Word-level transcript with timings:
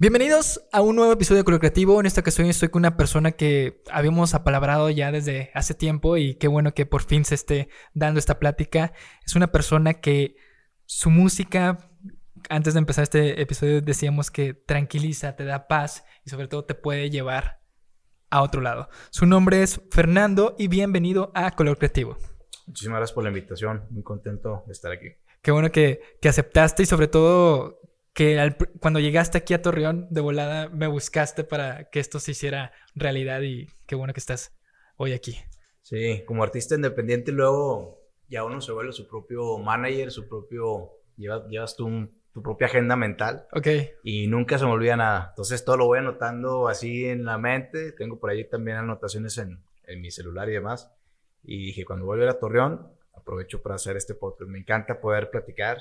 Bienvenidos 0.00 0.64
a 0.70 0.80
un 0.80 0.94
nuevo 0.94 1.10
episodio 1.10 1.38
de 1.38 1.44
Color 1.44 1.58
Creativo. 1.58 1.98
En 1.98 2.06
esta 2.06 2.20
ocasión 2.20 2.46
estoy 2.46 2.68
con 2.68 2.82
una 2.82 2.96
persona 2.96 3.32
que 3.32 3.82
habíamos 3.90 4.32
apalabrado 4.32 4.90
ya 4.90 5.10
desde 5.10 5.50
hace 5.54 5.74
tiempo 5.74 6.16
y 6.16 6.36
qué 6.36 6.46
bueno 6.46 6.72
que 6.72 6.86
por 6.86 7.02
fin 7.02 7.24
se 7.24 7.34
esté 7.34 7.68
dando 7.94 8.20
esta 8.20 8.38
plática. 8.38 8.92
Es 9.26 9.34
una 9.34 9.48
persona 9.48 9.94
que 9.94 10.36
su 10.84 11.10
música, 11.10 11.90
antes 12.48 12.74
de 12.74 12.78
empezar 12.78 13.02
este 13.02 13.42
episodio 13.42 13.82
decíamos 13.82 14.30
que 14.30 14.54
tranquiliza, 14.54 15.34
te 15.34 15.44
da 15.44 15.66
paz 15.66 16.04
y 16.24 16.30
sobre 16.30 16.46
todo 16.46 16.64
te 16.64 16.76
puede 16.76 17.10
llevar 17.10 17.60
a 18.30 18.42
otro 18.42 18.60
lado. 18.60 18.88
Su 19.10 19.26
nombre 19.26 19.64
es 19.64 19.80
Fernando 19.90 20.54
y 20.60 20.68
bienvenido 20.68 21.32
a 21.34 21.50
Color 21.50 21.76
Creativo. 21.76 22.16
Muchísimas 22.68 22.98
gracias 22.98 23.14
por 23.16 23.24
la 23.24 23.30
invitación, 23.30 23.84
muy 23.90 24.04
contento 24.04 24.62
de 24.66 24.72
estar 24.74 24.92
aquí. 24.92 25.08
Qué 25.42 25.50
bueno 25.50 25.72
que, 25.72 26.00
que 26.22 26.28
aceptaste 26.28 26.84
y 26.84 26.86
sobre 26.86 27.08
todo 27.08 27.80
que 28.18 28.52
cuando 28.80 28.98
llegaste 28.98 29.38
aquí 29.38 29.54
a 29.54 29.62
Torreón 29.62 30.08
de 30.10 30.20
volada 30.20 30.68
me 30.70 30.88
buscaste 30.88 31.44
para 31.44 31.88
que 31.88 32.00
esto 32.00 32.18
se 32.18 32.32
hiciera 32.32 32.72
realidad 32.96 33.42
y 33.42 33.68
qué 33.86 33.94
bueno 33.94 34.12
que 34.12 34.18
estás 34.18 34.58
hoy 34.96 35.12
aquí. 35.12 35.38
Sí, 35.82 36.24
como 36.26 36.42
artista 36.42 36.74
independiente 36.74 37.30
luego 37.30 38.00
ya 38.26 38.42
uno 38.42 38.60
se 38.60 38.72
vuelve 38.72 38.92
su 38.92 39.06
propio 39.06 39.58
manager, 39.58 40.10
su 40.10 40.28
propio, 40.28 40.94
llevas, 41.16 41.46
llevas 41.48 41.76
tu, 41.76 42.10
tu 42.32 42.42
propia 42.42 42.66
agenda 42.66 42.96
mental. 42.96 43.46
Ok. 43.52 43.68
Y 44.02 44.26
nunca 44.26 44.58
se 44.58 44.64
me 44.64 44.72
olvida 44.72 44.96
nada. 44.96 45.26
Entonces 45.28 45.64
todo 45.64 45.76
lo 45.76 45.86
voy 45.86 46.00
anotando 46.00 46.66
así 46.66 47.04
en 47.04 47.24
la 47.24 47.38
mente. 47.38 47.92
Tengo 47.92 48.18
por 48.18 48.30
ahí 48.30 48.48
también 48.48 48.78
anotaciones 48.78 49.38
en, 49.38 49.62
en 49.86 50.00
mi 50.00 50.10
celular 50.10 50.48
y 50.48 50.54
demás. 50.54 50.92
Y 51.44 51.66
dije, 51.66 51.84
cuando 51.84 52.04
vuelva 52.04 52.28
a 52.28 52.40
Torreón, 52.40 52.84
aprovecho 53.14 53.62
para 53.62 53.76
hacer 53.76 53.96
este 53.96 54.14
podcast. 54.14 54.50
Me 54.50 54.58
encanta 54.58 55.00
poder 55.00 55.30
platicar 55.30 55.78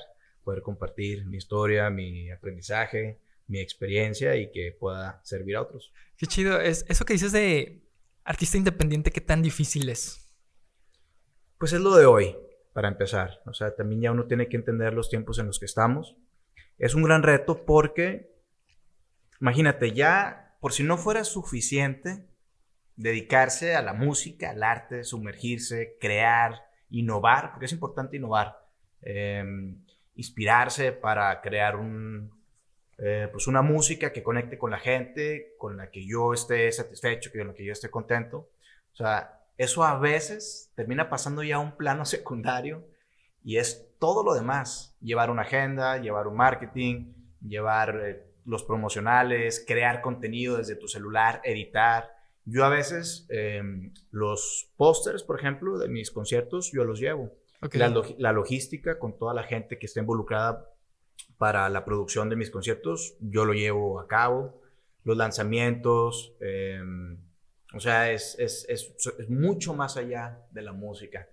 poder 0.48 0.62
compartir 0.62 1.26
mi 1.26 1.36
historia, 1.36 1.90
mi 1.90 2.32
aprendizaje, 2.32 3.20
mi 3.48 3.60
experiencia 3.60 4.38
y 4.38 4.50
que 4.50 4.72
pueda 4.80 5.20
servir 5.26 5.58
a 5.58 5.62
otros. 5.62 5.92
Qué 6.16 6.26
chido. 6.26 6.62
Es, 6.62 6.86
eso 6.88 7.04
que 7.04 7.12
dices 7.12 7.34
de 7.34 7.84
artista 8.24 8.56
independiente, 8.56 9.12
¿qué 9.12 9.20
tan 9.20 9.42
difícil 9.42 9.90
es? 9.90 10.34
Pues 11.58 11.74
es 11.74 11.82
lo 11.82 11.98
de 11.98 12.06
hoy, 12.06 12.38
para 12.72 12.88
empezar. 12.88 13.42
O 13.46 13.54
sea, 13.54 13.76
también 13.76 14.00
ya 14.00 14.14
uno 14.14 14.26
tiene 14.26 14.48
que 14.48 14.56
entender 14.56 14.94
los 14.94 15.10
tiempos 15.10 15.38
en 15.38 15.48
los 15.48 15.60
que 15.60 15.66
estamos. 15.66 16.16
Es 16.78 16.96
un 16.96 17.04
gran 17.04 17.24
reto 17.24 17.66
porque, 17.66 18.34
imagínate, 19.42 19.92
ya 19.92 20.56
por 20.62 20.72
si 20.72 20.84
no 20.84 20.98
fuera 20.98 21.26
suficiente 21.26 22.26
dedicarse 22.96 23.76
a 23.76 23.82
la 23.82 23.92
música, 23.92 24.52
al 24.52 24.64
arte, 24.64 25.04
sumergirse, 25.04 25.98
crear, 26.00 26.54
innovar, 26.90 27.52
porque 27.52 27.66
es 27.66 27.74
importante 27.74 28.16
innovar. 28.16 28.66
Eh, 29.02 29.44
inspirarse 30.18 30.92
para 30.92 31.40
crear 31.42 31.78
un, 31.78 32.32
eh, 32.98 33.30
pues 33.32 33.48
una 33.48 33.62
música 33.62 34.12
que 34.12 34.24
conecte 34.24 34.58
con 34.58 34.72
la 34.72 34.80
gente, 34.80 35.56
con 35.58 35.78
la 35.78 35.90
que 35.92 36.06
yo 36.06 36.34
esté 36.34 36.72
satisfecho, 36.72 37.32
con 37.32 37.48
la 37.48 37.54
que 37.54 37.64
yo 37.64 37.72
esté 37.72 37.90
contento. 37.90 38.50
O 38.94 38.96
sea, 38.96 39.42
eso 39.58 39.84
a 39.84 39.98
veces 40.00 40.72
termina 40.76 41.10
pasando 41.10 41.44
ya 41.44 41.58
a 41.58 41.60
un 41.60 41.78
plano 41.78 42.06
secundario 42.06 42.86
y 43.44 43.58
es 43.58 43.88
todo 44.00 44.24
lo 44.24 44.34
demás. 44.34 44.98
Llevar 45.00 45.30
una 45.30 45.44
agenda, 45.44 45.98
llevar 45.98 46.28
un 46.28 46.36
marketing, 46.36 47.14
llevar 47.48 48.00
eh, 48.04 48.24
los 48.46 48.64
promocionales, 48.64 49.64
crear 49.68 50.02
contenido 50.02 50.58
desde 50.58 50.76
tu 50.76 50.88
celular, 50.88 51.42
editar. 51.44 52.12
Yo 52.46 52.66
a 52.66 52.70
veces 52.70 53.28
em, 53.30 53.94
los 54.10 54.72
pósters, 54.78 55.22
por 55.22 55.38
ejemplo, 55.38 55.78
de 55.78 55.90
mis 55.90 56.10
conciertos, 56.10 56.72
yo 56.72 56.84
los 56.84 57.00
llevo. 57.00 57.32
La, 58.18 58.32
logística 58.32 59.00
con 59.00 59.18
toda 59.18 59.34
la 59.34 59.44
gente 59.44 59.80
que 59.80 59.88
está 59.88 60.00
involucrada 60.00 60.70
para 61.38 61.68
la 61.70 61.86
producción 61.86 62.30
de 62.30 62.36
mis 62.36 62.52
conciertos, 62.52 63.16
yo 63.20 63.46
lo 63.46 63.54
llevo 63.54 64.00
a 64.00 64.08
cabo. 64.08 64.62
Los 65.04 65.18
lanzamientos, 65.18 66.34
em, 66.40 67.18
o 67.74 67.80
sea, 67.80 68.12
es, 68.12 68.36
es, 68.38 68.66
es, 68.70 68.94
es, 69.18 69.30
mucho 69.30 69.74
más 69.74 69.98
allá 69.98 70.46
de 70.52 70.62
la 70.62 70.74
música. 70.74 71.28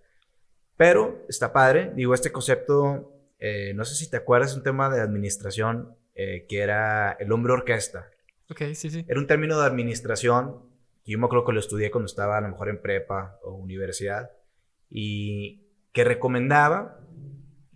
Pero 0.77 1.25
está 1.29 1.53
padre, 1.53 1.93
digo, 1.95 2.15
este 2.15 2.33
concepto, 2.33 3.13
eh, 3.39 3.73
no 3.75 3.85
sé 3.85 3.95
si 3.95 4.11
te 4.11 4.17
acuerdas, 4.17 4.57
un 4.57 4.63
tema 4.63 4.89
de 4.89 5.01
administración 5.01 5.95
eh, 6.15 6.47
que 6.49 6.61
era 6.61 7.13
el 7.13 7.31
hombre 7.33 7.53
orquesta. 7.53 8.11
Ok, 8.51 8.63
sí, 8.75 8.91
sí. 8.91 9.05
Era 9.09 9.21
un 9.21 9.27
término 9.27 9.59
de 9.59 9.67
administración 9.67 10.63
que 11.05 11.13
yo 11.13 11.19
me 11.19 11.27
acuerdo 11.27 11.45
que 11.45 11.53
lo 11.53 11.61
estudié 11.61 11.91
cuando 11.91 12.07
estaba 12.07 12.39
a 12.39 12.41
lo 12.41 12.49
mejor 12.49 12.69
en 12.69 12.81
prepa 12.81 13.39
o 13.43 13.55
universidad. 13.55 14.31
Y, 14.91 15.64
que 15.95 16.05
recomendaba 16.05 17.01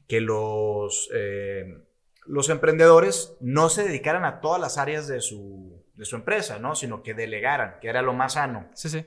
que 0.09 0.21
los, 0.21 1.09
eh, 1.15 1.87
los 2.27 2.51
emprendedores 2.51 3.37
no 3.41 3.71
se 3.71 3.84
dedicaran 3.84 4.25
a 4.25 4.41
todas 4.41 4.61
las 4.61 4.77
áreas 4.77 5.06
de 5.06 5.21
su, 5.21 5.87
de 5.95 6.05
su 6.05 6.17
empresa, 6.17 6.59
¿no? 6.59 6.75
Sino 6.75 7.03
que 7.03 7.15
delegaran, 7.15 7.78
que 7.81 7.89
era 7.89 8.03
lo 8.03 8.12
más 8.12 8.33
sano. 8.34 8.69
Sí, 8.75 8.89
sí. 8.91 9.07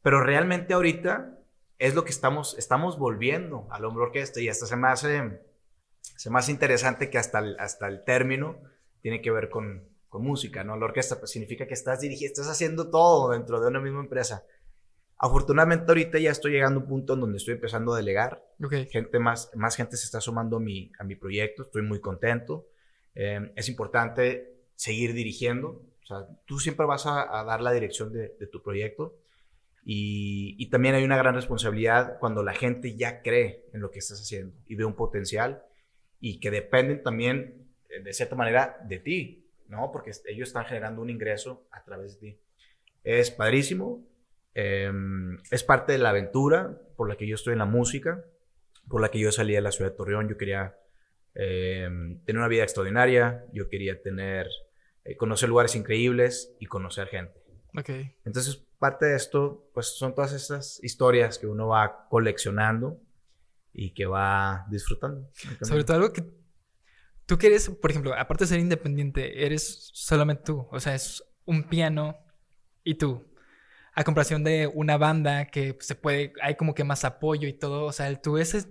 Pero 0.00 0.22
realmente 0.22 0.74
ahorita 0.74 1.40
es 1.78 1.96
lo 1.96 2.04
que 2.04 2.12
estamos, 2.12 2.56
estamos 2.56 2.98
volviendo 2.98 3.66
al 3.70 3.84
hombro 3.84 4.04
orquesta 4.04 4.40
y 4.40 4.48
hasta 4.48 4.66
se 4.66 4.76
me 4.76 4.88
hace, 4.88 5.40
se 6.00 6.30
me 6.30 6.38
hace 6.38 6.52
interesante 6.52 7.10
que 7.10 7.18
hasta 7.18 7.40
el, 7.40 7.56
hasta 7.58 7.88
el 7.88 8.04
término 8.04 8.62
tiene 9.00 9.20
que 9.22 9.32
ver 9.32 9.50
con, 9.50 9.88
con 10.08 10.22
música, 10.22 10.62
¿no? 10.62 10.76
La 10.76 10.84
orquesta 10.84 11.18
pues, 11.18 11.32
significa 11.32 11.66
que 11.66 11.74
estás 11.74 12.00
dirigiendo, 12.00 12.32
estás 12.32 12.48
haciendo 12.48 12.90
todo 12.90 13.32
dentro 13.32 13.60
de 13.60 13.66
una 13.66 13.80
misma 13.80 14.02
empresa. 14.02 14.44
Afortunadamente 15.24 15.84
ahorita 15.86 16.18
ya 16.18 16.32
estoy 16.32 16.50
llegando 16.50 16.80
a 16.80 16.82
un 16.82 16.88
punto 16.88 17.14
en 17.14 17.20
donde 17.20 17.38
estoy 17.38 17.54
empezando 17.54 17.94
a 17.94 17.96
delegar. 17.96 18.44
Gente 18.90 19.20
más, 19.20 19.52
más 19.54 19.76
gente 19.76 19.96
se 19.96 20.04
está 20.04 20.20
sumando 20.20 20.56
a 20.56 20.60
mi, 20.60 20.90
a 20.98 21.04
mi 21.04 21.14
proyecto, 21.14 21.62
estoy 21.62 21.82
muy 21.82 22.00
contento. 22.00 22.66
Eh, 23.14 23.52
es 23.54 23.68
importante 23.68 24.64
seguir 24.74 25.12
dirigiendo. 25.12 25.80
O 26.02 26.06
sea, 26.06 26.26
tú 26.44 26.58
siempre 26.58 26.86
vas 26.86 27.06
a, 27.06 27.44
dar 27.44 27.60
la 27.60 27.70
dirección 27.70 28.12
de, 28.12 28.30
tu 28.50 28.64
proyecto. 28.64 29.16
Y, 29.84 30.56
y, 30.58 30.70
también 30.70 30.96
hay 30.96 31.04
una 31.04 31.16
gran 31.16 31.36
responsabilidad 31.36 32.18
cuando 32.18 32.42
la 32.42 32.54
gente 32.54 32.96
ya 32.96 33.22
cree 33.22 33.66
en 33.72 33.80
lo 33.80 33.92
que 33.92 34.00
estás 34.00 34.20
haciendo 34.20 34.56
y 34.66 34.74
ve 34.74 34.84
un 34.84 34.96
potencial 34.96 35.62
y 36.18 36.40
que 36.40 36.50
dependen 36.50 37.00
también, 37.00 37.68
eh, 37.90 38.02
de 38.02 38.12
cierta 38.12 38.34
manera, 38.34 38.76
de 38.88 38.98
ti, 38.98 39.48
¿no? 39.68 39.92
Porque 39.92 40.10
ellos 40.26 40.48
están 40.48 40.64
generando 40.64 41.00
un 41.00 41.10
ingreso 41.10 41.68
a 41.70 41.84
través 41.84 42.14
de 42.14 42.18
ti. 42.18 42.40
Es 43.04 43.30
padrísimo, 43.30 44.04
Em, 44.54 45.38
es 45.50 45.62
parte 45.62 45.92
de 45.92 45.98
la 45.98 46.10
aventura 46.10 46.78
por 46.96 47.08
la 47.08 47.16
que 47.16 47.26
yo 47.26 47.34
estoy 47.34 47.54
en 47.54 47.60
la 47.60 47.64
música, 47.64 48.24
por 48.88 49.00
la 49.00 49.10
que 49.10 49.18
yo 49.18 49.32
salí 49.32 49.54
de 49.54 49.60
la 49.60 49.72
ciudad 49.72 49.90
de 49.90 49.96
Torreón. 49.96 50.28
Yo 50.28 50.36
quería 50.36 50.76
em, 51.34 52.22
tener 52.24 52.38
una 52.38 52.48
vida 52.48 52.62
extraordinaria, 52.62 53.46
yo 53.52 53.68
quería 53.68 54.02
tener, 54.02 54.48
eh, 55.04 55.16
conocer 55.16 55.48
lugares 55.48 55.74
increíbles 55.74 56.54
y 56.60 56.66
conocer 56.66 57.08
gente. 57.08 57.40
Okay. 57.74 58.14
Entonces, 58.24 58.56
parte 58.78 59.06
de 59.06 59.16
esto, 59.16 59.70
pues 59.72 59.96
son 59.96 60.14
todas 60.14 60.32
estas 60.34 60.78
historias 60.82 61.38
que 61.38 61.46
uno 61.46 61.68
va 61.68 62.06
coleccionando 62.10 63.00
y 63.72 63.94
que 63.94 64.04
va 64.04 64.66
disfrutando. 64.68 65.30
Sobre 65.62 65.84
todo 65.84 65.96
algo 65.96 66.12
que 66.12 66.24
tú 67.24 67.38
quieres, 67.38 67.70
por 67.70 67.90
ejemplo, 67.90 68.12
aparte 68.14 68.44
de 68.44 68.48
ser 68.48 68.58
independiente, 68.58 69.46
eres 69.46 69.90
solamente 69.94 70.42
tú. 70.44 70.68
O 70.70 70.80
sea, 70.80 70.94
es 70.94 71.24
un 71.46 71.64
piano 71.64 72.18
y 72.84 72.96
tú 72.96 73.31
a 73.94 74.04
comparación 74.04 74.42
de 74.42 74.66
una 74.66 74.96
banda 74.96 75.46
que 75.46 75.76
se 75.80 75.94
puede, 75.94 76.32
hay 76.42 76.56
como 76.56 76.74
que 76.74 76.84
más 76.84 77.04
apoyo 77.04 77.46
y 77.46 77.52
todo, 77.52 77.84
o 77.84 77.92
sea, 77.92 78.08
el 78.08 78.20
tú 78.20 78.38
es 78.38 78.68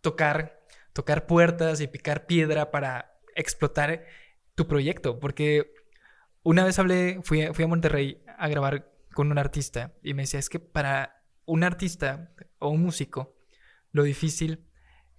tocar, 0.00 0.60
tocar 0.92 1.26
puertas 1.26 1.80
y 1.80 1.86
picar 1.86 2.26
piedra 2.26 2.70
para 2.70 3.20
explotar 3.34 4.04
tu 4.54 4.66
proyecto, 4.66 5.20
porque 5.20 5.72
una 6.42 6.64
vez 6.64 6.78
hablé, 6.78 7.20
fui, 7.22 7.46
fui 7.52 7.64
a 7.64 7.68
Monterrey 7.68 8.22
a 8.38 8.48
grabar 8.48 8.90
con 9.12 9.30
un 9.30 9.38
artista 9.38 9.94
y 10.02 10.14
me 10.14 10.22
decía, 10.22 10.40
es 10.40 10.48
que 10.48 10.60
para 10.60 11.22
un 11.44 11.62
artista 11.62 12.32
o 12.58 12.70
un 12.70 12.82
músico, 12.82 13.36
lo 13.92 14.02
difícil 14.02 14.66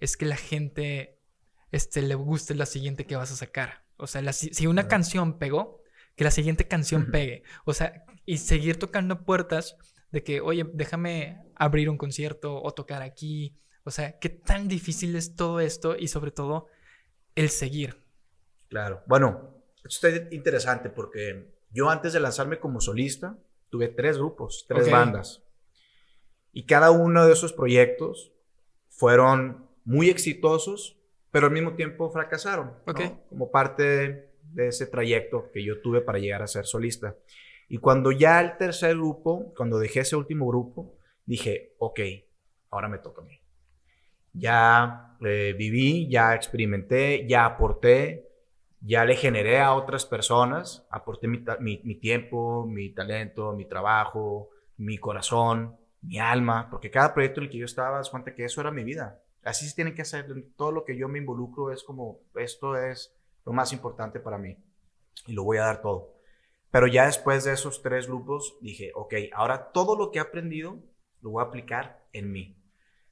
es 0.00 0.16
que 0.16 0.26
la 0.26 0.36
gente 0.36 1.20
este, 1.70 2.02
le 2.02 2.14
guste 2.14 2.54
la 2.54 2.66
siguiente 2.66 3.06
que 3.06 3.16
vas 3.16 3.30
a 3.30 3.36
sacar. 3.36 3.84
O 3.96 4.06
sea, 4.06 4.32
si 4.32 4.66
una 4.66 4.88
canción 4.88 5.38
pegó, 5.38 5.79
que 6.20 6.24
la 6.24 6.30
siguiente 6.30 6.68
canción 6.68 7.10
pegue. 7.10 7.44
O 7.64 7.72
sea, 7.72 8.04
y 8.26 8.36
seguir 8.36 8.78
tocando 8.78 9.24
puertas 9.24 9.78
de 10.10 10.22
que, 10.22 10.42
oye, 10.42 10.66
déjame 10.74 11.42
abrir 11.54 11.88
un 11.88 11.96
concierto 11.96 12.62
o 12.62 12.72
tocar 12.72 13.00
aquí. 13.00 13.56
O 13.84 13.90
sea, 13.90 14.18
qué 14.18 14.28
tan 14.28 14.68
difícil 14.68 15.16
es 15.16 15.34
todo 15.34 15.60
esto 15.60 15.96
y 15.96 16.08
sobre 16.08 16.30
todo 16.30 16.66
el 17.36 17.48
seguir. 17.48 18.04
Claro. 18.68 19.02
Bueno, 19.06 19.64
esto 19.82 20.08
está 20.08 20.34
interesante 20.34 20.90
porque 20.90 21.54
yo 21.70 21.88
antes 21.88 22.12
de 22.12 22.20
lanzarme 22.20 22.60
como 22.60 22.82
solista 22.82 23.38
tuve 23.70 23.88
tres 23.88 24.18
grupos, 24.18 24.66
tres 24.68 24.90
bandas. 24.90 25.42
Y 26.52 26.66
cada 26.66 26.90
uno 26.90 27.24
de 27.24 27.32
esos 27.32 27.54
proyectos 27.54 28.30
fueron 28.90 29.70
muy 29.86 30.10
exitosos, 30.10 30.98
pero 31.30 31.46
al 31.46 31.52
mismo 31.54 31.76
tiempo 31.76 32.10
fracasaron. 32.10 32.74
Como 33.30 33.50
parte 33.50 34.29
de 34.52 34.68
ese 34.68 34.86
trayecto 34.86 35.50
que 35.52 35.64
yo 35.64 35.80
tuve 35.80 36.00
para 36.00 36.18
llegar 36.18 36.42
a 36.42 36.46
ser 36.46 36.66
solista. 36.66 37.16
Y 37.68 37.78
cuando 37.78 38.10
ya 38.10 38.40
el 38.40 38.56
tercer 38.56 38.96
grupo, 38.96 39.52
cuando 39.56 39.78
dejé 39.78 40.00
ese 40.00 40.16
último 40.16 40.46
grupo, 40.48 40.96
dije, 41.24 41.74
ok, 41.78 42.00
ahora 42.70 42.88
me 42.88 42.98
toca 42.98 43.22
a 43.22 43.24
mí. 43.24 43.40
Ya 44.32 45.16
eh, 45.20 45.54
viví, 45.56 46.08
ya 46.08 46.34
experimenté, 46.34 47.26
ya 47.28 47.44
aporté, 47.44 48.28
ya 48.80 49.04
le 49.04 49.16
generé 49.16 49.60
a 49.60 49.74
otras 49.74 50.06
personas, 50.06 50.86
aporté 50.90 51.28
mi, 51.28 51.44
mi, 51.60 51.94
tiempo, 51.96 52.66
mi 52.66 52.90
talento, 52.90 53.52
mi 53.52 53.66
trabajo, 53.66 54.50
mi 54.78 54.98
corazón, 54.98 55.76
mi 56.00 56.18
alma, 56.18 56.68
porque 56.70 56.90
cada 56.90 57.12
proyecto 57.12 57.40
en 57.40 57.44
el 57.44 57.50
que 57.50 57.58
yo 57.58 57.66
estaba, 57.66 57.98
das 57.98 58.10
cuenta 58.10 58.34
que 58.34 58.44
eso 58.44 58.60
era 58.60 58.70
mi 58.70 58.84
vida. 58.84 59.22
Así 59.44 59.66
se 59.68 59.74
tiene 59.74 59.94
que 59.94 60.02
hacer. 60.02 60.26
Todo 60.56 60.72
lo 60.72 60.84
que 60.84 60.96
yo 60.96 61.08
me 61.08 61.18
involucro 61.18 61.72
es 61.72 61.82
como, 61.84 62.20
esto 62.34 62.76
es 62.76 63.14
lo 63.44 63.52
más 63.52 63.72
importante 63.72 64.20
para 64.20 64.38
mí 64.38 64.56
y 65.26 65.32
lo 65.32 65.44
voy 65.44 65.58
a 65.58 65.62
dar 65.62 65.82
todo. 65.82 66.14
Pero 66.70 66.86
ya 66.86 67.06
después 67.06 67.44
de 67.44 67.52
esos 67.52 67.82
tres 67.82 68.06
grupos 68.06 68.56
dije, 68.60 68.92
ok, 68.94 69.14
ahora 69.32 69.72
todo 69.72 69.96
lo 69.96 70.10
que 70.10 70.18
he 70.18 70.22
aprendido 70.22 70.78
lo 71.20 71.30
voy 71.30 71.42
a 71.42 71.46
aplicar 71.46 72.06
en 72.12 72.30
mí. 72.30 72.56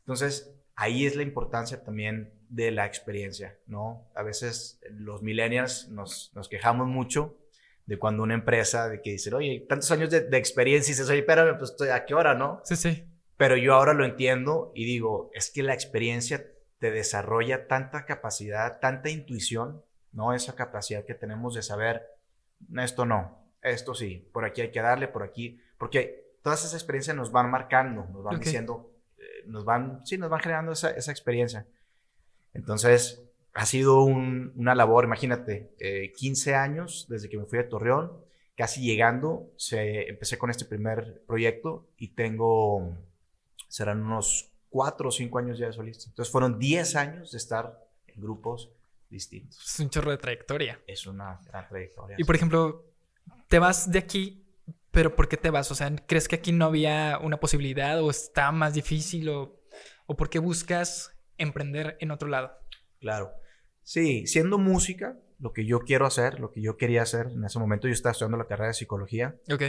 Entonces, 0.01 0.55
ahí 0.77 1.07
es 1.07 1.17
la 1.17 1.23
importancia 1.23 1.83
también 1.83 2.33
de 2.49 2.71
la 2.71 2.87
experiencia, 2.87 3.59
¿no? 3.67 4.09
A 4.15 4.23
veces 4.23 4.81
los 4.91 5.23
millennials 5.23 5.89
nos, 5.89 6.33
nos 6.35 6.49
quejamos 6.49 6.87
mucho 6.87 7.37
de 7.85 7.99
cuando 7.99 8.23
una 8.23 8.35
empresa, 8.35 8.89
de 8.89 9.01
que 9.01 9.13
dice, 9.13 9.35
oye, 9.35 9.65
tantos 9.69 9.91
años 9.91 10.11
de, 10.11 10.29
experiencia 10.37 10.93
y 10.93 10.95
dices, 10.95 11.09
oye, 11.09 11.21
espérame, 11.21 11.59
pues 11.59 11.75
a 11.91 12.05
qué 12.05 12.15
hora, 12.15 12.35
¿no? 12.35 12.61
Sí, 12.65 12.77
sí. 12.77 13.05
Pero 13.37 13.57
yo 13.57 13.75
ahora 13.75 13.95
lo 13.95 14.05
entiendo 14.05 14.73
y 14.75 14.85
digo, 14.85 15.31
es 15.33 15.51
que 15.51 15.63
la 15.63 15.73
experiencia 15.73 16.47
te 16.79 16.91
desarrolla 16.91 17.67
tanta 17.67 18.05
capacidad, 18.05 18.79
tanta 18.81 19.11
intuición, 19.11 19.83
¿no? 20.13 20.33
Esa 20.33 20.55
capacidad 20.55 21.05
que 21.05 21.15
tenemos 21.15 21.55
de 21.55 21.63
saber, 21.63 22.07
esto 22.77 23.07
no, 23.07 23.39
esto 23.63 23.95
sí, 23.95 24.29
por 24.33 24.45
aquí 24.45 24.61
hay 24.61 24.71
que 24.71 24.81
darle, 24.81 25.09
por 25.09 25.23
aquí, 25.23 25.61
porque 25.79 26.29
todas 26.43 26.61
esas 26.61 26.75
experiencias 26.75 27.17
nos 27.17 27.33
van 27.33 27.51
marcando, 27.51 28.07
nos 28.13 28.23
van 28.23 28.41
diciendo, 28.41 28.91
eh, 29.19 29.45
nos 29.47 29.65
van, 29.65 30.05
sí, 30.07 30.19
nos 30.19 30.31
van 30.31 30.41
generando 30.41 30.73
esa, 30.73 30.91
esa 30.91 31.11
experiencia. 31.11 31.67
Entonces, 32.55 33.23
ha 33.55 33.67
sido 33.67 34.03
una 34.03 34.75
labor, 34.75 35.05
imagínate, 35.05 35.73
15 36.17 36.51
eh, 36.51 36.55
años 36.55 37.07
desde 37.09 37.29
que 37.29 37.39
me 37.39 37.45
fui 37.45 37.59
a 37.59 37.69
Torreón, 37.69 38.13
casi 38.57 38.83
llegando, 38.83 39.53
se, 39.57 40.09
empecé 40.09 40.39
con 40.39 40.51
este 40.51 40.65
primer 40.65 41.23
proyecto 41.27 41.89
y 41.97 42.09
tengo, 42.09 42.97
serán 43.69 44.03
unos 44.03 44.53
4 44.71 45.09
o 45.09 45.13
5 45.13 45.39
años 45.39 45.59
ya 45.59 45.67
de 45.67 45.73
solista. 45.73 46.05
Entonces, 46.09 46.31
fueron 46.31 46.59
10 46.59 46.97
años 46.97 47.33
de 47.33 47.39
estar 47.39 47.85
en 48.07 48.21
grupos 48.21 48.71
distintos. 49.11 49.65
Es 49.65 49.81
un 49.81 49.91
chorro 49.91 50.11
de 50.11 50.19
trayectoria. 50.19 50.81
Es 50.87 51.07
una 51.07 51.41
gran 51.47 51.69
trayectoria. 51.69 52.17
Y 52.19 52.25
por 52.25 52.37
ejemplo, 52.37 52.85
te 53.49 53.59
vas 53.59 53.91
de 53.91 53.99
aquí, 53.99 54.45
pero 54.91 55.15
¿por 55.15 55.29
qué 55.29 55.37
te 55.37 55.51
vas? 55.51 55.71
O 55.71 55.75
sea, 55.75 55.95
¿crees 56.07 56.29
que 56.29 56.37
aquí 56.37 56.53
no 56.53 56.67
había 56.67 57.19
una 57.23 57.41
posibilidad 57.41 58.03
o 58.03 58.11
está 58.11 58.53
más 58.53 58.75
difícil 58.75 59.29
o, 59.29 59.61
o 60.07 60.17
por 60.17 60.31
qué 60.31 60.39
buscas 60.39 61.13
emprender 61.37 61.97
en 62.01 62.11
otro 62.11 62.29
lado? 62.29 62.53
Claro. 63.01 63.33
Sí, 63.83 64.27
siendo 64.27 64.59
música, 64.59 65.17
lo 65.39 65.53
que 65.53 65.65
yo 65.65 65.81
quiero 65.81 66.07
hacer, 66.07 66.41
lo 66.41 66.53
que 66.53 66.61
yo 66.61 66.77
quería 66.77 67.03
hacer 67.03 67.29
en 67.29 67.45
ese 67.45 67.59
momento, 67.59 67.87
yo 67.87 67.95
estaba 67.95 68.13
estudiando 68.13 68.37
la 68.37 68.47
carrera 68.47 68.69
de 68.69 68.75
psicología. 68.75 69.37
Ok. 69.51 69.63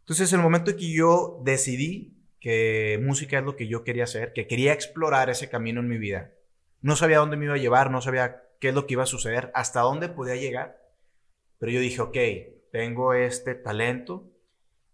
Entonces, 0.00 0.32
en 0.32 0.40
el 0.40 0.44
momento 0.44 0.70
en 0.70 0.76
que 0.76 0.92
yo 0.92 1.40
decidí 1.44 2.16
que 2.40 2.98
música 3.02 3.38
es 3.38 3.44
lo 3.44 3.56
que 3.56 3.68
yo 3.68 3.84
quería 3.84 4.04
hacer, 4.04 4.32
que 4.32 4.46
quería 4.46 4.72
explorar 4.72 5.28
ese 5.28 5.50
camino 5.50 5.80
en 5.80 5.88
mi 5.88 5.98
vida, 5.98 6.32
no 6.80 6.96
sabía 6.96 7.18
dónde 7.18 7.36
me 7.36 7.44
iba 7.44 7.54
a 7.54 7.58
llevar, 7.58 7.90
no 7.90 8.00
sabía 8.00 8.42
qué 8.60 8.68
es 8.68 8.74
lo 8.74 8.86
que 8.86 8.94
iba 8.94 9.02
a 9.02 9.06
suceder, 9.06 9.50
hasta 9.54 9.80
dónde 9.80 10.08
podía 10.08 10.36
llegar, 10.36 10.80
pero 11.58 11.72
yo 11.72 11.80
dije, 11.80 12.00
ok, 12.00 12.16
tengo 12.70 13.14
este 13.14 13.54
talento 13.54 14.30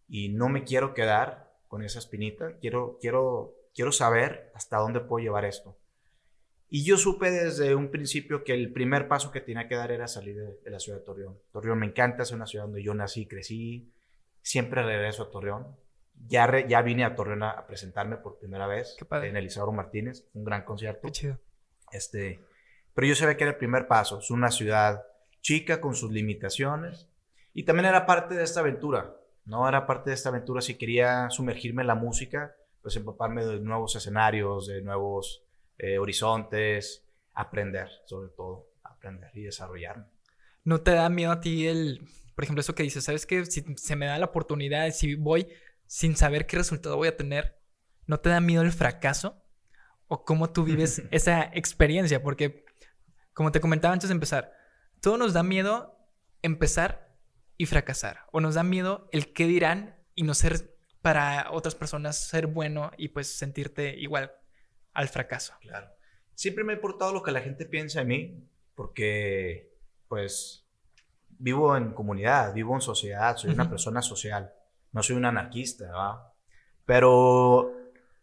y 0.08 0.30
no 0.30 0.48
me 0.48 0.64
quiero 0.64 0.94
quedar 0.94 1.52
con 1.68 1.82
esa 1.82 1.98
espinita, 1.98 2.56
quiero, 2.60 2.98
quiero, 3.00 3.54
quiero 3.74 3.92
saber 3.92 4.50
hasta 4.54 4.78
dónde 4.78 5.00
puedo 5.00 5.22
llevar 5.22 5.44
esto. 5.44 5.76
Y 6.68 6.84
yo 6.84 6.96
supe 6.96 7.30
desde 7.30 7.74
un 7.74 7.90
principio 7.90 8.42
que 8.42 8.52
el 8.52 8.72
primer 8.72 9.06
paso 9.06 9.30
que 9.30 9.40
tenía 9.40 9.68
que 9.68 9.76
dar 9.76 9.92
era 9.92 10.08
salir 10.08 10.36
de, 10.36 10.70
la 10.70 10.80
ciudad 10.80 10.98
de 10.98 11.04
Torreón. 11.04 11.38
Torreón 11.52 11.78
me 11.78 11.86
encanta, 11.86 12.24
es 12.24 12.32
una 12.32 12.46
ciudad 12.46 12.64
donde 12.64 12.82
yo 12.82 12.92
nací, 12.94 13.26
crecí, 13.26 13.92
siempre 14.42 14.82
regreso 14.82 15.24
a 15.24 15.30
Torreón. 15.30 15.76
Ya, 16.26 16.66
ya 16.66 16.82
vine 16.82 17.04
a 17.04 17.14
Torreón 17.14 17.44
a, 17.44 17.66
presentarme 17.66 18.16
por 18.16 18.38
primera 18.38 18.66
vez 18.66 18.96
en 19.22 19.36
Elisabro 19.36 19.70
Martínez, 19.70 20.26
un 20.34 20.44
gran 20.44 20.64
concierto. 20.64 21.02
Qué 21.06 21.12
chido. 21.12 21.38
Este, 21.92 22.40
pero 22.96 23.06
yo 23.06 23.14
sabía 23.14 23.36
que 23.36 23.44
era 23.44 23.52
el 23.52 23.58
primer 23.58 23.86
paso, 23.86 24.18
es 24.18 24.30
una 24.30 24.50
ciudad 24.50 25.04
chica 25.42 25.80
con 25.80 25.94
sus 25.94 26.10
limitaciones 26.10 27.08
y 27.52 27.64
también 27.64 27.86
era 27.86 28.06
parte 28.06 28.34
de 28.34 28.42
esta 28.42 28.60
aventura, 28.60 29.14
¿no? 29.44 29.68
Era 29.68 29.86
parte 29.86 30.10
de 30.10 30.14
esta 30.14 30.30
aventura 30.30 30.60
si 30.62 30.76
quería 30.76 31.30
sumergirme 31.30 31.82
en 31.82 31.88
la 31.88 31.94
música, 31.94 32.56
pues 32.82 32.96
empaparme 32.96 33.44
de 33.44 33.60
nuevos 33.60 33.94
escenarios, 33.94 34.66
de 34.66 34.82
nuevos 34.82 35.44
eh, 35.78 35.98
horizontes, 35.98 37.06
aprender, 37.34 37.88
sobre 38.06 38.30
todo, 38.30 38.70
aprender 38.82 39.30
y 39.34 39.42
desarrollarme. 39.42 40.06
¿No 40.64 40.80
te 40.80 40.92
da 40.92 41.08
miedo 41.08 41.30
a 41.30 41.40
ti 41.40 41.68
el, 41.68 42.00
por 42.36 42.44
ejemplo, 42.44 42.60
eso 42.60 42.74
que 42.74 42.82
dices, 42.82 43.04
sabes 43.04 43.24
que 43.24 43.46
si 43.46 43.64
se 43.76 43.96
me 43.96 44.06
da 44.06 44.18
la 44.18 44.26
oportunidad, 44.26 44.90
si 44.90 45.14
voy 45.14 45.48
sin 45.86 46.16
saber 46.16 46.46
qué 46.46 46.58
resultado 46.58 46.96
voy 46.96 47.08
a 47.08 47.16
tener, 47.16 47.58
¿no 48.06 48.20
te 48.20 48.28
da 48.28 48.42
miedo 48.42 48.62
el 48.62 48.72
fracaso? 48.72 49.42
¿O 50.06 50.22
cómo 50.24 50.50
tú 50.50 50.62
vives 50.62 51.02
esa 51.10 51.50
experiencia? 51.54 52.22
Porque, 52.22 52.65
como 53.36 53.52
te 53.52 53.60
comentaba 53.60 53.92
antes 53.92 54.08
de 54.08 54.14
empezar, 54.14 54.50
todo 55.02 55.18
nos 55.18 55.34
da 55.34 55.42
miedo 55.42 55.94
empezar 56.40 57.14
y 57.58 57.66
fracasar. 57.66 58.20
O 58.32 58.40
nos 58.40 58.54
da 58.54 58.62
miedo 58.62 59.10
el 59.12 59.34
qué 59.34 59.46
dirán 59.46 59.94
y 60.14 60.22
no 60.22 60.32
ser 60.32 60.74
para 61.02 61.50
otras 61.50 61.74
personas 61.74 62.18
ser 62.18 62.46
bueno 62.46 62.92
y 62.96 63.08
pues 63.08 63.36
sentirte 63.36 63.94
igual 63.98 64.32
al 64.94 65.08
fracaso. 65.08 65.52
Claro. 65.60 65.90
Siempre 66.34 66.64
me 66.64 66.72
ha 66.72 66.76
importado 66.76 67.12
lo 67.12 67.22
que 67.22 67.30
la 67.30 67.42
gente 67.42 67.66
piensa 67.66 67.98
de 67.98 68.06
mí, 68.06 68.48
porque 68.74 69.70
pues 70.08 70.66
vivo 71.28 71.76
en 71.76 71.92
comunidad, 71.92 72.54
vivo 72.54 72.74
en 72.74 72.80
sociedad, 72.80 73.36
soy 73.36 73.50
una 73.50 73.68
persona 73.68 74.00
social, 74.00 74.50
no 74.92 75.02
soy 75.02 75.14
un 75.16 75.26
anarquista, 75.26 75.92
¿va? 75.92 76.32
Pero 76.86 77.70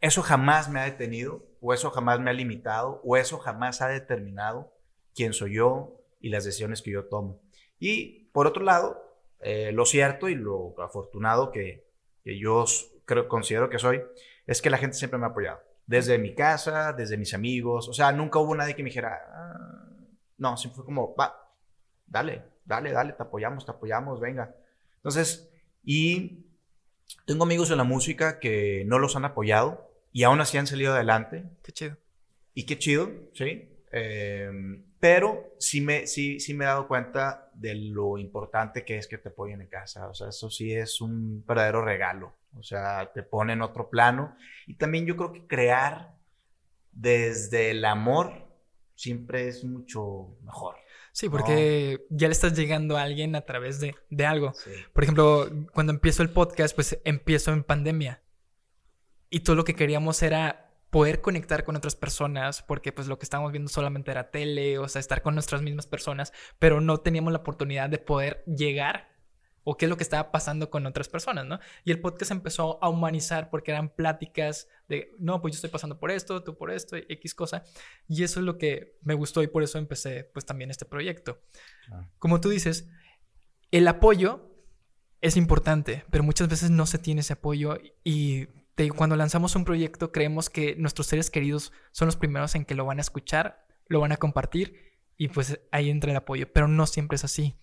eso 0.01 0.23
jamás 0.23 0.69
me 0.69 0.79
ha 0.79 0.85
detenido, 0.85 1.45
o 1.61 1.71
eso 1.71 1.91
jamás 1.91 2.19
me 2.19 2.31
ha 2.31 2.33
limitado, 2.33 2.99
o 3.03 3.15
eso 3.15 3.37
jamás 3.37 3.83
ha 3.83 3.89
determinado 3.89 4.72
quién 5.15 5.33
soy 5.33 5.55
yo 5.55 5.99
y 6.19 6.29
las 6.29 6.45
decisiones 6.45 6.81
que 6.81 6.91
yo 6.91 7.05
tomo. 7.05 7.41
Y 7.79 8.29
por 8.31 8.47
otro 8.47 8.63
lado, 8.63 9.01
eh, 9.39 9.71
lo 9.73 9.85
cierto 9.85 10.29
y 10.29 10.35
lo 10.35 10.75
afortunado 10.81 11.51
que, 11.51 11.85
que 12.23 12.37
yo 12.37 12.65
creo, 13.05 13.27
considero 13.27 13.69
que 13.69 13.79
soy, 13.79 14.01
es 14.47 14.61
que 14.61 14.69
la 14.69 14.77
gente 14.77 14.97
siempre 14.97 15.19
me 15.19 15.25
ha 15.25 15.29
apoyado 15.29 15.59
desde 15.85 16.17
mi 16.17 16.33
casa, 16.33 16.93
desde 16.93 17.17
mis 17.17 17.33
amigos. 17.33 17.89
O 17.89 17.93
sea, 17.93 18.11
nunca 18.11 18.39
hubo 18.39 18.55
nadie 18.55 18.75
que 18.75 18.83
me 18.83 18.89
dijera, 18.89 19.19
ah". 19.29 19.87
no, 20.37 20.57
siempre 20.57 20.77
fue 20.77 20.85
como, 20.85 21.15
va, 21.15 21.35
dale, 22.05 22.43
dale, 22.65 22.91
dale, 22.91 23.13
te 23.13 23.23
apoyamos, 23.23 23.65
te 23.65 23.71
apoyamos, 23.71 24.19
venga. 24.19 24.55
Entonces, 24.97 25.51
y 25.83 26.45
tengo 27.25 27.43
amigos 27.43 27.71
en 27.71 27.77
la 27.77 27.83
música 27.83 28.39
que 28.39 28.83
no 28.85 28.99
los 28.99 29.15
han 29.15 29.25
apoyado 29.25 29.89
y 30.11 30.23
aún 30.23 30.41
así 30.41 30.57
han 30.57 30.67
salido 30.67 30.93
adelante. 30.93 31.45
Qué 31.63 31.71
chido. 31.71 31.97
Y 32.53 32.65
qué 32.65 32.77
chido, 32.77 33.09
sí. 33.33 33.69
Em, 33.91 34.85
pero 35.03 35.53
sí 35.59 35.81
me, 35.81 36.07
sí, 36.07 36.39
sí 36.39 36.53
me 36.53 36.63
he 36.63 36.67
dado 36.67 36.87
cuenta 36.87 37.49
de 37.55 37.75
lo 37.75 38.17
importante 38.17 38.85
que 38.85 38.97
es 38.97 39.05
que 39.05 39.17
te 39.17 39.27
apoyen 39.27 39.59
en 39.59 39.67
casa. 39.67 40.07
O 40.07 40.13
sea, 40.13 40.29
eso 40.29 40.49
sí 40.49 40.73
es 40.73 41.01
un 41.01 41.45
verdadero 41.45 41.83
regalo. 41.83 42.37
O 42.57 42.63
sea, 42.63 43.11
te 43.13 43.21
pone 43.21 43.51
en 43.51 43.63
otro 43.63 43.89
plano. 43.89 44.37
Y 44.65 44.75
también 44.75 45.05
yo 45.05 45.17
creo 45.17 45.33
que 45.33 45.45
crear 45.45 46.15
desde 46.93 47.71
el 47.71 47.83
amor 47.83 48.47
siempre 48.95 49.49
es 49.49 49.65
mucho 49.65 50.37
mejor. 50.41 50.77
Sí, 51.11 51.27
porque 51.27 52.05
ya 52.09 52.29
le 52.29 52.31
estás 52.31 52.57
llegando 52.57 52.95
a 52.95 53.01
alguien 53.01 53.35
a 53.35 53.41
través 53.41 53.81
de, 53.81 53.97
de 54.09 54.25
algo. 54.25 54.53
Por 54.93 55.03
ejemplo, 55.03 55.49
cuando 55.73 55.91
empiezo 55.91 56.23
el 56.23 56.29
podcast, 56.29 56.73
pues 56.73 56.97
empiezo 57.03 57.51
en 57.51 57.65
pandemia. 57.65 58.23
Y 59.29 59.41
todo 59.41 59.57
lo 59.57 59.65
que 59.65 59.75
queríamos 59.75 60.23
era 60.23 60.62
poder 60.93 61.21
conectar 61.21 61.63
con 61.63 61.75
otras 61.75 61.95
personas, 61.95 62.61
porque 62.61 62.91
pues 62.91 63.07
lo 63.07 63.17
que 63.17 63.25
estábamos 63.25 63.51
viendo 63.51 63.67
solamente 63.67 64.11
era 64.11 64.29
tele, 64.29 64.77
o 64.77 64.87
sea, 64.87 64.99
estar 64.99 65.23
con 65.23 65.33
nuestras 65.33 65.63
mismas 65.63 65.87
personas, 65.87 66.31
pero 66.59 66.81
no 66.81 66.99
teníamos 66.99 67.33
la 67.33 67.39
oportunidad 67.39 67.89
de 67.89 67.97
poder 67.97 68.43
llegar 68.45 69.09
o 69.63 69.75
qué 69.75 69.85
es 69.85 69.89
lo 69.89 69.97
que 69.97 70.03
estaba 70.03 70.31
pasando 70.31 70.69
con 70.69 70.85
otras 70.85 71.09
personas, 71.09 71.47
¿no? 71.47 71.59
Y 71.83 71.89
el 71.89 71.99
podcast 71.99 72.29
empezó 72.29 72.77
a 72.83 72.89
humanizar 72.89 73.49
porque 73.49 73.71
eran 73.71 73.89
pláticas 73.89 74.67
de, 74.87 75.09
no, 75.17 75.41
pues 75.41 75.55
yo 75.55 75.57
estoy 75.57 75.71
pasando 75.71 75.97
por 75.97 76.11
esto, 76.11 76.43
tú 76.43 76.55
por 76.55 76.69
esto, 76.69 76.95
X 76.95 77.33
cosa. 77.33 77.63
Y 78.07 78.21
eso 78.21 78.39
es 78.39 78.45
lo 78.45 78.59
que 78.59 78.99
me 79.01 79.15
gustó 79.15 79.41
y 79.41 79.47
por 79.47 79.63
eso 79.63 79.79
empecé 79.79 80.25
pues 80.25 80.45
también 80.45 80.69
este 80.69 80.85
proyecto. 80.85 81.41
Como 82.19 82.39
tú 82.39 82.49
dices, 82.49 82.87
el 83.71 83.87
apoyo 83.87 84.47
es 85.21 85.37
importante, 85.37 86.05
pero 86.11 86.23
muchas 86.23 86.49
veces 86.49 86.69
no 86.69 86.85
se 86.85 86.99
tiene 86.99 87.21
ese 87.21 87.33
apoyo 87.33 87.79
y 88.03 88.47
cuando 88.95 89.15
lanzamos 89.15 89.55
un 89.55 89.65
proyecto 89.65 90.11
creemos 90.11 90.49
que 90.49 90.75
nuestros 90.75 91.07
seres 91.07 91.29
queridos 91.29 91.71
son 91.91 92.07
los 92.07 92.15
primeros 92.15 92.55
en 92.55 92.65
que 92.65 92.75
lo 92.75 92.85
van 92.85 92.97
a 92.97 93.01
escuchar, 93.01 93.65
lo 93.87 93.99
van 93.99 94.11
a 94.11 94.17
compartir 94.17 94.99
y 95.17 95.27
pues 95.27 95.59
ahí 95.71 95.89
entra 95.89 96.11
el 96.11 96.17
apoyo, 96.17 96.51
pero 96.51 96.67
no 96.67 96.87
siempre 96.87 97.15
es 97.15 97.23
así. 97.23 97.55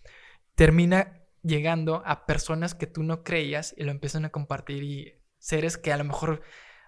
Termina 0.55 1.21
llegando 1.43 2.02
a 2.07 2.26
personas 2.26 2.75
que 2.75 2.87
tú 2.87 3.02
no 3.02 3.23
creías 3.23 3.75
y 3.76 3.85
lo 3.85 3.90
empiezan 3.90 4.25
a 4.25 4.31
compartir 4.31 4.83
y 4.83 5.14
seres 5.38 5.76
que 5.79 5.93
a 5.93 5.97
lo 5.97 6.05
mejor 6.05 6.43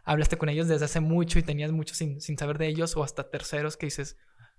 hablaste 0.05 0.37
con 0.37 0.49
ellos 0.49 0.69
desde 0.69 0.85
hace 0.85 1.01
mucho 1.01 1.39
y 1.39 1.43
tenías 1.43 1.73
mucho 1.73 1.95
sin, 1.95 2.21
saber 2.21 2.59
de 2.59 2.69
ellos 2.69 2.97
o 2.97 3.03
hasta 3.03 3.31
terceros 3.31 3.77
que 3.77 3.87
dices, 3.87 4.17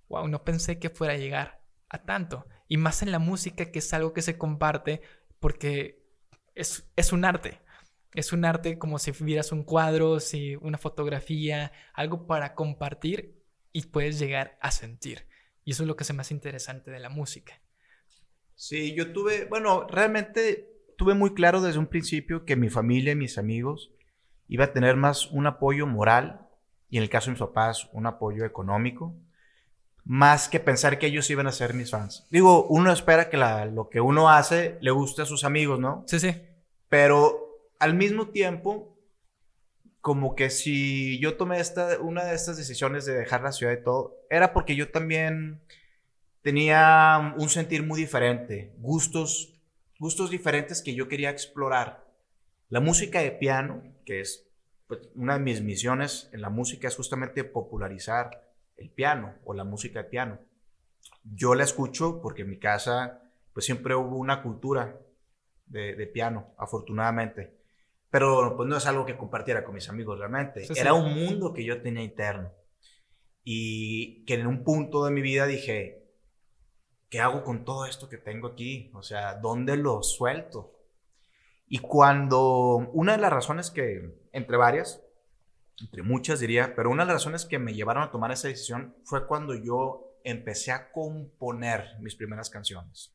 wow, 0.10 0.28
no 0.28 0.44
pensé 0.44 0.80
que 0.80 0.90
fuera 0.90 1.14
a 1.14 1.18
llegar 1.18 1.62
a 1.90 2.04
tanto. 2.04 2.48
Y 2.68 2.78
más 2.78 3.02
en 3.02 3.12
la 3.12 3.20
música, 3.20 3.72
que 3.72 3.80
es 3.80 3.94
algo 3.94 4.14
que 4.14 4.22
se 4.22 4.38
comparte 4.38 5.02
porque 5.40 6.04
es, 6.56 6.92
es 6.96 7.14
un 7.14 7.26
arte. 7.26 7.62
Es 8.14 8.34
un 8.34 8.46
arte 8.46 8.78
como 8.78 9.00
si 9.00 9.12
vieras 9.12 9.52
un 9.52 9.64
cuadro, 9.64 10.20
si 10.20 10.56
una 10.58 10.78
fotografía, 10.78 11.72
algo 11.94 12.28
para 12.28 12.56
compartir 12.56 13.44
y 13.72 13.84
puedes 13.88 14.20
llegar 14.20 14.58
a 14.62 14.72
sentir. 14.72 15.28
Y 15.66 15.72
eso 15.72 15.84
es 15.84 15.88
lo 15.88 15.96
que 15.96 16.04
es 16.04 16.14
más 16.14 16.32
interesante 16.32 16.92
de 16.92 17.00
la 17.00 17.10
música. 17.10 17.60
Sí, 18.56 18.94
yo 18.94 19.12
tuve, 19.12 19.46
bueno, 19.46 19.88
realmente 19.88 20.70
tuve 20.98 21.16
muy 21.16 21.34
claro 21.34 21.62
desde 21.62 21.80
un 21.80 21.88
principio 21.88 22.46
que 22.46 22.56
mi 22.56 22.70
familia 22.70 23.14
y 23.14 23.16
mis 23.16 23.38
amigos 23.38 23.92
iba 24.48 24.66
a 24.66 24.74
tener 24.74 24.96
más 24.96 25.32
un 25.32 25.48
apoyo 25.48 25.88
moral 25.88 26.48
y 26.90 26.98
en 26.98 27.04
el 27.04 27.10
caso 27.10 27.28
de 27.28 27.32
mis 27.32 27.40
papás 27.40 27.90
un 27.92 28.06
apoyo 28.06 28.46
económico, 28.46 29.16
más 30.06 30.48
que 30.50 30.60
pensar 30.60 31.00
que 31.00 31.08
ellos 31.08 31.30
iban 31.30 31.48
a 31.48 31.52
ser 31.52 31.74
mis 31.74 31.90
fans. 31.90 32.28
Digo, 32.30 32.68
uno 32.68 32.92
espera 32.92 33.30
que 33.30 33.38
lo 33.38 33.90
que 33.90 34.00
uno 34.00 34.30
hace 34.30 34.78
le 34.82 34.92
guste 34.92 35.24
a 35.24 35.26
sus 35.26 35.44
amigos, 35.44 35.80
¿no? 35.80 36.04
Sí, 36.06 36.20
sí. 36.20 36.36
Pero 36.90 37.43
al 37.84 37.96
mismo 37.96 38.30
tiempo, 38.30 38.98
como 40.00 40.36
que 40.36 40.50
si 40.50 41.20
yo 41.20 41.36
tomé 41.36 41.60
esta, 41.60 42.00
una 42.00 42.24
de 42.24 42.34
estas 42.34 42.56
decisiones 42.56 43.04
de 43.04 43.14
dejar 43.14 43.42
la 43.42 43.52
ciudad 43.52 43.74
y 43.74 43.84
todo, 43.84 44.16
era 44.30 44.54
porque 44.54 44.78
yo 44.78 44.90
también 44.90 45.62
tenía 46.44 47.36
un 47.38 47.50
sentir 47.50 47.84
muy 47.84 48.00
diferente, 48.00 48.74
gustos, 48.78 49.60
gustos 50.00 50.30
diferentes 50.30 50.82
que 50.82 50.96
yo 50.96 51.10
quería 51.10 51.30
explorar. 51.30 52.08
La 52.70 52.80
música 52.80 53.20
de 53.20 53.32
piano, 53.32 53.84
que 54.06 54.22
es 54.22 54.48
pues, 54.88 55.02
una 55.16 55.34
de 55.34 55.44
mis 55.44 55.62
misiones 55.62 56.30
en 56.32 56.40
la 56.40 56.50
música, 56.50 56.88
es 56.88 56.96
justamente 56.96 57.44
popularizar 57.44 58.50
el 58.78 58.92
piano 58.92 59.36
o 59.44 59.54
la 59.54 59.66
música 59.66 60.04
de 60.04 60.10
piano. 60.10 60.40
Yo 61.26 61.54
la 61.54 61.66
escucho 61.66 62.22
porque 62.22 62.44
en 62.44 62.50
mi 62.50 62.60
casa 62.60 63.20
pues 63.52 63.66
siempre 63.66 63.94
hubo 63.94 64.16
una 64.16 64.42
cultura 64.42 64.98
de, 65.66 66.08
piano, 66.08 66.54
afortunadamente. 66.58 67.63
Pero 68.14 68.56
pues 68.56 68.70
no 68.70 68.78
es 68.78 68.86
algo 68.86 69.08
que 69.08 69.18
compartiera 69.18 69.64
con 69.64 69.74
mis 69.74 69.90
amigos 69.90 70.20
realmente. 70.20 70.68
Era 70.76 70.94
un 70.94 71.16
mundo 71.16 71.52
que 71.52 71.66
yo 71.66 71.82
tenía 71.82 72.04
interno. 72.04 72.52
Y 73.44 74.24
que 74.26 74.36
en 74.36 74.46
un 74.46 74.64
punto 74.64 75.04
de 75.04 75.10
mi 75.10 75.24
vida 75.24 75.48
dije, 75.48 76.12
¿qué 77.10 77.22
hago 77.22 77.44
con 77.44 77.66
todo 77.66 77.88
esto 77.88 78.10
que 78.10 78.20
tengo 78.20 78.50
aquí? 78.50 78.92
O 78.94 79.02
sea, 79.02 79.34
¿dónde 79.40 79.78
lo 79.78 80.04
suelto? 80.04 80.80
Y 81.68 81.80
cuando 81.80 82.88
una 82.94 83.14
de 83.14 83.18
las 83.18 83.34
razones 83.34 83.72
que, 83.72 84.28
entre 84.32 84.58
varias, 84.58 85.04
entre 85.82 86.04
muchas 86.04 86.40
diría, 86.40 86.76
pero 86.76 86.92
una 86.92 87.06
de 87.06 87.14
las 87.14 87.24
razones 87.24 87.46
que 87.46 87.58
me 87.58 87.74
llevaron 87.74 88.04
a 88.04 88.12
tomar 88.12 88.32
esa 88.32 88.48
decisión 88.48 88.96
fue 89.06 89.26
cuando 89.26 89.56
yo 89.56 90.20
empecé 90.24 90.72
a 90.72 90.92
componer 90.92 91.98
mis 92.00 92.14
primeras 92.14 92.52
canciones. 92.52 93.12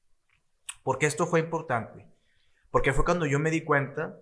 Porque 0.82 1.06
esto 1.06 1.28
fue 1.28 1.38
importante? 1.38 2.04
Porque 2.72 2.92
fue 2.92 3.04
cuando 3.04 3.26
yo 3.26 3.38
me 3.38 3.52
di 3.52 3.62
cuenta 3.62 4.18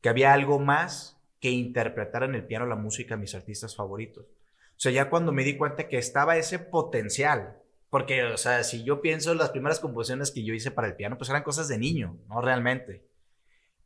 que 0.00 0.08
había 0.08 0.32
algo 0.32 0.58
más 0.58 1.20
que 1.40 1.50
interpretar 1.50 2.22
en 2.24 2.34
el 2.34 2.46
piano 2.46 2.66
la 2.66 2.76
música 2.76 3.14
de 3.14 3.20
mis 3.20 3.34
artistas 3.34 3.76
favoritos. 3.76 4.26
O 4.26 4.80
sea, 4.80 4.92
ya 4.92 5.10
cuando 5.10 5.32
me 5.32 5.44
di 5.44 5.56
cuenta 5.56 5.88
que 5.88 5.98
estaba 5.98 6.36
ese 6.36 6.58
potencial 6.58 7.58
porque, 7.90 8.24
o 8.24 8.36
sea, 8.36 8.64
si 8.64 8.84
yo 8.84 9.00
pienso 9.00 9.32
en 9.32 9.38
las 9.38 9.50
primeras 9.50 9.80
composiciones 9.80 10.30
que 10.30 10.44
yo 10.44 10.52
hice 10.52 10.70
para 10.70 10.88
el 10.88 10.96
piano, 10.96 11.16
pues 11.16 11.30
eran 11.30 11.42
cosas 11.42 11.68
de 11.68 11.78
niño, 11.78 12.18
no 12.28 12.40
realmente. 12.40 13.02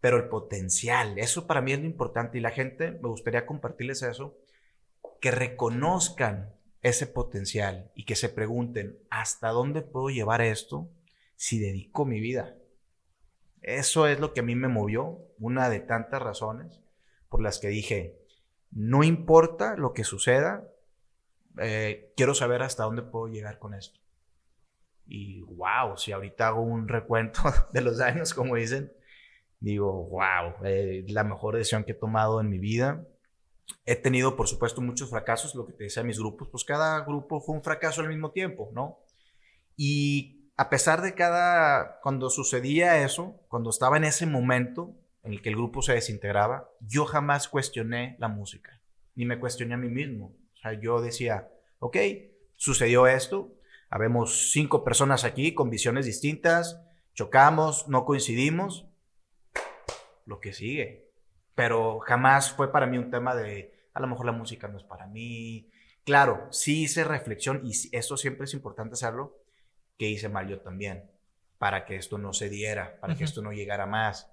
Pero 0.01 0.17
el 0.17 0.29
potencial, 0.29 1.19
eso 1.19 1.47
para 1.47 1.61
mí 1.61 1.73
es 1.73 1.79
lo 1.79 1.87
importante 1.87 2.39
y 2.39 2.41
la 2.41 2.51
gente, 2.51 2.91
me 2.91 3.09
gustaría 3.09 3.47
compartirles 3.47 4.03
eso, 4.03 4.37
que 5.21 5.31
reconozcan 5.31 6.53
ese 6.83 7.07
potencial 7.07 7.93
y 7.95 8.05
que 8.05 8.17
se 8.17 8.29
pregunten, 8.29 8.99
¿hasta 9.09 9.51
dónde 9.51 9.83
puedo 9.83 10.11
llevar 10.11 10.41
esto 10.41 10.91
si 11.37 11.61
dedico 11.61 12.05
mi 12.05 12.19
vida? 12.19 12.57
Eso 13.63 14.07
es 14.07 14.19
lo 14.21 14.33
que 14.33 14.41
a 14.41 14.43
mí 14.43 14.57
me 14.57 14.69
movió, 14.69 15.19
una 15.39 15.71
de 15.71 15.81
tantas 15.81 16.21
razones 16.21 16.81
por 17.29 17.41
las 17.41 17.59
que 17.59 17.69
dije, 17.69 18.19
no 18.73 19.05
importa 19.05 19.77
lo 19.77 19.93
que 19.93 20.05
suceda, 20.05 20.69
eh, 21.59 22.13
quiero 22.17 22.35
saber 22.35 22.63
hasta 22.63 22.85
dónde 22.85 23.03
puedo 23.03 23.29
llegar 23.29 23.59
con 23.59 23.75
esto. 23.75 24.01
Y 25.07 25.43
wow, 25.43 25.97
si 25.97 26.13
ahorita 26.13 26.49
hago 26.49 26.63
un 26.63 26.89
recuento 26.89 27.41
de 27.73 27.81
los 27.81 28.01
años, 28.01 28.35
como 28.35 28.57
dicen, 28.57 28.93
digo, 29.61 30.07
wow, 30.09 30.65
eh, 30.65 31.05
la 31.09 31.25
mejor 31.25 31.57
decisión 31.57 31.85
que 31.85 31.93
he 31.93 31.97
tomado 31.97 32.41
en 32.41 32.49
mi 32.49 32.59
vida. 32.59 33.07
He 33.85 33.97
tenido, 33.97 34.37
por 34.37 34.49
supuesto, 34.49 34.81
muchos 34.81 35.09
fracasos, 35.09 35.55
lo 35.55 35.67
que 35.67 35.73
te 35.73 35.85
decía 35.85 36.03
mis 36.03 36.19
grupos, 36.19 36.49
pues 36.51 36.65
cada 36.65 37.01
grupo 37.05 37.41
fue 37.41 37.55
un 37.55 37.63
fracaso 37.63 38.01
al 38.01 38.09
mismo 38.09 38.33
tiempo, 38.33 38.71
¿no? 38.75 38.99
Y 39.77 40.42
a 40.57 40.71
pesar 40.71 41.03
de 41.03 41.15
cada, 41.15 42.01
cuando 42.01 42.31
sucedía 42.31 43.05
eso, 43.05 43.41
cuando 43.49 43.71
estaba 43.71 43.97
en 43.97 44.05
ese 44.05 44.27
momento 44.27 44.95
en 45.23 45.33
el 45.33 45.43
que 45.43 45.49
el 45.49 45.57
grupo 45.57 45.83
se 45.83 45.95
desintegraba, 45.95 46.69
yo 46.81 47.05
jamás 47.05 47.49
cuestioné 47.49 48.17
la 48.19 48.29
música, 48.29 48.81
ni 49.15 49.25
me 49.25 49.39
cuestioné 49.39 49.75
a 49.75 49.79
mí 49.79 49.89
mismo 49.89 50.37
sea, 50.63 50.81
yo 50.81 51.01
decía, 51.01 51.49
ok, 51.79 51.97
sucedió 52.57 53.07
esto, 53.07 53.55
habemos 53.91 54.53
cinco 54.53 54.85
personas 54.85 55.25
aquí 55.25 55.55
con 55.55 55.71
visiones 55.71 56.07
distintas, 56.07 56.81
chocamos, 57.15 57.89
no 57.89 58.05
coincidimos, 58.05 58.87
lo 60.25 60.41
que 60.41 60.53
sigue. 60.53 61.11
Pero 61.55 61.99
jamás 61.99 62.53
fue 62.53 62.73
para 62.73 62.87
mí 62.87 62.97
un 62.97 63.11
tema 63.11 63.35
de, 63.35 63.75
a 63.93 64.01
lo 64.01 64.07
mejor 64.07 64.27
la 64.27 64.33
música 64.33 64.69
no 64.69 64.79
es 64.79 64.85
para 64.85 65.07
mí. 65.07 65.69
Claro, 66.05 66.49
sí 66.51 66.85
hice 66.85 67.05
reflexión 67.05 67.61
y 67.65 67.73
esto 67.95 68.17
siempre 68.17 68.45
es 68.45 68.55
importante 68.55 68.95
hacerlo, 68.95 69.37
que 69.99 70.09
hice 70.09 70.29
mal 70.29 70.49
yo 70.49 70.61
también, 70.61 71.11
para 71.59 71.85
que 71.85 71.97
esto 71.97 72.19
no 72.19 72.33
se 72.33 72.49
diera, 72.49 72.99
para 73.01 73.15
que 73.15 73.25
esto 73.25 73.43
no 73.43 73.53
llegara 73.53 73.87
más. 73.87 74.33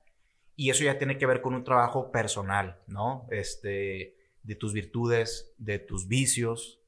Y 0.56 0.70
eso 0.70 0.84
ya 0.84 0.98
tiene 0.98 1.18
que 1.18 1.26
ver 1.26 1.42
con 1.42 1.54
un 1.54 1.64
trabajo 1.64 2.12
personal, 2.12 2.80
¿no? 2.88 3.28
Este, 3.32 4.18
de 4.44 4.56
tus 4.56 4.74
virtudes, 4.74 5.54
de 5.58 5.80
tus 5.80 6.08
vicios, 6.08 6.80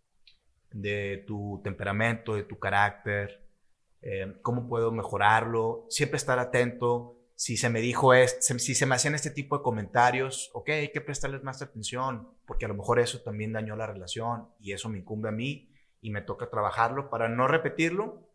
de 0.72 1.24
tu 1.28 1.62
temperamento, 1.64 2.36
de 2.36 2.44
tu 2.44 2.60
carácter, 2.60 3.48
eh, 4.02 4.34
cómo 4.42 4.68
puedo 4.68 4.92
mejorarlo, 4.92 5.86
siempre 5.90 6.18
estar 6.18 6.40
atento. 6.40 7.18
Si 7.36 7.58
se 7.58 7.70
me 7.70 7.82
dijo 7.82 8.14
esto, 8.14 8.60
si 8.60 8.76
se 8.76 8.86
me 8.86 8.96
hacían 8.96 9.16
este 9.16 9.32
tipo 9.32 9.58
de 9.58 9.64
comentarios, 9.64 10.52
ok, 10.54 10.70
hay 10.70 10.92
que 10.92 11.02
prestarles 11.02 11.44
más 11.44 11.62
atención, 11.62 12.30
porque 12.46 12.66
a 12.66 12.68
lo 12.68 12.76
mejor 12.76 13.00
eso 13.00 13.22
también 13.22 13.54
dañó 13.54 13.76
la 13.76 13.88
relación 13.88 14.48
y 14.60 14.74
eso 14.74 14.90
me 14.90 15.00
incumbe 15.00 15.30
a 15.30 15.32
mí 15.32 15.72
y 16.02 16.12
me 16.12 16.22
toca 16.22 16.50
trabajarlo 16.50 17.10
para 17.10 17.30
no 17.30 17.48
repetirlo. 17.48 18.28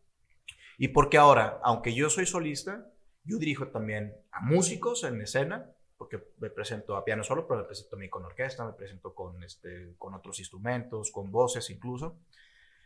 Y 0.78 0.88
porque 0.88 1.18
ahora, 1.18 1.61
aunque 1.62 1.95
yo 1.95 2.11
soy 2.11 2.26
solista, 2.26 2.87
yo 3.25 3.38
dirijo 3.38 3.68
también 3.68 4.14
a 4.30 4.40
músicos 4.40 5.04
en 5.04 5.21
escena 5.21 5.71
porque 5.97 6.23
me 6.38 6.50
presento 6.50 6.97
a 6.97 7.04
piano 7.04 7.25
solo, 7.25 7.47
pero 7.47 7.61
me 7.61 7.66
presento 7.66 7.97
mí 7.97 8.09
con 8.09 8.25
orquesta, 8.25 8.66
me 8.66 8.73
presento 8.73 9.14
con, 9.14 9.42
este, 9.42 9.95
con 9.99 10.14
otros 10.14 10.38
instrumentos, 10.38 11.11
con 11.11 11.30
voces 11.33 11.71
incluso. 11.71 12.18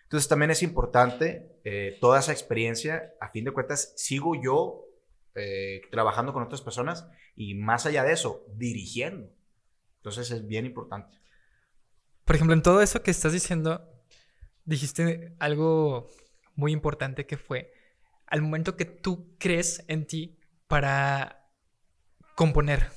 Entonces 0.04 0.28
también 0.28 0.50
es 0.50 0.62
importante 0.62 1.60
eh, 1.64 1.98
toda 2.00 2.20
esa 2.20 2.32
experiencia, 2.32 3.14
a 3.20 3.30
fin 3.30 3.44
de 3.44 3.52
cuentas, 3.52 3.92
sigo 3.96 4.40
yo 4.40 4.84
eh, 5.34 5.82
trabajando 5.90 6.32
con 6.32 6.42
otras 6.42 6.62
personas 6.62 7.08
y 7.36 7.54
más 7.54 7.86
allá 7.86 8.04
de 8.04 8.12
eso, 8.12 8.44
dirigiendo. 8.54 9.30
Entonces 9.96 10.30
es 10.30 10.46
bien 10.46 10.66
importante. 10.66 11.18
Por 12.24 12.36
ejemplo, 12.36 12.54
en 12.54 12.62
todo 12.62 12.80
eso 12.80 13.02
que 13.02 13.10
estás 13.10 13.32
diciendo, 13.32 13.88
dijiste 14.64 15.34
algo 15.40 16.08
muy 16.54 16.72
importante 16.72 17.26
que 17.26 17.36
fue 17.36 17.72
al 18.30 18.42
momento 18.42 18.76
que 18.76 18.86
tú 18.86 19.36
crees 19.38 19.84
en 19.88 20.06
ti 20.06 20.38
para 20.66 21.50
componer, 22.34 22.90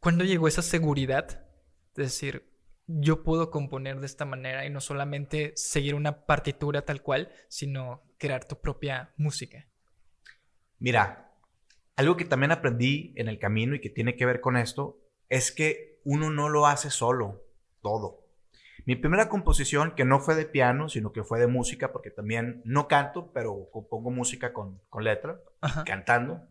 ¿Cuándo 0.00 0.24
llegó 0.24 0.46
esa 0.46 0.62
seguridad 0.62 1.44
de 1.96 2.04
decir, 2.04 2.48
yo 2.86 3.24
puedo 3.24 3.50
componer 3.50 3.98
de 3.98 4.06
esta 4.06 4.24
manera 4.24 4.64
y 4.64 4.70
no 4.70 4.80
solamente 4.80 5.52
seguir 5.56 5.96
una 5.96 6.24
partitura 6.24 6.82
tal 6.82 7.02
cual, 7.02 7.32
sino 7.48 8.04
crear 8.16 8.46
tu 8.46 8.60
propia 8.60 9.12
música? 9.16 9.66
Mira, 10.78 11.34
algo 11.96 12.16
que 12.16 12.24
también 12.24 12.52
aprendí 12.52 13.12
en 13.16 13.28
el 13.28 13.40
camino 13.40 13.74
y 13.74 13.80
que 13.80 13.90
tiene 13.90 14.14
que 14.14 14.24
ver 14.24 14.40
con 14.40 14.56
esto 14.56 15.00
es 15.28 15.50
que 15.50 16.00
uno 16.04 16.30
no 16.30 16.48
lo 16.48 16.66
hace 16.66 16.90
solo, 16.90 17.42
todo. 17.82 18.27
Mi 18.88 18.96
primera 18.96 19.28
composición, 19.28 19.94
que 19.94 20.06
no 20.06 20.18
fue 20.18 20.34
de 20.34 20.46
piano, 20.46 20.88
sino 20.88 21.12
que 21.12 21.22
fue 21.22 21.38
de 21.38 21.46
música, 21.46 21.92
porque 21.92 22.10
también 22.10 22.62
no 22.64 22.88
canto, 22.88 23.30
pero 23.34 23.68
compongo 23.70 24.10
música 24.10 24.54
con, 24.54 24.80
letra, 24.98 25.42
cantando. 25.84 26.48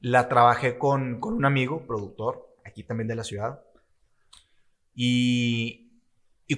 La 0.00 0.30
trabajé 0.30 0.78
con, 0.78 1.22
un 1.22 1.44
amigo, 1.44 1.86
productor, 1.86 2.56
aquí 2.64 2.82
también 2.82 3.08
de 3.08 3.16
la 3.16 3.24
ciudad. 3.24 3.62
Y, 4.94 6.00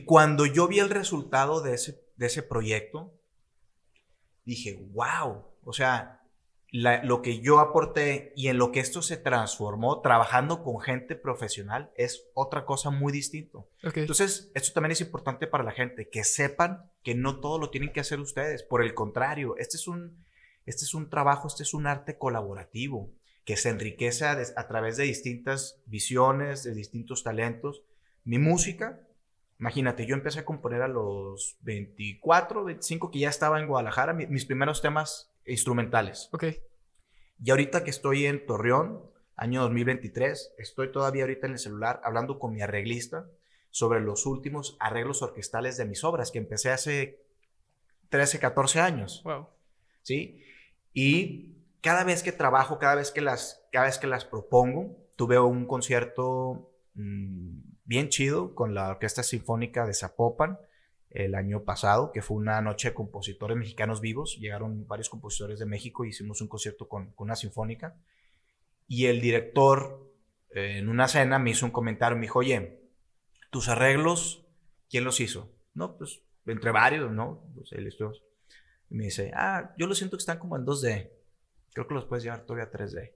cuando 0.07 0.47
yo 0.47 0.69
vi 0.69 0.79
el 0.79 0.91
resultado 0.91 1.61
de 1.61 1.75
ese, 1.75 2.05
de 2.15 2.27
ese 2.27 2.45
proyecto, 2.45 3.13
dije, 4.45 4.89
wow, 4.93 5.47
o 5.65 5.73
sea, 5.73 6.23
lo 6.77 7.23
que 7.23 7.39
yo 7.39 7.61
aporté 7.61 8.33
y 8.35 8.49
en 8.49 8.59
lo 8.59 8.73
que 8.73 8.81
esto 8.81 9.01
se 9.01 9.17
transformó 9.17 10.01
trabajando 10.01 10.65
con 10.65 10.81
gente 10.81 11.15
profesional 11.15 11.93
es 11.97 12.27
otra 12.35 12.67
cosa 12.67 12.91
muy 12.91 13.13
distinto. 13.13 13.69
Entonces, 13.81 14.51
esto 14.57 14.73
también 14.73 14.91
es 14.91 15.01
importante 15.01 15.47
para 15.47 15.63
la 15.63 15.71
gente, 15.71 16.09
que 16.09 16.25
sepan 16.25 16.91
que 17.05 17.15
no 17.15 17.39
todo 17.39 17.61
lo 17.61 17.71
tienen 17.71 17.93
que 17.93 18.01
hacer 18.01 18.19
ustedes. 18.19 18.65
Por 18.65 18.83
el 18.83 18.93
contrario, 18.93 19.55
este 19.57 19.77
es 19.77 19.87
un, 19.87 20.25
este 20.67 20.85
es 20.85 20.95
un 20.95 21.11
trabajo, 21.11 21.47
este 21.47 21.63
es 21.63 21.75
un 21.75 21.87
arte 21.87 22.19
colaborativo 22.19 23.13
que 23.45 23.57
se 23.57 23.69
enriquece 23.69 24.25
a, 24.25 24.33
a 24.33 24.67
través 24.67 24.97
de 24.97 25.05
distintas 25.05 25.81
visiones, 25.87 26.65
de 26.65 26.75
distintos 26.75 27.23
talentos. 27.23 27.85
Mi 28.25 28.41
música, 28.41 29.01
imagínate, 29.61 30.07
yo 30.07 30.17
empecé 30.17 30.41
a 30.41 30.45
componer 30.45 30.83
a 30.83 30.89
los 30.89 31.57
24, 31.61 32.65
25 32.65 33.13
que 33.13 33.21
ya 33.21 33.29
estaba 33.29 33.61
en 33.61 33.69
Guadalajara, 33.69 34.13
mis 34.13 34.45
primeros 34.45 34.83
temas 34.83 35.31
instrumentales. 35.47 36.29
Ok. 36.33 36.45
Y 37.43 37.51
ahorita 37.51 37.85
que 37.85 37.91
estoy 37.91 38.27
en 38.27 38.47
Torreón, 38.47 39.11
año 39.37 39.63
2023, 39.63 40.55
estoy 40.59 40.93
todavía 40.93 41.25
ahorita 41.25 41.47
en 41.47 41.55
el 41.55 41.59
celular 41.59 42.01
hablando 42.05 42.39
con 42.39 42.53
mi 42.53 42.63
arreglista 42.63 43.27
sobre 43.71 44.01
los 44.01 44.25
últimos 44.27 44.77
arreglos 44.79 45.23
orquestales 45.23 45.77
de 45.77 45.85
mis 45.85 46.05
obras 46.05 46.31
que 46.31 46.39
empecé 46.39 46.71
hace 46.71 47.27
13, 48.11 48.39
14 48.39 48.81
años. 48.81 49.23
Wow. 49.25 49.49
¿Sí? 50.03 50.43
Y 50.93 51.57
cada 51.81 52.05
vez 52.05 52.23
que 52.23 52.33
trabajo, 52.33 52.79
cada 52.79 52.95
vez 52.95 53.11
que 53.11 53.21
las, 53.21 53.67
cada 53.73 53.87
vez 53.87 53.99
que 53.99 54.07
las 54.07 54.25
propongo, 54.25 54.97
tuve 55.17 55.39
un 55.39 55.67
concierto 55.67 56.73
mm, 56.95 57.59
bien 57.85 58.09
chido 58.09 58.55
con 58.55 58.75
la 58.75 58.91
Orquesta 58.91 59.23
Sinfónica 59.23 59.87
de 59.87 59.95
Zapopan 59.95 60.59
el 61.15 61.37
año 61.37 61.63
pasado, 61.63 62.11
que 62.13 62.23
fue 62.23 62.37
una 62.37 62.61
noche 62.61 62.89
de 62.89 62.95
compositores 62.95 63.57
mexicanos 63.57 64.01
vivos. 64.01 64.37
Llegaron 64.41 64.87
varios 64.87 65.09
compositores 65.09 65.61
de 65.61 65.67
México 65.67 66.05
hicimos 66.05 66.41
un 66.41 66.49
concierto 66.49 66.89
con, 66.89 67.15
una 67.17 67.37
sinfónica. 67.37 67.97
Y 68.89 69.07
el 69.07 69.21
director, 69.21 70.13
eh, 70.51 70.79
en 70.79 70.89
una 70.89 71.07
cena, 71.07 71.39
me 71.39 71.51
hizo 71.51 71.65
un 71.65 71.73
comentario, 71.73 72.17
me 72.17 72.23
dijo, 72.23 72.41
oye, 72.41 72.81
tus 73.51 73.69
arreglos, 73.69 74.45
¿quién 74.91 75.05
los 75.05 75.21
hizo? 75.21 75.55
No, 75.73 75.97
pues 75.97 76.21
entre 76.47 76.73
varios, 76.73 77.13
¿no? 77.13 77.49
Pues 77.55 77.71
Y 78.91 78.95
me 78.95 79.05
dice, 79.05 79.31
ah, 79.35 79.73
yo 79.79 79.87
lo 79.87 79.95
siento 79.95 80.17
que 80.17 80.23
están 80.23 80.41
como 80.41 80.57
en 80.57 80.67
2D. 80.67 81.11
Creo 81.73 81.87
que 81.87 81.95
los 81.95 82.07
puedes 82.07 82.25
llevar 82.25 82.45
todavía 82.45 82.65
a 82.65 82.73
3D. 82.73 83.13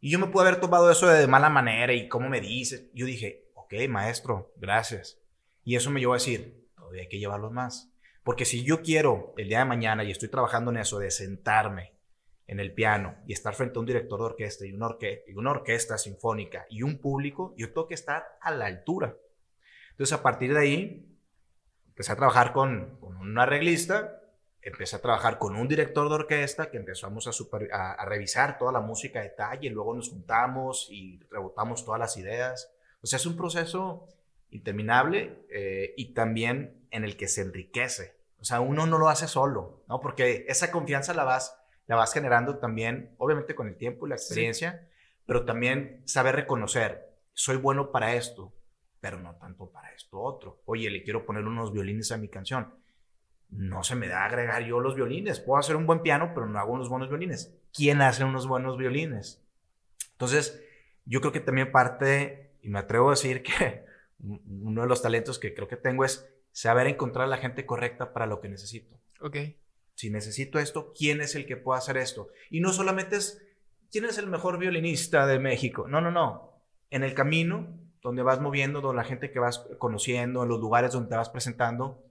Y 0.00 0.10
yo 0.10 0.18
me 0.18 0.26
pude 0.26 0.46
haber 0.46 0.60
tomado 0.60 0.90
eso 0.90 1.06
de 1.06 1.26
mala 1.26 1.48
manera 1.48 1.94
y 1.94 2.08
cómo 2.08 2.28
me 2.28 2.40
dices. 2.40 2.90
Yo 2.92 3.06
dije, 3.06 3.50
ok, 3.54 3.74
maestro, 3.88 4.52
gracias. 4.56 5.18
Y 5.64 5.76
eso 5.76 5.90
me 5.90 6.00
llevó 6.00 6.12
a 6.12 6.16
decir, 6.16 6.61
hay 7.00 7.08
que 7.08 7.18
llevarlos 7.18 7.52
más. 7.52 7.92
Porque 8.22 8.44
si 8.44 8.64
yo 8.64 8.82
quiero 8.82 9.34
el 9.36 9.48
día 9.48 9.60
de 9.60 9.64
mañana 9.64 10.04
y 10.04 10.10
estoy 10.10 10.28
trabajando 10.28 10.70
en 10.70 10.76
eso 10.76 10.98
de 10.98 11.10
sentarme 11.10 11.94
en 12.46 12.60
el 12.60 12.72
piano 12.72 13.16
y 13.26 13.32
estar 13.32 13.54
frente 13.54 13.78
a 13.78 13.80
un 13.80 13.86
director 13.86 14.18
de 14.18 14.26
orquesta 14.26 14.66
y 14.66 14.72
una, 14.72 14.86
orque 14.86 15.24
y 15.26 15.34
una 15.34 15.50
orquesta 15.50 15.98
sinfónica 15.98 16.66
y 16.68 16.82
un 16.82 16.98
público, 16.98 17.54
yo 17.56 17.68
tengo 17.68 17.88
que 17.88 17.94
estar 17.94 18.38
a 18.40 18.50
la 18.50 18.66
altura. 18.66 19.16
Entonces, 19.90 20.12
a 20.16 20.22
partir 20.22 20.52
de 20.52 20.60
ahí, 20.60 21.18
empecé 21.88 22.12
a 22.12 22.16
trabajar 22.16 22.52
con, 22.52 22.98
con 23.00 23.16
un 23.16 23.38
arreglista, 23.38 24.20
empecé 24.60 24.96
a 24.96 25.00
trabajar 25.00 25.38
con 25.38 25.56
un 25.56 25.66
director 25.66 26.08
de 26.08 26.14
orquesta 26.14 26.70
que 26.70 26.76
empezamos 26.76 27.26
a, 27.26 27.32
a, 27.72 28.04
revisar 28.04 28.58
toda 28.58 28.72
la 28.72 28.80
música 28.80 29.20
de 29.20 29.30
detalle, 29.30 29.70
luego 29.70 29.94
nos 29.94 30.10
juntamos 30.10 30.88
y 30.90 31.20
rebotamos 31.30 31.84
todas 31.84 31.98
las 31.98 32.16
ideas. 32.16 32.72
O 33.02 33.06
sea, 33.06 33.16
es 33.16 33.26
un 33.26 33.36
proceso 33.36 34.08
interminable 34.52 35.44
eh, 35.50 35.94
y 35.96 36.14
también 36.14 36.86
en 36.90 37.04
el 37.04 37.16
que 37.16 37.26
se 37.26 37.40
enriquece. 37.40 38.16
O 38.38 38.44
sea, 38.44 38.60
uno 38.60 38.86
no 38.86 38.98
lo 38.98 39.08
hace 39.08 39.26
solo, 39.26 39.84
¿no? 39.88 40.00
Porque 40.00 40.44
esa 40.48 40.70
confianza 40.70 41.14
la 41.14 41.24
vas, 41.24 41.56
la 41.86 41.96
vas 41.96 42.12
generando 42.12 42.58
también, 42.58 43.14
obviamente 43.18 43.54
con 43.54 43.68
el 43.68 43.76
tiempo 43.76 44.06
y 44.06 44.10
la 44.10 44.16
experiencia, 44.16 44.88
pero 45.26 45.44
también 45.44 46.02
saber 46.04 46.36
reconocer, 46.36 47.08
soy 47.32 47.56
bueno 47.56 47.90
para 47.90 48.14
esto, 48.14 48.52
pero 49.00 49.18
no 49.18 49.34
tanto 49.36 49.70
para 49.70 49.92
esto 49.92 50.20
otro. 50.20 50.62
Oye, 50.66 50.90
le 50.90 51.02
quiero 51.02 51.24
poner 51.24 51.44
unos 51.44 51.72
violines 51.72 52.12
a 52.12 52.18
mi 52.18 52.28
canción. 52.28 52.74
No 53.48 53.82
se 53.82 53.94
me 53.94 54.08
da 54.08 54.24
agregar 54.24 54.64
yo 54.64 54.80
los 54.80 54.94
violines. 54.94 55.40
Puedo 55.40 55.58
hacer 55.58 55.76
un 55.76 55.86
buen 55.86 56.02
piano, 56.02 56.32
pero 56.34 56.46
no 56.46 56.58
hago 56.58 56.72
unos 56.72 56.88
buenos 56.88 57.08
violines. 57.08 57.54
¿Quién 57.72 58.00
hace 58.02 58.24
unos 58.24 58.46
buenos 58.46 58.76
violines? 58.76 59.42
Entonces, 60.12 60.62
yo 61.04 61.20
creo 61.20 61.32
que 61.32 61.40
también 61.40 61.72
parte, 61.72 62.56
y 62.62 62.68
me 62.68 62.78
atrevo 62.78 63.08
a 63.08 63.12
decir 63.12 63.42
que 63.44 63.91
uno 64.22 64.82
de 64.82 64.88
los 64.88 65.02
talentos 65.02 65.38
que 65.38 65.54
creo 65.54 65.68
que 65.68 65.76
tengo 65.76 66.04
es 66.04 66.28
saber 66.52 66.86
encontrar 66.86 67.26
a 67.26 67.30
la 67.30 67.38
gente 67.38 67.66
correcta 67.66 68.12
para 68.12 68.26
lo 68.26 68.40
que 68.40 68.48
necesito. 68.48 68.98
Ok. 69.20 69.36
Si 69.94 70.10
necesito 70.10 70.58
esto, 70.58 70.92
¿quién 70.96 71.20
es 71.20 71.34
el 71.34 71.46
que 71.46 71.56
puede 71.56 71.78
hacer 71.78 71.96
esto? 71.96 72.28
Y 72.50 72.60
no 72.60 72.72
solamente 72.72 73.16
es, 73.16 73.42
¿quién 73.90 74.04
es 74.04 74.18
el 74.18 74.26
mejor 74.26 74.58
violinista 74.58 75.26
de 75.26 75.38
México? 75.38 75.86
No, 75.88 76.00
no, 76.00 76.10
no. 76.10 76.62
En 76.90 77.02
el 77.02 77.14
camino, 77.14 77.78
donde 78.02 78.22
vas 78.22 78.40
moviendo, 78.40 78.80
donde 78.80 79.02
la 79.02 79.08
gente 79.08 79.30
que 79.30 79.38
vas 79.38 79.66
conociendo, 79.78 80.42
en 80.42 80.48
los 80.48 80.60
lugares 80.60 80.92
donde 80.92 81.10
te 81.10 81.16
vas 81.16 81.30
presentando, 81.30 82.04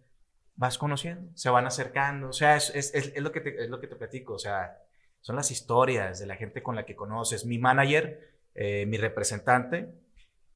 vas 0.55 0.77
conociendo, 0.77 1.31
se 1.35 1.49
van 1.49 1.65
acercando. 1.65 2.29
O 2.29 2.33
sea, 2.33 2.55
es, 2.55 2.71
es, 2.75 2.93
es, 2.93 3.21
lo, 3.21 3.31
que 3.31 3.41
te, 3.41 3.63
es 3.63 3.69
lo 3.69 3.79
que 3.79 3.87
te 3.87 3.95
platico. 3.95 4.33
O 4.33 4.39
sea, 4.39 4.79
son 5.21 5.35
las 5.35 5.51
historias 5.51 6.19
de 6.19 6.27
la 6.27 6.35
gente 6.35 6.63
con 6.63 6.75
la 6.75 6.85
que 6.85 6.95
conoces. 6.95 7.45
Mi 7.45 7.57
manager, 7.57 8.31
eh, 8.55 8.85
mi 8.85 8.97
representante, 8.97 9.89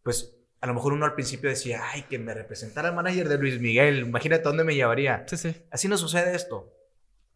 pues 0.03 0.34
a 0.65 0.67
lo 0.67 0.73
mejor 0.73 0.93
uno 0.93 1.05
al 1.05 1.13
principio 1.13 1.47
decía, 1.47 1.79
ay, 1.93 2.05
que 2.09 2.17
me 2.17 2.33
representara 2.33 2.89
el 2.89 2.95
manager 2.95 3.29
de 3.29 3.37
Luis 3.37 3.61
Miguel, 3.61 3.99
imagínate 3.99 4.41
dónde 4.41 4.63
me 4.63 4.73
llevaría. 4.73 5.23
Sí, 5.27 5.37
sí. 5.37 5.55
Así 5.69 5.87
no 5.87 5.95
sucede 5.95 6.35
esto. 6.35 6.73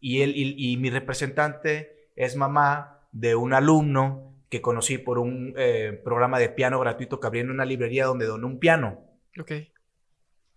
Y, 0.00 0.22
él, 0.22 0.32
y, 0.34 0.76
mi 0.78 0.90
representante 0.90 2.10
es 2.16 2.34
mamá 2.34 3.06
de 3.12 3.36
un 3.36 3.54
alumno 3.54 4.34
que 4.48 4.60
conocí 4.60 4.98
por 4.98 5.20
un 5.20 5.54
eh, 5.56 6.00
programa 6.02 6.40
de 6.40 6.48
piano 6.48 6.80
gratuito 6.80 7.20
que 7.20 7.26
abrí 7.28 7.38
en 7.38 7.50
una 7.50 7.64
librería 7.64 8.06
donde 8.06 8.26
donó 8.26 8.48
un 8.48 8.58
piano. 8.58 8.98
Ok. 9.38 9.52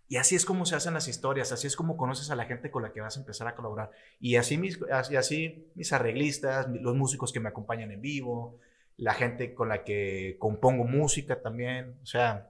Y 0.08 0.18
así 0.18 0.34
es 0.34 0.44
como 0.44 0.66
se 0.66 0.76
hacen 0.76 0.96
las 0.96 1.08
historias, 1.08 1.52
así 1.52 1.68
es 1.68 1.76
como 1.76 1.96
conoces 1.96 2.32
a 2.32 2.36
la 2.36 2.46
gente 2.46 2.72
con 2.72 2.82
la 2.82 2.92
que 2.92 3.02
vas 3.02 3.18
a 3.18 3.20
empezar 3.20 3.48
a 3.48 3.54
colaborar. 3.54 3.92
Y 4.20 4.38
así 4.38 4.58
mis, 4.58 4.82
así, 4.92 5.16
así 5.16 5.72
mis 5.76 5.94
arreglistas, 5.94 6.68
los 6.70 6.96
músicos 6.96 7.32
que 7.32 7.40
me 7.40 7.50
acompañan 7.50 7.92
en 7.92 8.02
vivo, 8.02 8.58
la 8.98 9.14
gente 9.14 9.54
con 9.54 9.70
la 9.70 9.84
que 9.84 10.38
compongo 10.40 10.86
música 10.86 11.40
también. 11.40 12.00
O 12.02 12.06
sea, 12.08 12.50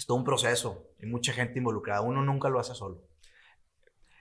es 0.00 0.06
todo 0.06 0.16
un 0.16 0.24
proceso, 0.24 0.94
hay 0.98 1.06
mucha 1.10 1.34
gente 1.34 1.58
involucrada, 1.58 2.00
uno 2.00 2.22
nunca 2.24 2.48
lo 2.48 2.58
hace 2.58 2.74
solo. 2.74 3.06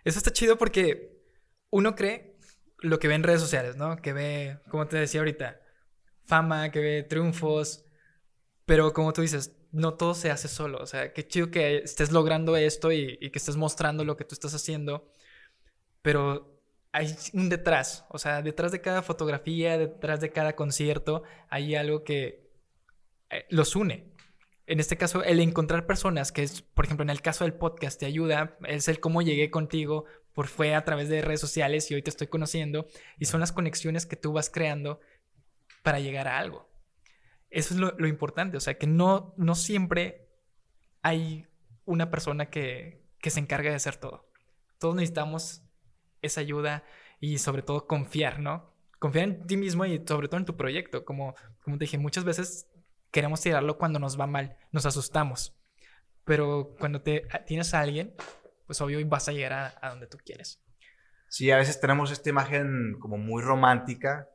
Eso 0.04 0.18
está 0.18 0.34
chido 0.34 0.58
porque 0.58 1.24
uno 1.70 1.96
cree 1.96 2.38
lo 2.80 3.00
que 3.00 3.08
ve 3.08 3.14
en 3.14 3.24
redes 3.24 3.40
sociales, 3.40 3.78
¿no? 3.78 3.96
Que 4.02 4.12
ve, 4.12 4.60
como 4.70 4.90
te 4.90 4.98
decía 4.98 5.22
ahorita, 5.22 5.62
fama, 6.26 6.70
que 6.72 6.82
ve 6.82 7.04
triunfos, 7.04 7.86
pero 8.66 8.92
como 8.92 9.14
tú 9.14 9.22
dices, 9.22 9.56
no 9.72 9.94
todo 9.94 10.16
se 10.16 10.32
hace 10.32 10.50
solo, 10.50 10.80
o 10.80 10.86
sea, 10.86 11.14
qué 11.14 11.26
chido 11.26 11.50
que 11.50 11.78
estés 11.78 12.12
logrando 12.12 12.58
esto 12.58 12.92
y, 12.92 13.18
y 13.22 13.30
que 13.32 13.40
estés 13.40 13.56
mostrando 13.56 14.04
lo 14.04 14.18
que 14.18 14.26
tú 14.26 14.34
estás 14.34 14.54
haciendo, 14.54 15.14
pero 16.02 16.62
hay 16.92 17.16
un 17.32 17.48
detrás, 17.48 18.06
o 18.10 18.18
sea, 18.18 18.42
detrás 18.42 18.74
de 18.74 18.82
cada 18.82 19.02
fotografía, 19.02 19.78
detrás 19.78 20.20
de 20.20 20.32
cada 20.34 20.58
concierto, 20.58 21.24
hay 21.50 21.76
algo 21.76 22.04
que 22.04 22.52
eh, 23.30 23.46
los 23.50 23.78
une 23.78 24.09
en 24.70 24.80
este 24.80 24.98
caso, 24.98 25.24
el 25.24 25.40
encontrar 25.40 25.88
personas, 25.88 26.32
que 26.32 26.44
es, 26.44 26.62
por 26.62 26.86
ejemplo, 26.86 27.02
en 27.02 27.10
el 27.10 27.24
caso 27.24 27.44
del 27.44 27.56
podcast, 27.56 28.00
te 28.00 28.06
ayuda, 28.06 28.56
es 28.68 28.88
el 28.88 29.00
cómo 29.00 29.24
llegué 29.24 29.50
contigo, 29.50 30.06
por 30.32 30.46
fue 30.46 30.76
a 30.76 30.86
través 30.86 31.10
de 31.10 31.24
redes 31.24 31.42
sociales 31.42 31.90
y 31.90 31.96
hoy 31.96 32.04
te 32.04 32.12
estoy 32.12 32.28
conociendo, 32.28 32.86
y 33.18 33.26
son 33.26 33.40
las 33.40 33.52
conexiones 33.52 34.06
que 34.06 34.16
tú 34.16 34.32
vas 34.32 34.52
creando 34.52 35.00
para 35.82 36.00
llegar 36.00 36.28
a 36.28 36.38
algo. 36.38 36.70
Eso 37.50 37.74
es 37.74 37.80
lo, 37.80 38.08
importante, 38.08 38.58
o 38.58 38.60
sea, 38.60 38.78
que 38.78 38.86
no, 38.86 39.34
no 39.38 39.56
siempre 39.56 40.30
hay 41.02 41.48
una 41.86 42.12
persona 42.12 42.52
que, 42.52 43.04
que 43.20 43.32
se 43.32 43.40
encarga 43.40 43.72
de 43.72 43.76
hacer 43.76 43.96
todo. 43.96 44.30
Todos 44.78 44.94
necesitamos 44.94 45.64
esa 46.22 46.42
ayuda 46.42 46.84
y 47.20 47.40
sobre 47.40 47.64
todo 47.64 47.88
confiar, 47.88 48.40
¿no? 48.40 48.72
Confiar 49.00 49.26
en 49.26 49.48
ti 49.48 49.58
mismo 49.58 49.84
y 49.86 50.00
sobre 50.06 50.28
todo 50.28 50.38
en 50.38 50.46
tu 50.46 50.56
proyecto. 50.56 51.06
Como, 51.06 51.34
como 51.64 51.80
te 51.80 51.86
dije, 51.86 51.98
muchas 51.98 52.24
veces 52.24 52.69
queremos 53.12 53.42
tirarlo 53.42 53.78
cuando 53.78 54.00
nos 54.00 54.20
va 54.20 54.28
mal, 54.28 54.58
nos 54.72 54.86
asustamos. 54.86 55.56
Pero 56.26 56.76
cuando 56.80 57.02
te 57.02 57.28
tienes 57.48 57.74
a 57.74 57.82
alguien, 57.82 58.14
pues 58.66 58.82
obvio 58.82 59.06
vas 59.08 59.28
a 59.28 59.32
llegar 59.32 59.78
a, 59.82 59.90
donde 59.90 60.08
tú 60.08 60.18
quieres. 60.24 60.62
Sí, 61.28 61.50
a 61.52 61.58
veces 61.58 61.80
tenemos 61.80 62.12
esta 62.12 62.30
imagen 62.30 62.98
como 63.00 63.18
muy 63.18 63.42
romántica 63.42 64.30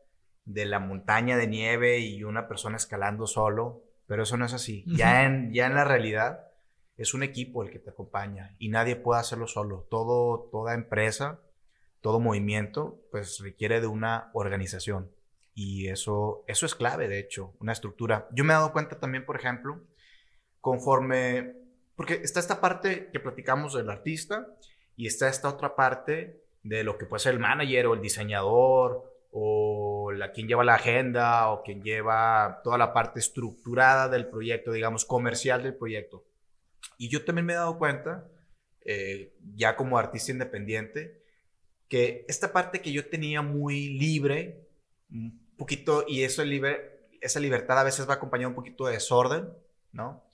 de 0.44 0.66
la 0.66 0.78
montaña 0.78 1.36
de 1.36 1.46
nieve 1.46 1.98
y 2.00 2.24
una 2.24 2.48
persona 2.48 2.76
escalando 2.76 3.26
solo, 3.26 3.84
pero 4.06 4.24
eso 4.24 4.36
no 4.36 4.44
es 4.44 4.52
así. 4.52 4.84
Ya 4.86 5.24
en, 5.24 5.52
ya 5.52 5.66
en 5.66 5.74
la 5.74 5.84
realidad 5.84 6.48
es 6.96 7.14
un 7.14 7.22
equipo 7.22 7.62
el 7.62 7.70
que 7.70 7.78
te 7.78 7.90
acompaña 7.90 8.54
y 8.58 8.68
nadie 8.68 8.96
puede 8.96 9.20
hacerlo 9.20 9.46
solo. 9.46 9.86
Todo, 9.90 10.48
toda 10.50 10.74
empresa, 10.74 11.40
todo 12.00 12.20
movimiento, 12.20 13.00
pues 13.10 13.38
requiere 13.40 13.80
de 13.80 13.86
una 13.86 14.30
organización. 14.32 15.10
Y 15.54 15.88
eso, 15.88 16.44
eso 16.48 16.66
es 16.66 16.74
clave, 16.74 17.08
de 17.08 17.20
hecho, 17.20 17.54
una 17.60 17.72
estructura. 17.72 18.28
Yo 18.32 18.44
me 18.44 18.52
he 18.52 18.56
dado 18.56 18.72
cuenta 18.72 18.98
también, 18.98 19.24
por 19.24 19.36
ejemplo, 19.36 19.80
conforme, 20.60 21.54
porque 21.94 22.14
está 22.14 22.40
esta 22.40 22.60
parte 22.60 23.08
que 23.12 23.20
platicamos 23.20 23.74
del 23.74 23.88
artista 23.88 24.48
y 24.96 25.06
está 25.06 25.28
esta 25.28 25.48
otra 25.48 25.76
parte 25.76 26.42
de 26.64 26.82
lo 26.82 26.98
que 26.98 27.06
puede 27.06 27.20
ser 27.20 27.34
el 27.34 27.40
manager 27.40 27.86
o 27.86 27.94
el 27.94 28.00
diseñador 28.00 29.12
o 29.30 30.12
la, 30.12 30.32
quien 30.32 30.48
lleva 30.48 30.64
la 30.64 30.74
agenda 30.74 31.50
o 31.50 31.62
quien 31.62 31.82
lleva 31.82 32.60
toda 32.64 32.78
la 32.78 32.92
parte 32.92 33.20
estructurada 33.20 34.08
del 34.08 34.28
proyecto, 34.28 34.72
digamos, 34.72 35.04
comercial 35.04 35.62
del 35.62 35.76
proyecto. 35.76 36.24
Y 36.98 37.08
yo 37.08 37.24
también 37.24 37.46
me 37.46 37.52
he 37.52 37.56
dado 37.56 37.78
cuenta, 37.78 38.28
eh, 38.84 39.34
ya 39.54 39.76
como 39.76 39.98
artista 39.98 40.32
independiente, 40.32 41.22
que 41.88 42.24
esta 42.28 42.52
parte 42.52 42.80
que 42.80 42.92
yo 42.92 43.08
tenía 43.08 43.42
muy 43.42 43.90
libre, 43.90 44.68
un 45.10 45.43
poquito, 45.56 46.04
y 46.06 46.24
eso 46.24 46.42
esa 47.20 47.40
libertad 47.40 47.78
a 47.78 47.84
veces 47.84 48.08
va 48.08 48.14
acompañada 48.14 48.48
un 48.48 48.54
poquito 48.54 48.86
de 48.86 48.94
desorden, 48.94 49.52
¿no? 49.92 50.24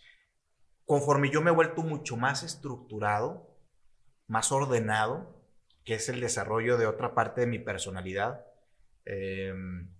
Conforme 0.84 1.30
yo 1.30 1.40
me 1.40 1.50
he 1.50 1.54
vuelto 1.54 1.82
mucho 1.82 2.16
más 2.16 2.42
estructurado, 2.42 3.56
más 4.26 4.50
ordenado, 4.50 5.40
que 5.84 5.94
es 5.94 6.08
el 6.08 6.20
desarrollo 6.20 6.78
de 6.78 6.86
otra 6.86 7.14
parte 7.14 7.42
de 7.42 7.46
mi 7.46 7.58
personalidad, 7.58 8.44
em, 9.04 9.94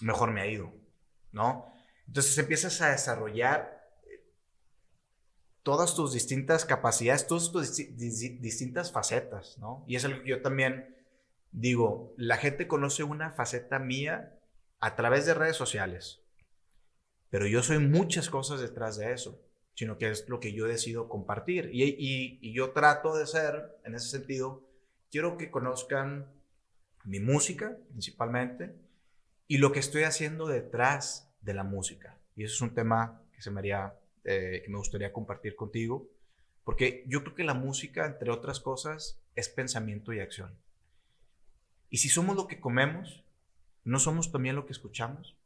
mejor 0.00 0.32
me 0.32 0.40
ha 0.40 0.46
ido, 0.46 0.72
¿no? 1.32 1.72
Entonces 2.06 2.36
empiezas 2.38 2.80
a 2.80 2.90
desarrollar 2.90 3.88
eh, 4.04 4.24
todas 5.62 5.94
tus 5.94 6.12
distintas 6.12 6.64
capacidades, 6.64 7.26
todas 7.26 7.52
tus 7.52 7.76
distintas 7.76 8.92
facetas, 8.92 9.58
¿no? 9.58 9.84
Y 9.86 9.96
es 9.96 10.04
algo 10.04 10.22
que 10.22 10.30
yo 10.30 10.42
también 10.42 10.96
digo, 11.52 12.14
la 12.16 12.36
gente 12.36 12.66
conoce 12.66 13.02
una 13.02 13.32
faceta 13.32 13.78
mía 13.78 14.37
a 14.80 14.96
través 14.96 15.26
de 15.26 15.34
redes 15.34 15.56
sociales, 15.56 16.22
pero 17.30 17.46
yo 17.46 17.62
soy 17.62 17.78
muchas 17.78 18.30
cosas 18.30 18.60
detrás 18.60 18.96
de 18.96 19.12
eso, 19.12 19.42
sino 19.74 19.98
que 19.98 20.10
es 20.10 20.28
lo 20.28 20.40
que 20.40 20.52
yo 20.52 20.66
decido 20.66 21.08
compartir. 21.08 21.70
Y, 21.72 22.38
y 22.40 22.52
yo 22.52 22.72
trato 22.72 23.16
de 23.16 23.26
ser, 23.26 23.78
en 23.84 23.94
ese 23.94 24.08
sentido, 24.08 24.68
quiero 25.10 25.36
que 25.36 25.50
conozcan 25.50 26.32
mi 27.04 27.20
música 27.20 27.76
principalmente 27.90 28.74
y 29.46 29.58
lo 29.58 29.72
que 29.72 29.80
estoy 29.80 30.02
haciendo 30.02 30.46
detrás 30.46 31.32
de 31.40 31.54
la 31.54 31.64
música. 31.64 32.18
Y 32.36 32.44
eso 32.44 32.54
es 32.54 32.60
un 32.60 32.74
tema 32.74 33.22
que, 33.32 33.42
se 33.42 33.50
me, 33.50 33.60
haría, 33.60 33.94
eh, 34.24 34.62
que 34.64 34.70
me 34.70 34.78
gustaría 34.78 35.12
compartir 35.12 35.56
contigo, 35.56 36.08
porque 36.64 37.04
yo 37.06 37.22
creo 37.22 37.34
que 37.34 37.44
la 37.44 37.54
música, 37.54 38.06
entre 38.06 38.30
otras 38.30 38.60
cosas, 38.60 39.20
es 39.34 39.48
pensamiento 39.48 40.12
y 40.12 40.20
acción. 40.20 40.56
Y 41.88 41.96
si 41.96 42.10
somos 42.10 42.36
lo 42.36 42.46
que 42.46 42.60
comemos, 42.60 43.24
¿no 43.88 43.98
somos 43.98 44.30
también 44.30 44.54
lo 44.54 44.66
que 44.66 44.72
escuchamos? 44.72 45.38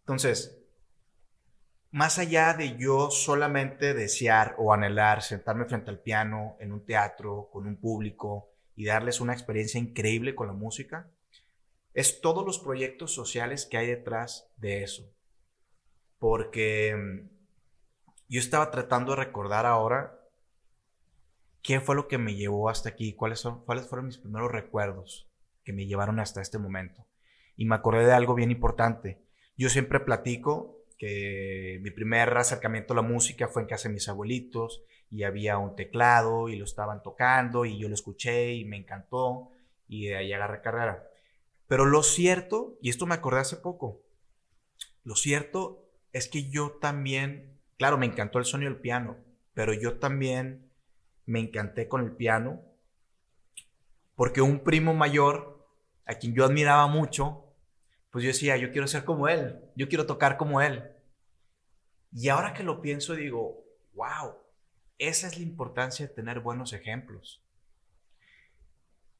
Entonces, 0.00 0.58
más 1.92 2.18
allá 2.18 2.54
de 2.54 2.76
yo 2.76 3.10
solamente 3.10 3.94
desear 3.94 4.56
o 4.58 4.72
anhelar 4.72 5.22
sentarme 5.22 5.66
frente 5.66 5.90
al 5.90 6.00
piano 6.00 6.56
en 6.58 6.72
un 6.72 6.84
teatro 6.84 7.48
con 7.52 7.66
un 7.68 7.76
público 7.76 8.50
y 8.74 8.86
darles 8.86 9.20
una 9.20 9.34
experiencia 9.34 9.78
increíble 9.78 10.34
con 10.34 10.48
la 10.48 10.52
música, 10.52 11.10
es 11.94 12.20
todos 12.20 12.44
los 12.44 12.58
proyectos 12.58 13.14
sociales 13.14 13.66
que 13.66 13.76
hay 13.76 13.86
detrás 13.86 14.50
de 14.56 14.82
eso. 14.82 15.08
Porque 16.18 16.96
mm, 16.96 17.28
yo 18.28 18.40
estaba 18.40 18.72
tratando 18.72 19.12
de 19.12 19.24
recordar 19.24 19.64
ahora 19.64 20.18
qué 21.62 21.80
fue 21.80 21.94
lo 21.94 22.08
que 22.08 22.18
me 22.18 22.34
llevó 22.34 22.68
hasta 22.68 22.88
aquí, 22.88 23.14
cuáles, 23.14 23.38
son, 23.38 23.64
cuáles 23.64 23.86
fueron 23.86 24.06
mis 24.06 24.18
primeros 24.18 24.50
recuerdos 24.50 25.30
que 25.62 25.72
me 25.72 25.86
llevaron 25.86 26.18
hasta 26.18 26.40
este 26.40 26.58
momento. 26.58 27.06
Y 27.56 27.64
me 27.64 27.74
acordé 27.74 28.06
de 28.06 28.12
algo 28.12 28.34
bien 28.34 28.50
importante. 28.50 29.22
Yo 29.56 29.68
siempre 29.68 30.00
platico 30.00 30.78
que 30.98 31.80
mi 31.82 31.90
primer 31.90 32.36
acercamiento 32.36 32.92
a 32.92 32.96
la 32.96 33.02
música 33.02 33.48
fue 33.48 33.62
en 33.62 33.68
casa 33.68 33.88
de 33.88 33.94
mis 33.94 34.08
abuelitos 34.08 34.82
y 35.10 35.24
había 35.24 35.58
un 35.58 35.76
teclado 35.76 36.48
y 36.48 36.56
lo 36.56 36.64
estaban 36.64 37.02
tocando 37.02 37.64
y 37.64 37.78
yo 37.78 37.88
lo 37.88 37.94
escuché 37.94 38.54
y 38.54 38.64
me 38.64 38.76
encantó 38.76 39.50
y 39.88 40.06
de 40.06 40.16
ahí 40.16 40.32
agarré 40.32 40.62
carrera. 40.62 41.06
Pero 41.66 41.86
lo 41.86 42.02
cierto, 42.02 42.78
y 42.80 42.88
esto 42.88 43.06
me 43.06 43.14
acordé 43.14 43.40
hace 43.40 43.56
poco, 43.56 44.02
lo 45.04 45.16
cierto 45.16 45.88
es 46.12 46.28
que 46.28 46.48
yo 46.48 46.78
también, 46.80 47.58
claro, 47.76 47.98
me 47.98 48.06
encantó 48.06 48.38
el 48.38 48.44
sonido 48.44 48.70
del 48.70 48.80
piano, 48.80 49.16
pero 49.54 49.72
yo 49.72 49.98
también 49.98 50.70
me 51.26 51.40
encanté 51.40 51.88
con 51.88 52.02
el 52.04 52.12
piano 52.12 52.62
porque 54.14 54.40
un 54.40 54.60
primo 54.60 54.94
mayor, 54.94 55.66
a 56.06 56.14
quien 56.14 56.34
yo 56.34 56.44
admiraba 56.44 56.86
mucho, 56.86 57.41
pues 58.12 58.24
yo 58.24 58.28
decía, 58.28 58.58
yo 58.58 58.70
quiero 58.70 58.86
ser 58.86 59.04
como 59.04 59.26
él, 59.26 59.58
yo 59.74 59.88
quiero 59.88 60.06
tocar 60.06 60.36
como 60.36 60.60
él. 60.60 60.84
Y 62.12 62.28
ahora 62.28 62.52
que 62.52 62.62
lo 62.62 62.82
pienso, 62.82 63.14
digo, 63.14 63.64
wow, 63.94 64.36
esa 64.98 65.26
es 65.26 65.38
la 65.38 65.42
importancia 65.42 66.06
de 66.06 66.12
tener 66.12 66.40
buenos 66.40 66.74
ejemplos. 66.74 67.42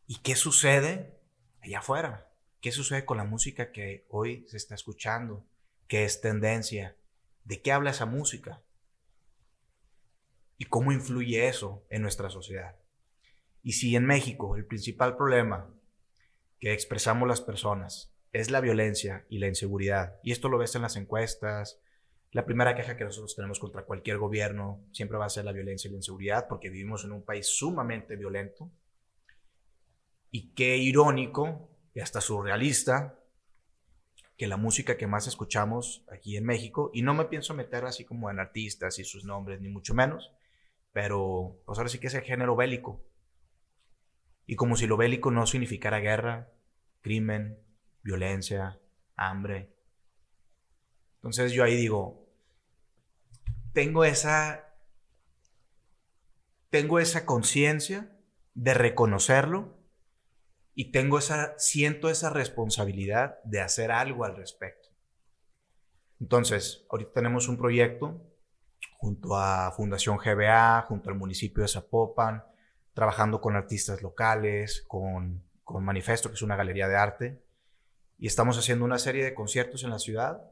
¿Y 0.07 0.19
qué 0.19 0.37
sucede 0.37 1.19
allá 1.63 1.79
afuera? 1.79 2.31
¿Qué 2.61 2.71
sucede 2.71 3.07
con 3.07 3.17
la 3.17 3.25
música 3.25 3.73
que 3.73 4.07
hoy 4.11 4.47
se 4.47 4.59
está 4.59 4.75
escuchando? 4.75 5.43
¿Qué 5.89 6.05
es 6.05 6.21
tendencia? 6.21 6.95
¿De 7.45 7.63
qué 7.63 7.73
habla 7.73 7.93
esa 7.93 8.05
música? 8.05 8.61
¿Y 10.59 10.67
cómo 10.67 10.93
influye 10.93 11.49
eso 11.49 11.83
en 11.89 12.03
nuestra 12.03 12.29
sociedad? 12.29 12.77
Y 13.63 13.73
si 13.73 13.97
en 13.97 14.05
México 14.05 14.55
el 14.55 14.67
principal 14.67 15.17
problema 15.17 15.75
que 16.61 16.75
expresamos 16.75 17.27
las 17.27 17.41
personas 17.41 18.12
es 18.33 18.51
la 18.51 18.61
violencia 18.61 19.27
y 19.29 19.39
la 19.39 19.49
inseguridad, 19.49 20.19
y 20.23 20.33
esto 20.33 20.49
lo 20.49 20.59
ves 20.59 20.75
en 20.75 20.83
las 20.83 20.97
encuestas, 20.97 21.81
la 22.33 22.47
primera 22.47 22.75
queja 22.75 22.97
que 22.97 23.05
nosotros 23.05 23.37
tenemos 23.37 23.59
contra 23.59 23.85
cualquier 23.85 24.17
gobierno 24.17 24.83
siempre 24.91 25.19
va 25.19 25.27
a 25.27 25.31
ser 25.31 25.45
la 25.45 25.53
violencia 25.53 25.89
y 25.89 25.91
la 25.93 25.99
inseguridad, 25.99 26.49
porque 26.49 26.71
vivimos 26.71 27.05
en 27.05 27.13
un 27.13 27.23
país 27.23 27.47
sumamente 27.47 28.17
violento. 28.17 28.71
Y 30.31 30.55
qué 30.55 30.79
irónico 30.79 31.69
y 31.93 32.01
hasta 32.01 32.23
surrealista 32.23 33.19
que 34.39 34.47
la 34.47 34.57
música 34.57 34.97
que 34.97 35.07
más 35.07 35.27
escuchamos 35.27 36.07
aquí 36.11 36.39
en 36.39 36.47
México, 36.47 36.91
y 36.95 37.03
no 37.03 37.13
me 37.13 37.27
pienso 37.27 37.53
meter 37.53 37.85
así 37.85 38.07
como 38.07 38.31
en 38.31 38.41
artistas 38.41 38.99
y 38.99 39.05
sus 39.05 39.27
nombres, 39.27 39.61
ni 39.61 39.69
mucho 39.69 39.93
menos, 39.93 40.33
pero 40.91 41.61
pues 41.67 41.79
ahora 41.79 41.91
sí 41.91 41.99
que 41.99 42.07
es 42.07 42.15
el 42.15 42.23
género 42.23 42.57
bélico. 42.57 43.05
Y 44.47 44.57
como 44.57 44.77
si 44.77 44.87
lo 44.87 44.97
bélico 44.97 45.31
no 45.31 45.47
significara 45.47 46.01
guerra, 46.01 46.51
crimen, 47.03 47.59
violencia, 48.03 48.81
hambre. 49.17 49.75
Entonces 51.17 51.53
yo 51.53 51.65
ahí 51.65 51.77
digo, 51.77 52.29
tengo 53.73 54.05
esa, 54.05 54.75
tengo 56.71 56.99
esa 56.99 57.25
conciencia 57.25 58.17
de 58.55 58.75
reconocerlo 58.75 59.79
y 60.75 60.91
tengo 60.91 61.19
esa, 61.19 61.55
siento 61.59 62.11
esa 62.11 62.31
responsabilidad 62.31 63.43
de 63.45 63.61
hacer 63.61 63.93
algo 63.93 64.25
al 64.25 64.37
respecto. 64.37 64.89
Entonces, 66.21 66.87
ahorita 66.91 67.13
tenemos 67.15 67.49
un 67.49 67.59
proyecto 67.59 68.21
junto 68.99 69.37
a 69.37 69.73
Fundación 69.73 70.17
GBA, 70.17 70.83
junto 70.83 71.11
al 71.11 71.17
municipio 71.17 71.63
de 71.63 71.69
Zapopan, 71.69 72.45
trabajando 72.95 73.41
con 73.41 73.57
artistas 73.57 74.03
locales, 74.03 74.85
con, 74.87 75.43
con 75.65 75.85
Manifesto, 75.85 76.29
que 76.29 76.35
es 76.35 76.43
una 76.43 76.57
galería 76.57 76.89
de 76.89 76.97
arte, 76.97 77.43
y 78.23 78.29
estamos 78.29 78.57
haciendo 78.57 78.85
una 78.85 79.01
serie 79.01 79.25
de 79.25 79.35
conciertos 79.35 79.83
en 79.83 79.91
la 79.91 79.99
ciudad, 79.99 80.49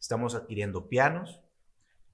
estamos 0.00 0.34
adquiriendo 0.34 0.88
pianos, 0.88 1.42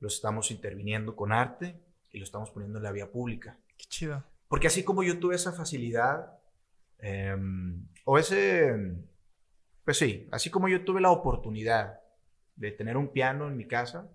los 0.01 0.17
estamos 0.17 0.51
interviniendo 0.51 1.15
con 1.15 1.31
arte 1.31 1.81
y 2.11 2.19
lo 2.19 2.25
estamos 2.25 2.51
poniendo 2.51 2.79
en 2.79 2.83
la 2.83 2.91
vía 2.91 3.09
pública. 3.09 3.61
Qué 3.77 3.85
chido. 3.85 4.25
Porque 4.49 4.67
así 4.67 4.83
como 4.83 5.05
yo 5.05 5.21
tuve 5.21 5.37
esa 5.37 5.53
facilidad, 5.53 6.41
em, 6.99 7.87
o 8.07 8.19
ese, 8.19 8.75
pues 9.85 9.99
sí, 9.99 10.29
así 10.33 10.51
como 10.51 10.69
yo 10.69 10.85
tuve 10.85 11.01
la 11.01 11.13
oportunidad 11.13 12.01
de 12.57 12.73
tener 12.73 12.97
un 12.97 13.13
piano 13.13 13.47
en 13.47 13.57
mi 13.57 13.69
casa, 13.69 14.11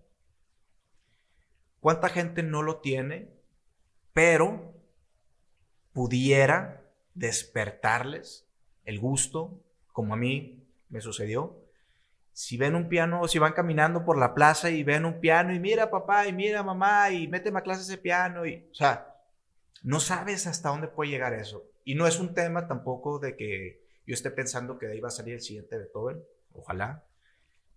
¿cuánta 1.80 2.10
gente 2.10 2.44
no 2.44 2.62
lo 2.62 2.82
tiene, 2.82 3.30
pero 4.12 4.76
pudiera 5.94 6.92
despertarles 7.14 8.50
el 8.84 9.00
gusto, 9.00 9.64
como 9.94 10.14
a 10.14 10.18
mí 10.18 10.60
me 10.94 11.02
sucedió, 11.02 11.60
si 12.32 12.56
ven 12.56 12.76
un 12.76 12.88
piano, 12.88 13.28
si 13.28 13.40
van 13.40 13.54
caminando 13.54 14.06
por 14.06 14.18
la 14.18 14.34
plaza 14.34 14.70
y 14.70 14.84
ven 14.84 15.06
un 15.06 15.20
piano 15.20 15.54
y 15.54 15.60
mira 15.60 15.92
papá 15.92 16.28
y 16.28 16.34
mira 16.34 16.64
mamá 16.64 17.12
y 17.12 17.28
méteme 17.28 17.60
a 17.60 17.64
clase 17.64 17.82
ese 17.82 17.98
piano 17.98 18.46
y, 18.46 18.68
o 18.72 18.76
sea, 18.76 19.16
no 19.82 20.00
sabes 20.00 20.48
hasta 20.48 20.70
dónde 20.70 20.88
puede 20.88 21.12
llegar 21.12 21.34
eso. 21.34 21.64
Y 21.84 21.96
no 21.96 22.08
es 22.08 22.20
un 22.20 22.34
tema 22.34 22.68
tampoco 22.68 23.20
de 23.20 23.36
que 23.36 23.84
yo 24.06 24.14
esté 24.14 24.32
pensando 24.32 24.78
que 24.78 24.86
de 24.86 24.94
ahí 24.94 25.00
va 25.00 25.10
a 25.10 25.12
salir 25.12 25.34
el 25.34 25.42
siguiente 25.42 25.78
Beethoven, 25.78 26.24
ojalá, 26.54 27.04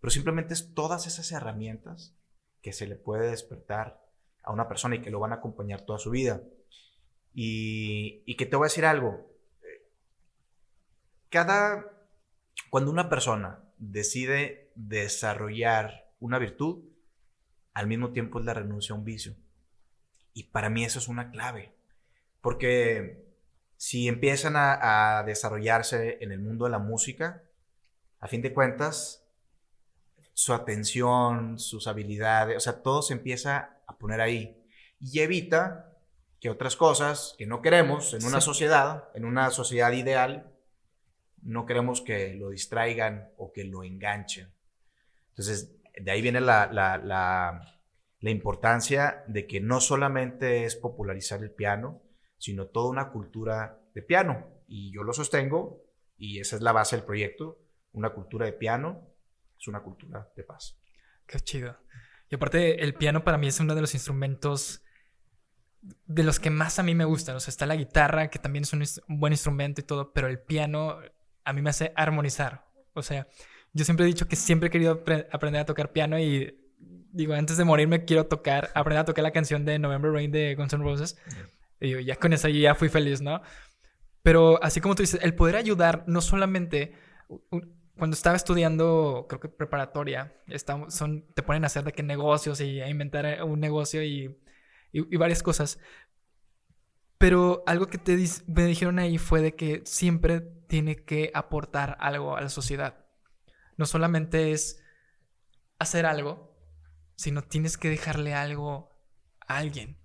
pero 0.01 0.11
simplemente 0.11 0.55
es 0.55 0.75
todas 0.75 1.07
esas 1.07 1.33
herramientas 1.33 2.15
que 2.63 2.73
se 2.73 2.87
le 2.87 2.97
puede 2.97 3.31
despertar 3.31 4.01
a 4.43 4.53
una 4.53 4.69
persona 4.69 4.97
y 4.97 5.03
que 5.03 5.11
lo 5.11 5.21
van 5.21 5.33
a 5.33 5.37
acompañar 5.37 5.83
toda 5.83 5.99
su 5.99 6.11
vida. 6.11 6.43
Y, 7.35 8.23
y 8.25 8.37
que 8.37 8.47
te 8.47 8.57
voy 8.57 8.67
a 8.67 8.71
decir 8.71 8.87
algo, 8.87 9.31
cada, 11.29 11.85
cuando 12.71 12.91
una 12.91 13.09
persona 13.09 13.63
decide 13.79 14.73
desarrollar 14.75 16.11
una 16.21 16.39
virtud, 16.39 16.85
al 17.75 17.87
mismo 17.87 18.13
tiempo 18.13 18.39
es 18.39 18.45
la 18.45 18.55
renuncia 18.55 18.95
a 18.95 18.99
un 18.99 19.05
vicio. 19.05 19.35
Y 20.33 20.45
para 20.45 20.71
mí 20.71 20.85
eso 20.85 20.99
es 20.99 21.09
una 21.09 21.31
clave. 21.31 21.75
Porque 22.41 23.27
si 23.77 24.09
empiezan 24.09 24.55
a, 24.57 25.23
desarrollarse 25.27 26.19
en 26.21 26.33
el 26.33 26.41
mundo 26.41 26.65
de 26.65 26.71
la 26.71 26.79
música, 26.79 27.43
a 28.21 28.29
fin 28.29 28.43
de 28.43 28.55
cuentas, 28.55 29.27
su 30.33 30.53
atención, 30.53 31.59
sus 31.59 31.87
habilidades, 31.87 32.57
o 32.57 32.61
sea, 32.61 32.83
todo 32.83 33.03
se 33.03 33.15
empieza 33.15 33.79
a 33.87 33.99
poner 33.99 34.21
ahí 34.21 34.63
y 35.01 35.21
evita 35.21 35.93
que 36.41 36.51
otras 36.51 36.77
cosas 36.77 37.35
que 37.39 37.47
no 37.47 37.63
queremos 37.63 38.15
en 38.15 38.25
una 38.25 38.41
sociedad, 38.41 39.09
en 39.15 39.25
una 39.25 39.51
sociedad 39.51 39.93
ideal, 39.93 40.56
no 41.47 41.65
queremos 41.65 42.03
que 42.03 42.35
lo 42.35 42.51
distraigan 42.51 43.31
o 43.37 43.53
que 43.53 43.65
lo 43.65 43.85
enganchen. 43.85 44.53
Entonces, 45.29 45.77
de 45.99 46.11
ahí 46.11 46.21
viene 46.21 46.41
la, 46.41 46.67
la, 46.73 47.73
importancia 48.31 49.23
de 49.29 49.47
que 49.47 49.61
no 49.61 49.81
solamente 49.81 50.65
es 50.65 50.75
popularizar 50.75 51.41
el 51.45 51.53
piano, 51.53 52.03
sino 52.39 52.67
toda 52.67 52.91
una 52.91 53.11
cultura 53.11 53.79
de 53.95 54.03
piano. 54.03 54.49
Y 54.67 54.93
yo 54.93 55.05
lo 55.05 55.13
sostengo, 55.13 55.85
y 56.19 56.41
esa 56.41 56.57
es 56.57 56.63
la 56.63 56.73
base 56.73 56.97
del 56.97 57.05
proyecto, 57.05 57.61
una 57.93 58.11
cultura 58.11 58.47
de 58.47 58.53
piano 58.53 59.07
es 59.57 59.69
una 59.69 59.81
cultura 59.81 60.29
de 60.35 60.43
paz. 60.43 60.77
Qué 61.27 61.39
chido. 61.39 61.79
Y 62.29 62.35
aparte, 62.35 62.83
el 62.83 62.95
piano 62.95 63.23
para 63.23 63.39
mí 63.39 63.47
es 63.47 63.61
uno 63.61 63.77
de 63.77 63.81
los 63.81 63.95
instrumentos 63.95 64.83
de 65.81 66.25
los 66.25 66.41
que 66.41 66.51
más 66.51 66.81
a 66.81 66.83
mí 66.83 66.97
me 66.97 67.05
gustan. 67.05 67.37
O 67.37 67.41
sea, 67.41 67.53
está 67.53 67.67
la 67.67 67.77
guitarra, 67.77 68.29
que 68.29 68.41
también 68.41 68.65
es 68.65 68.73
un, 68.73 68.83
un 69.09 69.21
buen 69.21 69.33
instrumento 69.33 69.81
y 69.81 69.85
todo, 69.85 70.13
pero 70.13 70.27
el 70.27 70.41
piano 70.41 70.99
a 71.47 71.53
mí 71.53 71.63
me 71.63 71.71
hace 71.71 71.93
armonizar. 71.97 72.67
O 72.93 73.03
sea, 73.03 73.27
yo 73.73 73.85
siempre 73.85 74.05
he 74.05 74.09
dicho 74.09 74.29
que 74.29 74.37
siempre 74.37 74.69
he 74.69 74.71
querido 74.71 75.05
aprender 75.33 75.61
a 75.63 75.65
tocar 75.65 75.93
piano 75.93 76.19
y 76.19 76.59
digo, 77.13 77.33
antes 77.33 77.57
de 77.57 77.65
morirme 77.65 78.05
quiero 78.05 78.27
tocar, 78.27 78.71
aprender 78.75 79.01
a 79.01 79.05
tocar 79.05 79.23
la 79.23 79.31
canción 79.31 79.65
de 79.65 79.79
November 79.79 80.13
Rain 80.13 80.31
de 80.31 80.55
Guns 80.55 80.73
N' 80.75 80.83
Roses. 80.83 81.17
Y 81.81 81.89
digo, 81.89 82.01
ya 82.01 82.17
con 82.17 82.33
eso 82.33 82.49
ya 82.49 82.75
fui 82.75 82.89
feliz, 82.89 83.23
¿no? 83.23 83.41
Pero 84.23 84.63
así 84.63 84.81
como 84.81 84.95
tú 84.95 85.03
dices, 85.03 85.21
el 85.23 85.35
poder 85.35 85.57
ayudar 85.57 86.05
no 86.07 86.21
solamente 86.21 86.95
cuando 87.97 88.15
estaba 88.15 88.37
estudiando, 88.37 89.27
creo 89.29 89.41
que 89.41 89.49
preparatoria, 89.49 90.35
son, 90.89 91.27
te 91.35 91.43
ponen 91.43 91.65
a 91.65 91.69
hacer 91.69 91.85
de 91.85 91.93
qué 91.93 92.03
negocios 92.03 92.61
y 92.61 92.81
a 92.81 92.89
inventar 92.89 93.43
un 93.45 93.61
negocio 93.61 94.03
y, 94.03 94.37
y, 94.93 95.17
varias 95.17 95.43
cosas. 95.43 95.79
Pero 97.19 97.63
algo 97.67 97.87
que 97.87 97.99
te 97.99 98.17
me 98.47 98.65
dijeron 98.67 98.99
ahí 98.99 99.19
fue 99.19 99.41
de 99.41 99.55
que 99.55 99.83
siempre 99.85 100.41
tiene 100.69 100.97
que 100.97 101.31
aportar 101.35 101.97
algo 102.01 102.37
a 102.37 102.41
la 102.41 102.49
sociedad 102.49 103.07
no 103.77 103.87
solamente 103.87 104.53
es 104.53 104.83
hacer 105.79 106.07
algo, 106.07 106.57
sino 107.15 107.43
tienes 107.43 107.77
que 107.77 107.91
dejarle 107.91 108.35
algo 108.35 108.91
a 109.47 109.59
alguien. 109.59 109.99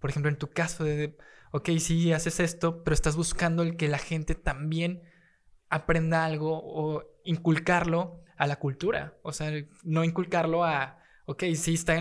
Por 0.00 0.10
ejemplo, 0.10 0.30
en 0.30 0.38
tu 0.38 0.50
caso 0.50 0.84
de, 0.84 1.16
ok, 1.52 1.70
sí, 1.78 2.12
haces 2.12 2.40
esto, 2.40 2.82
pero 2.82 2.94
estás 2.94 3.16
buscando 3.16 3.62
el 3.62 3.76
que 3.76 3.88
la 3.88 3.98
gente 3.98 4.34
también 4.34 5.02
aprenda 5.68 6.24
algo 6.24 6.60
o 6.62 7.04
inculcarlo 7.24 8.22
a 8.36 8.46
la 8.46 8.56
cultura. 8.56 9.18
O 9.22 9.32
sea, 9.32 9.52
no 9.84 10.04
inculcarlo 10.04 10.64
a, 10.64 10.98
ok, 11.26 11.44
sí 11.54 11.74
está 11.74 11.96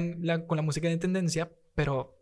con 0.48 0.56
la 0.56 0.64
música 0.64 0.88
de 0.88 0.98
tendencia, 0.98 1.52
pero 1.76 2.21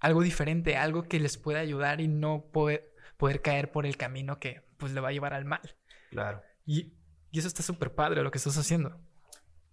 algo 0.00 0.22
diferente, 0.22 0.76
algo 0.76 1.04
que 1.04 1.20
les 1.20 1.38
pueda 1.38 1.60
ayudar 1.60 2.00
y 2.00 2.08
no 2.08 2.44
poder, 2.52 2.92
poder 3.16 3.42
caer 3.42 3.70
por 3.70 3.86
el 3.86 3.96
camino 3.96 4.38
que 4.38 4.62
pues 4.76 4.92
le 4.92 5.00
va 5.00 5.08
a 5.08 5.12
llevar 5.12 5.34
al 5.34 5.44
mal. 5.44 5.76
Claro. 6.10 6.42
Y 6.64 6.96
y 7.36 7.38
eso 7.38 7.48
está 7.48 7.62
súper 7.62 7.94
padre 7.94 8.22
lo 8.22 8.30
que 8.30 8.38
estás 8.38 8.56
haciendo. 8.56 8.98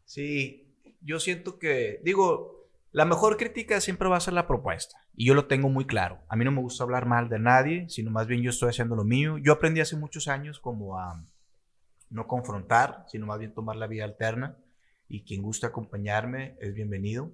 Sí, 0.03 0.75
yo 0.99 1.21
siento 1.21 1.59
que, 1.59 2.01
digo, 2.03 2.67
la 2.91 3.05
mejor 3.05 3.37
crítica 3.37 3.79
siempre 3.79 4.09
va 4.09 4.17
a 4.17 4.19
ser 4.19 4.33
la 4.33 4.47
propuesta. 4.47 4.97
Y 5.15 5.27
yo 5.27 5.33
lo 5.33 5.45
tengo 5.45 5.69
muy 5.69 5.85
claro. 5.85 6.19
A 6.27 6.35
mí 6.35 6.43
no 6.43 6.51
me 6.51 6.59
gusta 6.59 6.83
hablar 6.83 7.05
mal 7.05 7.29
de 7.29 7.39
nadie, 7.39 7.87
sino 7.87 8.11
más 8.11 8.27
bien 8.27 8.41
yo 8.41 8.49
estoy 8.49 8.69
haciendo 8.69 8.97
lo 8.97 9.05
mío. 9.05 9.37
Yo 9.37 9.53
aprendí 9.53 9.79
hace 9.79 9.95
muchos 9.95 10.27
años 10.27 10.59
como 10.59 10.99
a 10.99 11.23
no 12.09 12.27
confrontar, 12.27 13.05
sino 13.07 13.27
más 13.27 13.39
bien 13.39 13.53
tomar 13.53 13.77
la 13.77 13.87
vida 13.87 14.03
alterna. 14.03 14.57
Y 15.07 15.23
quien 15.23 15.41
guste 15.41 15.65
acompañarme 15.65 16.57
es 16.59 16.73
bienvenido. 16.73 17.31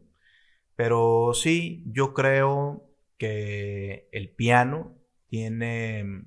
Pero 0.79 1.33
sí, 1.33 1.83
yo 1.87 2.13
creo 2.13 2.89
que 3.17 4.07
el 4.13 4.29
piano 4.29 4.95
tiene, 5.27 6.23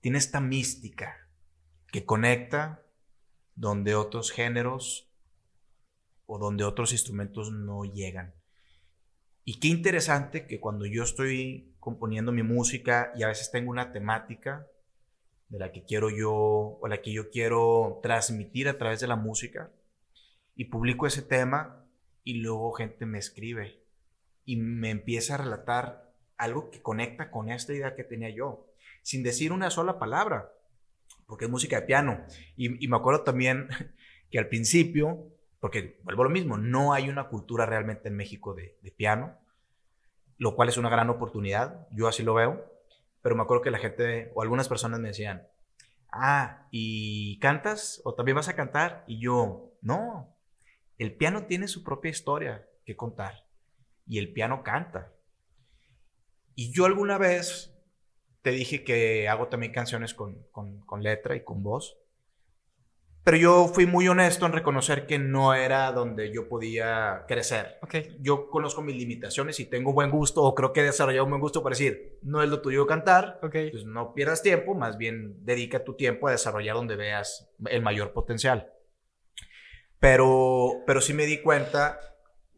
tiene 0.00 0.18
esta 0.18 0.40
mística 0.40 1.28
que 1.90 2.04
conecta 2.04 2.86
donde 3.56 3.96
otros 3.96 4.30
géneros 4.30 5.10
o 6.26 6.38
donde 6.38 6.62
otros 6.62 6.92
instrumentos 6.92 7.50
no 7.50 7.82
llegan. 7.82 8.36
Y 9.42 9.58
qué 9.58 9.66
interesante 9.66 10.46
que 10.46 10.60
cuando 10.60 10.86
yo 10.86 11.02
estoy 11.02 11.74
componiendo 11.80 12.30
mi 12.30 12.44
música 12.44 13.10
y 13.16 13.24
a 13.24 13.26
veces 13.26 13.50
tengo 13.50 13.72
una 13.72 13.90
temática 13.90 14.68
de 15.48 15.58
la 15.58 15.72
que 15.72 15.82
quiero 15.82 16.10
yo 16.10 16.32
o 16.32 16.86
la 16.86 17.02
que 17.02 17.12
yo 17.12 17.28
quiero 17.28 17.98
transmitir 18.04 18.68
a 18.68 18.78
través 18.78 19.00
de 19.00 19.08
la 19.08 19.16
música 19.16 19.72
y 20.54 20.66
publico 20.66 21.08
ese 21.08 21.22
tema 21.22 21.83
y 22.24 22.40
luego 22.40 22.72
gente 22.72 23.06
me 23.06 23.18
escribe 23.18 23.84
y 24.44 24.56
me 24.56 24.90
empieza 24.90 25.34
a 25.34 25.38
relatar 25.38 26.12
algo 26.36 26.70
que 26.70 26.82
conecta 26.82 27.30
con 27.30 27.48
esta 27.48 27.72
idea 27.72 27.94
que 27.94 28.04
tenía 28.04 28.30
yo, 28.30 28.66
sin 29.02 29.22
decir 29.22 29.52
una 29.52 29.70
sola 29.70 29.98
palabra 29.98 30.50
porque 31.26 31.46
es 31.46 31.50
música 31.50 31.80
de 31.80 31.86
piano. 31.86 32.24
Y, 32.56 32.86
me 32.88 32.96
acuerdo 32.96 33.22
también 33.22 33.68
que 34.30 34.38
al 34.38 34.48
principio, 34.48 35.28
porque 35.60 35.98
vuelvo 36.02 36.22
a 36.22 36.26
lo 36.26 36.30
mismo, 36.30 36.56
no 36.56 36.92
hay 36.92 37.08
una 37.08 37.28
cultura 37.28 37.66
realmente 37.66 38.08
en 38.08 38.16
México 38.16 38.54
de, 38.54 38.76
piano, 38.96 39.36
lo 40.38 40.54
cual 40.54 40.68
es 40.68 40.76
una 40.76 40.90
gran 40.90 41.10
oportunidad, 41.10 41.86
yo 41.92 42.08
así 42.08 42.22
lo 42.22 42.34
veo, 42.34 42.64
pero 43.22 43.36
me 43.36 43.42
acuerdo 43.42 43.62
que 43.62 43.70
la 43.70 43.78
gente 43.78 44.30
o 44.34 44.42
algunas 44.42 44.68
personas 44.68 45.00
me 45.00 45.08
decían, 45.08 45.46
ah, 46.10 46.66
¿y 46.70 47.38
cantas 47.38 48.02
o 48.04 48.14
también 48.14 48.36
vas 48.36 48.48
a 48.48 48.56
cantar? 48.56 49.04
Y 49.06 49.20
yo, 49.20 49.72
no, 49.80 50.33
el 50.98 51.14
piano 51.14 51.46
tiene 51.46 51.68
su 51.68 51.82
propia 51.82 52.10
historia 52.10 52.68
que 52.84 52.96
contar 52.96 53.46
y 54.06 54.18
el 54.18 54.32
piano 54.32 54.62
canta. 54.62 55.12
Y 56.54 56.72
yo 56.72 56.84
alguna 56.84 57.18
vez 57.18 57.74
te 58.42 58.50
dije 58.50 58.84
que 58.84 59.28
hago 59.28 59.48
también 59.48 59.72
canciones 59.72 60.14
con, 60.14 60.46
letra 61.00 61.34
y 61.34 61.42
con 61.42 61.62
voz. 61.62 61.98
Pero 63.24 63.38
yo 63.38 63.68
fui 63.68 63.86
muy 63.86 64.06
honesto 64.06 64.44
en 64.44 64.52
reconocer 64.52 65.06
que 65.06 65.18
no 65.18 65.54
era 65.54 65.90
donde 65.92 66.30
yo 66.30 66.46
podía 66.46 67.24
crecer. 67.26 67.78
Okay. 67.82 68.18
Yo 68.20 68.50
conozco 68.50 68.82
mis 68.82 68.96
limitaciones 68.96 69.58
y 69.60 69.64
tengo 69.64 69.94
buen 69.94 70.10
gusto, 70.10 70.42
o 70.42 70.54
creo 70.54 70.74
que 70.74 70.80
he 70.80 70.84
desarrollado 70.84 71.24
un 71.24 71.30
buen 71.30 71.40
gusto 71.40 71.62
para 71.62 71.72
decir, 71.72 72.18
no 72.20 72.42
es 72.42 72.50
lo 72.50 72.60
tuyo 72.60 72.86
cantar, 72.86 73.40
okay. 73.42 73.70
pues 73.70 73.86
no 73.86 74.12
pierdas 74.12 74.42
tiempo, 74.42 74.74
más 74.74 74.98
bien 74.98 75.42
dedica 75.42 75.82
tu 75.82 75.94
tiempo 75.94 76.28
a 76.28 76.32
desarrollar 76.32 76.76
donde 76.76 76.96
veas 76.96 77.50
el 77.64 77.80
mayor 77.80 78.12
potencial. 78.12 78.73
Pero, 80.04 80.82
pero 80.86 81.00
sí 81.00 81.14
me 81.14 81.24
di 81.24 81.40
cuenta 81.40 81.98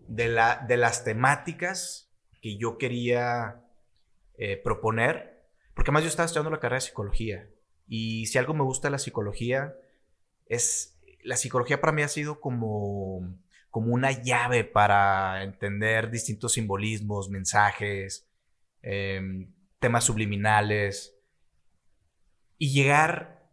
de, 0.09 0.27
la, 0.27 0.65
de 0.67 0.77
las 0.77 1.05
temáticas 1.05 2.13
que 2.43 2.57
yo 2.59 2.77
quería 2.77 3.63
eh, 4.37 4.57
proponer 4.57 5.37
porque 5.77 5.91
además 5.91 6.05
yo 6.05 6.09
estaba 6.09 6.25
estudiando 6.25 6.51
la 6.51 6.59
carrera 6.59 6.79
de 6.79 6.87
psicología. 6.89 7.51
Y 7.87 8.27
si 8.27 8.39
algo 8.39 8.55
me 8.55 8.65
gusta 8.65 8.89
la 8.89 8.99
psicología, 8.99 9.77
es. 10.47 10.99
La 11.23 11.37
psicología 11.37 11.81
para 11.81 11.93
mí 11.93 12.03
ha 12.03 12.09
sido 12.09 12.41
como, 12.41 13.37
como 13.71 13.93
una 13.93 14.11
llave 14.11 14.65
para 14.65 15.43
entender 15.43 16.11
distintos 16.11 16.53
simbolismos, 16.55 17.29
mensajes, 17.29 18.27
em, 18.81 19.53
temas 19.81 20.05
subliminales. 20.05 21.15
Y 22.57 22.73
llegar 22.73 23.51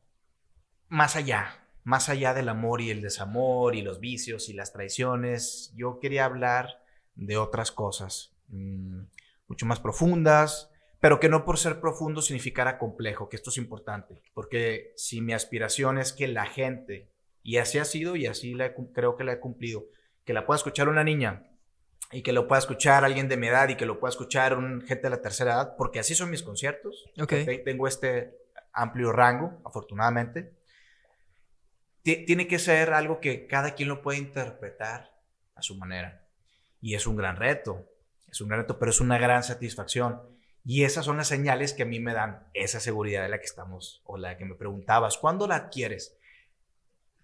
más 0.87 1.17
allá, 1.17 1.62
más 1.83 2.09
allá 2.09 2.33
del 2.33 2.49
amor 2.49 2.81
y 2.81 2.89
el 2.89 3.01
desamor 3.01 3.75
y 3.75 3.81
los 3.81 3.99
vicios 3.99 4.49
y 4.49 4.53
las 4.53 4.71
traiciones. 4.71 5.73
Yo 5.75 5.99
quería 5.99 6.25
hablar 6.25 6.81
de 7.15 7.37
otras 7.37 7.71
cosas, 7.71 8.33
mm, 8.49 9.01
mucho 9.47 9.65
más 9.65 9.79
profundas, 9.79 10.69
pero 10.99 11.19
que 11.19 11.29
no 11.29 11.43
por 11.43 11.57
ser 11.57 11.81
profundo 11.81 12.21
significara 12.21 12.77
complejo, 12.77 13.27
que 13.27 13.35
esto 13.35 13.49
es 13.49 13.57
importante, 13.57 14.21
porque 14.33 14.93
si 14.95 15.21
mi 15.21 15.33
aspiración 15.33 15.97
es 15.97 16.13
que 16.13 16.27
la 16.29 16.45
gente, 16.45 17.09
y 17.43 17.57
así 17.57 17.77
ha 17.77 17.85
sido 17.85 18.15
y 18.15 18.25
así 18.25 18.55
creo 18.93 19.17
que 19.17 19.25
la 19.25 19.33
he 19.33 19.39
cumplido, 19.39 19.85
que 20.23 20.33
la 20.33 20.45
pueda 20.45 20.57
escuchar 20.57 20.87
una 20.87 21.03
niña 21.03 21.49
y 22.13 22.21
que 22.21 22.31
lo 22.31 22.47
pueda 22.47 22.59
escuchar 22.59 23.03
alguien 23.03 23.27
de 23.27 23.37
mi 23.37 23.47
edad 23.47 23.67
y 23.69 23.75
que 23.75 23.85
lo 23.85 23.99
pueda 23.99 24.11
escuchar 24.11 24.57
un 24.57 24.81
gente 24.81 25.03
de 25.03 25.09
la 25.09 25.21
tercera 25.21 25.53
edad, 25.53 25.75
porque 25.77 25.99
así 25.99 26.15
son 26.15 26.29
mis 26.29 26.43
conciertos. 26.43 27.09
Okay. 27.21 27.63
Tengo 27.63 27.87
este 27.87 28.37
amplio 28.71 29.11
rango, 29.11 29.59
afortunadamente. 29.65 30.53
Tiene 32.03 32.47
que 32.47 32.59
ser 32.59 32.93
algo 32.93 33.19
que 33.19 33.47
cada 33.47 33.75
quien 33.75 33.89
lo 33.89 34.01
puede 34.01 34.19
interpretar 34.19 35.17
a 35.55 35.61
su 35.61 35.75
manera. 35.75 36.27
Y 36.81 36.95
es 36.95 37.07
un 37.07 37.15
gran 37.15 37.37
reto, 37.37 37.89
es 38.29 38.41
un 38.41 38.49
gran 38.49 38.61
reto, 38.61 38.77
pero 38.77 38.91
es 38.91 38.99
una 38.99 39.17
gran 39.17 39.43
satisfacción. 39.43 40.21
Y 40.65 40.83
esas 40.83 41.05
son 41.05 41.17
las 41.17 41.27
señales 41.27 41.73
que 41.73 41.83
a 41.83 41.85
mí 41.85 41.99
me 41.99 42.13
dan 42.13 42.47
esa 42.53 42.79
seguridad 42.79 43.23
de 43.23 43.29
la 43.29 43.39
que 43.39 43.45
estamos, 43.45 44.01
o 44.05 44.17
la 44.17 44.37
que 44.37 44.45
me 44.45 44.55
preguntabas, 44.55 45.17
¿cuándo 45.17 45.47
la 45.47 45.55
adquieres? 45.55 46.17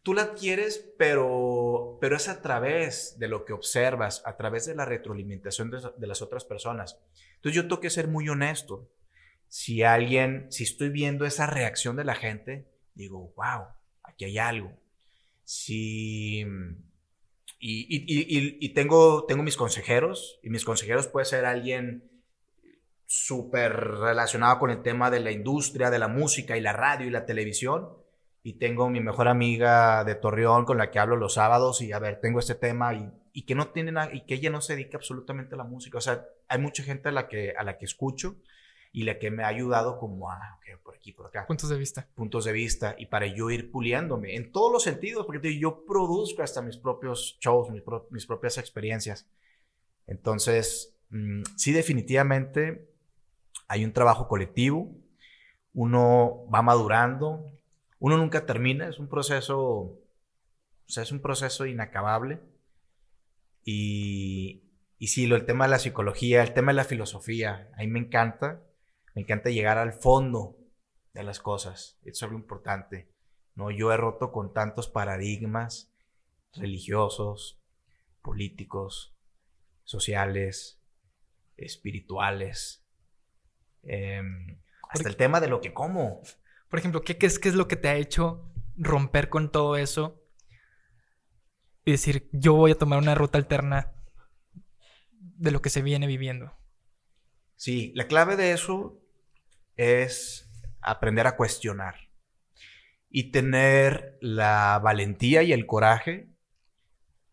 Tú 0.04 0.14
la 0.14 0.24
adquieres, 0.24 0.94
pero, 0.98 1.98
pero 2.00 2.16
es 2.16 2.30
a 2.30 2.42
través 2.42 3.18
de 3.20 3.28
lo 3.28 3.46
que 3.46 3.54
observas, 3.54 4.24
a 4.26 4.38
través 4.38 4.66
de 4.66 4.76
la 4.76 4.86
retroalimentación 4.86 5.72
de, 5.72 6.08
las 6.08 6.22
otras 6.22 6.46
personas. 6.46 6.98
Entonces 7.36 7.56
yo 7.56 7.64
tengo 7.64 7.82
que 7.82 7.90
ser 7.90 8.08
muy 8.08 8.28
honesto 8.30 8.90
Si 9.48 9.84
alguien, 9.84 10.52
si 10.52 10.64
estoy 10.64 10.90
viendo 10.90 11.26
esa 11.26 11.48
reacción 11.48 11.96
de 11.96 12.04
la 12.04 12.16
gente, 12.16 12.66
digo, 12.94 13.34
wow, 13.36 13.68
aquí 14.20 14.26
hay 14.26 14.38
algo. 14.38 14.74
Si... 15.44 16.46
Y, 17.62 18.70
tengo, 18.70 19.26
tengo 19.26 19.44
mis 19.44 19.58
consejeros, 19.58 20.40
y 20.44 20.50
mis 20.50 20.64
consejeros 20.64 21.08
puede 21.08 21.26
ser 21.26 21.46
alguien 21.46 22.10
súper 23.06 23.74
relacionado 23.74 24.60
con 24.60 24.70
el 24.70 24.82
tema 24.82 25.10
de 25.12 25.20
la 25.20 25.32
industria, 25.32 25.90
de 25.90 26.00
la 26.00 26.08
música 26.08 26.56
y 26.56 26.62
la 26.62 26.74
radio 26.74 27.08
y 27.08 27.10
la 27.10 27.26
televisión. 27.26 27.90
Y 28.44 28.54
tengo 28.54 28.90
mi 28.90 29.02
mejor 29.02 29.28
amiga 29.28 30.06
de 30.06 30.16
Torreón 30.16 30.64
con 30.64 30.78
la 30.78 30.90
que 30.90 31.00
hablo 31.00 31.18
los 31.18 31.34
sábados 31.34 31.82
y 31.82 31.92
a 31.92 32.00
ver, 32.00 32.22
tengo 32.22 32.40
este 32.40 32.56
tema 32.56 32.94
y, 32.94 33.42
que 33.44 33.56
no 33.56 33.70
tiene 33.70 33.92
y 34.14 34.26
que 34.26 34.36
ella 34.36 34.50
no 34.50 34.62
se 34.62 34.74
dedica 34.74 34.98
absolutamente 34.98 35.56
a 35.56 35.58
la 35.58 35.66
música. 35.66 35.98
O 35.98 36.02
sea, 36.02 36.26
hay 36.48 36.60
mucha 36.60 36.84
gente 36.84 37.10
a 37.10 37.12
la 37.12 37.28
que, 37.28 37.54
a 37.58 37.64
la 37.64 37.78
que 37.78 37.86
escucho 37.86 38.38
y 38.92 39.04
la 39.04 39.20
que 39.20 39.30
me 39.30 39.44
ha 39.44 39.48
ayudado 39.48 40.00
como 40.00 40.32
a, 40.32 40.60
por 40.84 40.96
aquí, 40.96 41.12
por 41.12 41.28
acá. 41.28 41.46
Puntos 41.46 41.70
de 41.70 41.78
vista. 41.78 42.08
Puntos 42.16 42.46
de 42.46 42.52
vista 42.52 42.96
y 42.98 43.06
para 43.06 43.28
yo 43.28 43.50
ir 43.50 43.72
puliéndome 43.72 44.36
en 44.36 44.52
todos 44.52 44.72
los 44.72 44.84
sentidos, 44.84 45.26
porque 45.26 45.60
yo 45.60 45.86
produzco 45.86 46.42
hasta 46.42 46.62
mis 46.62 46.78
propios 46.78 47.38
shows, 47.40 47.70
mis, 47.70 47.84
mis 48.10 48.26
propias 48.26 48.58
experiencias. 48.58 49.28
Entonces, 50.08 50.96
mm, 51.10 51.44
sí, 51.56 51.72
definitivamente 51.72 52.90
hay 53.68 53.86
un 53.86 53.94
trabajo 53.94 54.28
colectivo, 54.28 54.92
uno 55.74 56.46
va 56.54 56.62
madurando, 56.64 57.46
uno 58.00 58.18
nunca 58.18 58.46
termina, 58.46 58.88
es 58.90 58.98
un 58.98 59.08
proceso, 59.08 59.60
o 59.60 60.00
sea, 60.88 61.04
es 61.04 61.12
un 61.12 61.20
proceso 61.20 61.66
inacabable. 61.68 62.40
Y, 63.64 64.64
y 64.98 65.08
sí, 65.08 65.28
lo, 65.28 65.36
el 65.36 65.46
tema 65.46 65.66
de 65.66 65.72
la 65.72 65.80
psicología, 65.80 66.42
el 66.42 66.54
tema 66.54 66.72
de 66.72 66.78
la 66.78 66.84
filosofía, 66.86 67.70
a 67.76 67.82
mí 67.82 67.88
me 67.88 68.00
encanta, 68.00 68.64
me 69.16 69.22
encanta 69.22 69.50
llegar 69.50 69.78
al 69.78 69.94
fondo 69.94 70.58
de 71.14 71.24
las 71.24 71.40
cosas, 71.40 71.98
eso 72.02 72.10
es 72.12 72.24
algo 72.24 72.38
importante. 72.38 73.10
¿no? 73.56 73.72
Yo 73.72 73.92
he 73.92 73.98
roto 73.98 74.32
con 74.32 74.54
tantos 74.54 74.88
paradigmas 74.88 75.92
religiosos, 76.54 77.62
políticos, 78.22 79.16
sociales, 79.84 80.82
espirituales, 81.58 82.86
em, 83.84 84.60
hasta 84.90 85.10
el 85.10 85.18
tema 85.18 85.40
de 85.40 85.48
lo 85.48 85.62
que 85.62 85.74
como. 85.74 86.22
Por 86.70 86.80
ejemplo, 86.80 87.02
¿qué 87.02 87.18
crees 87.18 87.40
que 87.40 87.50
es 87.50 87.56
lo 87.56 87.68
que 87.68 87.76
te 87.76 87.90
ha 87.90 87.96
hecho 87.96 88.52
romper 88.78 89.30
con 89.30 89.52
todo 89.52 89.76
eso 89.76 90.24
y 91.84 91.92
decir, 91.92 92.30
yo 92.32 92.54
voy 92.54 92.72
a 92.72 92.78
tomar 92.78 93.00
una 93.00 93.16
ruta 93.16 93.38
alterna 93.38 93.92
de 95.12 95.52
lo 95.52 95.62
que 95.62 95.70
se 95.70 95.82
viene 95.82 96.08
viviendo? 96.08 96.59
Sí, 97.60 97.92
la 97.94 98.08
clave 98.08 98.38
de 98.38 98.54
eso 98.54 99.02
es 99.76 100.50
aprender 100.80 101.28
a 101.28 101.36
cuestionar 101.36 102.10
y 103.10 103.32
tener 103.32 104.18
la 104.22 104.80
valentía 104.82 105.44
y 105.44 105.52
el 105.52 105.66
coraje 105.66 106.30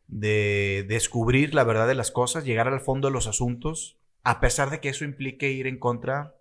de 0.08 0.84
descubrir 0.88 1.54
la 1.54 1.62
verdad 1.62 1.86
de 1.86 1.94
las 1.94 2.10
cosas, 2.10 2.44
llegar 2.44 2.66
al 2.66 2.80
fondo 2.80 3.06
de 3.06 3.12
los 3.12 3.28
asuntos, 3.28 4.00
a 4.24 4.40
pesar 4.40 4.70
de 4.70 4.80
que 4.80 4.88
eso 4.88 5.04
implique 5.04 5.52
ir 5.52 5.68
en 5.68 5.78
contra 5.78 6.34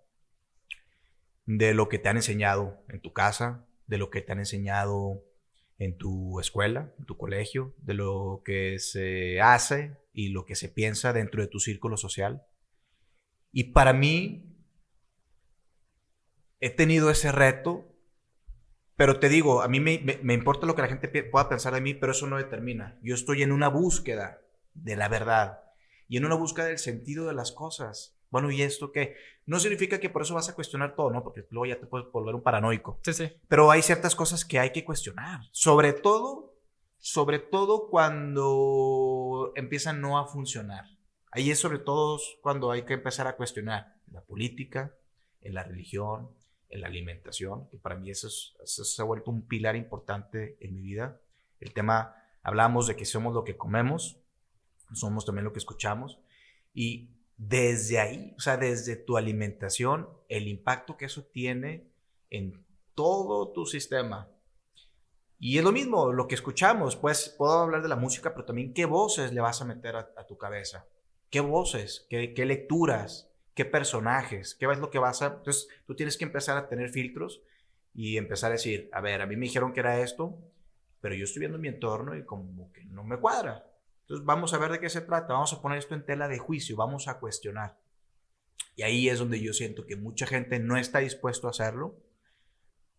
de 1.44 1.72
lo 1.72 1.88
que 1.88 2.00
te 2.00 2.08
han 2.08 2.16
enseñado 2.16 2.82
en 2.88 3.00
tu 3.00 3.12
casa, 3.12 3.68
de 3.86 3.98
lo 3.98 4.10
que 4.10 4.20
te 4.20 4.32
han 4.32 4.40
enseñado 4.40 5.22
en 5.78 5.96
tu 5.96 6.40
escuela, 6.40 6.92
en 6.98 7.04
tu 7.04 7.16
colegio, 7.16 7.72
de 7.78 7.94
lo 7.94 8.42
que 8.44 8.80
se 8.80 9.40
hace 9.40 9.96
y 10.12 10.30
lo 10.30 10.44
que 10.44 10.56
se 10.56 10.68
piensa 10.68 11.12
dentro 11.12 11.40
de 11.40 11.46
tu 11.46 11.60
círculo 11.60 11.96
social. 11.96 12.42
Y 13.56 13.72
para 13.72 13.94
mí, 13.94 14.54
he 16.60 16.68
tenido 16.68 17.08
ese 17.08 17.32
reto, 17.32 17.86
pero 18.96 19.18
te 19.18 19.30
digo, 19.30 19.62
a 19.62 19.68
mí 19.68 19.80
me, 19.80 19.94
importa 20.34 20.66
lo 20.66 20.74
que 20.74 20.82
la 20.82 20.88
gente 20.88 21.08
pueda 21.22 21.48
pensar 21.48 21.72
de 21.72 21.80
mí, 21.80 21.94
pero 21.94 22.12
eso 22.12 22.26
no 22.26 22.36
determina. 22.36 22.98
Yo 23.02 23.14
estoy 23.14 23.42
en 23.42 23.52
una 23.52 23.68
búsqueda 23.68 24.42
de 24.74 24.94
la 24.96 25.08
verdad 25.08 25.62
y 26.06 26.18
en 26.18 26.26
una 26.26 26.34
búsqueda 26.34 26.66
del 26.66 26.76
sentido 26.76 27.28
de 27.28 27.32
las 27.32 27.50
cosas. 27.50 28.20
Bueno, 28.28 28.50
¿y 28.50 28.60
esto 28.60 28.92
qué? 28.92 29.16
No 29.46 29.58
significa 29.58 30.00
que 30.00 30.10
por 30.10 30.20
eso 30.20 30.34
vas 30.34 30.50
a 30.50 30.54
cuestionar 30.54 30.94
todo, 30.94 31.10
¿no? 31.10 31.22
Porque 31.24 31.46
luego 31.48 31.64
ya 31.64 31.80
te 31.80 31.86
puedes 31.86 32.12
volver 32.12 32.34
un 32.34 32.42
paranoico. 32.42 33.00
Sí, 33.04 33.14
sí. 33.14 33.32
Pero 33.48 33.70
hay 33.70 33.80
ciertas 33.80 34.14
cosas 34.14 34.44
que 34.44 34.58
hay 34.58 34.70
que 34.70 34.84
cuestionar. 34.84 35.40
Sobre 35.52 35.94
todo, 35.94 36.58
sobre 36.98 37.38
todo 37.38 37.88
cuando 37.88 39.54
empiezan 39.56 40.02
no 40.02 40.18
a 40.18 40.26
funcionar. 40.26 40.95
Ahí 41.36 41.50
es 41.50 41.58
sobre 41.58 41.78
todo 41.78 42.18
cuando 42.40 42.70
hay 42.70 42.86
que 42.86 42.94
empezar 42.94 43.26
a 43.26 43.36
cuestionar 43.36 43.94
la 44.10 44.22
política, 44.22 44.94
en 45.42 45.52
la 45.52 45.64
religión, 45.64 46.30
en 46.70 46.80
la 46.80 46.86
alimentación, 46.86 47.68
que 47.68 47.76
para 47.76 47.94
mí 47.94 48.10
eso, 48.10 48.30
se 48.64 49.02
ha 49.02 49.04
vuelto 49.04 49.30
un 49.30 49.46
pilar 49.46 49.76
importante 49.76 50.56
en 50.60 50.72
mi 50.72 50.80
vida. 50.80 51.20
El 51.60 51.74
tema, 51.74 52.16
hablamos 52.42 52.86
de 52.86 52.96
que 52.96 53.04
somos 53.04 53.34
lo 53.34 53.44
que 53.44 53.58
comemos, 53.58 54.16
somos 54.94 55.26
también 55.26 55.44
lo 55.44 55.52
que 55.52 55.58
escuchamos, 55.58 56.18
y 56.72 57.10
desde 57.36 57.98
ahí, 57.98 58.34
o 58.38 58.40
sea, 58.40 58.56
desde 58.56 58.96
tu 58.96 59.18
alimentación, 59.18 60.08
el 60.30 60.48
impacto 60.48 60.96
que 60.96 61.04
eso 61.04 61.24
tiene 61.24 61.86
en 62.30 62.64
todo 62.94 63.52
tu 63.52 63.66
sistema. 63.66 64.30
Y 65.38 65.58
es 65.58 65.64
lo 65.64 65.72
mismo, 65.72 66.14
lo 66.14 66.28
que 66.28 66.34
escuchamos, 66.34 66.96
pues 66.96 67.28
puedo 67.36 67.58
hablar 67.58 67.82
de 67.82 67.88
la 67.88 67.96
música, 67.96 68.32
pero 68.32 68.46
también 68.46 68.72
qué 68.72 68.86
voces 68.86 69.34
le 69.34 69.42
vas 69.42 69.60
a 69.60 69.66
meter 69.66 69.96
a, 69.96 70.26
tu 70.26 70.38
cabeza, 70.38 70.86
qué 71.36 71.40
voces, 71.40 72.06
qué, 72.08 72.32
qué 72.32 72.46
lecturas, 72.46 73.30
qué 73.54 73.66
personajes, 73.66 74.54
qué 74.54 74.64
es 74.72 74.78
lo 74.78 74.88
que 74.88 74.98
vas 74.98 75.20
a... 75.20 75.26
Entonces, 75.26 75.68
tú 75.86 75.94
tienes 75.94 76.16
que 76.16 76.24
empezar 76.24 76.56
a 76.56 76.66
tener 76.66 76.88
filtros 76.88 77.42
y 77.92 78.16
empezar 78.16 78.52
a 78.52 78.54
decir, 78.54 78.88
a 78.90 79.02
ver, 79.02 79.20
a 79.20 79.26
mí 79.26 79.36
me 79.36 79.44
dijeron 79.44 79.74
que 79.74 79.80
era 79.80 80.00
esto, 80.00 80.38
pero 81.02 81.14
yo 81.14 81.24
estoy 81.24 81.40
viendo 81.40 81.58
mi 81.58 81.68
entorno 81.68 82.16
y 82.16 82.24
como 82.24 82.72
que 82.72 82.86
no 82.86 83.04
me 83.04 83.18
cuadra. 83.18 83.70
Entonces, 84.00 84.24
vamos 84.24 84.54
a 84.54 84.58
ver 84.58 84.70
de 84.70 84.80
qué 84.80 84.88
se 84.88 85.02
trata, 85.02 85.34
vamos 85.34 85.52
a 85.52 85.60
poner 85.60 85.76
esto 85.76 85.94
en 85.94 86.06
tela 86.06 86.26
de 86.26 86.38
juicio, 86.38 86.74
vamos 86.74 87.06
a 87.06 87.18
cuestionar. 87.18 87.76
Y 88.74 88.84
ahí 88.84 89.10
es 89.10 89.18
donde 89.18 89.38
yo 89.38 89.52
siento 89.52 89.84
que 89.84 89.96
mucha 89.96 90.26
gente 90.26 90.58
no 90.58 90.78
está 90.78 91.00
dispuesto 91.00 91.48
a 91.48 91.50
hacerlo 91.50 91.98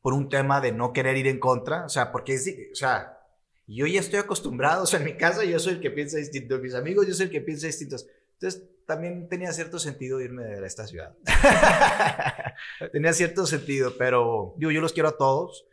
por 0.04 0.14
un 0.14 0.30
tema 0.30 0.62
de 0.62 0.74
no 0.74 0.94
querer 0.94 1.18
ir 1.18 1.26
en 1.26 1.40
contra, 1.40 1.86
o 1.86 1.90
sea, 1.90 2.12
porque 2.12 2.36
es, 2.36 2.48
o 2.72 2.76
sea, 2.76 3.18
yo 3.66 3.88
ya 3.88 4.00
estoy 4.00 4.20
acostumbrado, 4.20 4.84
o 4.84 4.86
sea, 4.86 5.00
en 5.00 5.06
mi 5.06 5.18
casa 5.18 5.44
yo 5.44 5.58
soy 5.58 5.74
el 5.74 5.82
que 5.82 5.90
piensa 5.90 6.18
distinto, 6.18 6.60
mis 6.60 6.76
amigos 6.76 7.08
yo 7.08 7.16
soy 7.16 7.26
el 7.26 7.32
que 7.32 7.42
piensa 7.42 7.66
distinto. 7.66 7.98
Entonces, 8.40 8.70
también 8.86 9.28
tenía 9.28 9.52
cierto 9.52 9.80
sentido 9.80 10.22
irme 10.22 10.44
de 10.44 10.66
esta 10.66 10.88
ciudad. 10.88 11.16
tenía 12.92 13.14
cierto 13.14 13.46
sentido, 13.46 13.94
pero 13.98 14.56
yo 14.58 14.70
los 14.72 14.94
quiero 14.94 15.10
a 15.10 15.18
todos 15.18 15.66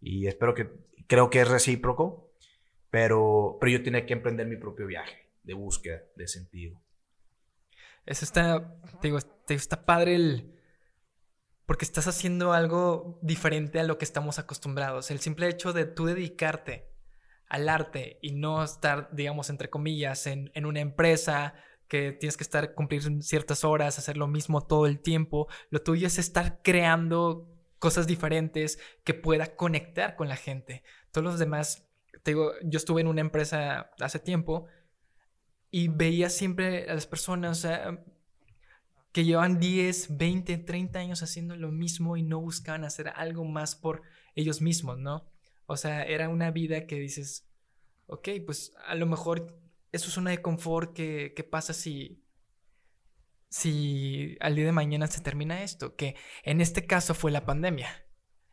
y 0.00 0.26
espero 0.26 0.54
que, 0.54 0.70
creo 1.06 1.30
que 1.30 1.40
es 1.40 1.48
recíproco, 1.48 2.32
pero, 2.90 3.58
pero 3.60 3.72
yo 3.72 3.82
tenía 3.82 4.04
que 4.04 4.14
emprender 4.14 4.46
mi 4.46 4.56
propio 4.56 4.86
viaje 4.86 5.30
de 5.44 5.54
búsqueda 5.54 6.02
de 6.16 6.26
sentido. 6.26 6.80
Eso 8.04 8.24
está, 8.24 8.76
te 9.00 9.08
digo, 9.08 9.18
está 9.48 9.84
padre 9.84 10.14
el... 10.14 10.52
Porque 11.66 11.84
estás 11.84 12.06
haciendo 12.06 12.52
algo 12.52 13.18
diferente 13.22 13.80
a 13.80 13.84
lo 13.84 13.98
que 13.98 14.04
estamos 14.04 14.38
acostumbrados. 14.38 15.10
El 15.10 15.18
simple 15.18 15.48
hecho 15.48 15.72
de 15.72 15.84
tú 15.84 16.06
dedicarte 16.06 16.88
al 17.48 17.68
arte 17.68 18.18
y 18.22 18.32
no 18.32 18.62
estar, 18.62 19.08
digamos, 19.12 19.50
entre 19.50 19.68
comillas, 19.68 20.26
en, 20.28 20.50
en 20.54 20.64
una 20.64 20.80
empresa 20.80 21.54
que 21.88 22.12
tienes 22.12 22.36
que 22.36 22.44
estar 22.44 22.74
cumplir 22.74 23.22
ciertas 23.22 23.64
horas, 23.64 23.98
hacer 23.98 24.16
lo 24.16 24.26
mismo 24.26 24.60
todo 24.60 24.86
el 24.86 25.00
tiempo. 25.00 25.48
Lo 25.70 25.82
tuyo 25.82 26.06
es 26.06 26.18
estar 26.18 26.60
creando 26.62 27.48
cosas 27.78 28.06
diferentes 28.06 28.78
que 29.04 29.14
pueda 29.14 29.56
conectar 29.56 30.16
con 30.16 30.28
la 30.28 30.36
gente. 30.36 30.82
Todos 31.12 31.24
los 31.24 31.38
demás, 31.38 31.86
te 32.22 32.32
digo, 32.32 32.52
yo 32.62 32.78
estuve 32.78 33.00
en 33.00 33.06
una 33.06 33.20
empresa 33.20 33.90
hace 34.00 34.18
tiempo 34.18 34.66
y 35.70 35.88
veía 35.88 36.30
siempre 36.30 36.88
a 36.88 36.94
las 36.94 37.06
personas 37.06 37.66
que 39.12 39.24
llevan 39.24 39.58
10, 39.58 40.16
20, 40.16 40.58
30 40.58 40.98
años 40.98 41.22
haciendo 41.22 41.56
lo 41.56 41.70
mismo 41.72 42.16
y 42.16 42.22
no 42.22 42.40
buscaban 42.40 42.84
hacer 42.84 43.08
algo 43.14 43.44
más 43.44 43.74
por 43.74 44.02
ellos 44.34 44.60
mismos, 44.60 44.98
¿no? 44.98 45.30
O 45.66 45.76
sea, 45.76 46.04
era 46.04 46.28
una 46.28 46.50
vida 46.50 46.86
que 46.86 46.96
dices, 46.96 47.46
ok, 48.06 48.28
pues 48.44 48.72
a 48.86 48.94
lo 48.94 49.06
mejor 49.06 49.58
eso 49.96 50.08
es 50.08 50.16
una 50.16 50.30
de 50.30 50.42
confort 50.42 50.92
que, 50.92 51.48
pasa 51.50 51.72
si, 51.72 52.22
si 53.48 54.36
al 54.40 54.54
día 54.54 54.66
de 54.66 54.72
mañana 54.72 55.06
se 55.06 55.20
termina 55.20 55.62
esto, 55.62 55.96
que 55.96 56.16
en 56.44 56.60
este 56.60 56.86
caso 56.86 57.14
fue 57.14 57.30
la 57.30 57.46
pandemia. 57.46 58.04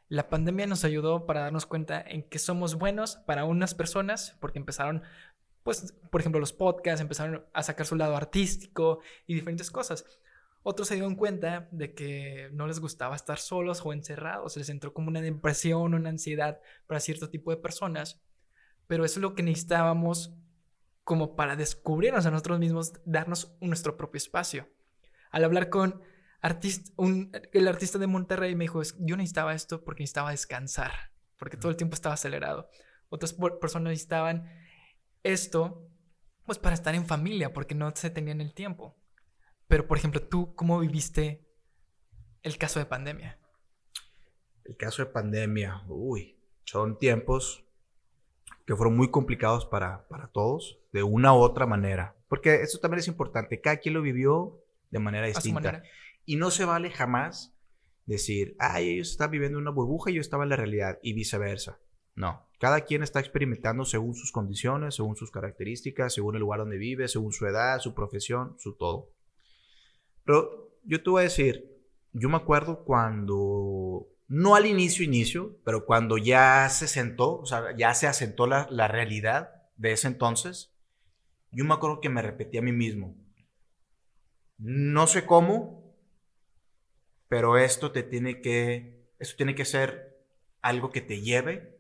La 0.10 0.30
pandemia 0.30 0.68
nos 0.68 0.84
ayudó 0.86 1.26
para 1.26 1.42
darnos 1.42 1.66
cuenta 1.66 2.02
en 2.02 2.24
que 2.24 2.40
somos 2.40 2.76
buenos 2.76 3.18
para 3.18 3.46
unas 3.46 3.76
personas, 3.76 4.38
porque 4.40 4.60
empezaron, 4.60 5.04
pues, 5.64 5.94
por 6.12 6.22
ejemplo, 6.22 6.40
los 6.40 6.54
podcasts, 6.54 7.02
empezaron 7.02 7.46
a 7.54 7.64
sacar 7.64 7.86
su 7.86 7.96
lado 7.96 8.16
artístico 8.16 9.00
y 9.28 9.34
diferentes 9.34 9.70
cosas. 9.70 10.06
Otros 10.62 10.88
se 10.88 10.96
dieron 10.96 11.16
cuenta 11.16 11.68
de 11.72 11.94
que 11.94 12.50
no 12.54 12.68
les 12.68 12.80
gustaba 12.80 13.18
estar 13.18 13.38
solos 13.38 13.82
o 13.84 13.92
encerrados, 13.92 14.56
les 14.56 14.70
entró 14.70 14.94
como 14.94 15.10
una 15.10 15.22
depresión, 15.22 15.94
una 15.94 16.10
ansiedad 16.10 16.62
para 16.88 17.02
cierto 17.02 17.30
tipo 17.30 17.52
de 17.52 17.58
personas, 17.58 18.22
pero 18.88 19.04
eso 19.04 19.20
es 19.20 19.22
lo 19.22 19.36
que 19.36 19.44
necesitábamos 19.44 20.34
como 21.04 21.36
para 21.36 21.56
descubrirnos 21.56 22.26
a 22.26 22.32
nosotros 22.32 22.60
mismos, 22.60 22.94
darnos 23.06 23.56
nuestro 23.60 23.98
propio 23.98 24.18
espacio. 24.18 24.70
Al 25.32 25.44
hablar 25.44 25.70
con 25.70 26.02
artista, 26.42 26.92
un, 26.98 27.32
el 27.52 27.68
artista 27.68 27.98
de 27.98 28.08
Monterrey 28.08 28.56
me 28.56 28.66
dijo, 28.66 28.82
yo 29.00 29.18
necesitaba 29.18 29.54
esto 29.54 29.84
porque 29.84 30.04
necesitaba 30.04 30.32
descansar, 30.32 30.92
porque 31.38 31.58
todo 31.58 31.72
el 31.72 31.78
tiempo 31.78 31.96
estaba 31.96 32.16
acelerado. 32.16 32.70
Otras 33.10 33.34
personas 33.34 33.92
necesitaban 33.92 34.50
esto, 35.24 35.90
pues 36.46 36.58
para 36.58 36.76
estar 36.76 36.96
en 36.96 37.06
familia, 37.06 37.54
porque 37.54 37.76
no 37.76 37.92
se 37.96 38.10
tenían 38.10 38.42
el 38.42 38.54
tiempo. 38.54 38.98
Pero, 39.68 39.88
por 39.88 39.98
ejemplo, 39.98 40.22
tú, 40.22 40.56
¿cómo 40.56 40.80
viviste 40.80 41.48
el 42.42 42.58
caso 42.58 42.80
de 42.80 42.86
pandemia? 42.86 43.40
El 44.64 44.78
caso 44.78 45.04
de 45.04 45.12
pandemia, 45.12 45.84
uy, 45.88 46.40
son 46.64 46.98
tiempos 46.98 47.63
que 48.66 48.76
fueron 48.76 48.96
muy 48.96 49.12
complicados 49.12 49.66
para, 49.66 50.08
para 50.08 50.28
todos, 50.28 50.80
de 50.92 51.04
una 51.04 51.34
u 51.34 51.38
otra 51.38 51.66
manera. 51.66 52.16
Porque 52.28 52.56
eso 52.62 52.80
también 52.80 53.00
es 53.00 53.08
importante, 53.08 53.62
cada 53.62 53.78
quien 53.78 53.94
lo 53.94 54.02
vivió 54.02 54.60
de 54.90 55.00
manera 55.00 55.28
distinta. 55.28 55.84
Y 56.26 56.38
no 56.38 56.52
se 56.52 56.66
vale 56.66 56.90
jamás 56.90 57.54
decir, 58.06 58.56
ay, 58.60 58.90
ellos 58.90 59.12
están 59.12 59.32
viviendo 59.32 59.58
una 59.58 59.72
burbuja 59.72 60.12
y 60.12 60.16
yo 60.16 60.22
estaba 60.22 60.44
en 60.44 60.50
la 60.50 60.56
realidad, 60.56 61.00
y 61.02 61.14
viceversa. 61.14 61.80
No, 62.16 62.48
cada 62.60 62.82
quien 62.82 63.02
está 63.02 63.20
experimentando 63.20 63.86
según 63.86 64.14
sus 64.14 64.32
condiciones, 64.32 64.96
según 64.96 65.16
sus 65.16 65.32
características, 65.32 66.14
según 66.14 66.36
el 66.36 66.42
lugar 66.42 66.60
donde 66.60 66.78
vive, 66.78 67.08
según 67.08 67.32
su 67.32 67.48
edad, 67.48 67.80
su 67.80 67.94
profesión, 67.94 68.56
su 68.60 68.76
todo. 68.76 69.10
Pero 70.24 70.78
yo 70.84 71.02
te 71.02 71.10
voy 71.10 71.22
a 71.22 71.24
decir, 71.24 71.74
yo 72.12 72.30
me 72.30 72.38
acuerdo 72.38 72.84
cuando, 72.84 74.08
no 74.28 74.56
al 74.56 74.66
inicio, 74.66 75.04
inicio, 75.04 75.58
pero 75.64 75.86
cuando 75.86 76.18
ya 76.18 76.68
se 76.70 76.88
sentó, 76.88 77.40
o 77.40 77.46
sea, 77.46 77.76
ya 77.76 77.94
se 77.94 78.08
asentó 78.08 78.48
la, 78.48 78.68
la 78.70 78.88
realidad 78.88 79.64
de 79.78 79.92
ese 79.92 80.08
entonces, 80.08 80.74
yo 81.52 81.66
me 81.66 81.74
acuerdo 81.74 82.02
que 82.02 82.10
me 82.10 82.22
repetí 82.22 82.58
a 82.58 82.62
mí 82.62 82.72
mismo, 82.72 83.16
no 84.58 85.08
sé 85.08 85.26
cómo, 85.26 85.84
pero 87.28 87.58
esto 87.58 87.92
te 87.92 88.04
tiene 88.04 88.42
que, 88.42 89.10
esto 89.20 89.36
tiene 89.36 89.56
que 89.56 89.66
ser 89.66 90.24
algo 90.62 90.92
que 90.92 91.02
te 91.02 91.22
lleve 91.22 91.80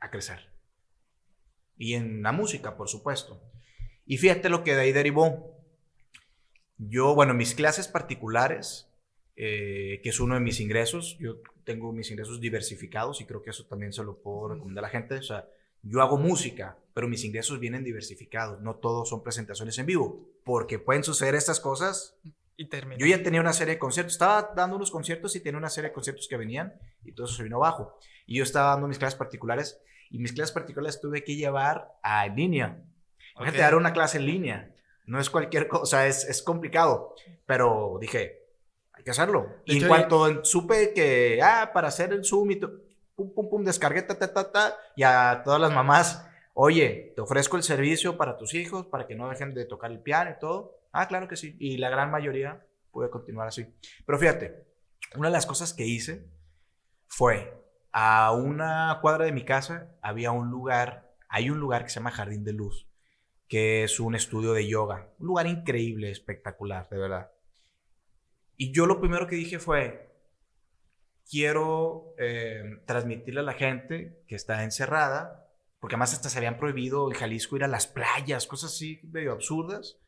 a 0.00 0.10
crecer. 0.10 0.52
Y 1.76 1.94
en 1.94 2.22
la 2.22 2.32
música, 2.32 2.76
por 2.76 2.88
supuesto. 2.88 3.40
Y 4.06 4.18
fíjate 4.18 4.48
lo 4.48 4.64
que 4.64 4.74
de 4.74 4.82
ahí 4.82 4.92
derivó. 4.92 5.54
Yo, 6.78 7.14
bueno, 7.14 7.34
mis 7.34 7.54
clases 7.54 7.88
particulares, 7.88 8.87
eh, 9.40 10.00
que 10.02 10.08
es 10.08 10.18
uno 10.18 10.34
de 10.34 10.40
mis 10.40 10.58
ingresos, 10.58 11.16
yo 11.20 11.36
tengo 11.62 11.92
mis 11.92 12.10
ingresos 12.10 12.40
diversificados 12.40 13.20
y 13.20 13.24
creo 13.24 13.40
que 13.40 13.50
eso 13.50 13.66
también 13.66 13.92
se 13.92 14.02
lo 14.02 14.20
puedo 14.20 14.48
recomendar 14.48 14.84
a 14.84 14.88
la 14.88 14.90
gente. 14.90 15.14
O 15.14 15.22
sea, 15.22 15.48
yo 15.80 16.02
hago 16.02 16.18
música, 16.18 16.76
pero 16.92 17.06
mis 17.06 17.24
ingresos 17.24 17.60
vienen 17.60 17.84
diversificados. 17.84 18.60
No 18.62 18.74
todos 18.74 19.08
son 19.08 19.22
presentaciones 19.22 19.78
en 19.78 19.86
vivo, 19.86 20.28
porque 20.42 20.80
pueden 20.80 21.04
suceder 21.04 21.36
estas 21.36 21.60
cosas. 21.60 22.16
Y 22.56 22.68
Yo 22.98 23.06
ya 23.06 23.22
tenía 23.22 23.40
una 23.40 23.52
serie 23.52 23.74
de 23.74 23.78
conciertos, 23.78 24.14
estaba 24.14 24.50
dando 24.56 24.74
unos 24.74 24.90
conciertos 24.90 25.36
y 25.36 25.40
tenía 25.40 25.58
una 25.58 25.70
serie 25.70 25.90
de 25.90 25.94
conciertos 25.94 26.26
que 26.26 26.36
venían 26.36 26.74
y 27.04 27.12
todo 27.12 27.26
eso 27.26 27.36
se 27.36 27.44
vino 27.44 27.58
abajo. 27.58 27.96
Y 28.26 28.38
yo 28.38 28.42
estaba 28.42 28.70
dando 28.70 28.88
mis 28.88 28.98
clases 28.98 29.16
particulares 29.16 29.80
y 30.10 30.18
mis 30.18 30.32
clases 30.32 30.52
particulares 30.52 31.00
tuve 31.00 31.22
que 31.22 31.36
llevar 31.36 31.92
a 32.02 32.26
línea. 32.26 32.82
Okay. 33.36 33.56
dar 33.56 33.76
una 33.76 33.92
clase 33.92 34.18
en 34.18 34.26
línea. 34.26 34.74
No 35.06 35.20
es 35.20 35.30
cualquier 35.30 35.68
cosa, 35.68 36.08
es, 36.08 36.24
es 36.24 36.42
complicado. 36.42 37.14
Pero 37.46 37.98
dije, 38.00 38.37
hay 38.98 39.04
que 39.04 39.10
hacerlo. 39.10 39.56
y 39.64 39.80
en 39.80 39.88
cuanto 39.88 40.44
supe 40.44 40.92
que, 40.92 41.40
ah, 41.42 41.70
para 41.72 41.88
hacer 41.88 42.12
el 42.12 42.24
Zoom 42.24 42.50
y 42.50 42.56
pum, 42.56 43.32
pum, 43.34 43.48
pum, 43.48 43.64
descargué, 43.64 44.02
ta, 44.02 44.18
ta, 44.18 44.32
ta, 44.32 44.52
ta, 44.52 44.76
y 44.94 45.02
a 45.02 45.42
todas 45.44 45.60
las 45.60 45.72
mamás, 45.72 46.28
oye, 46.54 47.12
te 47.14 47.22
ofrezco 47.22 47.56
el 47.56 47.62
servicio 47.62 48.16
para 48.16 48.36
tus 48.36 48.54
hijos, 48.54 48.86
para 48.86 49.06
que 49.06 49.14
no 49.14 49.28
dejen 49.28 49.54
de 49.54 49.64
tocar 49.64 49.90
el 49.90 50.00
piano 50.00 50.30
y 50.30 50.38
todo. 50.38 50.78
Ah, 50.92 51.08
claro 51.08 51.28
que 51.28 51.36
sí. 51.36 51.56
Y 51.58 51.78
la 51.78 51.90
gran 51.90 52.10
mayoría 52.10 52.64
puede 52.90 53.10
continuar 53.10 53.48
así. 53.48 53.66
Pero 54.04 54.18
fíjate, 54.18 54.66
una 55.16 55.28
de 55.28 55.32
las 55.32 55.46
cosas 55.46 55.72
que 55.72 55.86
hice 55.86 56.28
fue 57.06 57.54
a 57.92 58.32
una 58.32 58.98
cuadra 59.00 59.24
de 59.24 59.32
mi 59.32 59.44
casa 59.44 59.90
había 60.02 60.30
un 60.32 60.50
lugar, 60.50 61.14
hay 61.28 61.50
un 61.50 61.58
lugar 61.60 61.84
que 61.84 61.90
se 61.90 62.00
llama 62.00 62.10
Jardín 62.10 62.44
de 62.44 62.52
Luz, 62.52 62.88
que 63.48 63.84
es 63.84 63.98
un 64.00 64.14
estudio 64.14 64.52
de 64.52 64.66
yoga. 64.66 65.08
Un 65.18 65.26
lugar 65.28 65.46
increíble, 65.46 66.10
espectacular, 66.10 66.88
de 66.88 66.98
verdad. 66.98 67.30
Y 68.58 68.72
yo 68.72 68.86
lo 68.86 69.00
primero 69.00 69.28
que 69.28 69.36
dije 69.36 69.60
fue, 69.60 70.12
quiero 71.30 72.14
eh, 72.18 72.80
transmitirle 72.86 73.40
a 73.40 73.44
la 73.44 73.52
gente 73.52 74.24
que 74.26 74.34
está 74.34 74.64
encerrada, 74.64 75.48
porque 75.78 75.94
además 75.94 76.12
hasta 76.12 76.28
se 76.28 76.38
habían 76.38 76.58
prohibido 76.58 77.08
en 77.08 77.16
Jalisco 77.16 77.56
ir 77.56 77.62
a 77.62 77.68
las 77.68 77.86
playas, 77.86 78.48
cosas 78.48 78.72
así 78.72 79.00
medio 79.12 79.30
absurdas, 79.32 79.98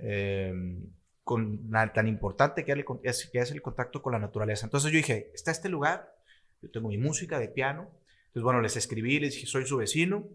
eh, 0.00 0.52
con 1.22 1.70
nada 1.70 1.92
tan 1.92 2.08
importante 2.08 2.64
que 2.64 2.84
es, 3.04 3.30
que 3.30 3.38
es 3.38 3.52
el 3.52 3.62
contacto 3.62 4.02
con 4.02 4.12
la 4.12 4.18
naturaleza. 4.18 4.66
Entonces 4.66 4.90
yo 4.90 4.96
dije, 4.96 5.30
está 5.32 5.52
este 5.52 5.68
lugar, 5.68 6.12
yo 6.62 6.70
tengo 6.72 6.88
mi 6.88 6.98
música 6.98 7.38
de 7.38 7.48
piano, 7.48 7.88
entonces 8.26 8.42
bueno, 8.42 8.60
les 8.60 8.76
escribí, 8.76 9.20
les 9.20 9.34
dije, 9.34 9.46
soy 9.46 9.64
su 9.64 9.76
vecino, 9.76 10.28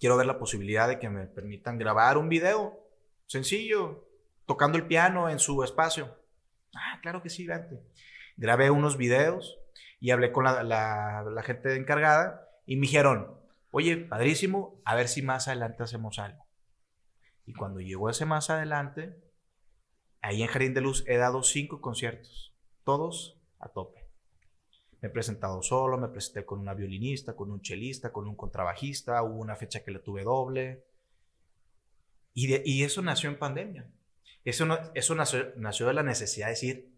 quiero 0.00 0.16
ver 0.16 0.26
la 0.26 0.40
posibilidad 0.40 0.88
de 0.88 0.98
que 0.98 1.08
me 1.08 1.26
permitan 1.26 1.78
grabar 1.78 2.18
un 2.18 2.28
video 2.28 2.80
sencillo, 3.26 4.08
tocando 4.44 4.76
el 4.76 4.86
piano 4.86 5.30
en 5.30 5.38
su 5.38 5.62
espacio. 5.62 6.23
Ah, 6.76 6.98
claro 7.02 7.22
que 7.22 7.30
sí, 7.30 7.46
vente. 7.46 7.80
Grabé 8.36 8.70
unos 8.70 8.96
videos 8.96 9.58
y 10.00 10.10
hablé 10.10 10.32
con 10.32 10.44
la, 10.44 10.62
la, 10.62 11.42
gente 11.42 11.76
encargada 11.76 12.48
y 12.66 12.76
me 12.76 12.82
dijeron, 12.82 13.38
oye, 13.70 13.96
padrísimo, 13.96 14.80
a 14.84 14.94
ver 14.94 15.08
si 15.08 15.22
más 15.22 15.48
adelante 15.48 15.82
hacemos 15.82 16.18
algo. 16.18 16.44
Y 17.46 17.54
cuando 17.54 17.80
llegó 17.80 18.10
ese 18.10 18.24
más 18.24 18.50
adelante, 18.50 19.16
ahí 20.20 20.42
en 20.42 20.48
Jardín 20.48 20.74
de 20.74 20.80
Luz 20.80 21.04
he 21.06 21.16
dado 21.16 21.42
cinco 21.42 21.80
conciertos, 21.80 22.54
todos 22.84 23.40
a 23.58 23.68
tope. 23.68 24.04
Me 25.00 25.08
he 25.08 25.10
presentado 25.10 25.62
solo, 25.62 25.98
me 25.98 26.08
presenté 26.08 26.44
con 26.44 26.60
una 26.60 26.74
violinista, 26.74 27.36
con 27.36 27.50
un 27.50 27.60
chelista, 27.60 28.12
con 28.12 28.26
un 28.26 28.34
contrabajista, 28.34 29.22
hubo 29.22 29.36
una 29.36 29.56
fecha 29.56 29.84
que 29.84 29.90
le 29.90 29.98
tuve 29.98 30.22
doble. 30.22 30.84
Y, 32.32 32.46
de, 32.46 32.62
y 32.64 32.82
eso 32.84 33.02
nació 33.02 33.28
en 33.28 33.38
pandemia. 33.38 33.86
Eso, 34.44 34.66
no, 34.66 34.78
eso 34.94 35.14
nació, 35.14 35.52
nació, 35.56 35.86
de 35.86 35.94
la 35.94 36.02
necesidad 36.02 36.46
de 36.46 36.52
decir, 36.52 36.94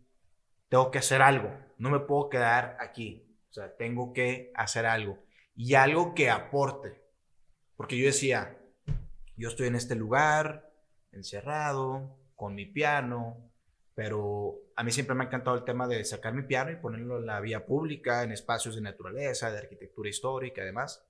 tengo 0.68 0.90
que 0.90 0.98
hacer 0.98 1.22
algo, 1.22 1.56
no 1.78 1.90
me 1.90 2.00
puedo 2.00 2.28
quedar 2.28 2.76
aquí, 2.80 3.38
o 3.50 3.52
sea, 3.52 3.76
tengo 3.76 4.12
que 4.12 4.52
hacer 4.54 4.84
algo. 4.86 5.18
Y 5.54 5.74
algo 5.74 6.14
que 6.14 6.28
aporte. 6.28 7.02
Porque 7.76 7.96
yo 7.96 8.06
decía, 8.06 8.58
yo 9.36 9.48
estoy 9.48 9.68
en 9.68 9.76
este 9.76 9.94
lugar, 9.94 10.70
encerrado, 11.12 12.18
con 12.34 12.54
mi 12.54 12.66
piano, 12.66 13.50
pero 13.94 14.58
a 14.76 14.84
mí 14.84 14.92
siempre 14.92 15.14
me 15.14 15.24
ha 15.24 15.26
encantado 15.26 15.56
el 15.56 15.64
tema 15.64 15.88
de 15.88 16.04
sacar 16.04 16.34
mi 16.34 16.42
piano 16.42 16.70
y 16.70 16.76
ponerlo 16.76 17.18
en 17.18 17.26
la 17.26 17.40
vía 17.40 17.64
pública, 17.64 18.22
en 18.22 18.32
espacios 18.32 18.74
de 18.74 18.82
naturaleza, 18.82 19.50
de 19.50 19.58
arquitectura 19.58 20.10
histórica 20.10 20.62
y 20.62 20.66
demás. 20.66 21.06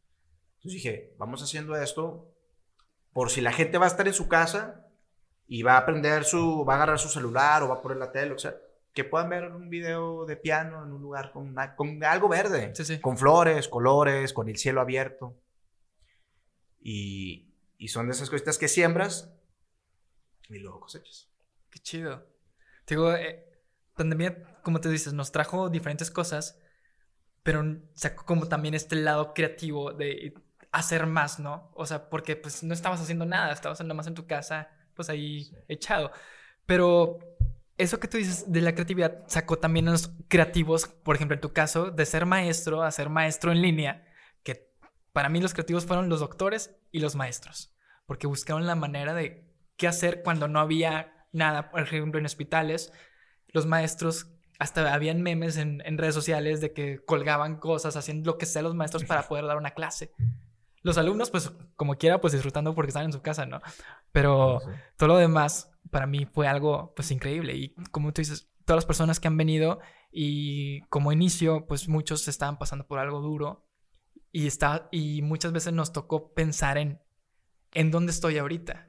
Entonces 0.58 0.82
dije, 0.82 1.14
vamos 1.18 1.42
haciendo 1.42 1.74
esto 1.76 2.32
por 3.12 3.30
si 3.30 3.40
la 3.40 3.52
gente 3.52 3.78
va 3.78 3.86
a 3.86 3.88
estar 3.88 4.06
en 4.06 4.14
su 4.14 4.28
casa 4.28 4.85
y 5.48 5.62
va 5.62 5.74
a 5.74 5.78
aprender 5.78 6.24
su, 6.24 6.64
va 6.64 6.74
a 6.74 6.76
agarrar 6.76 6.98
su 6.98 7.08
celular 7.08 7.62
o 7.62 7.68
va 7.68 7.76
a 7.76 7.82
poner 7.82 7.98
la 7.98 8.12
tele, 8.12 8.32
o 8.32 8.38
sea, 8.38 8.56
que 8.92 9.04
puedan 9.04 9.28
ver 9.28 9.52
un 9.52 9.68
video 9.68 10.24
de 10.24 10.36
piano 10.36 10.82
en 10.82 10.92
un 10.92 11.02
lugar 11.02 11.30
con, 11.30 11.54
con 11.76 12.02
algo 12.02 12.28
verde, 12.28 12.72
sí, 12.74 12.84
sí. 12.84 13.00
con 13.00 13.18
flores, 13.18 13.68
colores, 13.68 14.32
con 14.32 14.48
el 14.48 14.56
cielo 14.56 14.80
abierto. 14.80 15.36
Y, 16.80 17.52
y 17.78 17.88
son 17.88 18.06
de 18.06 18.12
esas 18.12 18.30
cositas 18.30 18.58
que 18.58 18.68
siembras 18.68 19.30
y 20.48 20.58
luego 20.58 20.80
cosechas. 20.80 21.28
Qué 21.70 21.78
chido. 21.80 22.26
Te 22.84 22.94
digo, 22.94 23.12
eh, 23.12 23.44
pandemia, 23.94 24.60
como 24.62 24.80
te 24.80 24.88
dices, 24.88 25.12
nos 25.12 25.32
trajo 25.32 25.68
diferentes 25.68 26.10
cosas, 26.10 26.58
pero 27.42 27.62
sacó 27.94 28.24
como 28.24 28.48
también 28.48 28.74
este 28.74 28.96
lado 28.96 29.34
creativo 29.34 29.92
de 29.92 30.34
hacer 30.72 31.06
más, 31.06 31.38
¿no? 31.38 31.70
O 31.74 31.86
sea, 31.86 32.08
porque 32.08 32.36
pues 32.36 32.62
no 32.62 32.74
estabas 32.74 33.00
haciendo 33.00 33.26
nada, 33.26 33.52
estabas 33.52 33.80
nada 33.80 33.94
más 33.94 34.06
en 34.06 34.14
tu 34.14 34.26
casa, 34.26 34.70
pues 34.96 35.08
ahí 35.08 35.44
sí. 35.44 35.56
echado. 35.68 36.10
Pero 36.66 37.20
eso 37.78 38.00
que 38.00 38.08
tú 38.08 38.16
dices 38.16 38.50
de 38.50 38.60
la 38.60 38.74
creatividad 38.74 39.24
sacó 39.28 39.58
también 39.58 39.88
a 39.88 39.92
los 39.92 40.10
creativos, 40.28 40.86
por 40.86 41.16
ejemplo, 41.16 41.34
en 41.34 41.40
tu 41.40 41.52
caso, 41.52 41.90
de 41.90 42.06
ser 42.06 42.26
maestro 42.26 42.82
a 42.82 42.90
ser 42.90 43.10
maestro 43.10 43.52
en 43.52 43.62
línea, 43.62 44.04
que 44.42 44.70
para 45.12 45.28
mí 45.28 45.40
los 45.40 45.52
creativos 45.52 45.86
fueron 45.86 46.08
los 46.08 46.20
doctores 46.20 46.74
y 46.90 47.00
los 47.00 47.14
maestros, 47.14 47.74
porque 48.06 48.26
buscaron 48.26 48.66
la 48.66 48.74
manera 48.74 49.14
de 49.14 49.44
qué 49.76 49.88
hacer 49.88 50.22
cuando 50.22 50.48
no 50.48 50.58
había 50.58 51.26
nada, 51.32 51.70
por 51.70 51.82
ejemplo, 51.82 52.18
en 52.18 52.26
hospitales, 52.26 52.92
los 53.48 53.66
maestros 53.66 54.32
hasta 54.58 54.94
habían 54.94 55.20
memes 55.20 55.58
en, 55.58 55.82
en, 55.84 55.98
redes 55.98 56.14
sociales 56.14 56.62
de 56.62 56.72
que 56.72 57.04
colgaban 57.04 57.56
cosas, 57.56 57.94
haciendo 57.94 58.32
lo 58.32 58.38
que 58.38 58.46
sea 58.46 58.62
los 58.62 58.74
maestros 58.74 59.04
para 59.04 59.28
poder 59.28 59.44
dar 59.44 59.58
una 59.58 59.72
clase. 59.72 60.12
Los 60.86 60.98
alumnos, 60.98 61.32
pues, 61.32 61.50
como 61.74 61.96
quiera, 61.96 62.20
pues 62.20 62.32
disfrutando 62.32 62.72
porque 62.72 62.90
están 62.90 63.06
en 63.06 63.12
su 63.12 63.20
casa, 63.20 63.44
¿no? 63.44 63.60
Pero 64.12 64.60
sí. 64.60 64.70
todo 64.96 65.08
lo 65.08 65.16
demás, 65.16 65.68
para 65.90 66.06
mí 66.06 66.26
fue 66.26 66.46
algo, 66.46 66.92
pues, 66.94 67.10
increíble. 67.10 67.56
Y 67.56 67.74
como 67.90 68.12
tú 68.12 68.20
dices, 68.20 68.48
todas 68.64 68.76
las 68.76 68.86
personas 68.86 69.18
que 69.18 69.26
han 69.26 69.36
venido 69.36 69.80
y 70.12 70.82
como 70.82 71.10
inicio, 71.10 71.66
pues, 71.66 71.88
muchos 71.88 72.28
estaban 72.28 72.56
pasando 72.56 72.86
por 72.86 73.00
algo 73.00 73.20
duro. 73.20 73.66
Y, 74.30 74.46
está, 74.46 74.86
y 74.92 75.22
muchas 75.22 75.50
veces 75.50 75.72
nos 75.72 75.92
tocó 75.92 76.32
pensar 76.34 76.78
en, 76.78 77.02
en 77.74 77.90
dónde 77.90 78.12
estoy 78.12 78.38
ahorita. 78.38 78.88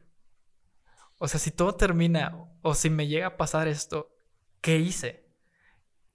O 1.18 1.28
sea, 1.28 1.40
si 1.40 1.50
todo 1.50 1.74
termina 1.74 2.38
o 2.62 2.76
si 2.76 2.92
me 2.92 3.08
llega 3.08 3.26
a 3.26 3.38
pasar 3.38 3.68
esto, 3.68 4.16
¿qué 4.62 4.78
hice? 4.78 5.26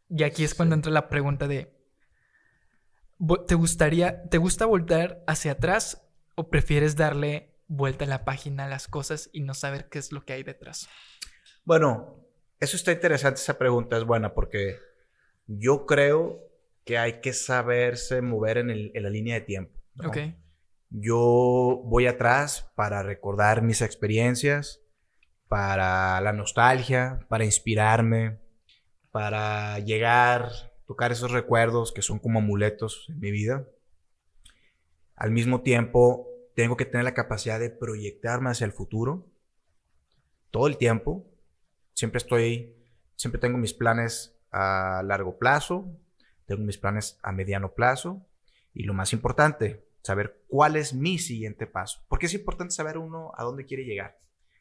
Y 0.09 0.23
aquí 0.23 0.45
es 0.45 0.55
cuando 0.55 0.77
entra 0.77 0.93
la 0.93 1.09
pregunta 1.09 1.49
de, 1.49 1.77
¿te 3.47 3.55
gustaría, 3.55 4.29
te 4.29 4.39
gusta 4.39 4.67
voltar 4.67 5.23
hacia 5.27 5.53
atrás 5.53 6.03
o 6.35 6.49
prefieres 6.49 6.97
darle 6.97 7.55
vuelta 7.69 8.05
a 8.05 8.09
la 8.09 8.25
página 8.25 8.65
a 8.65 8.69
las 8.69 8.89
cosas 8.89 9.31
y 9.33 9.41
no 9.41 9.55
saber 9.55 9.89
qué 9.89 9.99
es 9.99 10.13
lo 10.13 10.25
que 10.25 10.35
hay 10.35 10.43
detrás? 10.43 10.89
Bueno, 11.65 12.27
eso 12.61 12.77
está 12.77 12.93
interesante, 12.93 13.41
esa 13.41 13.59
pregunta 13.59 13.97
es 13.97 14.05
buena 14.05 14.35
porque 14.35 14.79
yo 15.47 15.87
creo 15.87 16.41
que 16.85 16.99
hay 16.99 17.21
que 17.21 17.33
saberse 17.33 18.23
mover 18.23 18.59
en, 18.59 18.91
la 18.95 19.11
línea 19.11 19.37
de 19.37 19.41
tiempo. 19.43 19.81
Ok. 20.05 20.19
Yo 20.91 21.83
voy 21.85 22.07
atrás 22.07 22.71
para 22.75 23.03
recordar 23.03 23.63
mis 23.63 23.81
experiencias, 23.81 24.81
para 25.49 26.21
la 26.21 26.33
nostalgia, 26.33 27.21
para 27.29 27.45
inspirarme, 27.45 28.41
para 29.11 29.79
llegar, 29.79 30.72
tocar 30.93 31.11
esos 31.11 31.31
recuerdos 31.31 31.91
que 31.91 32.03
son 32.03 32.19
como 32.19 32.41
amuletos 32.41 33.07
en 33.09 33.19
mi 33.19 33.31
vida. 33.31 33.67
Al 35.17 35.31
mismo 35.31 35.63
tiempo, 35.63 36.29
tengo 36.55 36.77
que 36.77 36.85
tener 36.85 37.05
la 37.05 37.15
capacidad 37.15 37.59
de 37.59 37.71
proyectarme 37.71 38.51
hacia 38.51 38.67
el 38.67 38.73
futuro 38.73 39.27
todo 40.51 40.67
el 40.67 40.77
tiempo. 40.77 41.25
Siempre 41.95 42.19
estoy, 42.19 42.77
siempre 43.17 43.41
tengo 43.41 43.57
mis 43.57 43.73
planes 43.73 44.39
a 44.51 45.03
largo 45.03 45.39
plazo, 45.39 45.99
tengo 46.45 46.63
mis 46.63 46.77
planes 46.77 47.19
a 47.23 47.33
mediano 47.33 47.73
plazo 47.73 48.27
y 48.75 48.83
lo 48.83 48.93
más 48.93 49.15
importante, 49.15 49.89
saber 50.03 50.43
cuál 50.47 50.77
es 50.77 50.93
mi 50.93 51.17
siguiente 51.17 51.67
paso. 51.67 52.05
Porque 52.07 52.27
es 52.27 52.35
importante 52.35 52.75
saber 52.75 52.99
uno 52.99 53.33
a 53.35 53.45
dónde 53.45 53.65
quiere 53.65 53.87
llegar, 53.87 54.19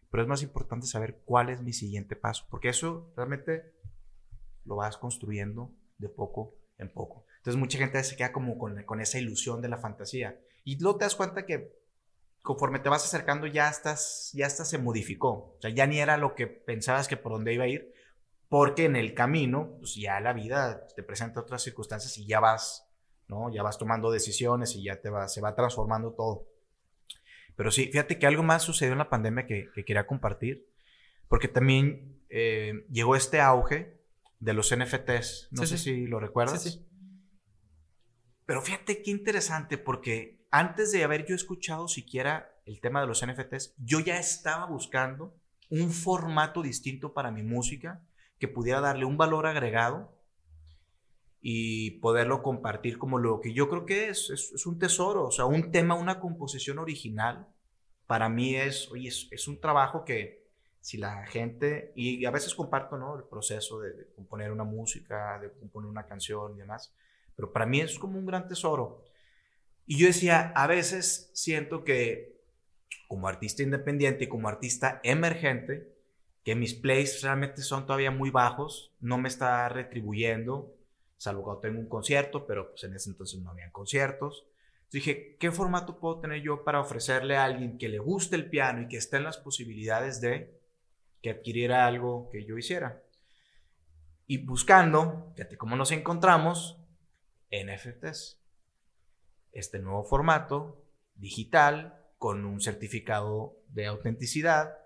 pero 0.10 0.24
es 0.24 0.30
más 0.30 0.44
importante 0.44 0.88
saber 0.88 1.24
cuál 1.26 1.50
es 1.50 1.62
mi 1.62 1.74
siguiente 1.74 2.16
paso, 2.16 2.48
porque 2.50 2.70
eso 2.70 3.12
realmente 3.18 3.74
lo 4.64 4.78
vas 4.78 4.96
construyendo 4.96 5.74
de 6.02 6.10
poco 6.10 6.56
en 6.78 6.92
poco. 6.92 7.26
Entonces 7.38 7.60
mucha 7.60 7.78
gente 7.78 8.04
se 8.04 8.16
queda 8.16 8.32
como 8.32 8.58
con, 8.58 8.84
con 8.84 9.00
esa 9.02 9.20
ilusión 9.20 9.62
de 9.62 9.70
la 9.70 9.78
fantasía 9.78 10.40
y 10.64 10.80
luego 10.80 11.00
te 11.00 11.06
das 11.06 11.16
cuenta 11.16 11.46
que 11.46 11.80
conforme 12.42 12.80
te 12.80 12.90
vas 12.90 13.06
acercando 13.06 13.48
ya 13.48 13.70
estás, 13.70 14.32
ya 14.34 14.48
hasta 14.48 14.66
se 14.66 14.78
modificó. 14.78 15.56
O 15.58 15.58
sea, 15.62 15.72
ya 15.72 15.88
ni 15.88 16.00
era 16.00 16.18
lo 16.18 16.36
que 16.36 16.48
pensabas 16.48 17.08
que 17.08 17.18
por 17.18 17.32
dónde 17.32 17.54
iba 17.54 17.66
a 17.66 17.68
ir, 17.68 17.94
porque 18.50 18.86
en 18.86 18.96
el 18.96 19.14
camino, 19.14 19.78
pues 19.80 19.96
ya 19.96 20.20
la 20.20 20.34
vida 20.34 20.88
te 20.96 21.04
presenta 21.04 21.40
otras 21.40 21.64
circunstancias 21.64 22.18
y 22.18 22.26
ya 22.26 22.40
vas, 22.40 22.88
¿no? 23.28 23.52
Ya 23.54 23.64
vas 23.64 23.78
tomando 23.78 24.12
decisiones 24.12 24.76
y 24.76 24.84
ya 24.84 25.00
te 25.00 25.10
va, 25.10 25.28
se 25.28 25.42
va 25.42 25.56
transformando 25.56 26.14
todo. 26.14 26.48
Pero 27.56 27.72
sí, 27.72 27.86
fíjate 27.86 28.18
que 28.18 28.28
algo 28.28 28.44
más 28.44 28.64
sucedió 28.64 28.92
en 28.92 28.98
la 28.98 29.10
pandemia 29.10 29.46
que, 29.46 29.70
quería 29.86 30.08
compartir, 30.08 30.68
porque 31.28 31.48
también 31.48 32.22
eh, 32.30 32.86
llegó 32.90 33.16
este 33.16 33.40
auge 33.40 34.01
de 34.42 34.54
los 34.54 34.76
NFTs. 34.76 35.48
No 35.52 35.66
sé 35.66 35.78
si 35.78 36.08
lo 36.08 36.20
recuerdas. 36.20 36.64
Sí, 36.64 36.86
Pero 38.46 38.62
fíjate 38.62 39.02
qué 39.02 39.12
interesante, 39.12 39.78
porque 39.78 40.46
antes 40.52 40.92
de 40.92 41.06
haber 41.06 41.26
yo 41.26 41.36
escuchado 41.36 41.88
siquiera 41.88 42.54
el 42.66 42.82
tema 42.82 43.00
de 43.00 43.08
los 43.08 43.26
NFTs, 43.26 43.76
yo 43.78 44.02
ya 44.02 44.20
estaba 44.20 44.66
buscando 44.66 45.34
un 45.70 45.92
formato 45.92 46.62
distinto 46.62 47.14
para 47.14 47.32
mi 47.32 47.44
música 47.44 48.04
que 48.40 48.50
pudiera 48.50 48.82
darle 48.82 49.06
un 49.06 49.16
valor 49.16 49.46
agregado 49.46 50.18
y 51.40 51.92
poderlo 52.02 52.44
compartir 52.44 52.98
como 52.98 53.20
lo 53.20 53.40
que 53.40 53.54
yo 53.54 53.70
creo 53.70 53.86
que 53.86 54.10
es, 54.10 54.30
es, 54.30 54.66
un 54.66 54.78
tesoro, 54.78 55.28
o 55.28 55.32
sea, 55.32 55.46
un 55.46 55.72
tema, 55.72 55.96
una 55.96 56.20
composición 56.20 56.78
original, 56.80 57.48
para 58.06 58.28
mí 58.28 58.56
es, 58.56 58.92
oye, 58.92 59.08
es, 59.10 59.48
un 59.48 59.60
trabajo 59.60 60.04
que 60.04 60.41
si 60.82 60.98
la 60.98 61.26
gente, 61.28 61.94
y 61.96 62.26
a 62.26 62.32
veces 62.32 62.56
comparto, 62.56 62.98
¿no? 62.98 63.16
El 63.16 63.24
proceso 63.24 63.80
de, 63.80 64.08
componer 64.16 64.52
una 64.52 64.64
música, 64.64 65.40
de 65.40 65.52
componer 65.52 65.90
una 65.90 66.08
canción 66.08 66.56
y 66.56 66.58
demás, 66.58 66.92
pero 67.36 67.54
para 67.54 67.68
mí 67.68 67.80
es 67.80 67.98
como 68.00 68.18
un 68.18 68.26
gran 68.26 68.48
tesoro. 68.48 69.06
Y 69.86 69.98
yo 69.98 70.08
decía, 70.08 70.52
a 70.56 70.68
veces 70.68 71.30
siento 71.34 71.84
que 71.84 72.42
como 73.08 73.28
artista 73.28 73.62
independiente 73.62 74.24
y 74.24 74.28
como 74.28 74.50
artista 74.50 75.00
emergente, 75.04 75.96
que 76.44 76.56
mis 76.56 76.74
plays 76.74 77.22
realmente 77.22 77.62
son 77.62 77.86
todavía 77.86 78.10
muy 78.10 78.32
bajos, 78.32 78.92
no 79.00 79.20
me 79.20 79.30
está 79.30 79.70
retribuyendo, 79.70 80.74
salvo 81.18 81.44
cuando 81.44 81.62
tengo 81.62 81.80
un 81.80 81.90
concierto, 81.90 82.48
pero 82.48 82.72
pues 82.72 82.84
en 82.86 82.96
ese 82.96 83.12
entonces 83.12 83.40
no 83.40 83.52
habían 83.52 83.72
conciertos. 83.72 84.48
dije, 84.92 85.38
¿qué 85.40 85.52
formato 85.52 86.00
puedo 86.00 86.20
tener 86.20 86.42
yo 86.42 86.64
para 86.64 86.80
ofrecerle 86.80 87.38
a 87.38 87.44
alguien 87.44 87.78
que 87.78 87.88
le 87.88 88.00
guste 88.00 88.36
el 88.36 88.50
piano 88.50 88.82
y 88.82 88.88
que 88.88 88.98
esté 88.98 89.18
en 89.18 89.26
las 89.26 89.38
posibilidades 89.38 90.20
de 90.20 90.61
que 91.22 91.32
adquiriera 91.32 91.86
algo 91.86 92.30
que 92.32 92.46
yo 92.46 92.58
hiciera? 92.58 93.04
Y 94.28 94.38
buscando, 94.46 95.32
fíjate 95.36 95.58
cómo 95.58 95.76
nos 95.76 95.92
encontramos, 95.92 96.78
NFTs 97.52 98.42
este 99.52 99.80
nuevo 99.80 100.04
formato 100.04 100.84
digital 101.16 101.98
con 102.18 102.46
un 102.46 102.62
certificado 102.62 103.58
de 103.68 103.88
autenticidad, 103.88 104.78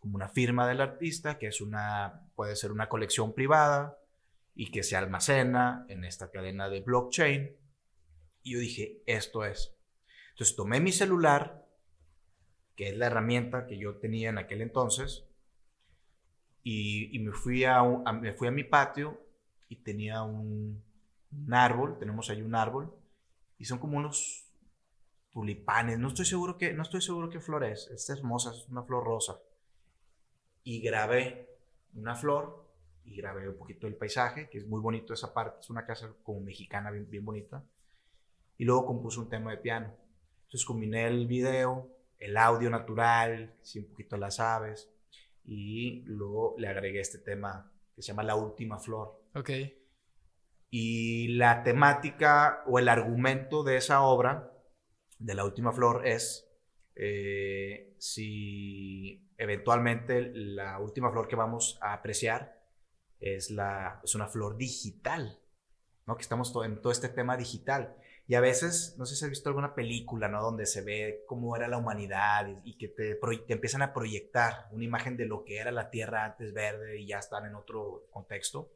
como 0.00 0.16
una 0.16 0.28
firma 0.28 0.68
del 0.68 0.80
artista, 0.80 1.38
que 1.38 1.46
es 1.46 1.60
una, 1.60 2.28
puede 2.34 2.56
ser 2.56 2.72
una 2.72 2.88
colección 2.88 3.34
privada 3.34 3.98
y 4.54 4.70
que 4.70 4.82
se 4.82 4.96
almacena 4.96 5.86
en 5.88 6.04
esta 6.04 6.30
cadena 6.30 6.68
de 6.68 6.80
blockchain. 6.80 7.56
Y 8.42 8.52
yo 8.52 8.58
dije, 8.58 9.02
esto 9.06 9.44
es. 9.44 9.74
Entonces 10.32 10.56
tomé 10.56 10.80
mi 10.80 10.92
celular, 10.92 11.66
que 12.76 12.88
es 12.88 12.96
la 12.96 13.06
herramienta 13.06 13.66
que 13.66 13.78
yo 13.78 13.96
tenía 13.98 14.28
en 14.28 14.38
aquel 14.38 14.60
entonces, 14.60 15.24
y, 16.64 17.18
me, 17.18 17.30
fui 17.30 17.64
a, 17.64 17.82
me 17.82 18.32
fui 18.32 18.48
a 18.48 18.50
mi 18.50 18.64
patio 18.64 19.20
y 19.68 19.76
tenía 19.76 20.22
un, 20.22 20.82
un 21.30 21.54
árbol, 21.54 21.98
tenemos 21.98 22.30
ahí 22.30 22.40
un 22.40 22.54
árbol, 22.54 22.92
y 23.58 23.66
son 23.66 23.78
como 23.78 23.98
unos 23.98 24.50
tulipanes, 25.30 25.98
no 25.98 26.08
estoy 26.08 26.24
seguro 26.24 26.56
que, 26.56 26.72
no 26.72 26.82
estoy 26.82 27.02
seguro 27.02 27.28
qué 27.28 27.40
flor 27.40 27.64
es, 27.64 27.88
es 27.90 28.08
hermosa, 28.08 28.52
es 28.52 28.66
una 28.68 28.82
flor 28.82 29.04
rosa. 29.04 29.38
Y 30.62 30.80
grabé 30.80 31.50
una 31.94 32.14
flor 32.14 32.64
y 33.04 33.16
grabé 33.16 33.48
un 33.48 33.58
poquito 33.58 33.86
del 33.86 33.96
paisaje, 33.96 34.48
que 34.48 34.58
es 34.58 34.66
muy 34.66 34.80
bonito 34.80 35.12
esa 35.12 35.34
parte, 35.34 35.60
es 35.60 35.68
una 35.68 35.84
casa 35.84 36.14
como 36.22 36.40
mexicana 36.40 36.90
bien, 36.90 37.10
bien 37.10 37.24
bonita. 37.24 37.62
Y 38.56 38.64
luego 38.64 38.86
compuse 38.86 39.20
un 39.20 39.28
tema 39.28 39.50
de 39.50 39.58
piano. 39.58 39.94
Entonces 40.44 40.64
combiné 40.64 41.06
el 41.06 41.26
video, 41.26 41.90
el 42.18 42.36
audio 42.38 42.70
natural, 42.70 43.54
un 43.76 43.84
poquito 43.86 44.16
las 44.16 44.40
aves, 44.40 44.88
y 45.44 46.02
luego 46.06 46.54
le 46.58 46.68
agregué 46.68 47.00
este 47.00 47.18
tema 47.18 47.72
que 47.94 48.02
se 48.02 48.08
llama 48.08 48.22
La 48.22 48.36
Última 48.36 48.78
Flor. 48.78 49.22
Ok. 49.34 49.50
Y 50.70 51.28
la 51.36 51.62
temática 51.62 52.64
o 52.66 52.78
el 52.78 52.88
argumento 52.88 53.62
de 53.62 53.76
esa 53.76 54.02
obra, 54.02 54.52
de 55.18 55.34
la 55.34 55.44
última 55.44 55.72
flor, 55.72 56.06
es 56.06 56.50
eh, 56.96 57.94
si 57.98 59.30
eventualmente 59.38 60.32
la 60.34 60.80
última 60.80 61.12
flor 61.12 61.28
que 61.28 61.36
vamos 61.36 61.78
a 61.80 61.92
apreciar 61.92 62.60
es, 63.20 63.50
la, 63.50 64.00
es 64.02 64.14
una 64.14 64.26
flor 64.26 64.56
digital, 64.56 65.40
¿no? 66.06 66.16
que 66.16 66.22
estamos 66.22 66.52
en 66.64 66.80
todo 66.80 66.92
este 66.92 67.08
tema 67.08 67.36
digital. 67.36 67.96
Y 68.26 68.34
a 68.36 68.40
veces, 68.40 68.96
no 68.98 69.04
sé 69.04 69.16
si 69.16 69.24
has 69.24 69.30
visto 69.30 69.50
alguna 69.50 69.74
película, 69.74 70.28
¿no? 70.28 70.42
Donde 70.42 70.64
se 70.64 70.82
ve 70.82 71.24
cómo 71.26 71.56
era 71.56 71.68
la 71.68 71.76
humanidad 71.76 72.48
y, 72.64 72.78
que 72.78 72.88
te, 72.88 73.16
te, 73.16 73.52
empiezan 73.52 73.82
a 73.82 73.92
proyectar 73.92 74.68
una 74.72 74.84
imagen 74.84 75.16
de 75.16 75.26
lo 75.26 75.44
que 75.44 75.58
era 75.58 75.70
la 75.70 75.90
Tierra 75.90 76.24
antes 76.24 76.54
verde 76.54 77.00
y 77.00 77.06
ya 77.06 77.18
están 77.18 77.44
en 77.44 77.54
otro 77.54 78.06
contexto. 78.10 78.72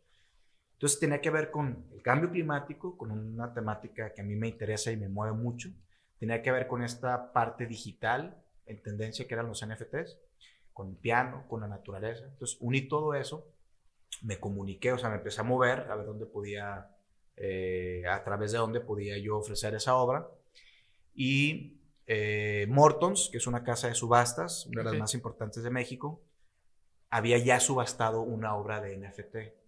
Entonces 0.75 1.01
tenía 1.01 1.21
que 1.21 1.31
ver 1.31 1.51
con 1.51 1.89
el 1.93 2.03
cambio 2.03 2.31
climático, 2.31 2.97
con 2.97 3.11
una 3.11 3.53
temática 3.55 4.13
que 4.13 4.21
a 4.21 4.25
mí 4.25 4.37
me 4.37 4.49
interesa 4.49 4.93
y 4.93 4.97
me 4.97 5.09
mueve 5.09 5.37
mucho. 5.37 5.71
Tenía 6.19 6.43
que 6.43 6.53
ver 6.53 6.67
con 6.67 6.83
esta 6.83 7.33
parte 7.33 7.67
digital 7.67 8.45
en 8.67 8.83
tendencia 8.83 9.27
que 9.27 9.35
eran 9.35 9.49
los 9.49 9.67
NFTs, 9.67 10.21
con 10.73 10.91
el 10.91 10.97
piano, 10.97 11.47
con 11.49 11.63
la 11.63 11.69
naturaleza. 11.69 12.27
Entonces 12.27 12.59
uní 12.61 12.83
todo 12.83 13.15
eso, 13.15 13.51
me 14.23 14.39
comuniqué, 14.39 14.93
o 14.93 14.99
sea, 14.99 15.09
me 15.09 15.17
empecé 15.17 15.41
a 15.41 15.45
mover 15.45 15.91
a 15.91 15.97
ver 15.97 16.07
dónde 16.07 16.27
podía, 16.27 16.97
eh, 17.41 18.03
a 18.09 18.23
través 18.25 18.53
de 18.53 18.59
dónde 18.59 18.81
podía 18.81 19.19
yo 19.19 19.39
ofrecer 19.39 19.75
esa 19.75 19.97
obra. 19.97 20.29
Y 21.15 21.81
eh, 22.07 22.67
Mortons, 22.69 23.29
que 23.31 23.39
es 23.39 23.47
una 23.47 23.65
casa 23.65 23.89
de 23.89 23.95
subastas, 23.95 24.67
una 24.67 24.83
de 24.83 24.91
las 24.91 24.99
más 24.99 25.15
importantes 25.15 25.63
de 25.63 25.71
México, 25.71 26.23
había 27.11 27.39
ya 27.39 27.59
subastado 27.61 28.21
una 28.21 28.55
obra 28.55 28.81
de 28.81 28.97
NFT 28.97 29.59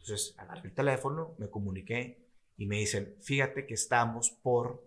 entonces 0.00 0.34
agarré 0.38 0.68
el 0.68 0.74
teléfono, 0.74 1.34
me 1.38 1.48
comuniqué 1.48 2.26
y 2.56 2.66
me 2.66 2.76
dicen, 2.76 3.16
fíjate 3.20 3.66
que 3.66 3.74
estamos 3.74 4.30
por 4.30 4.82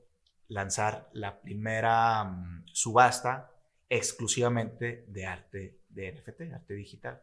lanzar 0.47 1.09
la 1.13 1.39
primera 1.41 2.23
mm, 2.23 2.65
subasta 2.67 3.51
exclusivamente 3.89 5.05
de 5.07 5.25
arte 5.25 5.79
de 5.89 6.11
NFT, 6.11 6.53
arte 6.53 6.73
digital. 6.73 7.21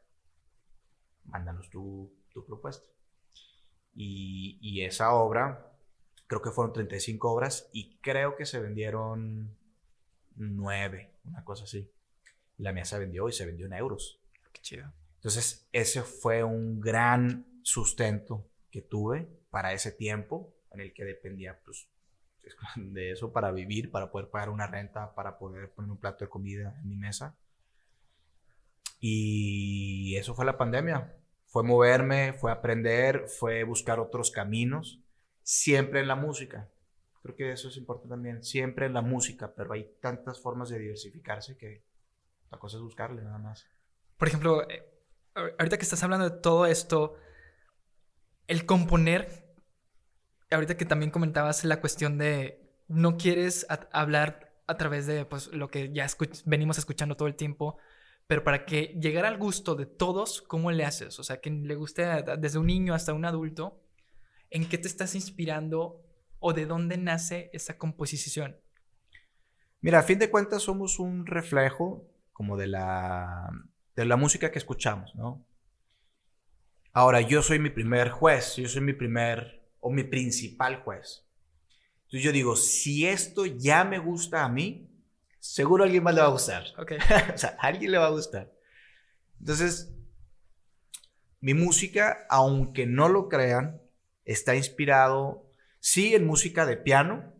Mándanos 1.24 1.68
tu, 1.68 2.12
tu 2.32 2.44
propuesta. 2.44 2.86
Y, 4.03 4.59
y, 4.62 4.82
esa 4.86 5.12
obra, 5.12 5.74
creo 6.26 6.40
que 6.40 6.51
fueron 6.51 6.72
35 6.72 7.30
obras 7.30 7.68
y 7.74 7.98
creo 7.98 8.34
que 8.34 8.46
se 8.46 8.59
vendieron 8.59 9.55
9, 10.36 11.11
una 11.26 11.44
cosa 11.44 11.64
así. 11.64 11.86
La 12.57 12.72
mía 12.72 12.86
se 12.86 12.98
vendió 12.98 13.28
y 13.28 13.32
se 13.32 13.44
vendió 13.44 13.66
en 13.66 13.74
euros. 13.74 14.18
Qué 14.55 14.62
chido. 14.62 14.90
Entonces, 15.16 15.68
ese 15.72 16.01
fue 16.01 16.42
un 16.42 16.80
gran 16.80 17.61
sustento 17.62 18.48
que 18.70 18.80
tuve 18.80 19.28
para 19.51 19.74
ese 19.74 19.92
tiempo 19.92 20.55
en 20.70 20.80
el 20.80 20.94
que 20.94 21.05
dependía 21.05 21.61
pues, 21.62 21.86
de 22.76 23.12
eso 23.12 23.34
para 23.34 23.53
vivir, 23.53 23.90
para 23.90 24.11
poder 24.11 24.30
pagar 24.30 24.48
una 24.48 24.66
renta, 24.66 25.14
para 25.14 25.36
poder 25.36 25.70
poner 25.72 25.90
un 25.90 25.98
plato 25.98 26.24
de 26.24 26.30
comida 26.30 26.74
en 26.80 26.88
mi 26.88 26.96
mesa. 26.96 27.36
Y 28.98 30.16
eso 30.16 30.34
fue 30.34 30.46
la 30.46 30.57
pandemia. 30.57 31.19
Fue 31.51 31.64
moverme, 31.64 32.32
fue 32.32 32.53
aprender, 32.53 33.26
fue 33.26 33.64
buscar 33.64 33.98
otros 33.98 34.30
caminos, 34.30 35.03
siempre 35.42 36.01
en 36.01 36.09
la 36.09 36.14
música. 36.14 36.70
Creo 37.22 37.34
que 37.34 37.53
eso 37.53 37.68
es 37.68 37.76
importante 37.76 38.09
también, 38.09 38.42
siempre 38.42 38.86
en 38.86 38.94
la 38.94 39.03
música, 39.03 39.53
pero 39.55 39.72
hay 39.72 39.96
tantas 40.01 40.40
formas 40.40 40.68
de 40.68 40.78
diversificarse 40.78 41.57
que 41.57 41.84
la 42.51 42.59
cosa 42.59 42.76
es 42.76 42.82
buscarle 42.82 43.22
nada 43.22 43.38
más. 43.38 43.66
Por 44.16 44.28
ejemplo, 44.28 44.68
eh, 44.70 44.84
ahorita 45.34 45.76
que 45.76 45.82
estás 45.82 46.03
hablando 46.05 46.30
de 46.30 46.40
todo 46.40 46.66
esto, 46.66 47.16
el 48.46 48.64
componer, 48.64 49.53
ahorita 50.51 50.76
que 50.76 50.84
también 50.84 51.11
comentabas 51.11 51.64
la 51.64 51.80
cuestión 51.80 52.16
de 52.16 52.61
no 52.86 53.16
quieres 53.16 53.66
hablar 53.92 54.53
a 54.66 54.76
través 54.76 55.07
de 55.07 55.24
pues, 55.24 55.48
lo 55.48 55.68
que 55.68 55.92
ya 55.92 56.07
venimos 56.44 56.78
escuchando 56.78 57.16
todo 57.16 57.26
el 57.26 57.34
tiempo, 57.34 57.76
pero 58.30 58.44
para 58.44 58.64
que 58.64 58.96
llegara 59.02 59.26
al 59.26 59.38
gusto 59.38 59.74
de 59.74 59.86
todos, 59.86 60.40
¿cómo 60.42 60.70
le 60.70 60.84
haces? 60.84 61.18
O 61.18 61.24
sea, 61.24 61.40
que 61.40 61.50
le 61.50 61.74
guste 61.74 62.06
desde 62.38 62.60
un 62.60 62.68
niño 62.68 62.94
hasta 62.94 63.12
un 63.12 63.24
adulto, 63.24 63.82
¿en 64.50 64.68
qué 64.68 64.78
te 64.78 64.86
estás 64.86 65.16
inspirando 65.16 66.00
o 66.38 66.52
de 66.52 66.64
dónde 66.64 66.96
nace 66.96 67.50
esa 67.52 67.76
composición? 67.76 68.56
Mira, 69.80 69.98
a 69.98 70.04
fin 70.04 70.20
de 70.20 70.30
cuentas 70.30 70.62
somos 70.62 71.00
un 71.00 71.26
reflejo 71.26 72.06
como 72.32 72.56
de 72.56 72.68
la, 72.68 73.50
de 73.96 74.04
la 74.04 74.14
música 74.14 74.52
que 74.52 74.60
escuchamos, 74.60 75.12
¿no? 75.16 75.44
Ahora, 76.92 77.22
yo 77.22 77.42
soy 77.42 77.58
mi 77.58 77.70
primer 77.70 78.10
juez, 78.10 78.54
yo 78.54 78.68
soy 78.68 78.82
mi 78.82 78.92
primer 78.92 79.68
o 79.80 79.90
mi 79.90 80.04
principal 80.04 80.84
juez. 80.84 81.26
Entonces 82.02 82.22
yo 82.22 82.30
digo, 82.30 82.54
si 82.54 83.08
esto 83.08 83.44
ya 83.44 83.82
me 83.82 83.98
gusta 83.98 84.44
a 84.44 84.48
mí, 84.48 84.88
seguro 85.41 85.82
a 85.82 85.86
alguien 85.86 86.05
más 86.05 86.14
le 86.14 86.20
va 86.20 86.28
a 86.28 86.32
gustar. 86.32 86.64
Okay. 86.78 86.99
o 87.34 87.38
sea, 87.38 87.57
a 87.59 87.66
alguien 87.66 87.91
le 87.91 87.99
va 87.99 88.07
a 88.07 88.11
gustar. 88.11 88.53
Entonces, 89.41 89.93
mi 91.41 91.55
música, 91.55 92.26
aunque 92.28 92.86
no 92.86 93.09
lo 93.09 93.28
crean, 93.28 93.80
está 94.24 94.55
inspirado, 94.55 95.51
sí, 95.80 96.14
en 96.14 96.26
música 96.26 96.66
de 96.66 96.76
piano. 96.76 97.34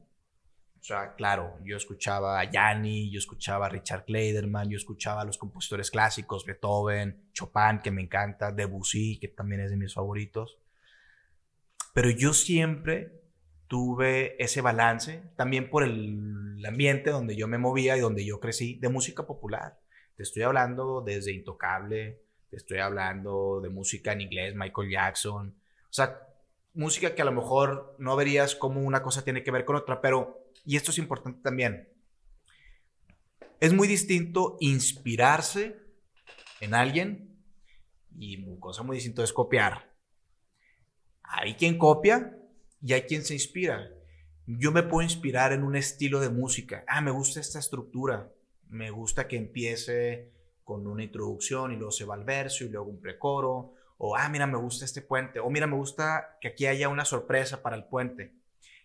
O 0.81 0.83
sea, 0.83 1.15
claro, 1.15 1.59
yo 1.63 1.77
escuchaba 1.77 2.41
a 2.41 2.51
Yanni, 2.51 3.11
yo 3.11 3.19
escuchaba 3.19 3.67
a 3.67 3.69
Richard 3.69 4.07
Kleiderman, 4.07 4.71
yo 4.71 4.79
escuchaba 4.79 5.21
a 5.21 5.25
los 5.27 5.37
compositores 5.37 5.91
clásicos, 5.91 6.47
Beethoven, 6.47 7.29
Chopin, 7.35 7.81
que 7.85 7.91
me 7.91 8.01
encanta, 8.01 8.51
Debussy, 8.51 9.19
que 9.21 9.29
también 9.29 9.61
es 9.61 9.71
de 9.71 9.77
mis 9.77 9.93
favoritos. 9.93 10.59
Pero 11.93 12.09
yo 12.09 12.33
siempre 12.33 13.20
tuve 13.71 14.35
ese 14.43 14.63
balance, 14.63 15.23
también 15.37 15.71
por 15.71 15.85
el 15.85 16.61
ambiente 16.67 17.11
donde 17.11 17.37
yo 17.37 17.47
me 17.47 17.57
movía 17.57 17.97
y 17.97 18.01
donde 18.01 18.25
yo 18.25 18.41
crecí, 18.41 18.75
de 18.81 18.89
música 18.89 19.29
popular. 19.29 19.79
Te 20.17 20.25
estoy 20.25 20.43
hablando 20.43 21.03
desde 21.03 21.31
Intocable, 21.31 22.21
te 22.49 22.57
estoy 22.57 22.79
hablando 22.79 23.61
de 23.63 23.69
música 23.69 24.13
en 24.13 24.23
inglés, 24.23 24.57
Michael 24.57 24.91
Jackson. 24.91 25.55
O 25.85 25.93
sea, 25.93 26.21
música 26.75 27.15
que 27.15 27.23
a 27.23 27.25
lo 27.25 27.31
mejor 27.31 27.95
no 28.01 28.17
verías 28.17 28.57
cómo 28.57 28.81
una 28.81 29.05
cosa 29.05 29.23
tiene 29.23 29.45
que 29.45 29.53
ver 29.53 29.65
con 29.65 29.77
otra, 29.77 30.01
pero, 30.01 30.51
y 30.65 30.75
esto 30.75 30.91
es 30.91 30.99
importante 30.99 31.41
también, 31.41 31.89
es 33.61 33.73
muy 33.73 33.87
distinto 33.87 34.57
inspirarse 34.59 35.77
en 36.61 36.75
alguien 36.75 37.41
y 38.19 38.59
cosa 38.59 38.83
muy 38.83 38.97
distinta 38.97 39.23
es 39.23 39.33
copiar. 39.33 39.95
Hay 41.23 41.55
quien 41.55 41.79
copia 41.79 42.37
y 42.83 42.93
hay 42.93 43.03
quien 43.03 43.25
se 43.25 43.35
inspira. 43.35 43.91
Yo 44.47 44.73
me 44.73 44.83
puedo 44.83 45.03
inspirar 45.03 45.53
en 45.53 45.63
un 45.63 45.77
estilo 45.77 46.21
de 46.21 46.31
música. 46.31 46.85
Ah, 46.89 47.01
me 47.01 47.11
gusta 47.11 47.41
esta 47.41 47.59
estructura. 47.59 48.33
Me 48.69 48.91
gusta 48.91 49.29
que 49.29 49.37
empiece 49.37 50.31
con 50.65 50.87
una 50.87 51.05
introducción 51.05 51.73
y 51.73 51.77
luego 51.77 51.93
se 51.93 52.05
va 52.05 52.15
al 52.15 52.25
verso 52.25 52.65
y 52.65 52.69
luego 52.69 52.89
un 52.89 53.01
precoro 53.01 53.75
o, 54.03 54.17
ah, 54.17 54.31
mira, 54.31 54.47
me 54.47 54.57
gusta 54.57 54.87
este 54.87 55.03
puente. 55.03 55.41
O, 55.41 55.51
mira, 55.51 55.67
me 55.67 55.77
gusta 55.77 56.39
que 56.41 56.49
aquí 56.49 56.65
haya 56.65 56.89
una 56.89 57.05
sorpresa 57.05 57.61
para 57.61 57.77
el 57.77 57.85
puente. 57.85 58.33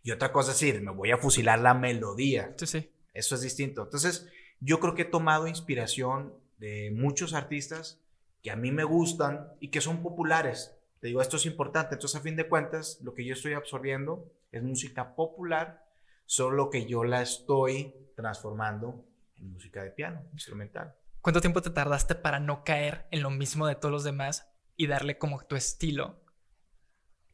Y 0.03 0.11
otra 0.11 0.33
cosa 0.33 0.51
es 0.51 0.59
decir, 0.59 0.81
me 0.81 0.91
voy 0.91 1.11
a 1.11 1.17
fusilar 1.17 1.57
la 1.59 1.73
melodía. 1.73 2.53
Sí, 2.57 2.67
sí. 2.67 2.91
Eso 3.13 3.35
es 3.35 3.41
distinto. 3.41 3.83
Entonces, 3.83 4.27
yo 4.59 4.81
creo 4.81 4.93
que 4.93 5.03
he 5.03 5.05
tomado 5.05 5.47
inspiración 5.47 6.33
de 6.57 6.91
muchos 6.93 7.33
artistas 7.33 8.01
que 8.43 8.51
a 8.51 8.57
mí 8.57 8.73
me 8.73 8.83
gustan 8.83 9.47
y 9.61 9.69
que 9.69 9.79
son 9.79 10.03
populares. 10.03 10.75
Te 11.05 11.09
digo, 11.09 11.21
esto 11.21 11.37
es 11.37 11.45
importante. 11.45 11.93
Entonces, 11.93 12.19
a 12.19 12.23
fin 12.23 12.35
de 12.35 12.49
cuentas, 12.49 12.97
lo 13.03 13.13
que 13.13 13.23
yo 13.23 13.35
estoy 13.35 13.53
absorbiendo 13.53 14.33
es 14.51 14.63
música 14.63 15.13
popular, 15.13 15.85
solo 16.25 16.71
que 16.71 16.87
yo 16.87 17.03
la 17.03 17.21
estoy 17.21 17.93
transformando 18.15 19.05
en 19.37 19.53
música 19.53 19.83
de 19.83 19.91
piano, 19.91 20.23
instrumental. 20.33 20.95
¿Cuánto 21.21 21.41
tiempo 21.41 21.61
te 21.61 21.69
tardaste 21.69 22.15
para 22.15 22.39
no 22.39 22.63
caer 22.63 23.05
en 23.11 23.21
lo 23.21 23.29
mismo 23.29 23.67
de 23.67 23.75
todos 23.75 23.91
los 23.91 24.03
demás 24.03 24.49
y 24.77 24.87
darle 24.87 25.19
como 25.19 25.45
tu 25.45 25.55
estilo 25.55 26.23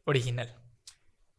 original? 0.03 0.53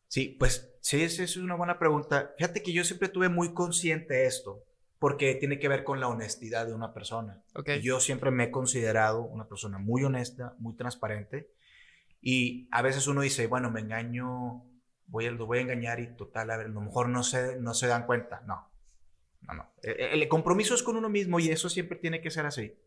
Sí, 0.09 0.35
pues 0.39 0.75
sí, 0.81 1.03
esa 1.03 1.25
es 1.25 1.37
una 1.37 1.55
buena 1.55 1.79
pregunta. 1.79 2.33
Fíjate 2.39 2.63
que 2.63 2.73
yo 2.73 2.83
siempre 2.83 3.11
tuve 3.11 3.29
muy 3.29 3.53
consciente 3.53 4.25
esto, 4.25 4.65
porque 4.99 5.35
tiene 5.35 5.59
que 5.59 5.69
ver 5.69 5.85
con 5.85 6.01
la 6.01 6.09
honestidad 6.09 6.65
de 6.65 6.73
una 6.73 6.95
persona. 6.95 7.45
Okay. 7.55 7.83
Yo 7.83 8.01
siempre 8.01 8.31
me 8.31 8.45
he 8.45 8.51
considerado 8.51 9.21
una 9.21 9.47
persona 9.47 9.77
muy 9.77 10.03
honesta, 10.03 10.55
muy 10.59 10.75
transparente, 10.77 11.53
y 12.23 12.69
a 12.71 12.81
veces 12.83 13.07
uno 13.09 13.21
dice, 13.21 13.49
bueno, 13.49 13.71
me 13.71 13.81
engaño, 13.81 14.65
voy 15.07 15.27
a, 15.27 15.33
lo 15.33 15.47
voy 15.47 15.59
a 15.59 15.63
engañar 15.63 16.01
y 16.01 16.17
total, 16.17 16.51
a 16.51 16.57
ver, 16.57 16.67
a 16.67 16.71
lo 16.71 16.81
mejor 16.81 17.09
no 17.09 17.25
se, 17.25 17.61
no 17.61 17.75
se 17.75 17.89
dan 17.89 18.07
cuenta. 18.07 18.43
No, 18.47 18.73
no, 19.41 19.55
no. 19.55 19.73
El, 19.83 20.23
el 20.23 20.29
compromiso 20.29 20.75
es 20.75 20.85
con 20.85 20.97
uno 20.97 21.09
mismo 21.09 21.41
y 21.41 21.51
eso 21.51 21.69
siempre 21.69 21.99
tiene 21.99 22.21
que 22.21 22.31
ser 22.31 22.47
así. 22.47 22.79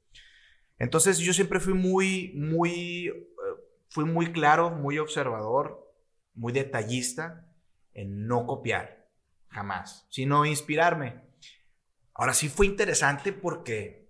Entonces 0.80 1.20
yo 1.20 1.34
siempre 1.34 1.60
fui 1.60 1.74
muy, 1.74 2.32
muy, 2.36 3.08
eh, 3.08 3.14
fui 3.90 4.06
muy 4.06 4.32
claro, 4.32 4.72
muy 4.72 4.98
observador, 5.00 5.94
muy 6.34 6.54
detallista 6.54 7.46
en 7.94 8.28
no 8.28 8.46
copiar, 8.46 9.10
jamás, 9.50 10.08
sino 10.10 10.46
inspirarme. 10.46 11.24
Ahora 12.14 12.34
sí 12.34 12.50
fue 12.50 12.66
interesante 12.66 13.34
porque, 13.34 14.10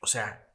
o 0.00 0.06
sea, 0.06 0.50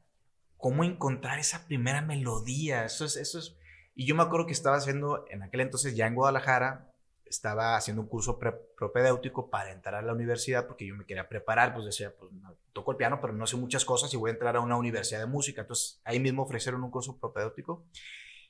cómo 0.56 0.84
encontrar 0.84 1.38
esa 1.38 1.66
primera 1.66 2.00
melodía, 2.00 2.84
eso 2.84 3.04
es, 3.04 3.16
eso 3.16 3.38
es, 3.38 3.56
y 3.94 4.06
yo 4.06 4.14
me 4.14 4.22
acuerdo 4.22 4.46
que 4.46 4.52
estaba 4.52 4.76
haciendo 4.76 5.24
en 5.30 5.42
aquel 5.42 5.60
entonces 5.60 5.94
ya 5.94 6.06
en 6.06 6.14
Guadalajara, 6.14 6.90
estaba 7.24 7.76
haciendo 7.76 8.02
un 8.02 8.08
curso 8.08 8.38
propedéutico 8.38 9.50
para 9.50 9.72
entrar 9.72 9.94
a 9.96 10.02
la 10.02 10.12
universidad 10.12 10.66
porque 10.66 10.86
yo 10.86 10.94
me 10.94 11.06
quería 11.06 11.28
preparar, 11.28 11.74
pues 11.74 11.86
decía, 11.86 12.14
pues 12.16 12.30
toco 12.72 12.92
el 12.92 12.96
piano, 12.96 13.20
pero 13.20 13.32
no 13.32 13.46
sé 13.46 13.56
muchas 13.56 13.84
cosas 13.84 14.12
y 14.12 14.16
voy 14.16 14.30
a 14.30 14.34
entrar 14.34 14.56
a 14.56 14.60
una 14.60 14.76
universidad 14.76 15.20
de 15.20 15.26
música. 15.26 15.62
Entonces 15.62 16.00
ahí 16.04 16.20
mismo 16.20 16.42
ofrecieron 16.42 16.84
un 16.84 16.90
curso 16.90 17.18
propedéutico 17.18 17.86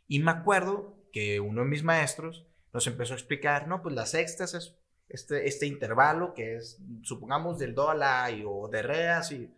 y 0.07 0.19
me 0.19 0.31
acuerdo 0.31 0.99
que 1.13 1.41
uno 1.41 1.63
de 1.63 1.69
mis 1.69 1.83
maestros 1.83 2.47
nos 2.73 2.87
empezó 2.87 3.15
a 3.15 3.17
explicar, 3.17 3.69
no, 3.69 3.83
pues 3.83 3.95
las 3.95 4.11
sextas 4.11 4.55
es 4.55 4.77
este, 5.09 5.47
este 5.47 5.67
intervalo 5.67 6.35
que 6.35 6.57
es, 6.57 6.83
supongamos, 7.03 7.59
del 7.59 7.75
do 7.75 7.89
a 7.89 7.95
la 7.95 8.31
y, 8.31 8.43
o 8.47 8.69
de 8.69 8.83
re 8.83 9.09
así. 9.09 9.55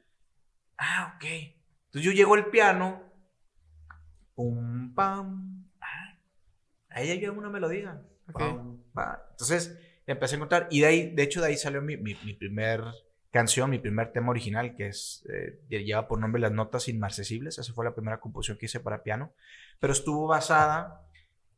Ah, 0.77 1.15
ok. 1.17 1.25
Entonces 1.87 2.03
yo 2.03 2.13
llego 2.13 2.35
al 2.35 2.51
piano, 2.51 3.03
pum, 4.35 4.95
pam, 4.95 5.56
ahí 6.97 7.11
hay 7.11 7.25
una 7.27 7.51
melodía. 7.51 8.03
Entonces 9.31 9.79
empecé 10.07 10.35
a 10.35 10.37
encontrar, 10.37 10.69
y 10.71 10.81
de 10.81 10.87
ahí, 10.87 11.11
de 11.15 11.23
hecho, 11.23 11.41
de 11.41 11.49
ahí 11.49 11.57
salió 11.57 11.83
mi, 11.83 11.97
mi, 11.97 12.15
primer 12.15 12.83
canción, 13.31 13.71
mi 13.71 13.79
primer 13.79 14.13
tema 14.13 14.31
original, 14.31 14.75
que 14.75 14.89
es, 14.89 15.27
eh, 15.29 15.61
lleva 15.69 16.09
por 16.09 16.19
nombre 16.19 16.41
Las 16.41 16.53
Notas 16.53 16.89
Inmarcesibles. 16.89 17.59
Esa 17.59 17.73
fue 17.73 17.85
la 17.85 17.95
primera 17.95 18.19
composición 18.19 18.57
que 18.57 18.67
hice 18.67 18.81
para 18.81 19.03
piano, 19.03 19.35
pero 19.79 19.93
estuvo 19.93 20.27
basada, 20.27 21.07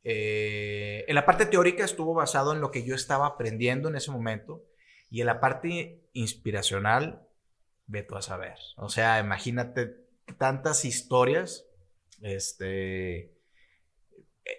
eh, 0.02 1.04
en 1.06 1.14
la 1.14 1.24
parte 1.24 1.46
teórica 1.46 1.84
estuvo 1.84 2.14
basado 2.14 2.52
en 2.52 2.60
lo 2.60 2.70
que 2.70 2.84
yo 2.84 2.94
estaba 2.94 3.26
aprendiendo 3.26 3.88
en 3.88 3.96
ese 3.96 4.10
momento, 4.10 4.64
y 5.08 5.20
en 5.20 5.26
la 5.26 5.40
parte 5.40 6.02
inspiracional, 6.14 7.22
veto 7.86 8.16
a 8.16 8.22
saber. 8.22 8.58
O 8.76 8.88
sea, 8.88 9.20
imagínate 9.20 10.04
tantas 10.36 10.84
historias, 10.84 11.64
este 12.20 13.37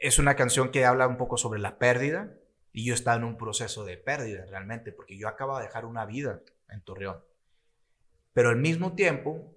es 0.01 0.19
una 0.19 0.35
canción 0.35 0.71
que 0.71 0.85
habla 0.85 1.07
un 1.07 1.17
poco 1.17 1.37
sobre 1.37 1.59
la 1.59 1.77
pérdida 1.77 2.33
y 2.71 2.85
yo 2.85 2.93
estaba 2.93 3.17
en 3.17 3.23
un 3.23 3.37
proceso 3.37 3.83
de 3.83 3.97
pérdida 3.97 4.45
realmente 4.45 4.91
porque 4.91 5.17
yo 5.17 5.27
acababa 5.27 5.59
de 5.59 5.67
dejar 5.67 5.85
una 5.85 6.05
vida 6.05 6.41
en 6.69 6.81
Torreón. 6.81 7.23
Pero 8.33 8.49
al 8.49 8.57
mismo 8.57 8.93
tiempo 8.93 9.55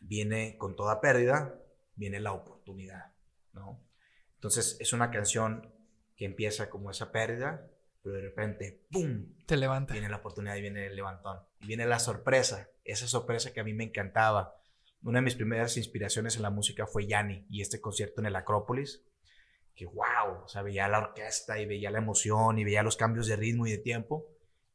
viene 0.00 0.56
con 0.58 0.74
toda 0.74 1.00
pérdida, 1.00 1.54
viene 1.94 2.20
la 2.20 2.32
oportunidad, 2.32 3.12
¿no? 3.52 3.80
Entonces 4.34 4.76
es 4.80 4.92
una 4.92 5.10
canción 5.10 5.72
que 6.16 6.24
empieza 6.24 6.70
como 6.70 6.90
esa 6.90 7.12
pérdida, 7.12 7.70
pero 8.02 8.16
de 8.16 8.22
repente, 8.22 8.84
¡pum! 8.90 9.34
Te 9.46 9.56
levanta. 9.56 9.92
Viene 9.92 10.08
la 10.08 10.18
oportunidad 10.18 10.56
y 10.56 10.60
viene 10.60 10.86
el 10.86 10.96
levantón. 10.96 11.38
Y 11.60 11.66
viene 11.66 11.86
la 11.86 11.98
sorpresa, 11.98 12.68
esa 12.84 13.06
sorpresa 13.06 13.52
que 13.52 13.60
a 13.60 13.64
mí 13.64 13.72
me 13.74 13.84
encantaba. 13.84 14.60
Una 15.02 15.18
de 15.18 15.24
mis 15.24 15.34
primeras 15.34 15.76
inspiraciones 15.76 16.36
en 16.36 16.42
la 16.42 16.50
música 16.50 16.86
fue 16.86 17.06
Yanni 17.06 17.46
y 17.50 17.62
este 17.62 17.80
concierto 17.80 18.20
en 18.20 18.26
el 18.26 18.36
Acrópolis 18.36 19.02
que 19.74 19.86
wow, 19.86 20.44
o 20.44 20.48
sea, 20.48 20.62
veía 20.62 20.88
la 20.88 20.98
orquesta 20.98 21.58
y 21.58 21.66
veía 21.66 21.90
la 21.90 21.98
emoción 21.98 22.58
y 22.58 22.64
veía 22.64 22.82
los 22.82 22.96
cambios 22.96 23.26
de 23.26 23.36
ritmo 23.36 23.66
y 23.66 23.72
de 23.72 23.78
tiempo. 23.78 24.26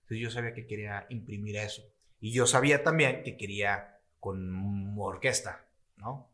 Entonces 0.02 0.20
yo 0.20 0.32
sabía 0.32 0.54
que 0.54 0.68
quería 0.68 1.06
imprimir 1.10 1.56
eso. 1.58 1.84
Y 2.20 2.34
yo 2.34 2.46
sabía 2.46 2.84
también 2.84 3.24
que 3.24 3.38
quería 3.38 4.00
con 4.20 4.96
orquesta, 4.98 5.66
¿no? 5.98 6.30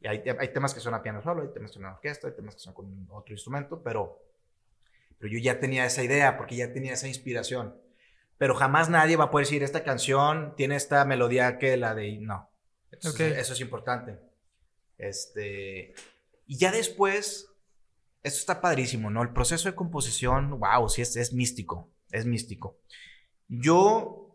Y 0.00 0.08
hay, 0.08 0.22
hay 0.38 0.48
temas 0.52 0.72
que 0.72 0.80
son 0.80 0.94
a 0.94 1.02
piano 1.02 1.22
solo, 1.22 1.42
hay 1.42 1.48
temas 1.52 1.70
que 1.70 1.74
son 1.74 1.84
a 1.84 1.94
orquesta, 1.94 2.28
hay 2.28 2.34
temas 2.34 2.54
que 2.54 2.60
son 2.60 2.72
con 2.72 3.06
otro 3.10 3.34
instrumento, 3.34 3.82
pero, 3.82 4.22
pero 5.18 5.32
yo 5.32 5.38
ya 5.38 5.58
tenía 5.58 5.84
esa 5.84 6.02
idea 6.02 6.36
porque 6.36 6.56
ya 6.56 6.72
tenía 6.72 6.94
esa 6.94 7.08
inspiración. 7.08 7.76
Pero 8.38 8.54
jamás 8.54 8.88
nadie 8.88 9.16
va 9.16 9.24
a 9.24 9.30
poder 9.30 9.46
decir, 9.46 9.62
esta 9.62 9.82
canción 9.82 10.54
tiene 10.56 10.76
esta 10.76 11.04
melodía 11.04 11.58
que 11.58 11.76
la 11.76 11.94
de... 11.94 12.18
No. 12.18 12.50
Eso, 12.90 13.10
eso 13.24 13.52
es 13.52 13.60
importante. 13.60 14.18
Este, 14.98 15.94
y 16.46 16.58
ya 16.58 16.70
después, 16.70 17.50
esto 18.26 18.40
está 18.40 18.60
padrísimo, 18.60 19.08
¿no? 19.08 19.22
El 19.22 19.32
proceso 19.32 19.68
de 19.68 19.76
composición, 19.76 20.58
wow, 20.58 20.88
sí, 20.88 21.00
es, 21.00 21.14
es 21.16 21.32
místico, 21.32 21.88
es 22.10 22.26
místico. 22.26 22.76
Yo 23.48 24.34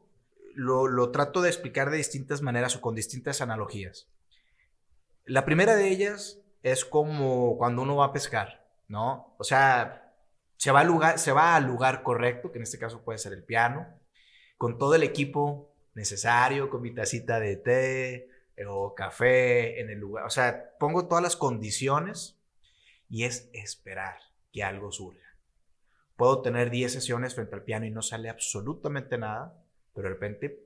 lo, 0.55 0.87
lo, 0.87 1.11
trato 1.11 1.41
de 1.41 1.49
explicar 1.49 1.89
de 1.89 1.97
distintas 1.97 2.41
maneras 2.41 2.75
o 2.77 2.81
con 2.81 2.95
distintas 2.95 3.41
analogías. 3.41 4.07
La 5.25 5.43
primera 5.43 5.75
de 5.75 5.89
ellas 5.89 6.39
es 6.63 6.85
como 6.85 7.57
cuando 7.57 7.81
uno 7.81 7.97
va 7.97 8.05
a 8.05 8.13
pescar, 8.13 8.65
¿no? 8.87 9.35
O 9.37 9.43
sea, 9.43 10.13
se 10.55 10.71
va 10.71 10.79
al 10.79 10.87
lugar, 10.87 11.19
se 11.19 11.33
va 11.33 11.57
al 11.57 11.65
lugar 11.65 12.01
correcto, 12.01 12.49
que 12.49 12.59
en 12.59 12.63
este 12.63 12.79
caso 12.79 13.03
puede 13.03 13.19
ser 13.19 13.33
el 13.33 13.43
piano, 13.43 13.87
con 14.57 14.77
todo 14.77 14.95
el 14.95 15.03
equipo 15.03 15.73
necesario, 15.95 16.69
con 16.69 16.81
mi 16.81 16.93
tacita 16.93 17.41
de 17.41 17.57
té 17.57 18.29
o 18.65 18.95
café 18.95 19.81
en 19.81 19.89
el 19.89 19.99
lugar. 19.99 20.25
O 20.25 20.29
sea, 20.29 20.77
pongo 20.79 21.07
todas 21.07 21.23
las 21.23 21.35
condiciones 21.35 22.40
y 23.11 23.25
es 23.25 23.49
esperar 23.53 24.15
que 24.53 24.63
algo 24.63 24.91
surja. 24.91 25.35
Puedo 26.15 26.41
tener 26.41 26.71
10 26.71 26.93
sesiones 26.93 27.35
frente 27.35 27.55
al 27.55 27.63
piano 27.63 27.85
y 27.85 27.91
no 27.91 28.01
sale 28.01 28.29
absolutamente 28.29 29.17
nada, 29.17 29.61
pero 29.93 30.07
de 30.07 30.13
repente 30.13 30.63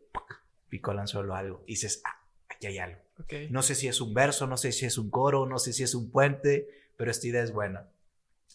pico 0.70 0.92
el 0.92 1.00
anzuelo 1.00 1.36
algo 1.36 1.64
y 1.66 1.72
dices, 1.72 2.02
ah, 2.06 2.22
aquí 2.48 2.68
hay 2.68 2.78
algo. 2.78 3.02
No 3.50 3.64
sé 3.64 3.74
si 3.74 3.88
es 3.88 4.00
un 4.00 4.14
verso, 4.14 4.46
no 4.46 4.58
sé 4.58 4.72
si 4.72 4.86
es 4.86 5.00
un 5.00 5.10
coro, 5.10 5.48
no 5.48 5.58
sé 5.58 5.74
si 5.74 5.82
es 5.84 5.96
un 5.96 6.12
puente, 6.12 6.68
pero 6.98 7.10
esta 7.10 7.26
idea 7.26 7.42
es 7.42 7.52
buena. 7.52 7.90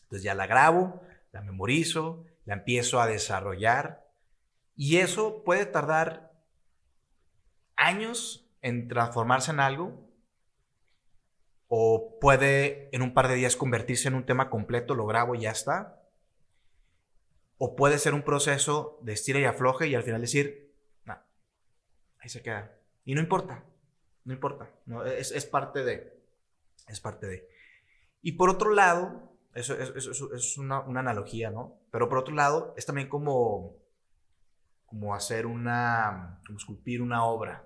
Entonces 0.02 0.22
ya 0.22 0.34
la 0.34 0.46
grabo, 0.46 1.02
la 1.32 1.40
memorizo, 1.40 2.24
la 2.44 2.54
empiezo 2.54 3.00
a 3.00 3.08
desarrollar 3.08 4.06
y 4.76 4.98
eso 4.98 5.42
puede 5.42 5.66
tardar 5.66 6.32
años 7.74 8.46
en 8.62 8.86
transformarse 8.86 9.50
en 9.50 9.60
algo 9.60 10.09
o 11.72 12.18
puede 12.20 12.88
en 12.92 13.00
un 13.00 13.14
par 13.14 13.28
de 13.28 13.36
días 13.36 13.54
convertirse 13.54 14.08
en 14.08 14.14
un 14.14 14.26
tema 14.26 14.50
completo, 14.50 14.96
lo 14.96 15.06
grabo 15.06 15.36
y 15.36 15.42
ya 15.42 15.52
está. 15.52 16.02
O 17.58 17.76
puede 17.76 17.98
ser 17.98 18.12
un 18.12 18.22
proceso 18.22 18.98
de 19.02 19.12
estira 19.12 19.38
y 19.38 19.44
afloje 19.44 19.86
y 19.86 19.94
al 19.94 20.02
final 20.02 20.20
decir, 20.20 20.74
no, 21.04 21.16
ahí 22.18 22.28
se 22.28 22.42
queda. 22.42 22.76
Y 23.04 23.14
no 23.14 23.20
importa, 23.20 23.62
no 24.24 24.32
importa, 24.32 24.68
no, 24.84 25.04
es, 25.04 25.46
parte 25.46 25.84
de, 25.84 26.20
es 26.88 26.98
parte 26.98 27.28
de. 27.28 27.48
Y 28.20 28.32
por 28.32 28.50
otro 28.50 28.74
lado, 28.74 29.32
eso, 29.54 29.74
es 29.74 30.58
una, 30.58 30.80
una, 30.80 31.00
analogía, 31.00 31.50
¿no? 31.50 31.78
Pero 31.92 32.08
por 32.08 32.18
otro 32.18 32.34
lado, 32.34 32.74
es 32.76 32.84
también 32.84 33.08
como, 33.08 33.76
como 34.86 35.14
hacer 35.14 35.46
una, 35.46 36.40
como 36.44 36.58
esculpir 36.58 37.00
una 37.00 37.24
obra. 37.24 37.64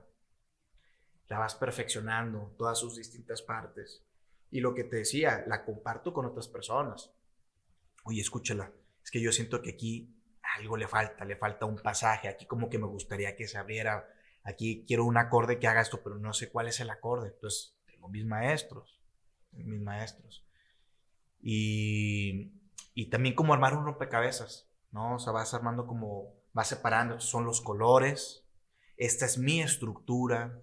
La 1.29 1.39
vas 1.39 1.55
perfeccionando, 1.55 2.55
todas 2.59 2.79
sus 2.79 2.97
distintas 2.97 3.43
partes. 3.43 4.05
Y 4.51 4.61
lo 4.61 4.75
que 4.75 4.85
te 4.85 4.97
decía, 4.97 5.45
la 5.47 5.65
comparto 5.65 6.13
con 6.13 6.27
otras 6.27 6.49
personas. 6.49 7.13
Oye, 8.05 8.21
escúchala. 8.21 8.71
Es 9.03 9.11
que 9.11 9.21
yo 9.21 9.33
siento 9.33 9.63
que 9.63 9.71
aquí 9.71 10.15
algo 10.59 10.77
le 10.77 10.87
falta, 10.87 11.25
le 11.25 11.37
falta 11.37 11.67
un 11.67 11.77
pasaje. 11.77 12.29
Aquí 12.29 12.47
como 12.47 12.69
que 12.69 12.79
me 12.79 12.87
gustaría 12.87 13.37
que 13.37 13.49
se 13.49 13.59
abriera 13.59 14.07
aquí 14.45 14.85
quiero 14.87 15.05
un 15.05 15.17
acorde 15.17 15.59
que 15.59 15.67
haga 15.67 15.81
esto, 15.81 16.03
pero 16.03 16.19
no 16.19 16.33
sé 16.33 16.51
cuál 16.51 16.69
es 16.69 16.79
el 16.81 16.91
acorde. 16.91 17.29
Entonces, 17.29 17.77
tengo 17.87 18.09
mis 18.09 18.25
maestros, 18.25 19.01
mis 19.53 19.81
maestros. 19.81 20.47
Y, 21.41 22.53
y 22.95 23.07
también 23.07 23.35
como 23.35 23.53
armar 23.53 23.77
un 23.77 23.85
rompecabezas, 23.85 24.69
¿no? 24.93 25.17
O 25.17 25.19
sea, 25.19 25.33
vas 25.33 25.53
armando 25.55 25.87
como, 25.87 26.35
vas 26.53 26.69
separando, 26.69 27.15
estos 27.15 27.31
son 27.31 27.45
los 27.45 27.61
colores, 27.61 28.47
esta 28.97 29.27
es 29.27 29.39
mi 29.39 29.61
estructura. 29.61 30.61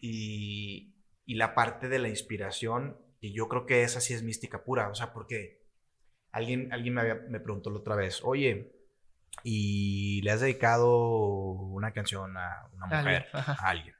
Y, 0.00 0.94
y 1.24 1.34
la 1.34 1.54
parte 1.54 1.88
de 1.88 1.98
la 1.98 2.08
inspiración, 2.08 2.96
y 3.20 3.32
yo 3.32 3.48
creo 3.48 3.66
que 3.66 3.82
esa 3.82 4.00
sí 4.00 4.14
es 4.14 4.22
mística 4.22 4.64
pura, 4.64 4.88
o 4.88 4.94
sea, 4.94 5.12
porque 5.12 5.62
alguien, 6.30 6.72
alguien 6.72 6.94
me, 6.94 7.14
me 7.14 7.40
preguntó 7.40 7.70
la 7.70 7.78
otra 7.78 7.96
vez, 7.96 8.20
oye, 8.22 8.72
y 9.42 10.20
le 10.22 10.30
has 10.30 10.40
dedicado 10.40 10.96
una 10.98 11.92
canción 11.92 12.36
a 12.36 12.68
una 12.72 12.86
mujer, 12.86 13.26
a 13.32 13.68
alguien. 13.68 13.94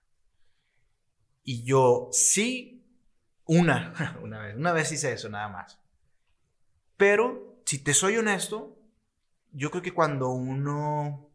Y 1.44 1.64
yo, 1.64 2.08
sí, 2.12 2.86
una, 3.44 4.18
una 4.22 4.40
vez, 4.40 4.56
una 4.56 4.72
vez 4.72 4.92
hice 4.92 5.12
eso 5.12 5.28
nada 5.28 5.48
más. 5.48 5.80
Pero, 6.96 7.60
si 7.64 7.82
te 7.82 7.94
soy 7.94 8.16
honesto, 8.16 8.76
yo 9.52 9.70
creo 9.70 9.82
que 9.82 9.94
cuando 9.94 10.30
uno 10.30 11.30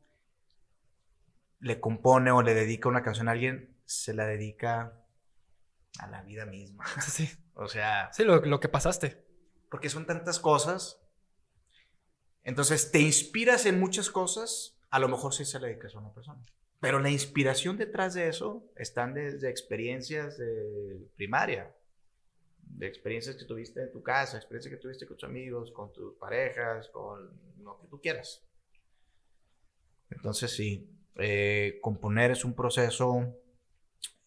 le 1.60 1.80
compone 1.80 2.32
o 2.32 2.42
le 2.42 2.54
dedica 2.54 2.90
una 2.90 3.04
canción 3.04 3.30
a 3.30 3.32
alguien, 3.32 3.73
se 4.02 4.14
la 4.14 4.26
dedica 4.26 5.00
a 6.00 6.08
la 6.08 6.22
vida 6.24 6.46
misma. 6.46 6.86
Sí. 7.02 7.30
o 7.54 7.68
sea. 7.68 8.12
Sí, 8.14 8.24
lo, 8.24 8.42
lo 8.42 8.60
que 8.60 8.70
pasaste. 8.70 9.26
Porque 9.70 9.90
son 9.90 10.06
tantas 10.06 10.40
cosas 10.40 11.04
entonces, 12.44 12.92
te 12.92 13.00
inspiras 13.00 13.66
en 13.66 13.80
muchas 13.80 14.10
cosas, 14.10 14.78
a 14.90 15.00
lo 15.00 15.08
mejor 15.08 15.34
sí 15.34 15.46
se 15.46 15.60
le 15.60 15.68
dedicas 15.68 15.96
a 15.96 16.00
una 16.00 16.14
persona. 16.14 16.42
Pero 16.80 17.00
la 17.00 17.10
inspiración 17.10 17.78
detrás 17.78 18.14
de 18.14 18.28
eso 18.28 18.70
están 18.76 19.14
desde 19.14 19.50
experiencias 19.50 20.38
de 20.38 21.08
primaria, 21.16 21.74
de 22.58 22.88
experiencias 22.88 23.38
que 23.38 23.46
tuviste 23.46 23.82
en 23.82 23.92
tu 23.92 24.04
casa, 24.04 24.38
experiencias 24.38 24.74
que 24.74 24.82
tuviste 24.82 25.08
con 25.08 25.16
tus 25.16 25.30
amigos, 25.30 25.72
con 25.72 25.94
tus 25.94 26.16
parejas, 26.16 26.90
con 26.90 27.32
lo 27.64 27.80
que 27.80 27.88
tú 27.88 28.02
quieras. 28.02 28.46
Entonces, 30.10 30.52
sí, 30.52 30.90
eh, 31.16 31.80
componer 31.82 32.32
es 32.32 32.44
un 32.44 32.54
proceso 32.54 33.40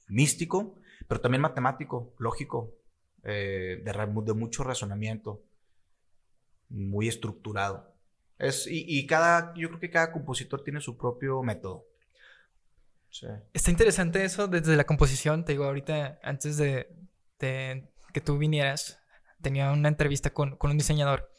místico, 0.09 0.77
pero 1.09 1.21
también 1.21 1.43
matemático, 1.43 2.15
lógico, 2.19 2.75
eh, 3.25 3.83
de, 3.85 3.93
de 3.93 4.35
mucho 4.35 4.65
razonamiento, 4.65 5.43
muy 6.69 7.09
estructurado. 7.09 7.95
Es, 8.39 8.67
y, 8.71 9.07
cada, 9.07 9.55
yo 9.57 9.69
creo 9.69 9.81
que 9.81 9.91
cada 9.91 10.13
compositor 10.13 10.63
tiene 10.63 10.81
su 10.81 10.97
propio 10.97 11.43
método. 11.43 11.87
Está 13.55 13.71
interesante 13.71 14.25
eso 14.25 14.47
desde 14.47 14.77
la 14.77 14.85
composición. 14.85 15.45
Te 15.45 15.53
digo, 15.53 15.65
ahorita, 15.65 16.19
antes 16.23 16.59
de, 16.59 16.89
que 17.39 18.21
tú 18.23 18.37
vinieras, 18.37 19.01
tenía 19.41 19.73
una 19.73 19.89
entrevista 19.89 20.31
con, 20.31 20.57
con, 20.57 20.71
un 20.71 20.79
diseñador. 20.79 21.31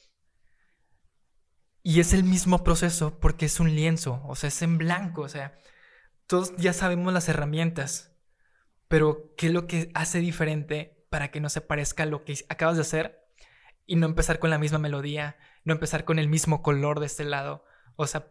Y 1.84 1.99
es 1.99 2.13
el 2.13 2.24
mismo 2.24 2.63
proceso 2.63 3.20
porque 3.20 3.45
es 3.45 3.59
un 3.59 3.74
lienzo, 3.76 4.22
o 4.26 4.36
sea, 4.36 4.49
es 4.49 4.61
en 4.61 4.78
blanco, 4.78 5.22
o 5.22 5.30
sea, 5.30 5.57
todos 6.26 6.53
ya 6.57 6.74
sabemos 6.74 7.13
las 7.13 7.30
herramientas, 7.30 8.16
pero 8.88 9.34
¿qué 9.38 9.48
es 9.48 9.54
lo 9.54 9.68
que 9.68 9.90
hace 9.94 10.20
diferente 10.20 11.06
para 11.10 11.32
que 11.32 11.40
no 11.40 11.50
se 11.50 11.62
parezca 11.62 12.04
a 12.04 12.08
lo 12.08 12.24
que 12.24 12.36
acabas 12.50 12.76
de 12.76 12.82
hacer 12.82 13.28
y 13.86 13.96
no 13.96 14.06
empezar 14.06 14.40
con 14.40 14.50
la 14.50 14.60
misma 14.60 14.78
melodía, 14.78 15.38
no 15.64 15.74
empezar 15.74 16.06
con 16.06 16.20
el 16.20 16.28
mismo 16.28 16.62
color 16.62 17.00
de 17.00 17.08
este 17.08 17.24
lado. 17.24 17.64
O 17.96 18.06
sea, 18.06 18.30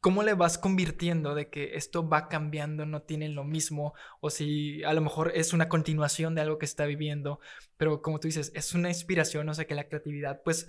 ¿cómo 0.00 0.22
le 0.22 0.34
vas 0.34 0.58
convirtiendo 0.58 1.34
de 1.34 1.48
que 1.48 1.74
esto 1.76 2.08
va 2.08 2.28
cambiando, 2.28 2.86
no 2.86 3.02
tienen 3.02 3.34
lo 3.34 3.44
mismo? 3.44 3.94
O 4.20 4.30
si 4.30 4.84
a 4.84 4.92
lo 4.92 5.00
mejor 5.00 5.32
es 5.34 5.52
una 5.54 5.68
continuación 5.68 6.34
de 6.34 6.42
algo 6.42 6.58
que 6.58 6.66
está 6.66 6.84
viviendo, 6.84 7.40
pero 7.78 8.02
como 8.02 8.20
tú 8.20 8.28
dices, 8.28 8.52
es 8.54 8.74
una 8.74 8.88
inspiración, 8.88 9.48
o 9.48 9.54
sea, 9.54 9.64
que 9.64 9.74
la 9.74 9.88
creatividad, 9.88 10.42
pues 10.44 10.68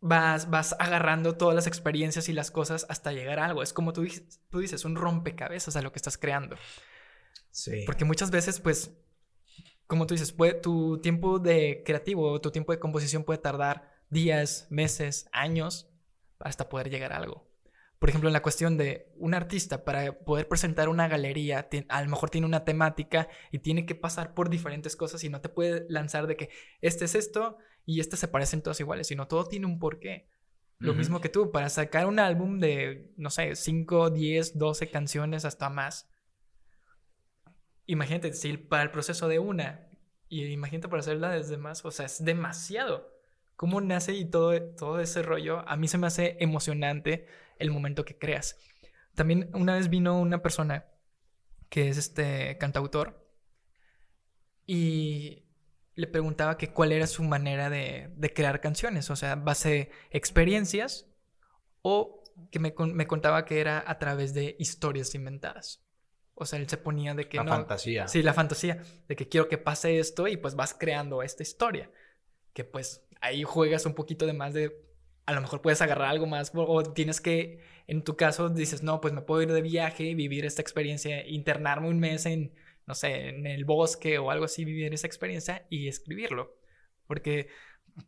vas, 0.00 0.50
vas 0.50 0.76
agarrando 0.78 1.36
todas 1.36 1.54
las 1.54 1.66
experiencias 1.66 2.28
y 2.28 2.34
las 2.34 2.50
cosas 2.50 2.86
hasta 2.90 3.12
llegar 3.12 3.38
a 3.38 3.46
algo. 3.46 3.62
Es 3.62 3.72
como 3.72 3.94
tú, 3.94 4.06
tú 4.50 4.58
dices, 4.58 4.84
un 4.84 4.96
rompecabezas 4.96 5.76
a 5.76 5.82
lo 5.82 5.92
que 5.92 5.98
estás 5.98 6.18
creando. 6.18 6.56
Sí. 7.50 7.82
Porque 7.86 8.04
muchas 8.04 8.30
veces, 8.30 8.60
pues, 8.60 8.96
como 9.86 10.06
tú 10.06 10.14
dices, 10.14 10.32
puede, 10.32 10.54
tu 10.54 11.00
tiempo 11.00 11.38
de 11.38 11.82
creativo, 11.84 12.40
tu 12.40 12.50
tiempo 12.50 12.72
de 12.72 12.78
composición 12.78 13.24
puede 13.24 13.38
tardar 13.38 13.92
días, 14.08 14.66
meses, 14.70 15.28
años, 15.32 15.90
hasta 16.38 16.68
poder 16.68 16.90
llegar 16.90 17.12
a 17.12 17.18
algo. 17.18 17.50
Por 17.98 18.08
ejemplo, 18.08 18.28
en 18.28 18.32
la 18.32 18.42
cuestión 18.42 18.76
de 18.76 19.12
un 19.16 19.32
artista, 19.32 19.84
para 19.84 20.18
poder 20.24 20.48
presentar 20.48 20.88
una 20.88 21.06
galería, 21.06 21.68
a 21.88 22.02
lo 22.02 22.10
mejor 22.10 22.30
tiene 22.30 22.48
una 22.48 22.64
temática 22.64 23.28
y 23.52 23.60
tiene 23.60 23.86
que 23.86 23.94
pasar 23.94 24.34
por 24.34 24.50
diferentes 24.50 24.96
cosas 24.96 25.22
y 25.22 25.28
no 25.28 25.40
te 25.40 25.48
puede 25.48 25.86
lanzar 25.88 26.26
de 26.26 26.36
que 26.36 26.50
este 26.80 27.04
es 27.04 27.14
esto 27.14 27.58
y 27.86 28.00
este 28.00 28.16
se 28.16 28.26
parecen 28.26 28.60
todos 28.60 28.80
iguales, 28.80 29.06
sino 29.06 29.28
todo 29.28 29.44
tiene 29.44 29.66
un 29.66 29.78
porqué. 29.78 30.26
Lo 30.80 30.94
mismo 30.94 31.20
que 31.20 31.28
tú, 31.28 31.52
para 31.52 31.68
sacar 31.68 32.06
un 32.06 32.18
álbum 32.18 32.58
de, 32.58 33.12
no 33.16 33.30
sé, 33.30 33.54
5, 33.54 34.10
10, 34.10 34.58
12 34.58 34.90
canciones 34.90 35.44
hasta 35.44 35.68
más. 35.68 36.08
Imagínate, 37.86 38.32
si 38.32 38.56
para 38.56 38.82
el 38.84 38.90
proceso 38.90 39.28
de 39.28 39.38
una 39.38 39.88
Y 40.28 40.44
imagínate 40.46 40.88
para 40.88 41.00
hacerla 41.00 41.30
desde 41.30 41.56
más, 41.56 41.84
o 41.84 41.90
sea, 41.90 42.06
es 42.06 42.24
demasiado. 42.24 43.12
¿Cómo 43.56 43.80
nace 43.80 44.14
y 44.14 44.24
todo, 44.24 44.60
todo 44.74 45.00
ese 45.00 45.22
rollo? 45.22 45.68
A 45.68 45.76
mí 45.76 45.88
se 45.88 45.98
me 45.98 46.06
hace 46.06 46.36
emocionante 46.40 47.26
el 47.58 47.70
momento 47.70 48.04
que 48.04 48.18
creas. 48.18 48.58
También 49.14 49.50
una 49.54 49.74
vez 49.76 49.88
vino 49.88 50.18
una 50.18 50.42
persona 50.42 50.86
que 51.68 51.88
es 51.88 51.96
este 51.98 52.58
cantautor 52.58 53.26
y 54.66 55.44
le 55.94 56.06
preguntaba 56.06 56.56
que 56.56 56.72
cuál 56.72 56.92
era 56.92 57.06
su 57.06 57.22
manera 57.22 57.68
de, 57.70 58.10
de 58.16 58.32
crear 58.32 58.60
canciones, 58.60 59.10
o 59.10 59.16
sea, 59.16 59.34
base 59.36 59.90
experiencias 60.10 61.06
o 61.82 62.24
que 62.50 62.58
me, 62.58 62.74
me, 62.78 63.06
contaba 63.06 63.44
que 63.44 63.60
era 63.60 63.84
a 63.86 63.98
través 63.98 64.34
de 64.34 64.56
historias 64.58 65.14
inventadas. 65.14 65.84
O 66.34 66.46
sea, 66.46 66.58
él 66.58 66.68
se 66.68 66.76
ponía 66.76 67.14
de 67.14 67.28
que... 67.28 67.36
La 67.36 67.44
fantasía. 67.44 68.08
Sí, 68.08 68.22
la 68.22 68.34
fantasía, 68.34 68.82
de 69.08 69.16
que 69.16 69.28
quiero 69.28 69.48
que 69.48 69.58
pase 69.58 69.98
esto 69.98 70.26
y 70.28 70.36
pues 70.36 70.54
vas 70.54 70.74
creando 70.74 71.22
esta 71.22 71.42
historia. 71.42 71.90
Que 72.52 72.64
pues 72.64 73.06
ahí 73.20 73.42
juegas 73.44 73.86
un 73.86 73.94
poquito 73.94 74.26
de 74.26 74.32
más 74.32 74.54
de... 74.54 74.72
A 75.24 75.34
lo 75.34 75.40
mejor 75.40 75.62
puedes 75.62 75.80
agarrar 75.82 76.08
algo 76.08 76.26
más 76.26 76.50
o 76.54 76.82
tienes 76.82 77.20
que, 77.20 77.60
en 77.86 78.02
tu 78.02 78.16
caso, 78.16 78.48
dices, 78.48 78.82
no, 78.82 79.00
pues 79.00 79.14
me 79.14 79.22
puedo 79.22 79.42
ir 79.42 79.52
de 79.52 79.62
viaje, 79.62 80.14
vivir 80.14 80.44
esta 80.44 80.62
experiencia, 80.62 81.26
internarme 81.28 81.88
un 81.88 82.00
mes 82.00 82.26
en, 82.26 82.52
no 82.86 82.94
sé, 82.94 83.28
en 83.28 83.46
el 83.46 83.64
bosque 83.64 84.18
o 84.18 84.32
algo 84.32 84.46
así, 84.46 84.64
vivir 84.64 84.92
esa 84.92 85.06
experiencia 85.06 85.64
y 85.70 85.86
escribirlo. 85.86 86.56
Porque 87.06 87.48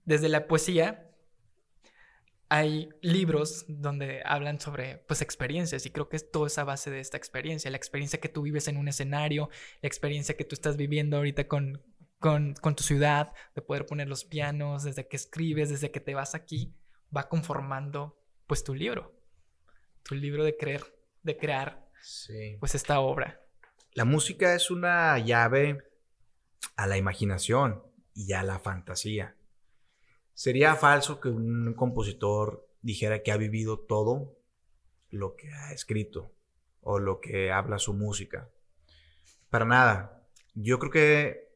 desde 0.04 0.28
la 0.28 0.48
poesía 0.48 1.13
hay 2.54 2.88
libros 3.02 3.64
donde 3.66 4.22
hablan 4.24 4.60
sobre 4.60 4.98
pues 5.08 5.22
experiencias 5.22 5.86
y 5.86 5.90
creo 5.90 6.08
que 6.08 6.14
es 6.14 6.30
toda 6.30 6.46
esa 6.46 6.62
base 6.62 6.88
de 6.88 7.00
esta 7.00 7.16
experiencia, 7.16 7.68
la 7.68 7.76
experiencia 7.76 8.20
que 8.20 8.28
tú 8.28 8.42
vives 8.42 8.68
en 8.68 8.76
un 8.76 8.86
escenario, 8.86 9.50
la 9.82 9.88
experiencia 9.88 10.36
que 10.36 10.44
tú 10.44 10.54
estás 10.54 10.76
viviendo 10.76 11.16
ahorita 11.16 11.48
con, 11.48 11.82
con, 12.20 12.54
con 12.54 12.76
tu 12.76 12.84
ciudad, 12.84 13.32
de 13.56 13.62
poder 13.62 13.86
poner 13.86 14.06
los 14.06 14.24
pianos, 14.24 14.84
desde 14.84 15.08
que 15.08 15.16
escribes, 15.16 15.68
desde 15.68 15.90
que 15.90 15.98
te 15.98 16.14
vas 16.14 16.36
aquí, 16.36 16.72
va 17.14 17.28
conformando 17.28 18.22
pues 18.46 18.62
tu 18.62 18.72
libro, 18.72 19.20
tu 20.04 20.14
libro 20.14 20.44
de 20.44 20.56
creer, 20.56 20.84
de 21.24 21.36
crear 21.36 21.90
pues 22.60 22.76
esta 22.76 23.00
obra. 23.00 23.40
La 23.94 24.04
música 24.04 24.54
es 24.54 24.70
una 24.70 25.18
llave 25.18 25.82
a 26.76 26.86
la 26.86 26.98
imaginación 26.98 27.82
y 28.14 28.32
a 28.32 28.44
la 28.44 28.60
fantasía. 28.60 29.34
Sería 30.34 30.74
falso 30.74 31.20
que 31.20 31.28
un 31.28 31.74
compositor 31.74 32.68
dijera 32.82 33.22
que 33.22 33.32
ha 33.32 33.36
vivido 33.36 33.78
todo 33.78 34.36
lo 35.10 35.36
que 35.36 35.52
ha 35.52 35.72
escrito 35.72 36.32
o 36.80 36.98
lo 36.98 37.20
que 37.20 37.50
habla 37.50 37.78
su 37.78 37.94
música. 37.94 38.50
Para 39.48 39.64
nada. 39.64 40.26
Yo 40.54 40.78
creo 40.78 40.90
que 40.90 41.48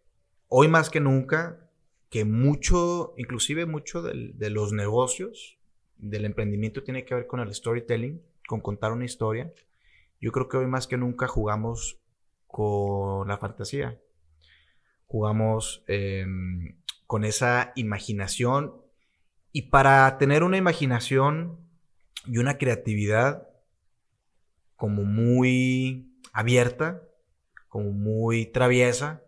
hoy 0.49 0.69
más 0.69 0.91
que 0.91 1.01
nunca, 1.01 1.69
que 2.09 2.25
mucho, 2.25 3.15
inclusive 3.17 3.67
mucho 3.67 4.03
de 4.03 4.51
los 4.51 4.73
negocios, 4.73 5.59
del 5.97 6.25
emprendimiento 6.25 6.83
tiene 6.83 7.05
que 7.05 7.15
ver 7.15 7.27
con 7.27 7.41
el 7.41 7.53
storytelling, 7.53 8.23
con 8.47 8.61
contar 8.61 8.93
una 8.93 9.05
historia. 9.05 9.53
Yo 10.21 10.33
creo 10.33 10.49
que 10.49 10.57
hoy 10.57 10.67
más 10.67 10.87
que 10.87 10.97
nunca 10.97 11.27
jugamos 11.27 12.01
con 12.47 13.29
la 13.29 13.37
fantasía. 13.39 14.01
Jugamos 15.07 15.85
em, 15.87 16.78
con 17.09 17.25
esa 17.25 17.73
imaginación. 17.75 18.75
Y 19.51 19.63
para 19.63 20.19
tener 20.19 20.45
una 20.45 20.59
imaginación 20.59 21.59
y 22.27 22.37
una 22.37 22.59
creatividad 22.59 23.49
como 24.77 25.05
muy 25.05 26.13
abierta, 26.35 27.03
como 27.69 27.93
muy 27.93 28.45
traviesa, 28.45 29.25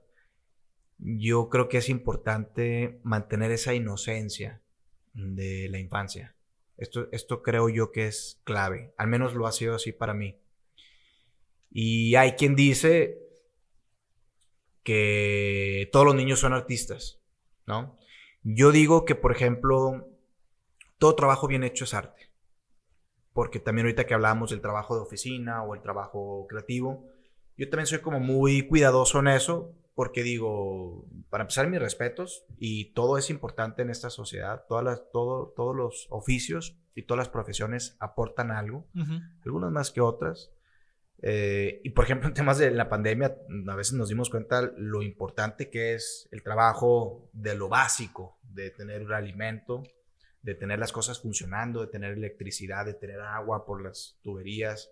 yo 0.98 1.48
creo 1.48 1.70
que 1.70 1.78
es 1.78 1.88
importante 1.88 3.00
mantener 3.02 3.50
esa 3.50 3.72
inocencia 3.72 4.60
de 5.14 5.70
la 5.70 5.78
infancia. 5.78 6.36
Esto, 6.76 7.08
esto 7.12 7.42
creo 7.42 7.70
yo 7.70 7.92
que 7.92 8.06
es 8.06 8.42
clave, 8.44 8.92
al 8.98 9.08
menos 9.08 9.32
lo 9.32 9.46
ha 9.46 9.52
sido 9.52 9.74
así 9.74 9.92
para 9.92 10.12
mí. 10.12 10.36
Y 11.70 12.14
hay 12.16 12.32
quien 12.32 12.54
dice 12.54 13.22
que 14.82 15.88
todos 15.92 16.04
los 16.04 16.14
niños 16.14 16.40
son 16.40 16.52
artistas. 16.52 17.19
¿No? 17.66 17.96
Yo 18.42 18.72
digo 18.72 19.04
que, 19.04 19.14
por 19.14 19.32
ejemplo, 19.32 20.08
todo 20.98 21.14
trabajo 21.14 21.46
bien 21.46 21.64
hecho 21.64 21.84
es 21.84 21.94
arte. 21.94 22.30
Porque 23.32 23.60
también 23.60 23.86
ahorita 23.86 24.06
que 24.06 24.14
hablamos 24.14 24.50
del 24.50 24.60
trabajo 24.60 24.94
de 24.94 25.02
oficina 25.02 25.62
o 25.62 25.74
el 25.74 25.82
trabajo 25.82 26.46
creativo, 26.48 27.06
yo 27.56 27.68
también 27.68 27.86
soy 27.86 27.98
como 27.98 28.20
muy 28.20 28.66
cuidadoso 28.66 29.20
en 29.20 29.28
eso, 29.28 29.74
porque 29.94 30.22
digo, 30.22 31.04
para 31.28 31.42
empezar, 31.42 31.68
mis 31.68 31.80
respetos, 31.80 32.44
y 32.58 32.92
todo 32.94 33.18
es 33.18 33.28
importante 33.28 33.82
en 33.82 33.90
esta 33.90 34.08
sociedad, 34.08 34.64
todas 34.68 34.84
las, 34.84 35.10
todo, 35.12 35.52
todos 35.54 35.76
los 35.76 36.06
oficios 36.10 36.78
y 36.94 37.02
todas 37.02 37.18
las 37.18 37.28
profesiones 37.28 37.96
aportan 38.00 38.50
algo, 38.50 38.86
algunas 39.44 39.70
más 39.70 39.90
que 39.90 40.00
otras, 40.00 40.52
eh, 41.22 41.80
y 41.84 41.90
por 41.90 42.04
ejemplo, 42.04 42.28
en 42.28 42.34
temas 42.34 42.58
de 42.58 42.70
la 42.70 42.88
pandemia, 42.88 43.36
a 43.68 43.74
veces 43.74 43.94
nos 43.94 44.08
dimos 44.08 44.30
cuenta 44.30 44.72
lo 44.76 45.02
importante 45.02 45.68
que 45.68 45.94
es 45.94 46.28
el 46.32 46.42
trabajo 46.42 47.28
de 47.32 47.54
lo 47.54 47.68
básico, 47.68 48.38
de 48.42 48.70
tener 48.70 49.02
un 49.02 49.12
alimento, 49.12 49.82
de 50.42 50.54
tener 50.54 50.78
las 50.78 50.92
cosas 50.92 51.20
funcionando, 51.20 51.82
de 51.82 51.88
tener 51.88 52.12
electricidad, 52.12 52.86
de 52.86 52.94
tener 52.94 53.20
agua 53.20 53.66
por 53.66 53.82
las 53.82 54.18
tuberías. 54.22 54.90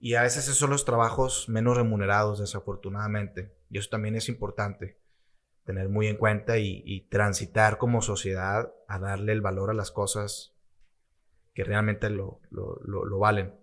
Y 0.00 0.14
a 0.14 0.22
veces 0.22 0.44
esos 0.44 0.56
son 0.56 0.70
los 0.70 0.84
trabajos 0.84 1.48
menos 1.48 1.76
remunerados, 1.76 2.40
desafortunadamente. 2.40 3.54
Y 3.70 3.78
eso 3.78 3.88
también 3.88 4.16
es 4.16 4.28
importante 4.28 4.98
tener 5.64 5.88
muy 5.88 6.08
en 6.08 6.16
cuenta 6.16 6.58
y, 6.58 7.06
transitar 7.08 7.78
como 7.78 8.02
sociedad 8.02 8.74
a 8.88 8.98
darle 8.98 9.30
el 9.30 9.42
valor 9.42 9.70
a 9.70 9.74
las 9.74 9.92
cosas 9.92 10.56
que 11.54 11.62
realmente 11.62 12.10
lo, 12.10 12.40
lo 12.50 13.18
valen. 13.20 13.61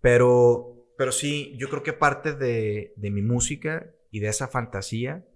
Pero, 0.00 0.86
pero 0.96 1.12
sí, 1.12 1.54
yo 1.58 1.68
creo 1.68 1.82
que 1.82 1.92
parte 1.92 2.34
de, 2.34 2.92
mi 2.96 3.22
música 3.22 3.90
y 4.10 4.20
de 4.20 4.28
esa 4.28 4.48
fantasía 4.48 5.26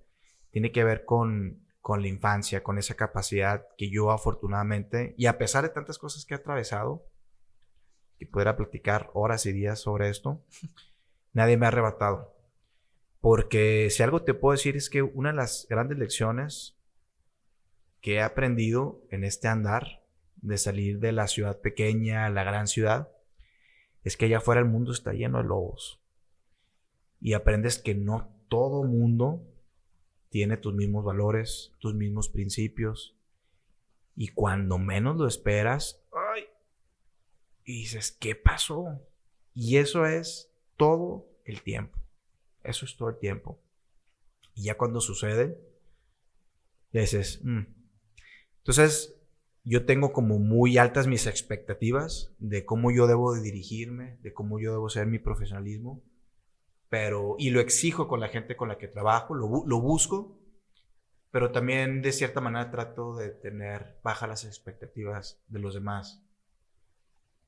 tiene 0.50 0.72
que 0.72 0.84
ver 0.84 1.04
con, 1.04 1.66
con 1.80 2.02
la 2.02 2.08
infancia, 2.08 2.62
con 2.62 2.78
esa 2.78 2.94
capacidad 2.94 3.66
que 3.76 3.90
yo 3.90 4.10
afortunadamente, 4.10 5.14
y 5.18 5.26
a 5.26 5.38
pesar 5.38 5.64
de 5.64 5.70
tantas 5.70 5.98
cosas 5.98 6.24
que 6.24 6.34
he 6.34 6.36
atravesado, 6.36 7.06
que 8.18 8.26
pudiera 8.26 8.56
platicar 8.56 9.10
horas 9.12 9.46
y 9.46 9.52
días 9.52 9.80
sobre 9.80 10.08
esto, 10.08 10.44
nadie 11.32 11.56
me 11.56 11.66
ha 11.66 11.68
arrebatado. 11.68 12.34
Porque 13.20 13.88
si 13.90 14.02
algo 14.02 14.22
te 14.22 14.34
puedo 14.34 14.52
decir 14.52 14.76
es 14.76 14.90
que 14.90 15.02
una 15.02 15.30
de 15.30 15.36
las 15.36 15.66
grandes 15.68 15.98
lecciones 15.98 16.78
que 18.02 18.16
he 18.16 18.22
aprendido 18.22 19.02
en 19.10 19.24
este 19.24 19.48
andar 19.48 20.04
de 20.36 20.58
salir 20.58 20.98
de 20.98 21.12
la 21.12 21.26
ciudad 21.26 21.62
pequeña 21.62 22.26
a 22.26 22.30
la 22.30 22.44
gran 22.44 22.66
ciudad 22.66 23.13
es 24.04 24.16
que 24.16 24.26
allá 24.26 24.38
afuera 24.38 24.60
el 24.60 24.68
mundo 24.68 24.92
está 24.92 25.12
lleno 25.12 25.38
de 25.38 25.44
lobos. 25.44 26.00
Y 27.20 27.32
aprendes 27.32 27.78
que 27.78 27.94
no 27.94 28.28
todo 28.48 28.84
mundo 28.84 29.42
tiene 30.28 30.58
tus 30.58 30.74
mismos 30.74 31.04
valores, 31.04 31.72
tus 31.78 31.94
mismos 31.94 32.28
principios. 32.28 33.16
Y 34.14 34.28
cuando 34.28 34.78
menos 34.78 35.16
lo 35.16 35.26
esperas, 35.26 36.02
¡ay! 36.12 36.44
Y 37.64 37.80
dices, 37.80 38.12
¿qué 38.12 38.34
pasó? 38.34 39.00
Y 39.54 39.78
eso 39.78 40.04
es 40.04 40.50
todo 40.76 41.26
el 41.44 41.62
tiempo. 41.62 41.98
Eso 42.62 42.84
es 42.84 42.96
todo 42.96 43.08
el 43.08 43.18
tiempo. 43.18 43.58
Y 44.54 44.64
ya 44.64 44.76
cuando 44.76 45.00
sucede, 45.00 45.58
dices, 46.92 47.40
mm". 47.42 47.62
entonces 48.58 49.16
yo 49.64 49.86
tengo 49.86 50.12
como 50.12 50.38
muy 50.38 50.78
altas 50.78 51.06
mis 51.06 51.26
expectativas 51.26 52.34
de 52.38 52.64
cómo 52.64 52.90
yo 52.90 53.06
debo 53.06 53.34
de 53.34 53.40
dirigirme, 53.40 54.18
de 54.20 54.32
cómo 54.32 54.60
yo 54.60 54.72
debo 54.72 54.88
ser 54.90 55.06
mi 55.06 55.18
profesionalismo, 55.18 56.02
pero, 56.88 57.36
y 57.38 57.50
lo 57.50 57.60
exijo 57.60 58.06
con 58.06 58.20
la 58.20 58.28
gente 58.28 58.56
con 58.56 58.68
la 58.68 58.78
que 58.78 58.88
trabajo, 58.88 59.34
lo, 59.34 59.64
lo 59.66 59.80
busco, 59.80 60.38
pero 61.30 61.50
también 61.50 62.02
de 62.02 62.12
cierta 62.12 62.40
manera 62.40 62.70
trato 62.70 63.16
de 63.16 63.30
tener 63.30 63.98
bajas 64.04 64.28
las 64.28 64.44
expectativas 64.44 65.42
de 65.48 65.58
los 65.58 65.74
demás 65.74 66.23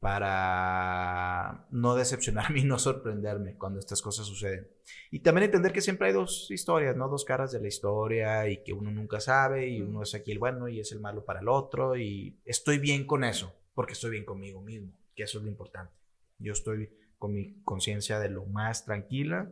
para 0.00 1.66
no 1.70 1.94
decepcionarme 1.94 2.60
y 2.60 2.64
no 2.64 2.78
sorprenderme 2.78 3.56
cuando 3.56 3.78
estas 3.78 4.02
cosas 4.02 4.26
suceden. 4.26 4.68
Y 5.10 5.20
también 5.20 5.44
entender 5.44 5.72
que 5.72 5.80
siempre 5.80 6.08
hay 6.08 6.14
dos 6.14 6.50
historias, 6.50 6.96
¿no? 6.96 7.08
Dos 7.08 7.24
caras 7.24 7.52
de 7.52 7.60
la 7.60 7.68
historia 7.68 8.48
y 8.48 8.62
que 8.62 8.72
uno 8.72 8.90
nunca 8.90 9.20
sabe 9.20 9.68
y 9.68 9.80
uno 9.80 10.02
es 10.02 10.14
aquí 10.14 10.32
el 10.32 10.38
bueno 10.38 10.68
y 10.68 10.80
es 10.80 10.92
el 10.92 11.00
malo 11.00 11.24
para 11.24 11.40
el 11.40 11.48
otro 11.48 11.96
y 11.96 12.38
estoy 12.44 12.78
bien 12.78 13.06
con 13.06 13.24
eso, 13.24 13.54
porque 13.74 13.94
estoy 13.94 14.10
bien 14.10 14.24
conmigo 14.24 14.60
mismo, 14.60 14.92
que 15.14 15.22
eso 15.22 15.38
es 15.38 15.44
lo 15.44 15.50
importante. 15.50 15.94
Yo 16.38 16.52
estoy 16.52 16.90
con 17.18 17.32
mi 17.32 17.62
conciencia 17.62 18.18
de 18.18 18.28
lo 18.28 18.44
más 18.44 18.84
tranquila. 18.84 19.50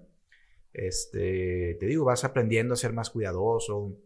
Este, 0.72 1.76
te 1.80 1.86
digo, 1.86 2.04
vas 2.04 2.24
aprendiendo 2.24 2.74
a 2.74 2.76
ser 2.76 2.92
más 2.92 3.10
cuidadoso. 3.10 3.96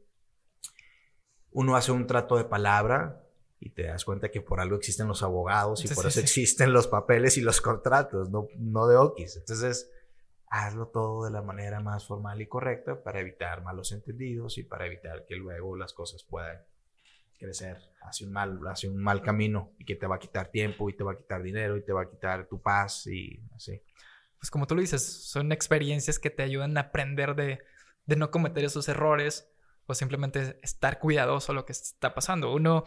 Uno 1.50 1.76
hace 1.76 1.90
un 1.92 2.06
trato 2.06 2.36
de 2.36 2.44
palabra 2.44 3.27
y 3.60 3.70
te 3.70 3.84
das 3.84 4.04
cuenta 4.04 4.30
que 4.30 4.40
por 4.40 4.60
algo 4.60 4.76
existen 4.76 5.08
los 5.08 5.22
abogados 5.22 5.84
y 5.84 5.92
por 5.92 6.06
eso 6.06 6.20
existen 6.20 6.72
los 6.72 6.86
papeles 6.86 7.36
y 7.38 7.40
los 7.40 7.60
contratos, 7.60 8.30
no, 8.30 8.48
no 8.56 8.86
de 8.86 8.96
Okis. 8.96 9.36
Entonces, 9.36 9.90
hazlo 10.46 10.88
todo 10.88 11.24
de 11.24 11.30
la 11.30 11.42
manera 11.42 11.80
más 11.80 12.06
formal 12.06 12.40
y 12.40 12.46
correcta 12.46 13.02
para 13.02 13.20
evitar 13.20 13.62
malos 13.62 13.92
entendidos 13.92 14.58
y 14.58 14.62
para 14.62 14.86
evitar 14.86 15.24
que 15.26 15.36
luego 15.36 15.76
las 15.76 15.92
cosas 15.92 16.22
puedan 16.22 16.58
crecer 17.38 17.78
hacia 18.02 18.26
un 18.26 18.32
mal, 18.32 18.60
hacia 18.66 18.90
un 18.90 18.98
mal 18.98 19.22
camino 19.22 19.72
y 19.78 19.84
que 19.84 19.96
te 19.96 20.06
va 20.06 20.16
a 20.16 20.18
quitar 20.18 20.48
tiempo 20.48 20.88
y 20.88 20.96
te 20.96 21.04
va 21.04 21.12
a 21.12 21.16
quitar 21.16 21.42
dinero 21.42 21.76
y 21.76 21.82
te 21.82 21.92
va 21.92 22.02
a 22.02 22.10
quitar 22.10 22.46
tu 22.46 22.60
paz 22.60 23.06
y 23.06 23.40
así. 23.54 23.82
Pues 24.38 24.50
como 24.50 24.66
tú 24.66 24.76
lo 24.76 24.80
dices, 24.80 25.02
son 25.04 25.50
experiencias 25.50 26.18
que 26.18 26.30
te 26.30 26.44
ayudan 26.44 26.76
a 26.76 26.82
aprender 26.82 27.34
de, 27.34 27.60
de 28.06 28.16
no 28.16 28.30
cometer 28.30 28.64
esos 28.64 28.88
errores 28.88 29.50
o 29.86 29.94
simplemente 29.94 30.58
estar 30.62 30.98
cuidadoso 31.00 31.52
a 31.52 31.54
lo 31.54 31.64
que 31.64 31.72
está 31.72 32.14
pasando. 32.14 32.52
Uno, 32.52 32.84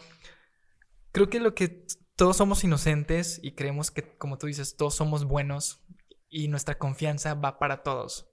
creo 1.11 1.29
que 1.29 1.39
lo 1.39 1.55
que 1.55 1.85
todos 2.15 2.37
somos 2.37 2.63
inocentes 2.63 3.39
y 3.41 3.53
creemos 3.53 3.91
que, 3.91 4.15
como 4.17 4.37
tú 4.37 4.47
dices, 4.47 4.75
todos 4.75 4.95
somos 4.95 5.25
buenos 5.25 5.83
y 6.29 6.47
nuestra 6.47 6.77
confianza 6.77 7.33
va 7.33 7.59
para 7.59 7.83
todos. 7.83 8.29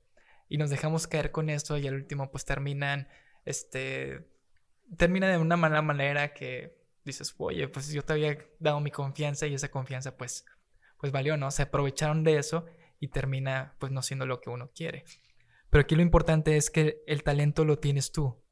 Y 0.48 0.58
nos 0.58 0.70
dejamos 0.70 1.06
caer 1.06 1.30
con 1.30 1.50
esto 1.50 1.76
y 1.76 1.86
al 1.86 1.94
último 1.94 2.30
pues 2.30 2.44
terminan, 2.44 3.08
este, 3.44 4.28
termina 4.96 5.28
de 5.28 5.38
una 5.38 5.56
mala 5.56 5.82
manera 5.82 6.32
que 6.32 6.78
dices, 7.04 7.34
oye, 7.38 7.68
pues 7.68 7.90
yo 7.90 8.02
te 8.02 8.12
había 8.12 8.38
dado 8.58 8.80
mi 8.80 8.90
confianza 8.90 9.46
y 9.46 9.54
esa 9.54 9.70
confianza 9.70 10.16
pues, 10.16 10.44
pues 10.98 11.12
valió, 11.12 11.36
¿no? 11.36 11.50
Se 11.50 11.62
aprovecharon 11.62 12.24
de 12.24 12.38
eso 12.38 12.66
y 13.00 13.08
termina 13.08 13.74
pues 13.78 13.92
no 13.92 14.02
siendo 14.02 14.26
lo 14.26 14.40
que 14.40 14.50
uno 14.50 14.70
quiere. 14.74 15.04
Pero 15.70 15.82
aquí 15.82 15.94
lo 15.94 16.02
importante 16.02 16.56
es 16.56 16.70
que 16.70 17.02
el 17.06 17.22
talento 17.22 17.64
lo 17.64 17.78
tienes 17.78 18.12
tú. 18.12 18.42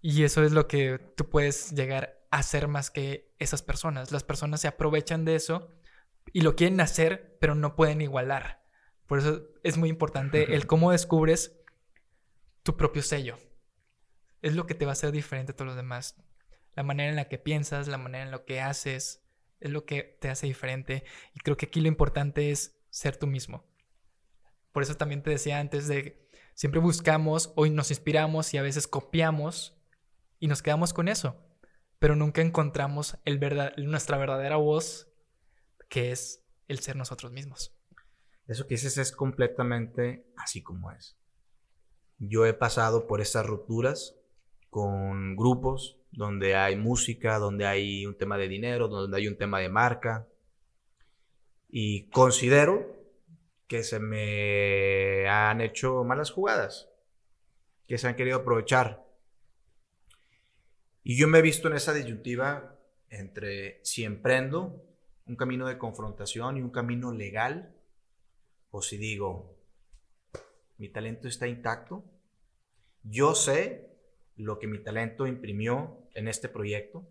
Y 0.00 0.24
eso 0.24 0.42
es 0.44 0.52
lo 0.52 0.66
que 0.66 0.98
tú 1.16 1.28
puedes 1.28 1.72
llegar 1.72 2.19
a 2.30 2.42
ser 2.42 2.68
más 2.68 2.90
que 2.90 3.34
esas 3.38 3.62
personas. 3.62 4.12
Las 4.12 4.24
personas 4.24 4.60
se 4.60 4.68
aprovechan 4.68 5.24
de 5.24 5.34
eso 5.34 5.70
y 6.32 6.42
lo 6.42 6.56
quieren 6.56 6.80
hacer, 6.80 7.36
pero 7.40 7.54
no 7.54 7.76
pueden 7.76 8.00
igualar. 8.00 8.64
Por 9.06 9.18
eso 9.18 9.42
es 9.64 9.76
muy 9.76 9.88
importante 9.88 10.54
el 10.54 10.66
cómo 10.66 10.92
descubres 10.92 11.60
tu 12.62 12.76
propio 12.76 13.02
sello 13.02 13.38
es 14.42 14.54
lo 14.54 14.66
que 14.66 14.74
te 14.74 14.84
va 14.84 14.92
a 14.92 14.94
hacer 14.94 15.12
diferente 15.12 15.52
a 15.52 15.56
todos 15.56 15.68
los 15.68 15.76
demás. 15.76 16.16
La 16.74 16.82
manera 16.82 17.10
en 17.10 17.16
la 17.16 17.28
que 17.28 17.38
piensas, 17.38 17.88
la 17.88 17.98
manera 17.98 18.24
en 18.24 18.30
la 18.30 18.44
que 18.44 18.60
haces, 18.60 19.22
es 19.60 19.70
lo 19.70 19.84
que 19.84 20.16
te 20.20 20.30
hace 20.30 20.46
diferente. 20.46 21.04
Y 21.34 21.40
creo 21.40 21.56
que 21.56 21.66
aquí 21.66 21.80
lo 21.80 21.88
importante 21.88 22.50
es 22.50 22.80
ser 22.90 23.16
tú 23.16 23.26
mismo. 23.26 23.64
Por 24.72 24.82
eso 24.82 24.96
también 24.96 25.22
te 25.22 25.30
decía 25.30 25.58
antes 25.58 25.88
de 25.88 26.28
siempre 26.54 26.80
buscamos, 26.80 27.52
hoy 27.56 27.70
nos 27.70 27.90
inspiramos 27.90 28.54
y 28.54 28.58
a 28.58 28.62
veces 28.62 28.86
copiamos 28.86 29.76
y 30.38 30.46
nos 30.46 30.62
quedamos 30.62 30.94
con 30.94 31.08
eso, 31.08 31.36
pero 32.00 32.16
nunca 32.16 32.40
encontramos 32.40 33.18
nuestra 33.76 34.16
verdadera 34.16 34.56
voz, 34.56 35.06
que 35.88 36.10
es 36.10 36.42
el 36.66 36.80
ser 36.80 36.96
nosotros 36.96 37.30
mismos. 37.30 37.76
Eso 38.48 38.66
que 38.66 38.74
dices 38.74 38.98
es 38.98 39.12
completamente 39.12 40.26
así 40.36 40.62
como 40.62 40.90
es. 40.90 41.16
Yo 42.18 42.46
he 42.46 42.54
pasado 42.54 43.06
por 43.06 43.20
esas 43.20 43.46
rupturas 43.46 44.16
con 44.70 45.36
grupos 45.36 45.98
donde 46.10 46.56
hay 46.56 46.74
música, 46.74 47.38
donde 47.38 47.66
hay 47.66 48.06
un 48.06 48.16
tema 48.16 48.38
de 48.38 48.48
dinero, 48.48 48.88
donde 48.88 49.16
hay 49.18 49.28
un 49.28 49.36
tema 49.36 49.60
de 49.60 49.68
marca. 49.68 50.26
Y 51.68 52.08
considero 52.08 52.96
que 53.68 53.82
se 53.82 54.00
me 54.00 55.28
han 55.28 55.60
hecho 55.60 56.02
malas 56.02 56.30
jugadas, 56.30 56.88
que 57.86 57.98
se 57.98 58.08
han 58.08 58.16
querido 58.16 58.38
aprovechar. 58.38 59.04
Y 61.02 61.16
yo 61.16 61.28
me 61.28 61.38
he 61.38 61.42
visto 61.42 61.68
en 61.68 61.76
esa 61.76 61.92
disyuntiva 61.92 62.76
entre 63.08 63.84
si 63.84 64.04
emprendo 64.04 64.84
un 65.26 65.36
camino 65.36 65.66
de 65.66 65.78
confrontación 65.78 66.56
y 66.56 66.62
un 66.62 66.70
camino 66.70 67.12
legal, 67.12 67.74
o 68.70 68.82
si 68.82 68.96
digo, 68.96 69.56
mi 70.78 70.88
talento 70.88 71.28
está 71.28 71.46
intacto, 71.46 72.04
yo 73.02 73.34
sé 73.34 73.90
lo 74.36 74.58
que 74.58 74.66
mi 74.66 74.78
talento 74.78 75.26
imprimió 75.26 76.08
en 76.14 76.28
este 76.28 76.48
proyecto 76.48 77.06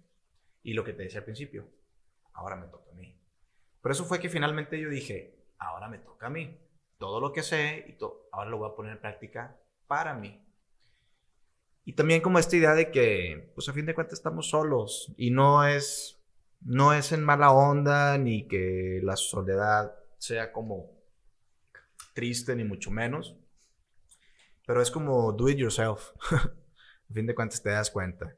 y 0.63 0.73
lo 0.73 0.83
que 0.83 0.93
te 0.93 1.03
decía 1.03 1.19
al 1.19 1.25
principio, 1.25 1.67
ahora 2.33 2.55
me 2.55 2.67
toca 2.67 2.91
a 2.91 2.95
mí. 2.95 3.15
Por 3.81 3.91
eso 3.91 4.05
fue 4.05 4.19
que 4.19 4.29
finalmente 4.29 4.79
yo 4.79 4.89
dije, 4.89 5.35
ahora 5.57 5.87
me 5.87 5.99
toca 5.99 6.27
a 6.27 6.29
mí. 6.29 6.57
Todo 6.97 7.19
lo 7.19 7.31
que 7.31 7.43
sé 7.43 7.85
y 7.87 7.97
ahora 8.31 8.49
lo 8.49 8.57
voy 8.57 8.69
a 8.69 8.75
poner 8.75 8.93
en 8.93 9.01
práctica 9.01 9.57
para 9.87 10.13
mí. 10.13 10.45
Y 11.89 11.93
también 11.93 12.21
como 12.21 12.37
esta 12.37 12.55
idea 12.55 12.75
de 12.75 12.91
que, 12.91 13.51
pues 13.55 13.67
a 13.67 13.73
fin 13.73 13.87
de 13.87 13.95
cuentas 13.95 14.19
estamos 14.19 14.51
solos 14.51 15.11
y 15.17 15.31
no 15.31 15.65
es, 15.65 16.21
no 16.61 16.93
es 16.93 17.11
en 17.13 17.23
mala 17.23 17.49
onda 17.51 18.15
ni 18.19 18.47
que 18.47 18.99
la 19.01 19.15
soledad 19.15 19.95
sea 20.19 20.51
como 20.51 20.91
triste 22.13 22.55
ni 22.55 22.63
mucho 22.63 22.91
menos, 22.91 23.37
pero 24.67 24.83
es 24.83 24.91
como 24.91 25.31
do 25.31 25.49
it 25.49 25.57
yourself. 25.57 26.11
a 26.31 27.11
fin 27.11 27.25
de 27.25 27.33
cuentas 27.33 27.63
te 27.63 27.71
das 27.71 27.89
cuenta 27.89 28.35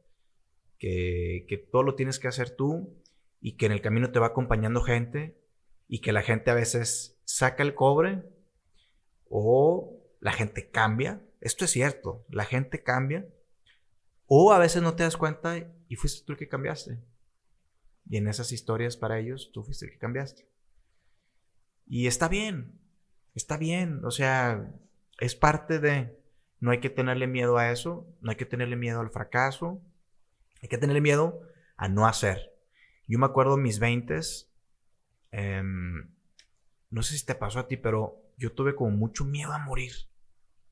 que, 0.79 1.45
que 1.49 1.57
todo 1.57 1.83
lo 1.83 1.95
tienes 1.95 2.19
que 2.19 2.29
hacer 2.29 2.51
tú 2.51 3.03
y 3.41 3.57
que 3.57 3.65
en 3.65 3.73
el 3.73 3.81
camino 3.81 4.13
te 4.13 4.19
va 4.19 4.27
acompañando 4.27 4.81
gente 4.81 5.37
y 5.89 5.99
que 5.99 6.13
la 6.13 6.21
gente 6.21 6.51
a 6.51 6.55
veces 6.55 7.19
saca 7.25 7.63
el 7.63 7.75
cobre 7.75 8.23
o 9.27 10.01
la 10.21 10.31
gente 10.31 10.69
cambia. 10.69 11.21
Esto 11.41 11.65
es 11.65 11.71
cierto, 11.71 12.25
la 12.29 12.45
gente 12.45 12.81
cambia. 12.81 13.27
O 14.33 14.53
a 14.53 14.59
veces 14.59 14.81
no 14.81 14.95
te 14.95 15.03
das 15.03 15.17
cuenta 15.17 15.57
y 15.89 15.95
fuiste 15.97 16.25
tú 16.25 16.31
el 16.31 16.39
que 16.39 16.47
cambiaste. 16.47 17.03
Y 18.09 18.15
en 18.15 18.29
esas 18.29 18.53
historias 18.53 18.95
para 18.95 19.19
ellos 19.19 19.51
tú 19.51 19.61
fuiste 19.61 19.83
el 19.87 19.91
que 19.91 19.97
cambiaste. 19.97 20.47
Y 21.85 22.07
está 22.07 22.29
bien, 22.29 22.79
está 23.35 23.57
bien. 23.57 24.05
O 24.05 24.09
sea, 24.09 24.71
es 25.19 25.35
parte 25.35 25.79
de... 25.79 26.17
No 26.61 26.71
hay 26.71 26.79
que 26.79 26.89
tenerle 26.89 27.27
miedo 27.27 27.57
a 27.57 27.71
eso, 27.71 28.07
no 28.21 28.31
hay 28.31 28.37
que 28.37 28.45
tenerle 28.45 28.77
miedo 28.77 29.01
al 29.01 29.09
fracaso, 29.09 29.81
hay 30.61 30.69
que 30.69 30.77
tenerle 30.77 31.01
miedo 31.01 31.41
a 31.75 31.89
no 31.89 32.07
hacer. 32.07 32.55
Yo 33.09 33.19
me 33.19 33.25
acuerdo 33.25 33.55
en 33.55 33.63
mis 33.63 33.79
20 33.79 34.17
em, 35.31 36.09
no 36.89 37.03
sé 37.03 37.17
si 37.17 37.25
te 37.25 37.35
pasó 37.35 37.59
a 37.59 37.67
ti, 37.67 37.75
pero 37.75 38.23
yo 38.37 38.53
tuve 38.53 38.75
como 38.75 38.91
mucho 38.91 39.25
miedo 39.25 39.51
a 39.51 39.59
morir. 39.59 39.91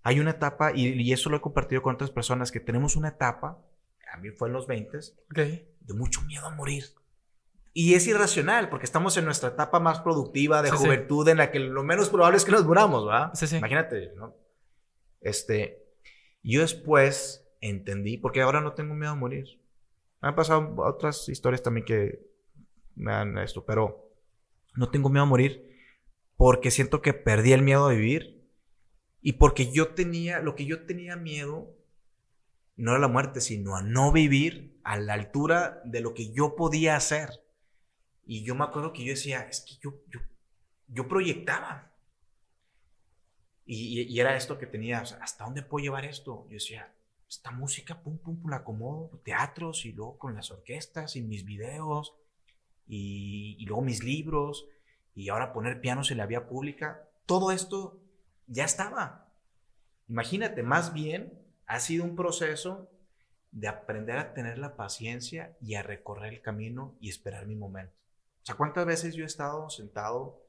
Hay 0.10 0.20
una 0.20 0.32
etapa, 0.32 0.72
y, 0.74 1.14
eso 1.14 1.30
lo 1.30 1.38
he 1.38 1.42
compartido 1.42 1.84
con 1.84 1.94
otras 1.94 2.10
personas, 2.10 2.52
que 2.52 2.60
tenemos 2.60 2.96
una 2.96 3.10
etapa, 3.10 3.64
a 4.12 4.18
mí 4.18 4.32
fue 4.32 4.48
en 4.48 4.56
los 4.56 4.66
20, 4.66 4.98
de 5.36 5.94
mucho 5.94 6.24
miedo 6.24 6.48
a 6.48 6.50
morir. 6.50 6.84
Y 7.74 7.94
es 7.94 8.08
irracional, 8.08 8.70
porque 8.70 8.86
estamos 8.86 9.16
en 9.18 9.26
nuestra 9.26 9.50
etapa 9.50 9.80
más 9.80 10.00
productiva 10.00 10.64
de 10.64 10.72
juventud, 10.72 11.30
en 11.30 11.38
la 11.38 11.52
que 11.52 11.60
lo 11.60 11.84
menos 11.84 12.10
probable 12.10 12.38
es 12.38 12.44
que 12.44 12.52
nos 12.52 12.66
muramos, 12.66 13.08
¿va? 13.08 13.32
Imagínate, 13.56 14.12
¿no? 14.16 14.36
Este, 15.22 15.86
yo 16.42 16.62
después 16.62 17.48
entendí, 17.62 18.18
porque 18.18 18.42
ahora 18.42 18.62
no 18.62 18.74
tengo 18.74 18.96
miedo 18.96 19.12
a 19.12 19.16
morir. 19.16 19.62
Me 20.24 20.30
han 20.30 20.36
pasado 20.36 20.74
otras 20.78 21.30
historias 21.30 21.62
también 21.62 21.86
que 21.86 22.20
me 22.96 23.12
dan 23.12 23.38
esto, 23.38 23.64
pero 23.64 24.12
no 24.74 24.90
tengo 24.90 25.10
miedo 25.10 25.22
a 25.22 25.28
morir 25.28 25.70
porque 26.36 26.72
siento 26.72 27.04
que 27.04 27.14
perdí 27.14 27.54
el 27.54 27.62
miedo 27.62 27.86
a 27.86 27.92
vivir 27.92 28.39
y 29.22 29.34
porque 29.34 29.72
yo 29.72 29.90
tenía, 29.94 30.40
lo 30.40 30.56
que 30.56 30.66
yo 30.66 30.86
tenía 30.86 31.16
miedo 31.16 31.76
no 32.78 32.92
era 32.92 33.00
la 33.00 33.08
muerte, 33.08 33.42
sino 33.42 33.76
a 33.76 33.82
no 33.82 34.12
vivir 34.12 34.80
a 34.84 34.98
la 34.98 35.14
altura 35.14 35.82
de 35.84 36.00
lo 36.02 36.14
que 36.14 36.32
yo 36.32 36.56
podía 36.56 36.96
hacer. 36.96 37.30
Y 38.26 38.44
yo 38.44 38.56
me 38.56 38.64
acuerdo 38.64 38.94
que 38.94 39.04
yo 39.04 39.12
decía, 39.12 39.42
es 39.42 39.62
que 39.62 39.76
yo, 39.82 39.96
yo, 40.10 40.22
yo 40.88 41.08
proyectaba, 41.08 41.90
y, 43.72 44.20
era 44.20 44.36
esto 44.36 44.58
que 44.58 44.66
tenía, 44.66 45.00
¿hasta 45.00 45.44
dónde 45.44 45.62
puedo 45.62 45.84
llevar 45.84 46.04
esto? 46.04 46.48
Yo 46.48 46.56
decía, 46.56 46.92
esta 47.30 47.52
música, 47.52 48.02
pum, 48.02 48.18
pum, 48.18 48.42
pum, 48.42 48.50
la 48.50 48.58
acomodo, 48.58 49.22
teatros 49.24 49.86
y 49.86 49.92
luego 49.92 50.18
con 50.18 50.34
las 50.34 50.50
orquestas 50.50 51.16
y 51.16 51.22
mis 51.22 51.46
videos 51.46 52.16
y, 52.88 53.58
y 53.60 53.66
luego 53.66 53.84
mis 53.84 54.04
libros 54.04 54.66
y 55.14 55.30
ahora 55.30 55.54
poner 55.54 55.82
pianos 55.82 56.10
en 56.10 56.18
la 56.18 56.26
vía 56.26 56.48
pública. 56.48 57.08
Todo 57.28 57.52
esto 57.52 58.00
ya 58.50 58.66
estaba. 58.66 59.32
Imagínate, 60.08 60.64
más 60.64 60.94
bien 60.94 61.34
ha 61.66 61.80
sido 61.80 62.04
un 62.04 62.16
proceso 62.16 62.92
de 63.52 63.68
aprender 63.68 64.18
a 64.18 64.34
tener 64.34 64.58
la 64.58 64.76
paciencia 64.76 65.56
y 65.62 65.76
a 65.76 65.84
recorrer 65.84 66.34
el 66.34 66.42
camino 66.42 66.98
y 67.00 67.10
esperar 67.10 67.48
mi 67.48 67.56
momento. 67.56 67.94
O 68.42 68.46
sea, 68.46 68.56
¿cuántas 68.56 68.86
veces 68.86 69.16
yo 69.16 69.24
he 69.24 69.28
estado 69.28 69.70
sentado 69.70 70.44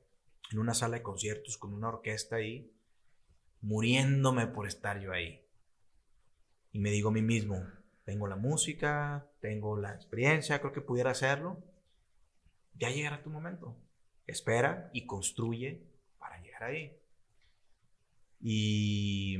en 0.51 0.59
una 0.59 0.75
sala 0.75 0.97
de 0.97 1.03
conciertos 1.03 1.57
con 1.57 1.73
una 1.73 1.89
orquesta 1.89 2.37
ahí 2.37 2.73
muriéndome 3.61 4.47
por 4.47 4.67
estar 4.67 5.01
yo 5.01 5.13
ahí. 5.13 5.47
Y 6.73 6.79
me 6.79 6.91
digo 6.91 7.11
a 7.11 7.13
mí 7.13 7.23
mismo, 7.23 7.67
tengo 8.05 8.27
la 8.27 8.37
música, 8.37 9.27
tengo 9.41 9.77
la 9.77 9.95
experiencia, 9.95 10.61
creo 10.61 10.73
que 10.73 10.81
pudiera 10.81 11.11
hacerlo. 11.11 11.63
Ya 12.75 12.91
llegará 12.91 13.23
tu 13.23 13.31
momento. 13.31 13.77
Espera 14.27 14.91
y 14.93 15.07
construye 15.07 15.83
para 16.19 16.41
llegar 16.41 16.65
ahí. 16.65 16.97
Y, 18.41 19.39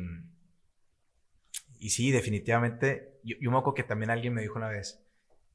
y 1.79 1.91
sí, 1.91 2.11
definitivamente, 2.11 3.19
yo, 3.25 3.37
yo 3.41 3.51
me 3.51 3.59
acuerdo 3.59 3.75
que 3.75 3.83
también 3.83 4.11
alguien 4.11 4.35
me 4.35 4.43
dijo 4.43 4.57
una 4.59 4.69
vez, 4.69 5.01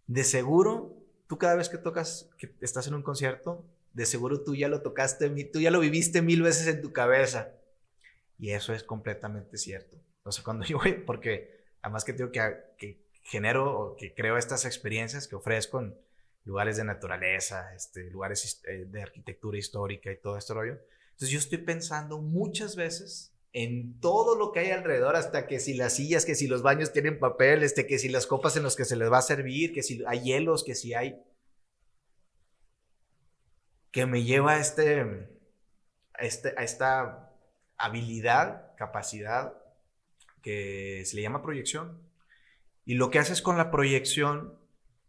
de 0.08 0.24
seguro, 0.24 0.96
tú 1.28 1.38
cada 1.38 1.56
vez 1.56 1.70
que 1.70 1.78
tocas, 1.78 2.30
que 2.38 2.54
estás 2.62 2.88
en 2.88 2.96
un 2.96 3.04
concierto, 3.04 3.66
de 3.94 4.06
seguro 4.06 4.44
tú 4.44 4.56
ya 4.56 4.68
lo 4.68 4.82
tocaste, 4.82 5.30
tú 5.46 5.62
ya 5.62 5.72
lo 5.72 5.80
viviste 5.80 6.22
mil 6.22 6.42
veces 6.42 6.68
en 6.68 6.82
tu 6.82 6.92
cabeza 6.92 7.54
Y 8.38 8.52
eso 8.52 8.74
es 8.74 8.84
completamente 8.84 9.58
cierto. 9.58 9.98
Sea, 10.30 10.44
cuando 10.44 10.66
yo 10.68 10.78
voy, 10.78 10.94
porque 10.94 11.64
además 11.82 12.04
que 12.04 12.14
tengo 12.14 12.32
que, 12.32 12.42
que 12.78 13.06
genero 13.24 13.80
o 13.80 13.96
que 13.96 14.14
creo 14.14 14.38
estas 14.38 14.66
experiencias 14.66 15.28
que 15.28 15.36
ofrezco 15.36 15.80
en 15.80 15.96
lugares 16.44 16.78
de 16.78 16.84
naturaleza, 16.84 17.74
este, 17.74 18.10
lugares 18.12 18.62
eh, 18.68 18.86
de 18.86 19.02
arquitectura 19.02 19.58
histórica 19.58 20.12
y 20.12 20.18
todo 20.18 20.38
este 20.38 20.54
rollo. 20.54 20.80
Entonces 21.12 21.30
yo 21.30 21.40
estoy 21.40 21.60
pensando 21.60 22.20
muchas 22.20 22.76
veces 22.76 23.34
en 23.58 24.02
todo 24.02 24.36
lo 24.36 24.52
que 24.52 24.60
hay 24.60 24.72
alrededor, 24.72 25.16
hasta 25.16 25.48
que 25.48 25.62
si 25.62 25.76
las 25.76 25.96
sillas, 25.96 26.26
que 26.26 26.36
si 26.36 26.46
los 26.46 26.62
baños 26.62 26.92
tienen 26.92 27.20
papel, 27.20 27.64
este, 27.64 27.88
que 27.88 27.98
si 28.00 28.10
las 28.10 28.28
copas 28.28 28.58
en 28.58 28.64
las 28.64 28.76
que 28.76 28.84
se 28.84 28.98
les 28.98 29.10
va 29.10 29.20
a 29.20 29.22
servir, 29.22 29.72
que 29.72 29.82
si 29.82 30.04
hay 30.06 30.24
hielos, 30.24 30.66
que 30.66 30.76
si 30.76 30.94
hay... 30.94 31.24
que 33.92 34.06
me 34.06 34.24
lleva 34.26 34.56
a, 34.56 34.60
este, 34.60 35.30
a, 36.14 36.26
este, 36.26 36.54
a 36.58 36.64
esta 36.66 37.34
habilidad, 37.78 38.76
capacidad, 38.76 39.54
que 40.42 41.04
se 41.06 41.16
le 41.16 41.22
llama 41.22 41.42
proyección. 41.42 41.98
Y 42.84 42.96
lo 42.96 43.10
que 43.10 43.20
haces 43.20 43.42
con 43.42 43.56
la 43.58 43.72
proyección 43.72 44.60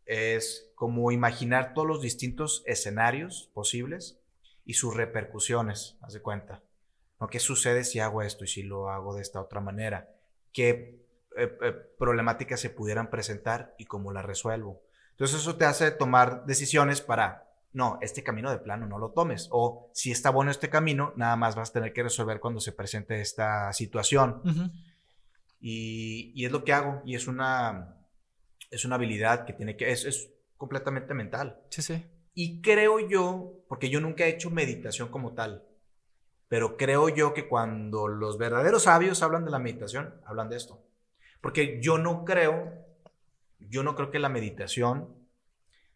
es 0.05 0.71
como 0.77 1.11
imaginar 1.11 1.75
todos 1.75 1.89
los 1.89 2.01
distintos 2.01 2.63
escenarios 2.65 3.51
posibles 3.55 4.21
y 4.65 4.75
sus 4.75 4.95
repercusiones, 4.95 5.97
haz 6.01 6.13
de 6.13 6.23
cuenta. 6.23 6.63
¿Qué 7.31 7.41
sucede 7.41 7.85
si 7.85 7.99
hago 7.99 8.23
esto 8.23 8.45
y 8.45 8.49
si 8.49 8.63
lo 8.63 8.91
hago 8.91 9.15
de 9.15 9.23
esta 9.23 9.41
otra 9.41 9.61
manera? 9.61 10.11
¿Qué 10.53 11.03
eh, 11.37 11.59
eh, 11.63 11.73
problemáticas 11.99 12.61
se 12.61 12.71
pudieran 12.71 13.11
presentar 13.11 13.75
y 13.79 13.87
cómo 13.87 14.13
las 14.13 14.25
resuelvo? 14.25 14.83
Entonces 15.13 15.41
eso 15.41 15.57
te 15.57 15.65
hace 15.65 15.91
tomar 15.91 16.45
decisiones 16.45 17.01
para, 17.01 17.51
no, 17.73 17.99
este 18.03 18.23
camino 18.23 18.51
de 18.51 18.59
plano 18.59 18.87
no 18.87 18.99
lo 18.99 19.13
tomes. 19.13 19.49
O 19.51 19.91
si 19.95 20.11
está 20.11 20.29
bueno 20.29 20.51
este 20.51 20.69
camino, 20.69 21.15
nada 21.17 21.37
más 21.37 21.57
vas 21.57 21.71
a 21.71 21.73
tener 21.73 21.95
que 21.95 22.03
resolver 22.03 22.39
cuando 22.39 22.61
se 22.61 22.73
presente 22.73 23.21
esta 23.21 23.73
situación. 23.73 24.43
y, 25.59 26.33
y, 26.35 26.45
es 26.45 26.53
lo 26.53 26.65
que 26.65 26.75
hago. 26.75 27.01
Y 27.07 27.15
es 27.15 27.29
una, 27.29 27.97
es 28.71 28.85
una 28.85 28.97
habilidad 28.97 29.47
que 29.47 29.55
tiene 29.55 29.75
que, 29.77 29.91
es, 29.91 30.05
es 30.05 30.31
completamente 30.59 31.15
mental. 31.15 31.63
Sí, 31.71 31.81
sí. 31.81 32.05
Y 32.35 32.61
creo 32.61 33.01
yo, 33.09 33.65
porque 33.69 33.89
yo 33.89 34.01
nunca 34.01 34.27
he 34.27 34.29
hecho 34.29 34.51
meditación 34.51 35.09
como 35.09 35.33
tal, 35.33 35.65
pero 36.49 36.77
creo 36.77 37.09
yo 37.09 37.35
que 37.35 37.49
cuando 37.49 38.09
los 38.09 38.39
verdaderos 38.39 38.85
sabios 38.85 39.23
hablan 39.23 39.45
de 39.45 39.51
la 39.51 39.59
meditación, 39.59 40.15
hablan 40.25 40.49
de 40.49 40.57
esto. 40.57 40.81
Porque 41.41 41.81
yo 41.83 41.99
no 41.99 42.25
creo, 42.25 42.73
yo 43.59 43.83
no 43.83 43.97
creo 43.97 44.11
que 44.11 44.19
la 44.19 44.29
meditación 44.29 45.15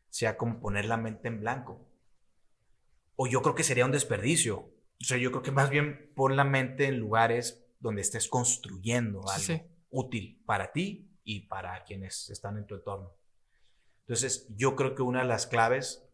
sea 0.09 0.37
como 0.37 0.61
poner 0.61 0.87
la 0.87 0.97
mente 0.97 1.29
en 1.29 1.41
blanco. 1.41 1.87
O 3.15 3.27
yo 3.27 3.43
creo 3.43 3.55
que 3.55 3.63
sería 3.63 3.85
un 3.85 3.93
desperdicio. 3.93 4.57
O 5.01 5.05
sea, 5.05 5.19
yo 5.19 5.31
creo 5.31 5.43
que 5.43 5.53
más 5.53 5.71
bien 5.71 6.11
pon 6.17 6.37
la 6.37 6.45
mente 6.45 6.87
en 6.87 6.99
lugares 6.99 7.65
donde 7.79 8.03
estés 8.03 8.29
construyendo 8.29 9.23
algo 9.29 9.65
útil 9.91 10.43
para 10.45 10.73
ti 10.73 11.09
y 11.23 11.41
para 11.41 11.85
quienes 11.85 12.29
están 12.29 12.59
en 12.59 12.67
tu 12.67 12.75
entorno. 12.75 13.13
Entonces, 14.01 14.49
yo 14.57 14.75
creo 14.75 14.95
que 14.97 15.03
una 15.03 15.21
de 15.21 15.29
las 15.29 15.47
claves 15.47 16.05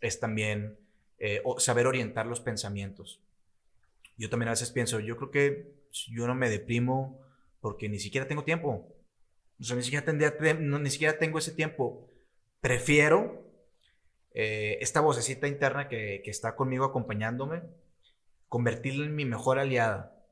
es 0.00 0.18
también 0.18 0.78
eh, 1.18 1.42
saber 1.58 1.86
orientar 1.86 2.26
los 2.26 2.40
pensamientos 2.40 3.20
yo 4.22 4.30
también 4.30 4.50
a 4.50 4.52
veces 4.52 4.70
pienso, 4.70 5.00
yo 5.00 5.16
creo 5.16 5.32
que 5.32 5.74
yo 6.12 6.28
no 6.28 6.36
me 6.36 6.48
deprimo 6.48 7.20
porque 7.60 7.88
ni 7.88 7.98
siquiera 7.98 8.28
tengo 8.28 8.44
tiempo. 8.44 8.94
O 9.58 9.64
sea, 9.64 9.74
ni 9.74 9.82
siquiera, 9.82 10.04
tendría, 10.04 10.32
no, 10.54 10.78
ni 10.78 10.90
siquiera 10.90 11.18
tengo 11.18 11.40
ese 11.40 11.50
tiempo. 11.50 12.08
Prefiero 12.60 13.44
eh, 14.32 14.78
esta 14.80 15.00
vocecita 15.00 15.48
interna 15.48 15.88
que, 15.88 16.22
que 16.24 16.30
está 16.30 16.54
conmigo 16.54 16.84
acompañándome, 16.84 17.64
convertirla 18.46 19.06
en 19.06 19.16
mi 19.16 19.24
mejor 19.24 19.58
aliada 19.58 20.24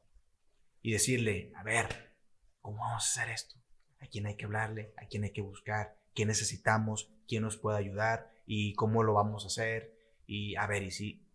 y 0.83 0.93
decirle, 0.93 1.51
a 1.57 1.65
ver, 1.65 2.15
¿cómo 2.61 2.79
vamos 2.79 3.03
a 3.05 3.23
hacer 3.23 3.35
esto? 3.35 3.57
¿A 3.99 4.07
quién 4.07 4.27
hay 4.27 4.37
que 4.37 4.45
hablarle? 4.45 4.95
¿A 4.99 5.07
quién 5.07 5.25
hay 5.25 5.33
que 5.33 5.43
buscar? 5.43 5.97
¿Qué 6.15 6.27
necesitamos? 6.27 7.11
¿Quién 7.27 7.43
nos 7.43 7.57
puede 7.57 7.79
ayudar? 7.79 8.31
¿Y 8.47 8.75
cómo 8.75 9.03
lo 9.03 9.15
vamos 9.15 9.43
a 9.43 9.49
hacer? 9.49 9.99
Y 10.29 10.55
a 10.55 10.69
ver, 10.69 10.85
y 10.85 10.93
si 10.93 11.27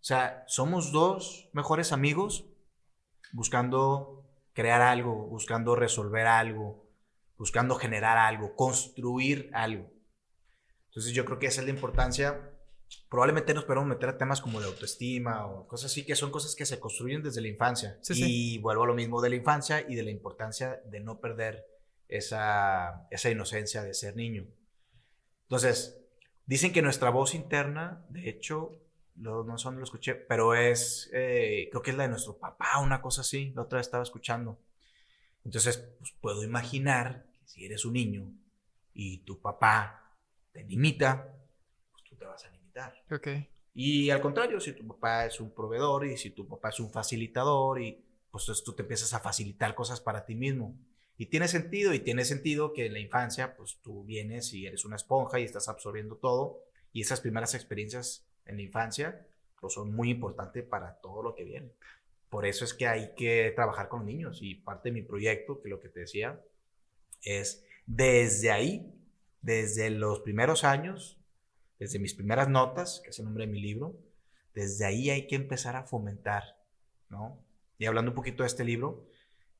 o 0.00 0.04
sea, 0.04 0.44
somos 0.46 0.92
dos 0.92 1.50
mejores 1.52 1.92
amigos 1.92 2.46
buscando 3.32 4.26
crear 4.54 4.80
algo, 4.80 5.26
buscando 5.26 5.76
resolver 5.76 6.26
algo, 6.26 6.88
buscando 7.36 7.74
generar 7.74 8.16
algo, 8.16 8.56
construir 8.56 9.50
algo. 9.52 9.90
Entonces 10.88 11.12
yo 11.12 11.26
creo 11.26 11.38
que 11.38 11.46
esa 11.46 11.60
es 11.60 11.66
la 11.66 11.72
importancia. 11.72 12.50
Probablemente 13.10 13.52
nos 13.52 13.64
podemos 13.64 13.86
meter 13.86 14.08
a 14.08 14.18
temas 14.18 14.40
como 14.40 14.58
de 14.58 14.66
autoestima 14.66 15.46
o 15.46 15.68
cosas 15.68 15.92
así, 15.92 16.04
que 16.04 16.16
son 16.16 16.30
cosas 16.30 16.56
que 16.56 16.64
se 16.64 16.80
construyen 16.80 17.22
desde 17.22 17.42
la 17.42 17.48
infancia. 17.48 17.98
y 18.08 18.58
vuelvo 18.58 18.84
a 18.84 18.86
lo 18.86 18.94
mismo 18.94 19.20
de 19.20 19.30
la 19.30 19.36
infancia 19.36 19.84
y 19.86 19.96
de 19.96 20.02
la 20.02 20.10
importancia 20.10 20.80
de 20.86 21.00
no 21.00 21.20
perder 21.20 21.64
esa, 22.08 23.06
esa 23.10 23.30
inocencia 23.30 23.82
de 23.82 23.92
ser 23.92 24.16
niño. 24.16 24.46
Entonces, 25.42 26.00
dicen 26.46 26.72
que 26.72 26.80
nuestra 26.80 27.10
voz 27.10 27.34
interna, 27.34 28.04
de 28.08 28.30
hecho, 28.30 28.80
no, 29.20 29.44
no 29.44 29.58
sé 29.58 29.70
lo 29.70 29.84
escuché, 29.84 30.14
pero 30.14 30.54
es, 30.54 31.10
eh, 31.12 31.68
creo 31.70 31.82
que 31.82 31.90
es 31.90 31.96
la 31.96 32.04
de 32.04 32.10
nuestro 32.10 32.38
papá, 32.38 32.78
una 32.80 33.00
cosa 33.00 33.20
así, 33.20 33.52
la 33.54 33.62
otra 33.62 33.76
vez 33.78 33.86
estaba 33.86 34.02
escuchando. 34.02 34.58
Entonces, 35.44 35.78
pues 35.98 36.12
puedo 36.20 36.42
imaginar 36.42 37.26
que 37.32 37.46
si 37.46 37.64
eres 37.64 37.84
un 37.84 37.94
niño 37.94 38.32
y 38.94 39.18
tu 39.18 39.40
papá 39.40 40.16
te 40.52 40.64
limita, 40.64 41.34
pues 41.92 42.04
tú 42.04 42.16
te 42.16 42.24
vas 42.24 42.44
a 42.44 42.50
limitar. 42.50 42.94
Ok. 43.10 43.28
Y 43.74 44.10
al 44.10 44.20
contrario, 44.20 44.58
si 44.60 44.72
tu 44.72 44.86
papá 44.86 45.26
es 45.26 45.40
un 45.40 45.54
proveedor 45.54 46.06
y 46.06 46.16
si 46.16 46.30
tu 46.30 46.48
papá 46.48 46.70
es 46.70 46.80
un 46.80 46.90
facilitador 46.90 47.80
y 47.80 48.04
pues 48.30 48.44
entonces 48.44 48.64
tú 48.64 48.74
te 48.74 48.82
empiezas 48.82 49.12
a 49.14 49.20
facilitar 49.20 49.74
cosas 49.74 50.00
para 50.00 50.24
ti 50.24 50.34
mismo. 50.34 50.76
Y 51.16 51.26
tiene 51.26 51.48
sentido, 51.48 51.92
y 51.92 52.00
tiene 52.00 52.24
sentido 52.24 52.72
que 52.72 52.86
en 52.86 52.94
la 52.94 52.98
infancia, 52.98 53.54
pues 53.54 53.78
tú 53.82 54.04
vienes 54.04 54.54
y 54.54 54.66
eres 54.66 54.86
una 54.86 54.96
esponja 54.96 55.38
y 55.38 55.44
estás 55.44 55.68
absorbiendo 55.68 56.16
todo, 56.16 56.62
y 56.92 57.02
esas 57.02 57.20
primeras 57.20 57.54
experiencias 57.54 58.29
en 58.50 58.56
la 58.56 58.62
infancia, 58.62 59.26
pues 59.60 59.74
son 59.74 59.94
muy 59.94 60.10
importantes 60.10 60.64
para 60.64 61.00
todo 61.00 61.22
lo 61.22 61.34
que 61.34 61.44
viene. 61.44 61.72
Por 62.28 62.46
eso 62.46 62.64
es 62.64 62.74
que 62.74 62.86
hay 62.86 63.14
que 63.16 63.52
trabajar 63.56 63.88
con 63.88 64.06
niños 64.06 64.38
y 64.42 64.54
parte 64.54 64.90
de 64.90 64.94
mi 64.94 65.02
proyecto, 65.02 65.60
que 65.60 65.68
lo 65.68 65.80
que 65.80 65.88
te 65.88 66.00
decía, 66.00 66.40
es 67.22 67.64
desde 67.86 68.50
ahí, 68.50 68.94
desde 69.42 69.90
los 69.90 70.20
primeros 70.20 70.64
años, 70.64 71.18
desde 71.78 71.98
mis 71.98 72.14
primeras 72.14 72.48
notas, 72.48 73.00
que 73.02 73.10
es 73.10 73.18
el 73.18 73.24
nombre 73.24 73.46
de 73.46 73.52
mi 73.52 73.60
libro, 73.60 73.96
desde 74.54 74.84
ahí 74.84 75.10
hay 75.10 75.26
que 75.26 75.36
empezar 75.36 75.76
a 75.76 75.84
fomentar, 75.84 76.42
¿no? 77.08 77.42
Y 77.78 77.86
hablando 77.86 78.10
un 78.10 78.14
poquito 78.14 78.42
de 78.42 78.48
este 78.48 78.64
libro, 78.64 79.06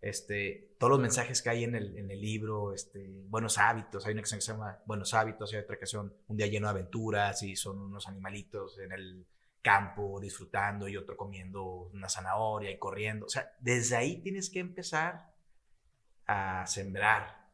este, 0.01 0.75
todos 0.79 0.91
los 0.91 1.01
mensajes 1.01 1.43
que 1.43 1.51
hay 1.51 1.65
en 1.65 1.75
el, 1.75 1.97
en 1.97 2.11
el 2.11 2.21
libro, 2.21 2.73
este, 2.73 3.07
buenos 3.27 3.59
hábitos, 3.59 4.07
hay 4.07 4.13
una 4.13 4.23
canción 4.23 4.39
que 4.39 4.45
se 4.47 4.53
llama 4.53 4.79
Buenos 4.87 5.13
hábitos, 5.13 5.53
hay 5.53 5.61
otra 5.61 5.79
canción, 5.79 6.15
Un 6.29 6.37
día 6.37 6.47
lleno 6.47 6.69
de 6.69 6.71
aventuras, 6.71 7.43
y 7.43 7.57
son 7.57 7.79
unos 7.79 8.09
animalitos 8.09 8.79
en 8.79 8.93
el 8.93 9.27
campo 9.63 10.19
disfrutando 10.21 10.89
y 10.89 10.97
otro 10.97 11.17
comiendo 11.17 11.91
una 11.93 12.09
zanahoria 12.09 12.71
y 12.71 12.79
corriendo. 12.79 13.27
O 13.27 13.29
sea, 13.29 13.53
desde 13.61 13.97
ahí 13.97 14.23
tienes 14.23 14.49
que 14.49 14.61
empezar 14.61 15.35
a 16.27 16.67
sembrar 16.67 17.51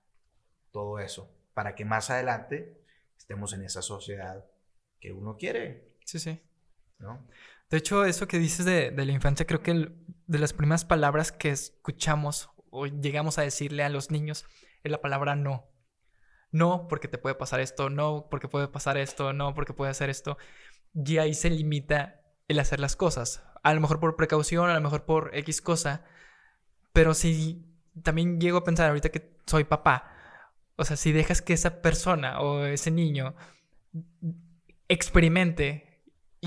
todo 0.71 0.99
eso 1.01 1.35
para 1.55 1.75
que 1.75 1.85
más 1.85 2.11
adelante 2.11 2.81
estemos 3.17 3.53
en 3.55 3.65
esa 3.65 3.83
sociedad 3.83 4.45
que 5.01 5.13
uno 5.13 5.37
quiere. 5.37 5.97
Sí, 6.05 6.19
sí. 6.19 6.41
¿No? 6.99 7.27
De 7.71 7.79
hecho, 7.79 8.05
eso 8.05 8.29
que 8.29 8.39
dices 8.39 8.65
de, 8.65 8.93
la 8.93 9.13
infancia, 9.13 9.47
creo 9.47 9.63
que 9.63 9.93
de 10.27 10.39
las 10.39 10.53
primeras 10.53 10.85
palabras 10.85 11.33
que 11.33 11.51
escuchamos 11.51 12.51
o 12.71 12.87
llegamos 12.87 13.39
a 13.39 13.43
decirle 13.43 13.83
a 13.83 13.89
los 13.89 14.11
niños 14.11 14.45
es 14.85 14.93
la 14.93 15.01
palabra 15.01 15.35
no. 15.35 15.69
No 16.53 16.87
porque 16.89 17.09
te 17.09 17.19
puede 17.19 17.35
pasar 17.35 17.61
esto, 17.61 17.91
no 17.91 18.29
porque 18.31 18.49
puede 18.49 18.69
pasar 18.69 18.97
esto, 18.97 19.33
no 19.33 19.55
porque 19.55 19.73
puede 19.73 19.91
hacer 19.91 20.11
esto. 20.11 20.39
Y 20.95 21.19
ahí 21.19 21.35
se 21.35 21.51
limita 21.51 22.21
el 22.47 22.61
hacer 22.61 22.79
las 22.79 22.95
cosas. 22.95 23.45
A 23.65 23.75
lo 23.75 23.81
mejor 23.81 23.99
por 23.99 24.17
precaución, 24.17 24.71
a 24.71 24.75
lo 24.75 24.81
mejor 24.81 25.05
por 25.05 25.35
X 25.35 25.61
cosa. 25.61 26.05
Pero 26.93 27.15
si 27.15 27.67
también 28.03 28.41
llego 28.41 28.59
a 28.59 28.65
pensar 28.65 28.89
ahorita 28.89 29.09
que 29.09 29.37
soy 29.47 29.65
papá, 29.65 30.13
o 30.77 30.85
sea, 30.85 30.97
si 30.97 31.13
dejas 31.13 31.43
que 31.43 31.53
esa 31.53 31.83
persona 31.83 32.41
o 32.41 32.65
ese 32.65 32.91
niño 32.91 33.35
experimente 34.89 35.86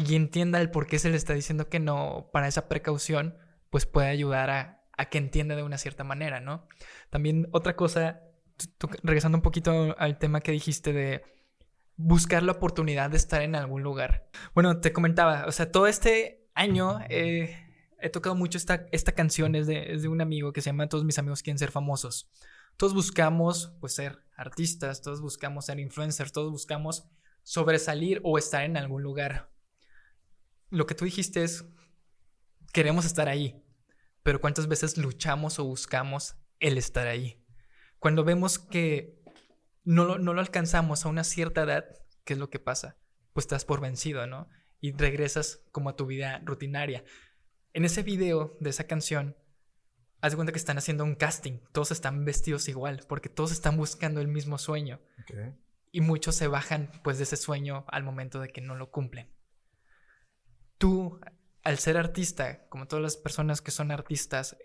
y 0.06 0.16
entienda 0.16 0.62
el 0.62 0.72
por 0.72 0.88
qué 0.88 1.00
se 1.00 1.10
le 1.10 1.18
está 1.18 1.34
diciendo 1.34 1.70
que 1.70 1.80
no 1.80 2.30
para 2.32 2.48
esa 2.48 2.68
precaución, 2.68 3.38
pues 3.70 3.86
puede 3.86 4.08
ayudar 4.08 4.50
a, 4.50 5.10
que 5.10 5.18
entienda 5.18 5.56
de 5.56 5.64
una 5.64 5.78
cierta 5.78 6.04
manera, 6.04 6.42
¿no? 6.42 6.68
También 7.10 7.48
otra 7.52 7.76
cosa, 7.76 8.22
regresando 9.02 9.38
un 9.38 9.42
poquito 9.42 9.96
al 9.98 10.18
tema 10.18 10.42
que 10.42 10.52
dijiste 10.52 10.92
de 10.92 11.24
buscar 11.96 12.44
la 12.44 12.54
oportunidad 12.54 13.10
de 13.10 13.18
estar 13.18 13.42
en 13.42 13.56
algún 13.56 13.82
lugar. 13.82 14.30
Bueno, 14.54 14.82
te 14.82 14.92
comentaba, 14.92 15.46
o 15.48 15.52
sea, 15.52 15.72
todo 15.72 15.88
este 15.88 16.50
año 16.54 17.00
he 17.10 18.10
tocado 18.12 18.36
mucho 18.36 18.58
esta, 18.58 18.88
esta 18.92 19.14
canción, 19.14 19.56
es 19.56 19.68
de, 19.68 19.94
es 19.94 20.02
de 20.02 20.08
un 20.08 20.22
amigo 20.22 20.52
que 20.54 20.62
se 20.62 20.70
llama 20.70 20.88
Todos 20.88 21.06
mis 21.06 21.20
amigos 21.20 21.44
quieren 21.44 21.60
ser 21.60 21.72
famosos. 21.72 22.30
Todos 22.78 22.94
buscamos, 22.94 23.74
pues, 23.80 23.94
ser 23.94 24.24
artistas, 24.36 25.02
todos 25.02 25.22
buscamos 25.22 25.66
ser 25.66 25.80
influencers, 25.80 26.32
todos 26.32 26.52
buscamos 26.52 27.06
sobresalir 27.44 28.22
o 28.24 28.38
estar 28.38 28.64
en 28.64 28.78
algún 28.78 29.04
lugar 29.04 29.50
lo 30.70 30.86
que 30.86 30.96
tú 30.96 31.06
dijiste 31.06 31.44
es, 31.44 31.66
queremos 32.74 33.06
estar 33.06 33.28
ahí, 33.28 33.64
pero 34.24 34.42
cuántas 34.42 34.68
veces 34.68 34.98
luchamos 34.98 35.60
o 35.60 35.66
buscamos 35.66 36.36
el 36.60 36.78
estar 36.78 37.08
ahí. 37.08 37.44
Cuando 38.00 38.24
vemos 38.24 38.60
que 38.60 39.22
no 39.84 40.06
lo, 40.06 40.20
no 40.20 40.34
lo 40.34 40.42
alcanzamos 40.42 41.06
a 41.06 41.10
una 41.10 41.24
cierta 41.24 41.64
edad, 41.64 41.86
¿qué 42.24 42.34
es 42.34 42.40
lo 42.40 42.50
que 42.50 42.60
pasa? 42.60 42.98
Pues 43.34 43.46
estás 43.46 43.66
por 43.66 43.82
vencido, 43.82 44.28
¿no? 44.28 44.48
Y 44.80 44.94
regresas 44.94 45.62
como 45.72 45.90
a 45.90 45.96
tu 45.96 46.06
vida 46.06 46.42
rutinaria. 46.46 47.04
En 47.74 47.86
ese 47.86 48.04
video 48.04 48.58
de 48.60 48.70
esa 48.70 48.86
canción, 48.86 49.36
haz 50.22 50.32
de 50.32 50.36
cuenta 50.36 50.54
que 50.54 50.60
están 50.60 50.78
haciendo 50.78 51.04
un 51.04 51.16
casting. 51.16 51.60
Todos 51.72 51.92
están 51.92 52.26
vestidos 52.26 52.68
igual, 52.68 53.06
porque 53.08 53.30
todos 53.30 53.52
están 53.52 53.78
buscando 53.78 54.22
el 54.22 54.28
mismo 54.28 54.58
sueño. 54.58 55.02
Y 55.92 56.02
muchos 56.02 56.36
se 56.36 56.48
bajan 56.48 56.92
pues 57.04 57.18
de 57.18 57.24
ese 57.24 57.38
sueño 57.38 57.86
al 57.88 58.04
momento 58.04 58.40
de 58.40 58.50
que 58.50 58.62
no 58.62 58.76
lo 58.76 58.92
cumplen. 58.92 59.34
Tú, 60.80 61.20
al 61.64 61.78
ser 61.78 61.98
artista, 61.98 62.68
como 62.70 62.88
todas 62.88 63.04
las 63.04 63.18
personas 63.18 63.62
que 63.62 63.70
son 63.70 63.92
artistas, 63.92 64.58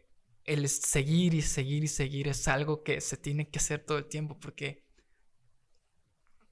el 0.45 0.69
seguir 0.69 1.35
y 1.35 1.43
seguir 1.43 1.85
y 1.85 1.89
seguir 1.89 2.29
es 2.29 2.49
algo 2.49 2.83
que 2.83 3.01
se 3.01 3.17
tiene 3.17 3.51
que 3.51 3.59
hacer 3.59 3.85
todo 3.85 3.99
el 3.99 4.07
tiempo, 4.07 4.39
porque 4.39 4.85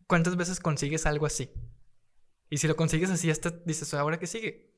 ¿cuántas 0.07 0.37
veces 0.37 0.61
consigues 0.61 1.07
algo 1.07 1.27
así? 1.27 1.51
Y 2.51 2.59
si 2.59 2.69
lo 2.69 2.77
consigues 2.77 3.11
así, 3.11 3.31
hasta 3.31 3.51
dices, 3.65 3.95
¿ahora 3.95 4.19
qué 4.19 4.27
sigue? 4.27 4.75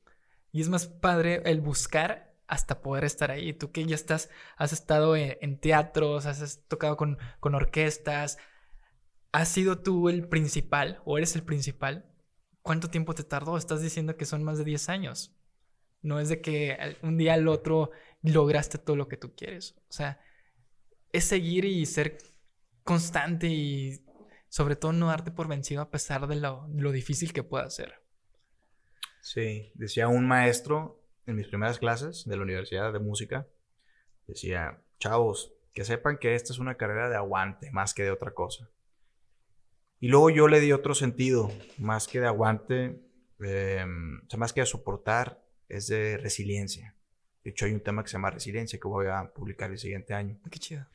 Y 0.51 0.61
es 0.61 0.69
más 0.69 0.87
padre 0.87 1.41
el 1.45 1.59
buscar 1.59 2.33
hasta 2.47 2.81
poder 2.81 3.03
estar 3.03 3.31
ahí. 3.31 3.53
Tú 3.53 3.71
que 3.71 3.83
ya 3.85 3.95
estás, 3.95 4.29
has 4.55 4.71
estado 4.71 5.15
en, 5.15 5.59
teatros, 5.59 6.25
has 6.25 6.61
tocado 6.67 6.95
con, 6.95 7.17
con 7.39 7.55
orquestas, 7.55 8.37
¿has 9.31 9.49
sido 9.49 9.79
tú 9.79 10.09
el 10.09 10.27
principal 10.27 11.01
o 11.05 11.17
eres 11.17 11.35
el 11.35 11.43
principal? 11.43 12.05
¿Cuánto 12.65 12.89
tiempo 12.89 13.13
te 13.13 13.23
tardó? 13.23 13.57
Estás 13.57 13.83
diciendo 13.83 14.17
que 14.17 14.25
son 14.25 14.43
más 14.43 14.57
de 14.57 14.63
10 14.63 14.89
años. 14.89 15.31
No 16.01 16.19
es 16.19 16.29
de 16.29 16.41
que 16.41 16.97
un 17.03 17.15
día 17.15 17.35
al 17.35 17.47
otro 17.47 17.91
lograste 18.23 18.79
todo 18.79 18.95
lo 18.95 19.07
que 19.07 19.17
tú 19.17 19.35
quieres. 19.35 19.75
O 19.87 19.93
sea, 19.93 20.19
es 21.11 21.25
seguir 21.25 21.65
y 21.65 21.85
ser 21.85 22.17
constante 22.83 23.45
y 23.45 24.03
sobre 24.49 24.75
todo 24.75 24.93
no 24.93 25.09
darte 25.09 25.29
por 25.29 25.47
vencido 25.47 25.83
a 25.83 25.91
pesar 25.91 26.25
de 26.25 26.37
lo, 26.37 26.67
lo 26.73 26.91
difícil 26.91 27.33
que 27.33 27.43
pueda 27.43 27.69
ser. 27.69 28.01
Sí, 29.21 29.71
decía 29.75 30.07
un 30.07 30.27
maestro 30.27 31.03
en 31.27 31.35
mis 31.35 31.47
primeras 31.47 31.77
clases 31.77 32.25
de 32.25 32.35
la 32.35 32.41
Universidad 32.41 32.91
de 32.91 32.97
Música, 32.97 33.47
decía, 34.25 34.81
chavos, 34.97 35.53
que 35.71 35.85
sepan 35.85 36.17
que 36.17 36.33
esta 36.33 36.51
es 36.51 36.57
una 36.57 36.77
carrera 36.77 37.09
de 37.09 37.15
aguante 37.15 37.69
más 37.69 37.93
que 37.93 38.01
de 38.01 38.09
otra 38.09 38.31
cosa. 38.31 38.71
Y 40.05 40.07
luego 40.07 40.29
yo 40.29 40.47
le 40.47 40.59
di 40.59 40.71
otro 40.71 40.93
sentido, 40.93 41.51
más 41.79 42.07
que 42.07 42.19
de 42.19 42.27
aguante, 42.27 43.01
em, 43.39 44.19
o 44.19 44.29
sea, 44.29 44.37
más 44.37 44.53
que 44.53 44.59
de 44.59 44.67
soportar, 44.67 45.43
es 45.67 45.87
de 45.87 46.17
resiliencia. 46.17 46.95
De 47.43 47.49
hecho, 47.49 47.65
hay 47.65 47.71
un 47.71 47.79
tema 47.79 48.03
que 48.03 48.09
se 48.09 48.13
llama 48.13 48.29
resiliencia 48.29 48.79
que 48.79 48.87
voy 48.87 49.07
a 49.07 49.33
publicar 49.33 49.71
el 49.71 49.79
siguiente 49.79 50.13
año. 50.13 50.39
Qué 50.51 50.59
chido. 50.59 50.85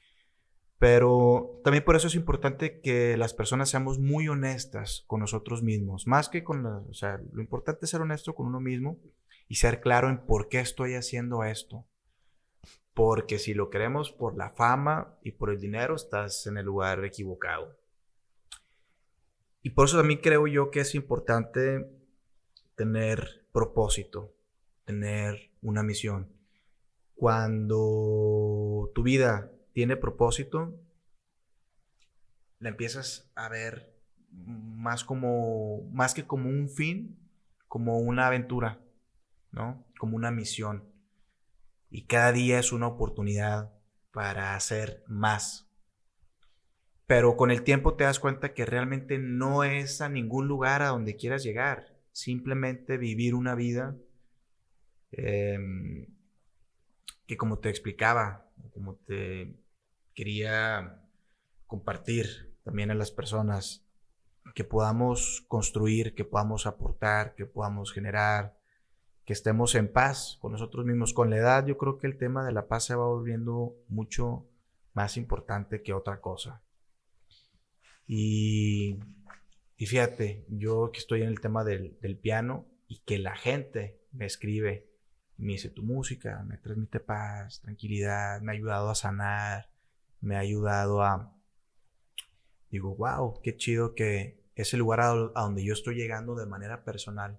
Pero 0.79 1.61
también 1.65 1.85
por 1.85 1.97
eso 1.97 2.07
es 2.07 2.15
importante 2.15 2.81
que 2.83 3.17
las 3.17 3.35
personas 3.35 3.69
seamos 3.69 3.99
muy 3.99 4.29
honestas 4.29 5.03
con 5.09 5.19
nosotros 5.19 5.65
mismos, 5.65 6.07
más 6.07 6.29
que 6.29 6.45
con 6.45 6.63
las, 6.63 6.87
o 6.89 6.95
sea, 6.95 7.21
lo 7.33 7.43
importante 7.43 7.87
es 7.87 7.91
ser 7.91 8.03
honesto 8.03 8.37
con 8.37 8.47
uno 8.47 8.61
mismo 8.61 9.01
y 9.49 9.57
ser 9.57 9.81
claro 9.81 10.09
en 10.09 10.25
por 10.25 10.49
qué 10.49 10.61
estoy 10.61 10.95
haciendo 10.95 11.43
esto. 11.43 11.85
Porque 12.95 13.41
si 13.41 13.55
lo 13.55 13.71
queremos 13.71 14.13
por 14.13 14.37
la 14.37 14.51
fama 14.51 15.19
y 15.25 15.33
por 15.33 15.51
el 15.51 15.59
dinero, 15.59 15.97
estás 15.97 16.47
en 16.47 16.59
el 16.59 16.67
lugar 16.67 17.05
equivocado. 17.05 17.80
Y 19.63 19.71
por 19.71 19.87
eso 19.87 19.99
también 19.99 20.21
creo 20.21 20.47
yo 20.47 20.71
que 20.71 20.81
es 20.81 20.95
importante 20.95 21.87
tener 22.75 23.47
propósito, 23.53 24.35
tener 24.85 25.51
una 25.61 25.83
misión. 25.83 26.33
Cuando 27.15 28.91
tu 28.95 29.03
vida 29.03 29.51
tiene 29.73 29.97
propósito, 29.97 30.75
la 32.59 32.71
empiezas 32.71 33.31
a 33.35 33.49
ver 33.49 33.95
más 34.31 35.05
como, 35.05 35.83
más 35.93 36.15
que 36.15 36.27
como 36.27 36.49
un 36.49 36.69
fin, 36.69 37.19
como 37.69 37.99
una 37.99 38.27
aventura, 38.27 38.81
¿no? 39.51 39.85
Como 39.99 40.17
una 40.17 40.31
misión. 40.31 40.85
Y 41.91 42.07
cada 42.07 42.33
día 42.33 42.59
es 42.59 42.73
una 42.73 42.87
oportunidad 42.87 43.73
para 44.13 44.55
hacer 44.55 45.05
más. 45.07 45.70
Pero 47.11 47.37
con 47.37 47.51
el 47.51 47.65
tiempo 47.65 47.95
te 47.95 48.05
das 48.05 48.21
cuenta 48.21 48.55
que 48.55 48.65
realmente 48.65 49.19
no 49.19 49.65
es 49.65 50.01
a 50.01 50.09
ningún 50.09 50.47
lugar 50.47 50.81
a 50.81 50.91
donde 50.91 51.17
quieras 51.17 51.43
llegar. 51.43 51.99
Simplemente 52.13 52.99
vivir 52.99 53.35
una 53.35 53.57
vida 53.57 53.97
em, 55.11 56.07
que 57.27 57.37
como 57.37 57.59
te 57.59 57.69
explicaba, 57.69 58.49
como 58.73 58.95
te 58.95 59.57
quería 60.15 61.03
compartir 61.67 62.55
también 62.63 62.93
a 62.93 62.95
las 62.95 63.11
personas, 63.11 63.85
que 64.55 64.63
podamos 64.63 65.45
construir, 65.49 66.15
que 66.15 66.25
podamos 66.25 66.65
aportar, 66.65 67.35
que 67.35 67.45
podamos 67.45 67.93
generar, 67.93 68.57
que 69.25 69.33
estemos 69.33 69.75
en 69.75 69.93
paz 69.93 70.39
con 70.41 70.53
nosotros 70.53 70.87
mismos. 70.87 71.13
Con 71.13 71.29
la 71.29 71.39
edad 71.39 71.67
yo 71.67 71.77
creo 71.77 71.99
que 71.99 72.07
el 72.07 72.19
tema 72.19 72.45
de 72.45 72.53
la 72.53 72.69
paz 72.69 72.85
se 72.85 72.95
va 72.95 73.09
volviendo 73.09 73.75
mucho 73.89 74.47
más 74.95 75.17
importante 75.17 75.83
que 75.83 75.93
otra 75.93 76.21
cosa. 76.21 76.63
Y, 78.13 78.99
y 79.77 79.87
fíjate, 79.87 80.45
yo 80.49 80.91
que 80.93 80.99
estoy 80.99 81.23
en 81.23 81.29
el 81.29 81.39
tema 81.39 81.63
del, 81.63 82.19
piano 82.21 82.67
y 82.89 82.99
que 83.05 83.21
la 83.21 83.37
gente 83.37 84.01
me 84.11 84.27
escribe, 84.27 84.91
me 85.37 85.53
dice 85.53 85.71
tu 85.71 85.85
música, 85.85 86.43
me 86.43 86.57
transmite 86.57 86.99
paz, 86.99 87.61
tranquilidad, 87.61 88.41
me 88.41 88.51
ha 88.51 88.57
ayudado 88.57 88.91
a 88.91 88.97
sanar, 88.97 89.71
me 90.21 90.35
ha 90.35 90.41
ayudado 90.41 91.05
a... 91.05 91.37
Digo, 92.69 92.97
wow, 92.97 93.41
qué 93.45 93.57
chido 93.57 93.95
que 93.95 94.43
ese 94.57 94.77
lugar 94.77 95.03
a, 95.03 95.15
donde 95.15 95.63
yo 95.63 95.73
estoy 95.73 95.95
llegando 95.95 96.35
de 96.35 96.47
manera 96.47 96.83
personal 96.83 97.39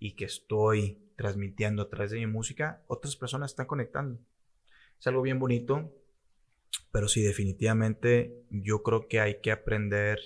y 0.00 0.16
que 0.16 0.24
estoy 0.24 1.12
transmitiendo 1.14 1.82
a 1.82 1.88
través 1.88 2.10
de 2.10 2.18
mi 2.18 2.26
música, 2.26 2.82
otras 2.88 3.14
personas 3.14 3.52
están 3.52 3.66
conectando. 3.66 4.18
Es 4.98 5.06
algo 5.06 5.22
bien 5.22 5.38
bonito, 5.38 5.94
pero 6.92 7.08
sí, 7.08 7.22
definitivamente 7.22 8.44
yo 8.50 8.82
creo 8.82 9.08
que 9.08 9.20
hay 9.20 9.40
que 9.40 9.52
aprender 9.52 10.18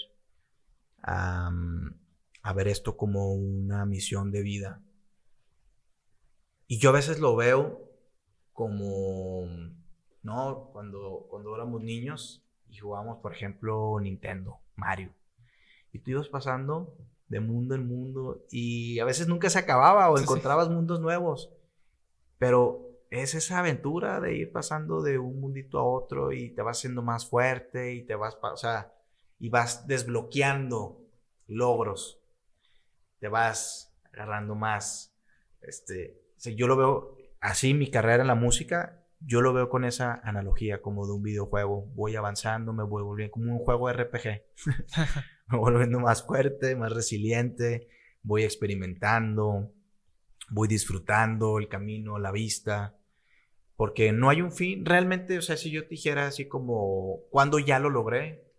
a, 1.02 1.50
a 2.42 2.52
ver 2.52 2.68
esto 2.68 2.96
como 2.96 3.34
una 3.34 3.84
misión 3.86 4.30
de 4.30 4.42
vida. 4.42 4.82
Y 6.66 6.78
yo 6.78 6.90
a 6.90 6.92
veces 6.94 7.20
lo 7.20 7.36
veo 7.36 7.90
como 8.52 9.46
¿no? 10.24 10.70
Cuando, 10.72 11.26
cuando 11.30 11.54
éramos 11.54 11.82
niños 11.82 12.42
y 12.68 12.78
jugábamos, 12.78 13.18
por 13.18 13.32
ejemplo, 13.32 14.00
Nintendo, 14.00 14.58
Mario. 14.74 15.10
Y 15.92 16.00
tú 16.00 16.10
ibas 16.10 16.28
pasando 16.28 16.96
de 17.28 17.40
mundo 17.40 17.74
en 17.74 17.86
mundo 17.86 18.44
y 18.50 18.98
a 18.98 19.04
veces 19.04 19.28
nunca 19.28 19.48
se 19.50 19.58
acababa 19.58 20.10
o 20.10 20.18
encontrabas 20.18 20.68
mundos 20.68 20.98
nuevos. 20.98 21.50
Pero 22.38 22.83
es 23.14 23.34
esa 23.34 23.60
aventura 23.60 24.20
de 24.20 24.36
ir 24.36 24.52
pasando 24.52 25.02
de 25.02 25.18
un 25.18 25.40
mundito 25.40 25.78
a 25.78 25.84
otro 25.84 26.32
y 26.32 26.50
te 26.50 26.62
vas 26.62 26.78
siendo 26.78 27.02
más 27.02 27.28
fuerte 27.28 27.94
y 27.94 28.02
te 28.02 28.14
vas, 28.14 28.38
o 28.40 28.56
sea, 28.56 28.92
y 29.38 29.48
vas 29.48 29.86
desbloqueando 29.86 31.04
logros. 31.46 32.20
Te 33.20 33.28
vas 33.28 33.96
agarrando 34.12 34.54
más. 34.54 35.16
Este, 35.60 36.20
yo 36.56 36.66
lo 36.66 36.76
veo 36.76 37.16
así 37.40 37.74
mi 37.74 37.90
carrera 37.90 38.22
en 38.22 38.28
la 38.28 38.34
música 38.34 39.04
yo 39.26 39.40
lo 39.40 39.52
veo 39.52 39.68
con 39.68 39.84
esa 39.84 40.20
analogía 40.22 40.82
como 40.82 41.06
de 41.06 41.12
un 41.12 41.22
videojuego. 41.22 41.86
Voy 41.94 42.16
avanzando, 42.16 42.72
me 42.72 42.84
voy 42.84 43.02
volviendo 43.02 43.32
como 43.32 43.52
un 43.52 43.58
juego 43.58 43.90
RPG. 43.90 44.42
me 45.48 45.58
voy 45.58 45.72
volviendo 45.72 46.00
más 46.00 46.22
fuerte, 46.24 46.76
más 46.76 46.92
resiliente, 46.92 47.88
voy 48.22 48.44
experimentando, 48.44 49.72
voy 50.50 50.68
disfrutando 50.68 51.58
el 51.58 51.68
camino, 51.68 52.18
la 52.18 52.32
vista. 52.32 52.98
Porque 53.76 54.12
no 54.12 54.30
hay 54.30 54.42
un 54.42 54.52
fin. 54.52 54.84
Realmente, 54.84 55.38
o 55.38 55.42
sea, 55.42 55.56
si 55.56 55.70
yo 55.70 55.82
te 55.82 55.90
dijera 55.90 56.26
así 56.26 56.46
como, 56.46 57.20
¿cuándo 57.30 57.58
ya 57.58 57.78
lo 57.78 57.90
logré? 57.90 58.52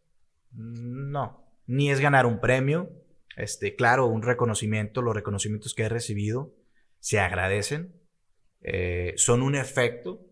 No. 0.52 1.46
Ni 1.68 1.90
es 1.92 2.00
ganar 2.00 2.26
un 2.26 2.40
premio. 2.40 2.90
Este, 3.38 3.76
claro, 3.76 4.08
un 4.08 4.22
reconocimiento. 4.22 5.02
Los 5.02 5.16
reconocimientos 5.16 5.74
que 5.74 5.84
he 5.84 5.90
recibido 5.90 6.54
se 7.00 7.20
agradecen. 7.20 7.94
Eh, 8.62 9.14
son 9.18 9.42
un 9.42 9.56
efecto 9.56 10.26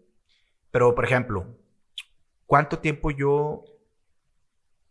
pero, 0.74 0.96
por 0.96 1.06
ejemplo, 1.06 1.56
¿cuánto 2.48 2.80
tiempo 2.80 3.12
yo 3.12 3.64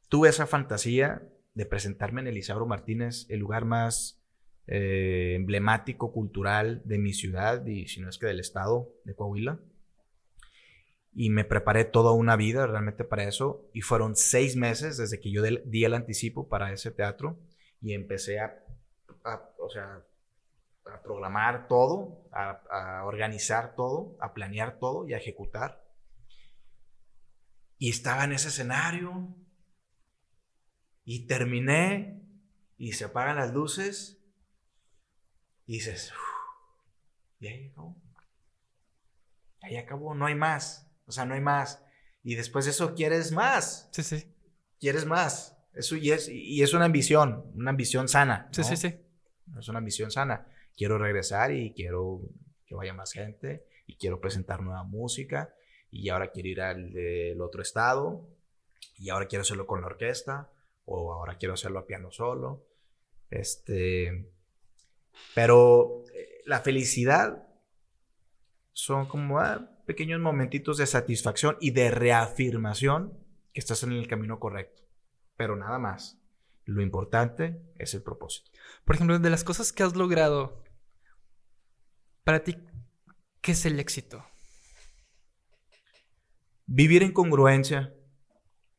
tuve 0.09 0.28
esa 0.28 0.47
fantasía 0.47 1.28
de 1.55 1.66
presentarme 1.66 2.20
en 2.20 2.28
Elisabro 2.28 2.66
Martínez, 2.66 3.27
el 3.31 3.40
lugar 3.40 3.64
más 3.64 4.23
eh, 4.69 5.32
emblemático, 5.35 6.12
cultural 6.12 6.82
de 6.85 6.98
mi 6.98 7.12
ciudad 7.12 7.66
y 7.66 7.89
si 7.89 8.01
no 8.01 8.09
es 8.09 8.19
que 8.19 8.27
del 8.27 8.39
estado 8.39 8.94
de 9.05 9.16
Coahuila? 9.16 9.59
Y 11.14 11.30
me 11.30 11.44
preparé 11.44 11.84
toda 11.84 12.12
una 12.12 12.36
vida 12.36 12.66
realmente 12.66 13.05
para 13.05 13.24
eso. 13.24 13.68
Y 13.72 13.82
fueron 13.82 14.16
seis 14.16 14.56
meses 14.56 14.97
desde 14.97 15.20
que 15.20 15.30
yo 15.30 15.43
di 15.43 15.84
el 15.84 15.94
anticipo 15.94 16.48
para 16.48 16.72
ese 16.72 16.90
teatro 16.90 17.39
y 17.80 17.94
empecé 17.94 18.40
a, 18.40 18.64
o 19.59 19.68
sea, 19.68 20.02
a 20.86 21.02
programar 21.02 21.68
todo, 21.68 22.28
a, 22.32 23.05
organizar 23.05 23.74
todo, 23.74 24.16
a 24.20 24.32
planear 24.32 24.78
todo 24.78 25.06
y 25.06 25.14
a 25.14 25.18
ejecutar. 25.18 25.84
Y 27.78 27.90
estaba 27.90 28.24
en 28.24 28.32
ese 28.32 28.48
escenario 28.48 29.34
y 31.05 31.26
terminé 31.26 32.22
y 32.76 32.93
se 32.93 33.05
apagan 33.05 33.36
las 33.36 33.52
luces 33.52 34.22
y 35.66 35.74
dices, 35.74 36.12
y 37.40 37.48
ahí 37.48 37.66
acabó. 37.70 37.97
Ahí 39.62 39.76
acabó, 39.76 40.14
no 40.14 40.26
hay 40.26 40.34
más. 40.34 40.91
O 41.06 41.12
sea, 41.12 41.24
no 41.24 41.34
hay 41.34 41.40
más. 41.40 41.82
Y 42.22 42.34
después 42.34 42.64
de 42.64 42.70
eso 42.70 42.94
quieres 42.94 43.32
más. 43.32 43.88
Sí, 43.92 44.02
sí. 44.02 44.24
Quieres 44.78 45.06
más. 45.06 45.56
Eso 45.74 45.96
y 45.96 46.10
es, 46.10 46.28
y 46.28 46.62
es 46.62 46.74
una 46.74 46.84
ambición, 46.84 47.50
una 47.54 47.70
ambición 47.70 48.08
sana. 48.08 48.48
Sí, 48.52 48.62
sí, 48.62 48.76
sí. 48.76 48.94
Es 49.58 49.68
una 49.68 49.78
ambición 49.78 50.10
sana. 50.10 50.46
Quiero 50.76 50.98
regresar 50.98 51.52
y 51.52 51.72
quiero 51.72 52.22
que 52.66 52.74
vaya 52.74 52.94
más 52.94 53.12
gente 53.12 53.66
y 53.86 53.96
quiero 53.96 54.20
presentar 54.20 54.62
nueva 54.62 54.84
música 54.84 55.54
y 55.90 56.08
ahora 56.08 56.30
quiero 56.30 56.48
ir 56.48 56.60
al 56.60 57.40
otro 57.40 57.62
estado 57.62 58.28
y 58.96 59.10
ahora 59.10 59.26
quiero 59.26 59.42
hacerlo 59.42 59.66
con 59.66 59.80
la 59.80 59.88
orquesta 59.88 60.50
o 60.84 61.12
ahora 61.12 61.36
quiero 61.38 61.54
hacerlo 61.54 61.80
a 61.80 61.86
piano 61.86 62.10
solo. 62.10 62.66
Este, 63.30 64.30
pero 65.34 66.04
eh, 66.14 66.42
la 66.44 66.60
felicidad 66.60 67.48
son 68.72 69.06
como 69.06 69.38
ah, 69.38 69.70
pequeños 69.84 70.20
momentitos 70.20 70.78
de 70.78 70.86
satisfacción 70.86 71.56
y 71.60 71.72
de 71.72 71.90
reafirmación 71.90 73.18
que 73.52 73.60
estás 73.60 73.82
en 73.82 73.92
el 73.92 74.09
camino 74.09 74.38
correcto. 74.38 74.82
Pero 75.36 75.56
nada 75.56 75.78
más. 75.78 76.18
Lo 76.64 76.80
importante 76.80 77.60
es 77.76 77.92
el 77.94 78.02
propósito. 78.02 78.52
Por 78.84 78.94
ejemplo, 78.94 79.18
de 79.18 79.30
las 79.30 79.42
cosas 79.42 79.72
que 79.72 79.82
has 79.82 79.96
logrado, 79.96 80.62
para 82.22 82.44
ti, 82.44 82.56
¿qué 83.40 83.52
es 83.52 83.66
el 83.66 83.80
éxito? 83.80 84.24
Vivir 86.66 87.02
en 87.02 87.12
congruencia. 87.12 87.92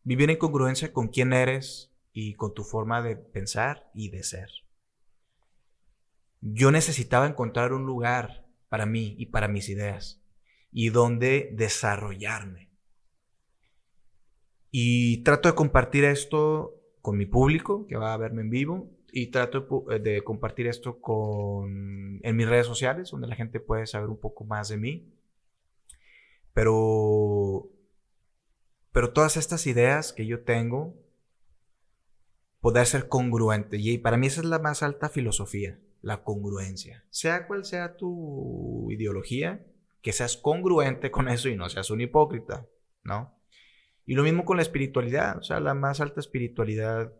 Vivir 0.03 0.29
en 0.29 0.37
congruencia 0.37 0.93
con 0.93 1.09
quién 1.09 1.33
eres 1.33 1.91
y 2.13 2.35
con 2.35 2.53
tu 2.53 2.63
forma 2.63 3.01
de 3.01 3.17
pensar 3.17 3.91
y 3.93 4.09
de 4.11 4.23
ser. 4.23 4.49
Yo 6.39 6.71
necesitaba 6.71 7.27
encontrar 7.27 7.73
un 7.73 7.85
lugar 7.85 8.45
para 8.69 8.85
mí 8.85 9.15
y 9.17 9.27
para 9.27 9.49
mis 9.49 9.67
ideas 9.67 10.22
y 10.73 10.89
donde 10.89 11.51
desarrollarme. 11.53 12.69
Y 14.71 15.23
trato 15.23 15.49
de 15.49 15.55
compartir 15.55 16.03
esto 16.03 16.81
con 17.01 17.17
mi 17.17 17.25
público 17.25 17.85
que 17.87 17.95
va 17.95 18.13
a 18.13 18.17
verme 18.17 18.41
en 18.41 18.49
vivo 18.49 18.89
y 19.11 19.27
trato 19.27 19.85
de, 20.01 20.23
compartir 20.23 20.67
esto 20.67 20.99
con, 20.99 22.19
en 22.23 22.35
mis 22.35 22.47
redes 22.47 22.65
sociales 22.65 23.11
donde 23.11 23.27
la 23.27 23.35
gente 23.35 23.59
puede 23.59 23.85
saber 23.85 24.09
un 24.09 24.19
poco 24.19 24.43
más 24.45 24.69
de 24.69 24.77
mí. 24.77 25.13
Pero, 26.53 27.69
pero 28.91 29.13
todas 29.13 29.37
estas 29.37 29.67
ideas 29.67 30.11
que 30.11 30.25
yo 30.25 30.43
tengo, 30.43 30.95
poder 32.59 32.87
ser 32.87 33.07
congruente. 33.07 33.77
Y 33.77 33.99
para 33.99 34.17
mí 34.17 34.27
esa 34.27 34.41
es 34.41 34.47
la 34.47 34.59
más 34.59 34.81
alta 34.81 35.09
filosofía 35.09 35.79
la 36.03 36.23
congruencia. 36.23 37.05
Sea 37.09 37.47
cual 37.47 37.65
sea 37.65 37.95
tu 37.95 38.91
ideología, 38.91 39.65
que 40.03 40.11
seas 40.11 40.37
congruente 40.37 41.09
con 41.09 41.29
eso 41.29 41.49
y 41.49 41.55
no 41.55 41.69
seas 41.69 41.89
un 41.89 42.01
hipócrita, 42.01 42.67
¿no? 43.03 43.39
Y 44.05 44.15
lo 44.15 44.23
mismo 44.23 44.43
con 44.43 44.57
la 44.57 44.63
espiritualidad, 44.63 45.37
o 45.37 45.43
sea, 45.43 45.61
la 45.61 45.73
más 45.73 46.01
alta 46.01 46.19
espiritualidad, 46.19 47.13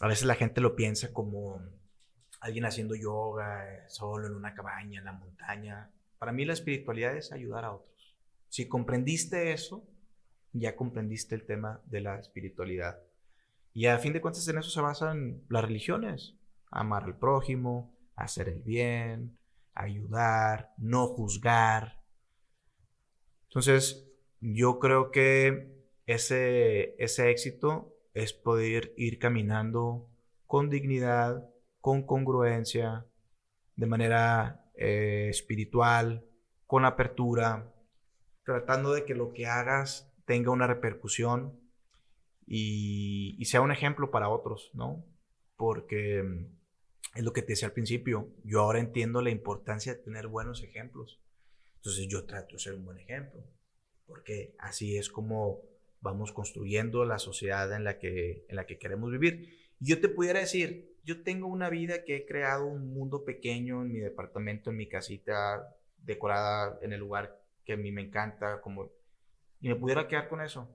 a 0.00 0.08
veces 0.08 0.24
la 0.24 0.36
gente 0.36 0.60
lo 0.60 0.76
piensa 0.76 1.12
como 1.12 1.60
alguien 2.40 2.64
haciendo 2.66 2.94
yoga, 2.94 3.66
solo 3.88 4.28
en 4.28 4.34
una 4.34 4.54
cabaña, 4.54 5.00
en 5.00 5.06
la 5.06 5.12
montaña. 5.12 5.90
Para 6.18 6.30
mí 6.30 6.44
la 6.44 6.52
espiritualidad 6.52 7.16
es 7.16 7.32
ayudar 7.32 7.64
a 7.64 7.72
otros. 7.72 8.16
Si 8.48 8.68
comprendiste 8.68 9.52
eso, 9.52 9.84
ya 10.52 10.76
comprendiste 10.76 11.34
el 11.34 11.44
tema 11.44 11.80
de 11.86 12.00
la 12.00 12.20
espiritualidad. 12.20 13.02
Y 13.72 13.86
a 13.86 13.98
fin 13.98 14.12
de 14.12 14.20
cuentas 14.20 14.46
en 14.46 14.58
eso 14.58 14.70
se 14.70 14.80
basan 14.80 15.42
las 15.48 15.64
religiones. 15.64 16.36
Amar 16.70 17.02
al 17.04 17.18
prójimo, 17.18 17.92
hacer 18.14 18.48
el 18.48 18.62
bien, 18.62 19.36
ayudar, 19.74 20.72
no 20.78 21.08
juzgar. 21.08 22.03
Entonces, 23.54 24.04
yo 24.40 24.80
creo 24.80 25.12
que 25.12 25.72
ese, 26.06 26.96
ese 26.98 27.30
éxito 27.30 27.96
es 28.12 28.32
poder 28.32 28.92
ir 28.96 29.20
caminando 29.20 30.10
con 30.44 30.70
dignidad, 30.70 31.48
con 31.80 32.04
congruencia, 32.04 33.06
de 33.76 33.86
manera 33.86 34.68
eh, 34.74 35.28
espiritual, 35.30 36.26
con 36.66 36.84
apertura, 36.84 37.72
tratando 38.44 38.92
de 38.92 39.04
que 39.04 39.14
lo 39.14 39.32
que 39.32 39.46
hagas 39.46 40.12
tenga 40.24 40.50
una 40.50 40.66
repercusión 40.66 41.56
y, 42.48 43.36
y 43.38 43.44
sea 43.44 43.60
un 43.60 43.70
ejemplo 43.70 44.10
para 44.10 44.30
otros, 44.30 44.72
¿no? 44.74 45.06
Porque 45.54 46.48
es 47.14 47.22
lo 47.22 47.32
que 47.32 47.42
te 47.42 47.52
decía 47.52 47.68
al 47.68 47.74
principio, 47.74 48.32
yo 48.42 48.62
ahora 48.62 48.80
entiendo 48.80 49.22
la 49.22 49.30
importancia 49.30 49.94
de 49.94 50.02
tener 50.02 50.26
buenos 50.26 50.60
ejemplos. 50.64 51.23
Entonces 51.84 52.08
yo 52.08 52.24
trato 52.24 52.54
de 52.54 52.62
ser 52.62 52.74
un 52.74 52.86
buen 52.86 52.98
ejemplo, 52.98 53.44
porque 54.06 54.54
así 54.58 54.96
es 54.96 55.10
como 55.10 55.60
vamos 56.00 56.32
construyendo 56.32 57.04
la 57.04 57.18
sociedad 57.18 57.70
en 57.74 57.84
la 57.84 57.98
que, 57.98 58.46
en 58.48 58.56
la 58.56 58.66
que 58.66 58.78
queremos 58.78 59.12
vivir. 59.12 59.50
Y 59.80 59.88
yo 59.88 60.00
te 60.00 60.08
pudiera 60.08 60.40
decir, 60.40 60.96
yo 61.04 61.22
tengo 61.22 61.46
una 61.46 61.68
vida 61.68 62.04
que 62.04 62.16
he 62.16 62.26
creado 62.26 62.64
un 62.64 62.94
mundo 62.94 63.24
pequeño 63.24 63.82
en 63.82 63.92
mi 63.92 64.00
departamento, 64.00 64.70
en 64.70 64.76
mi 64.76 64.88
casita, 64.88 65.76
decorada 65.98 66.78
en 66.80 66.94
el 66.94 67.00
lugar 67.00 67.38
que 67.64 67.74
a 67.74 67.76
mí 67.76 67.92
me 67.92 68.02
encanta, 68.02 68.60
como, 68.62 68.90
y 69.60 69.68
me 69.68 69.76
pudiera 69.76 70.08
quedar 70.08 70.28
con 70.28 70.40
eso. 70.40 70.68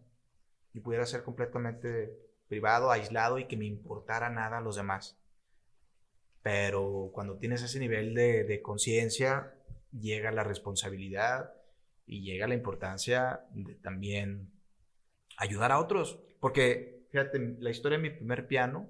Y 0.73 0.80
pudiera 0.80 1.06
ser 1.07 1.23
completamente 1.23 2.15
privado, 2.48 2.91
aislado 2.91 3.40
y 3.40 3.48
que 3.48 3.57
me 3.57 3.65
importara 3.65 4.30
nada 4.30 4.60
a 4.60 4.61
los 4.61 4.76
demás. 4.76 5.19
Pero 6.41 7.10
cuando 7.14 7.38
tienes 7.38 7.64
ese 7.64 7.80
nivel 7.80 8.14
de, 8.14 8.61
conciencia, 8.61 9.56
llega 9.91 10.32
la 10.32 10.44
responsabilidad 10.44 11.53
y 12.06 12.22
llega 12.22 12.48
la 12.48 12.56
importancia 12.56 13.41
de 13.52 13.76
también 13.76 14.52
ayudar 15.38 15.72
a 15.72 15.80
otros. 15.80 16.20
Porque, 16.40 17.06
fíjate, 17.11 17.57
la 17.60 17.70
historia 17.70 17.98
de 17.98 18.03
mi 18.03 18.10
primer 18.10 18.48
piano 18.48 18.88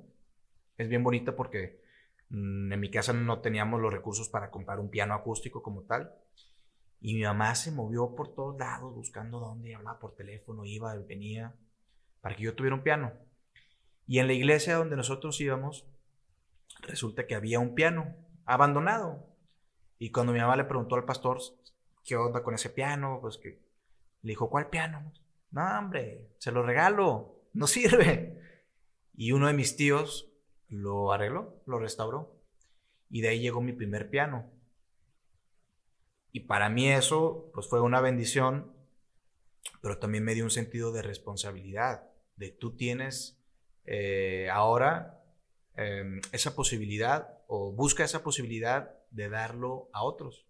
es 0.77 0.87
bien 0.87 1.03
bonita 1.03 1.35
porque 1.35 1.81
mm, 2.29 2.71
en 2.71 2.79
mi 2.79 2.89
casa 2.89 3.13
no 3.13 3.39
teníamos 3.39 3.81
los 3.81 3.93
recursos 3.93 4.29
para 4.29 4.49
comprar 4.49 4.79
un 4.79 4.89
piano 4.89 5.13
acústico 5.13 5.61
como 5.61 5.83
tal. 5.83 6.13
Y 7.01 7.15
mi 7.15 7.23
mamá 7.23 7.55
se 7.55 7.71
movió 7.71 8.15
por 8.15 8.33
todos 8.33 8.57
lados 8.57 8.93
buscando 8.93 9.39
dónde, 9.39 9.69
llamaba 9.69 9.99
por 9.99 10.15
teléfono, 10.15 10.65
iba, 10.65 10.93
venía, 10.95 11.55
para 12.21 12.35
que 12.35 12.43
yo 12.43 12.55
tuviera 12.55 12.75
un 12.75 12.83
piano. 12.83 13.13
Y 14.05 14.19
en 14.19 14.27
la 14.27 14.33
iglesia 14.33 14.75
donde 14.75 14.95
nosotros 14.95 15.39
íbamos, 15.39 15.85
resulta 16.81 17.27
que 17.27 17.35
había 17.35 17.59
un 17.59 17.75
piano 17.75 18.15
abandonado. 18.45 19.28
Y 19.99 20.11
cuando 20.11 20.33
mi 20.33 20.39
mamá 20.39 20.55
le 20.55 20.63
preguntó 20.63 20.95
al 20.95 21.05
pastor 21.05 21.39
qué 22.03 22.15
onda 22.15 22.41
con 22.41 22.55
ese 22.55 22.71
piano, 22.71 23.19
pues 23.21 23.37
que 23.37 23.61
le 24.21 24.31
dijo, 24.31 24.49
¿cuál 24.49 24.69
piano? 24.69 25.13
No, 25.51 25.61
hombre, 25.77 26.29
se 26.39 26.51
lo 26.51 26.63
regalo, 26.63 27.43
no 27.53 27.67
sirve. 27.67 28.41
Y 29.13 29.33
uno 29.33 29.47
de 29.47 29.53
mis 29.53 29.75
tíos 29.75 30.31
lo 30.69 31.11
arregló, 31.11 31.61
lo 31.67 31.77
restauró. 31.77 32.35
Y 33.11 33.21
de 33.21 33.29
ahí 33.29 33.39
llegó 33.39 33.61
mi 33.61 33.73
primer 33.73 34.09
piano. 34.09 34.49
Y 36.31 36.41
para 36.41 36.69
mí 36.69 36.89
eso, 36.89 37.51
pues 37.53 37.67
fue 37.67 37.81
una 37.81 38.01
bendición, 38.01 38.73
pero 39.81 39.99
también 39.99 40.23
me 40.23 40.33
dio 40.33 40.43
un 40.43 40.51
sentido 40.51 40.91
de 40.91 41.01
responsabilidad, 41.01 42.07
de 42.35 42.49
tú 42.51 42.75
tienes 42.75 43.39
eh, 43.85 44.49
ahora 44.51 45.19
Em, 45.81 46.19
esa 46.33 46.57
posibilidad 46.57 47.39
o 47.47 47.71
busca 47.71 48.03
esa 48.03 48.21
posibilidad 48.21 48.98
de 49.11 49.29
darlo 49.29 49.89
a 49.93 50.03
otros. 50.03 50.45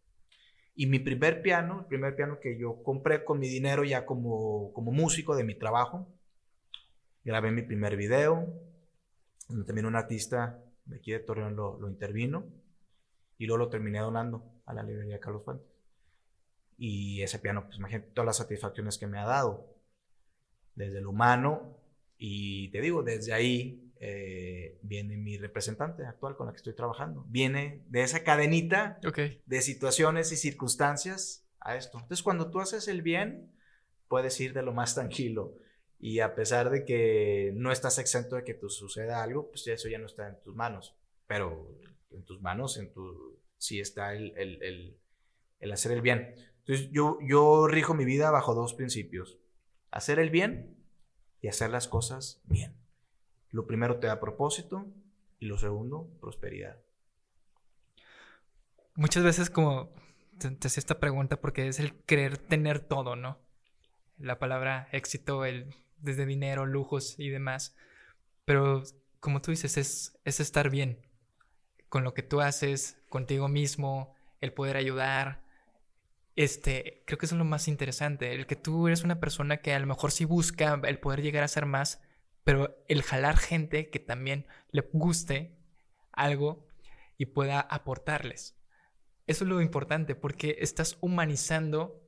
Y 0.76 0.86
mi 0.86 0.99
primer 0.99 1.41
piano, 1.41 1.81
el 1.81 1.86
primer 1.88 2.15
piano 2.15 2.40
que 2.40 2.57
yo 2.57 2.81
compré 2.84 3.26
con 3.26 3.40
mi 3.40 3.49
dinero 3.49 3.84
ya 3.84 4.06
como, 4.06 4.72
como 4.73 4.91
músico 4.91 5.36
de 5.36 5.44
mi 5.44 5.56
trabajo, 5.56 6.07
grabé 7.23 7.52
mi 7.52 7.64
primer 7.64 7.98
video, 7.98 8.48
donde 9.49 9.65
también 9.65 9.86
un 9.86 9.95
artista 9.95 10.64
de 10.86 10.98
aquí 10.98 11.11
de 11.11 11.19
Torreón 11.19 11.56
lo, 11.56 11.77
lo 11.80 11.90
intervino, 11.90 12.45
y 13.38 13.45
luego 13.45 13.65
lo 13.65 13.69
terminé 13.69 13.99
donando 13.99 14.44
a 14.65 14.73
la 14.73 14.84
librería 14.84 15.19
Carlos 15.19 15.44
Fuentes. 15.44 15.68
Y 16.77 17.22
ese 17.22 17.40
piano, 17.40 17.65
pues 17.65 17.77
imagínate 17.77 18.11
todas 18.11 18.27
las 18.27 18.38
satisfacciones 18.38 18.98
que 18.98 19.07
me 19.07 19.19
ha 19.19 19.26
dado, 19.26 19.68
desde 20.76 20.99
el 20.99 21.07
humano, 21.07 21.77
y 22.18 22.69
te 22.69 22.80
digo, 22.80 23.03
desde 23.03 23.34
ahí 23.34 23.89
eh, 24.01 24.80
viene 24.81 25.17
mi 25.17 25.38
representante 25.38 26.05
actual 26.05 26.38
con 26.38 26.47
la 26.47 26.53
que 26.53 26.57
estoy 26.57 26.73
trabajando. 26.73 27.26
Viene 27.27 27.84
de 27.88 28.03
esa 28.03 28.23
cadenita 28.23 28.99
de 29.45 29.61
situaciones 29.61 30.31
y 30.31 30.38
circunstancias 30.38 31.45
a 31.59 31.76
esto. 31.76 31.97
Entonces, 31.99 32.23
cuando 32.23 32.49
tú 32.49 32.61
haces 32.61 32.88
el 32.88 33.01
bien, 33.01 33.51
puedes 34.07 34.39
ir 34.39 34.53
de 34.53 34.63
lo 34.63 34.73
más 34.73 34.95
tranquilo. 34.95 35.57
Y 35.99 36.21
a 36.21 36.34
pesar 36.34 36.69
de 36.69 36.85
que 36.85 37.51
no 37.55 37.73
estás 37.73 37.99
exento 37.99 38.38
de 38.38 38.45
que 38.45 38.53
te 38.53 38.69
suceda 38.69 39.21
algo, 39.21 39.49
pues 39.49 39.67
eso 39.67 39.89
ya 39.89 39.99
no 39.99 40.05
está 40.05 40.30
en 40.30 40.41
tus 40.41 40.55
manos. 40.55 40.95
Pero 41.27 41.77
en 42.11 42.23
tus 42.23 42.41
manos, 42.41 42.77
en 42.77 42.93
tu, 42.93 43.38
sí 43.57 43.81
está 43.81 44.13
el, 44.13 44.34
el, 44.38 44.97
el, 45.59 45.71
hacer 45.73 45.91
el 45.91 46.01
bien. 46.01 46.35
Entonces 46.59 46.89
yo, 46.91 47.17
yo 47.21 47.67
rijo 47.67 47.93
mi 47.93 48.05
vida 48.05 48.31
bajo 48.31 48.55
dos 48.55 48.73
principios. 48.73 49.39
Hacer 49.91 50.19
el 50.19 50.30
bien 50.30 50.77
y 51.41 51.49
hacer 51.49 51.69
las 51.69 51.89
cosas 51.89 52.41
bien. 52.45 52.78
Lo 53.51 53.65
primero 53.65 53.99
te 53.99 54.07
da 54.07 54.19
propósito 54.19 54.85
y 55.39 55.45
lo 55.45 55.57
segundo, 55.57 56.09
prosperidad. 56.19 56.77
Muchas 58.95 59.23
veces 59.23 59.49
como 59.49 59.89
te, 60.38 60.51
te 60.51 60.67
hacía 60.67 60.81
esta 60.81 60.99
pregunta 60.99 61.39
porque 61.39 61.67
es 61.67 61.80
el 61.80 61.93
querer 62.03 62.38
tener 62.38 62.80
todo, 62.80 63.15
¿no? 63.15 63.39
La 64.17 64.39
palabra 64.39 64.89
éxito, 64.91 65.45
el 65.45 65.73
desde 66.01 66.26
dinero, 66.26 66.65
lujos 66.65 67.15
y 67.17 67.30
demás. 67.30 67.76
Pero 68.45 68.84
como 69.19 69.41
tú 69.41 69.51
dices, 69.51 69.77
es, 69.77 70.19
es 70.26 70.39
estar 70.39 70.69
bien 70.69 70.99
con 71.89 72.03
lo 72.03 72.13
que 72.13 72.23
tú 72.23 72.41
haces, 72.41 72.97
contigo 73.09 73.47
mismo, 73.47 74.15
el 74.41 74.53
poder 74.53 74.77
ayudar. 74.77 75.43
Este, 76.35 77.03
creo 77.05 77.17
que 77.17 77.26
es 77.26 77.31
lo 77.31 77.43
más 77.43 77.67
interesante, 77.67 78.34
el 78.34 78.45
que 78.45 78.55
tú 78.55 78.88
eres 78.88 79.03
una 79.03 79.19
persona 79.19 79.57
que 79.57 79.73
a 79.73 79.80
lo 79.80 79.88
mejor 79.88 80.11
sí 80.11 80.23
busca 80.23 80.80
el 80.85 80.99
poder 80.99 81.21
llegar 81.21 81.43
a 81.43 81.49
ser 81.49 81.65
más, 81.65 82.01
pero 82.44 82.84
el 82.88 83.03
jalar 83.03 83.38
gente 83.38 83.90
que 83.90 83.99
también 83.99 84.45
le 84.72 84.82
guste 84.94 85.57
algo 86.11 86.68
y 87.18 87.28
pueda 87.28 87.60
aportarles. 87.60 88.57
Eso 89.28 89.44
es 89.44 89.49
lo 89.49 89.61
importante 89.61 90.16
porque 90.16 90.57
estás 90.60 90.98
humanizando 91.02 92.02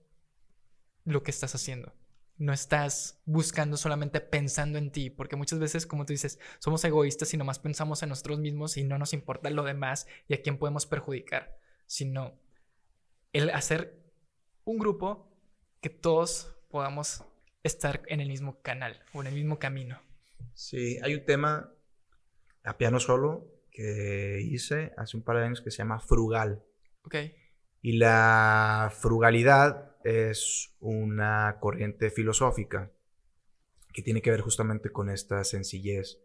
lo 1.04 1.24
que 1.24 1.32
estás 1.32 1.54
haciendo 1.56 1.94
no 2.42 2.54
estás 2.54 3.22
buscando 3.26 3.78
solamente 3.78 4.20
pensando 4.20 4.80
en 4.80 4.92
ti, 4.92 5.12
porque 5.12 5.36
muchas 5.36 5.60
veces, 5.60 5.86
como 5.86 6.08
tú 6.08 6.14
dices, 6.14 6.40
somos 6.58 6.84
egoístas 6.84 7.32
y 7.36 7.38
nomás 7.38 7.60
pensamos 7.60 8.02
en 8.02 8.10
nosotros 8.10 8.40
mismos 8.40 8.78
y 8.78 8.84
no 8.84 8.98
nos 8.98 9.14
importa 9.14 9.52
lo 9.52 9.62
demás 9.62 10.08
y 10.28 10.34
a 10.34 10.42
quién 10.42 10.58
podemos 10.58 10.88
perjudicar, 10.88 11.56
sino 11.86 12.34
el 13.32 13.52
hacer 13.52 14.12
un 14.64 14.80
grupo 14.80 15.32
que 15.82 15.92
todos 15.92 16.56
podamos 16.72 17.24
estar 17.62 18.02
en 18.08 18.22
el 18.22 18.30
mismo 18.30 18.60
canal 18.64 19.04
o 19.14 19.22
en 19.22 19.28
el 19.28 19.36
mismo 19.36 19.60
camino. 19.60 20.02
Sí, 20.54 20.98
hay 21.04 21.16
un 21.16 21.26
tema 21.26 21.72
a 22.64 22.78
piano 22.78 23.00
solo 23.00 23.48
que 23.72 24.42
hice 24.42 24.94
hace 24.98 25.18
un 25.18 25.24
par 25.24 25.38
de 25.38 25.46
años 25.46 25.62
que 25.62 25.72
se 25.72 25.80
llama 25.80 26.00
frugal. 26.00 26.64
Ok. 27.04 27.16
Y 27.82 27.94
la 27.94 28.94
frugalidad 28.96 29.96
es 30.04 30.76
una 30.80 31.58
corriente 31.60 32.12
filosófica 32.12 32.92
que 33.94 34.02
tiene 34.02 34.22
que 34.22 34.32
ver 34.32 34.42
justamente 34.42 34.92
con 34.92 35.10
esta 35.10 35.44
sencillez, 35.44 36.20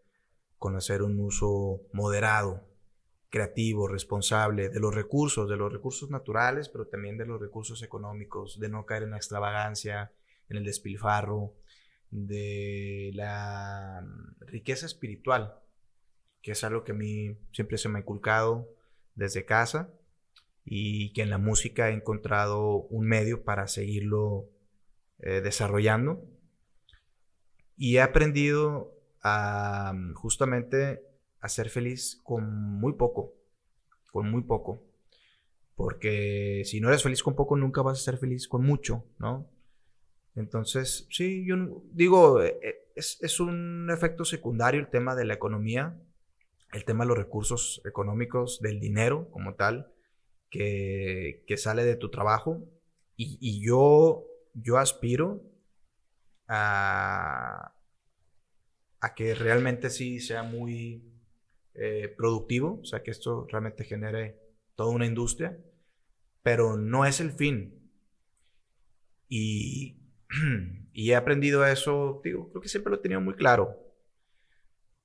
con 0.57 0.75
hacer 0.75 1.01
un 1.01 1.19
uso 1.19 1.81
moderado, 1.93 2.63
creativo, 3.29 3.87
responsable 3.87 4.69
de 4.69 4.79
los 4.79 4.93
recursos, 4.95 5.49
de 5.49 5.57
los 5.57 5.71
recursos 5.71 6.09
naturales, 6.09 6.69
pero 6.69 6.87
también 6.87 7.17
de 7.17 7.25
los 7.25 7.41
recursos 7.41 7.83
económicos, 7.83 8.59
de 8.59 8.69
no 8.69 8.85
caer 8.85 9.03
en 9.03 9.11
la 9.11 9.17
extravagancia, 9.17 10.11
en 10.49 10.57
el 10.57 10.63
despilfarro, 10.63 11.53
de 12.11 13.11
la 13.13 14.05
riqueza 14.39 14.85
espiritual, 14.85 15.59
que 16.41 16.51
es 16.51 16.63
algo 16.63 16.83
que 16.83 16.93
a 16.93 16.95
mí 16.95 17.37
siempre 17.51 17.77
se 17.77 17.89
me 17.89 17.99
ha 17.99 18.01
inculcado 18.01 18.69
desde 19.15 19.45
casa 19.45 19.93
y 20.63 21.13
que 21.13 21.21
en 21.21 21.29
la 21.29 21.37
música 21.37 21.89
he 21.89 21.93
encontrado 21.93 22.83
un 22.89 23.07
medio 23.07 23.43
para 23.43 23.67
seguirlo 23.67 24.49
eh, 25.19 25.41
desarrollando. 25.41 26.23
Y 27.75 27.97
he 27.97 28.01
aprendido 28.01 28.93
a 29.21 29.93
mm, 29.93 30.13
justamente 30.13 31.01
a 31.39 31.49
ser 31.49 31.69
feliz 31.69 32.19
con 32.23 32.79
muy 32.79 32.93
poco, 32.93 33.33
con 34.11 34.29
muy 34.29 34.43
poco. 34.43 34.83
Porque 35.75 36.63
si 36.65 36.81
no 36.81 36.89
eres 36.89 37.03
feliz 37.03 37.21
con 37.21 37.35
poco, 37.35 37.55
nunca 37.55 37.81
vas 37.81 37.99
a 37.99 38.03
ser 38.03 38.17
feliz 38.17 38.47
con 38.47 38.65
mucho, 38.65 39.05
¿no? 39.19 39.47
Entonces, 40.37 41.07
sí, 41.09 41.45
yo 41.45 41.55
digo, 41.91 42.43
eh, 42.43 42.59
eh, 42.61 42.75
es, 42.95 43.17
es 43.21 43.39
un 43.39 43.89
efecto 43.91 44.23
secundario 44.23 44.79
el 44.79 44.89
tema 44.89 45.15
de 45.15 45.25
la 45.25 45.33
economía, 45.33 45.99
el 46.71 46.85
tema 46.85 47.03
de 47.03 47.09
los 47.09 47.17
recursos 47.17 47.81
económicos, 47.85 48.61
del 48.61 48.79
dinero 48.79 49.29
como 49.31 49.55
tal 49.55 49.91
que, 50.49 51.43
sale 51.57 51.83
de 51.83 51.95
tu 51.95 52.09
trabajo 52.09 52.63
y, 53.15 53.65
yo, 53.65 54.25
yo 54.53 54.77
aspiro 54.77 55.41
a, 56.47 57.73
a, 58.99 59.15
que 59.15 59.33
realmente 59.33 59.89
sí 59.89 60.19
sea 60.19 60.43
muy 60.43 61.03
eh, 61.73 62.13
productivo, 62.15 62.79
o 62.81 62.85
sea, 62.85 63.01
que 63.01 63.09
esto 63.09 63.47
realmente 63.49 63.83
genere 63.85 64.39
toda 64.75 64.91
una 64.91 65.07
industria, 65.07 65.57
pero 66.43 66.77
no 66.77 67.05
es 67.05 67.19
el 67.19 67.31
fin. 67.31 67.91
Y, 69.27 69.96
y 70.93 71.11
he 71.11 71.15
aprendido 71.15 71.65
eso, 71.65 72.21
digo, 72.23 72.49
creo 72.49 72.61
que 72.61 72.69
siempre 72.69 72.91
lo 72.91 72.97
he 72.97 73.01
tenido 73.01 73.21
muy 73.21 73.35
claro, 73.35 73.75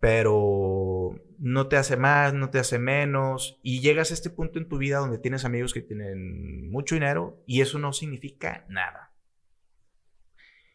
pero 0.00 1.20
no 1.38 1.68
te 1.68 1.76
hace 1.76 1.96
más, 1.96 2.34
no 2.34 2.50
te 2.50 2.58
hace 2.58 2.78
menos, 2.78 3.60
y 3.62 3.80
llegas 3.80 4.10
a 4.10 4.14
este 4.14 4.30
punto 4.30 4.58
en 4.58 4.68
tu 4.68 4.78
vida 4.78 4.98
donde 4.98 5.18
tienes 5.18 5.44
amigos 5.44 5.72
que 5.72 5.80
tienen 5.80 6.70
mucho 6.70 6.94
dinero 6.94 7.42
y 7.46 7.60
eso 7.60 7.78
no 7.78 7.92
significa 7.92 8.64
nada. 8.68 9.12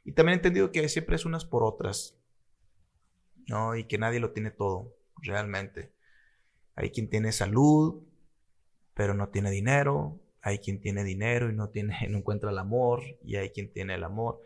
Y 0.03 0.14
también 0.14 0.36
he 0.36 0.38
entendido 0.38 0.72
que 0.72 0.88
siempre 0.88 1.18
es 1.18 1.26
unas 1.26 1.44
por 1.44 1.64
otras, 1.64 2.18
¿no? 3.48 3.76
Y 3.76 3.84
que 3.84 3.98
nadie 3.98 4.22
lo 4.22 4.32
tiene 4.32 4.52
todo, 4.52 4.95
realmente. 5.22 5.91
Hay 6.76 6.91
quien 6.91 7.10
tiene 7.10 7.34
salud, 7.34 8.03
pero 8.94 9.14
no 9.14 9.28
tiene 9.30 9.52
dinero. 9.52 10.22
Hay 10.48 10.60
quien 10.60 10.80
tiene 10.80 11.03
dinero 11.03 11.49
y 11.49 11.53
no, 11.53 11.69
tiene, 11.69 11.94
no 12.10 12.19
encuentra 12.19 12.52
el 12.52 12.57
amor. 12.57 13.03
Y 13.22 13.36
hay 13.36 13.49
quien 13.49 13.72
tiene 13.72 13.95
el 13.95 14.03
amor. 14.06 14.41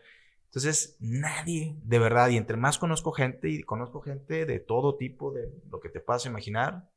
Entonces, 0.46 0.96
nadie, 0.98 1.76
de 1.84 1.98
verdad, 2.00 2.28
y 2.28 2.36
entre 2.36 2.56
más 2.56 2.76
conozco 2.76 3.12
gente, 3.12 3.48
y 3.48 3.62
conozco 3.62 4.00
gente 4.02 4.44
de 4.44 4.58
todo 4.58 4.96
tipo, 4.96 5.32
de 5.32 5.48
lo 5.70 5.80
que 5.80 5.88
te 5.88 6.00
puedas 6.00 6.26
imaginar, 6.26 6.90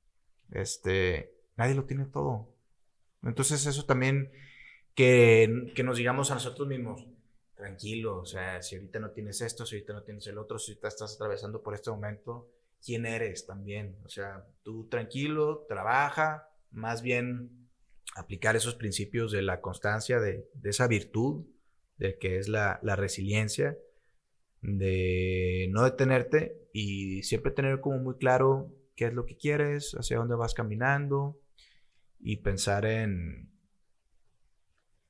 este, 0.51 1.31
nadie 1.55 1.75
lo 1.75 1.85
tiene 1.85 2.05
todo. 2.05 2.49
Entonces, 3.23 3.65
eso 3.65 3.85
también, 3.85 4.31
que, 4.93 5.71
que 5.75 5.83
nos 5.83 5.97
digamos 5.97 6.31
a 6.31 6.33
nosotros 6.33 6.67
mismos, 6.67 7.07
tranquilo, 7.55 8.17
o 8.17 8.25
sea, 8.25 8.61
si 8.61 8.75
ahorita 8.75 8.99
no 8.99 9.11
tienes 9.11 9.39
esto, 9.39 9.65
si 9.65 9.75
ahorita 9.75 9.93
no 9.93 10.03
tienes 10.03 10.27
el 10.27 10.37
otro, 10.37 10.59
si 10.59 10.71
ahorita 10.71 10.89
estás 10.89 11.15
atravesando 11.15 11.61
por 11.61 11.75
este 11.75 11.91
momento, 11.91 12.49
¿quién 12.83 13.05
eres 13.05 13.45
también? 13.45 13.95
O 14.03 14.09
sea, 14.09 14.45
tú 14.63 14.87
tranquilo, 14.89 15.65
trabaja, 15.69 16.49
más 16.71 17.01
bien 17.01 17.64
aplicar 18.15 18.55
esos 18.55 18.75
principios 18.75 19.31
de 19.31 19.41
la 19.41 19.61
constancia, 19.61 20.19
de, 20.19 20.49
esa 20.63 20.87
virtud, 20.87 21.45
de 21.97 22.17
que 22.17 22.39
es 22.39 22.47
la, 22.47 22.79
resiliencia, 22.81 23.77
de 24.61 25.67
no 25.69 25.83
detenerte 25.83 26.69
y 26.73 27.21
siempre 27.23 27.51
tener 27.51 27.81
como 27.81 27.99
muy 27.99 28.15
claro 28.15 28.73
qué 28.95 29.05
es 29.05 29.13
lo 29.13 29.25
que 29.25 29.37
quieres, 29.37 29.95
hacia 29.99 30.17
dónde 30.17 30.35
vas 30.35 30.53
caminando 30.53 31.39
y 32.19 32.37
pensar 32.37 32.85
en... 32.85 33.51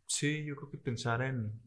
Sí, 0.07 0.43
yo 0.45 0.55
creo 0.55 0.69
que 0.69 0.77
pensar 0.77 1.21
en, 1.21 1.61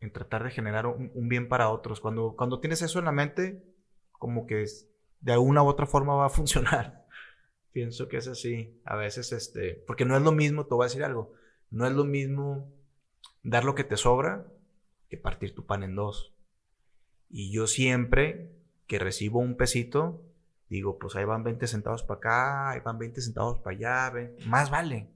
en 0.00 0.12
tratar 0.12 0.44
de 0.44 0.50
generar 0.50 0.86
un, 0.86 1.28
bien 1.28 1.48
para 1.48 1.70
otros. 1.70 2.00
Cuando, 2.00 2.34
cuando 2.36 2.60
tienes 2.60 2.82
eso 2.82 2.98
en 2.98 3.06
la 3.06 3.12
mente, 3.12 3.64
como 4.12 4.46
que 4.46 4.64
de 5.20 5.32
alguna 5.32 5.62
u 5.62 5.66
otra 5.66 5.86
forma 5.86 6.14
va 6.14 6.26
a 6.26 6.30
funcionar. 6.30 7.05
Pienso 7.76 8.08
que 8.08 8.16
es 8.16 8.26
así. 8.26 8.80
A 8.86 8.96
veces, 8.96 9.32
este, 9.32 9.84
porque 9.86 10.06
no 10.06 10.16
es 10.16 10.22
lo 10.22 10.32
mismo, 10.32 10.64
te 10.64 10.74
voy 10.74 10.84
a 10.84 10.88
decir 10.88 11.04
algo, 11.04 11.34
no 11.68 11.86
es 11.86 11.92
lo 11.92 12.04
mismo 12.04 12.72
dar 13.42 13.64
lo 13.64 13.74
que 13.74 13.84
te 13.84 13.98
sobra 13.98 14.46
que 15.10 15.18
partir 15.18 15.54
tu 15.54 15.66
pan 15.66 15.82
en 15.82 15.94
dos. 15.94 16.34
Y 17.28 17.52
yo 17.52 17.66
siempre 17.66 18.50
que 18.86 18.98
recibo 18.98 19.40
un 19.40 19.58
pesito, 19.58 20.24
digo, 20.70 20.98
pues 20.98 21.16
ahí 21.16 21.26
van 21.26 21.44
20 21.44 21.66
centavos 21.66 22.02
para 22.02 22.16
acá, 22.16 22.70
ahí 22.70 22.80
van 22.80 22.96
20 22.96 23.20
centavos 23.20 23.58
para 23.58 23.76
allá, 23.76 24.30
más 24.46 24.70
vale, 24.70 25.10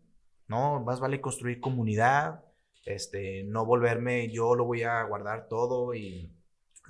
¿no? 0.46 0.84
Más 0.84 1.00
vale 1.00 1.22
construir 1.22 1.60
comunidad, 1.60 2.44
este, 2.84 3.42
no 3.44 3.64
volverme, 3.64 4.30
yo 4.30 4.54
lo 4.54 4.66
voy 4.66 4.82
a 4.82 5.02
guardar 5.04 5.48
todo 5.48 5.94
y 5.94 6.30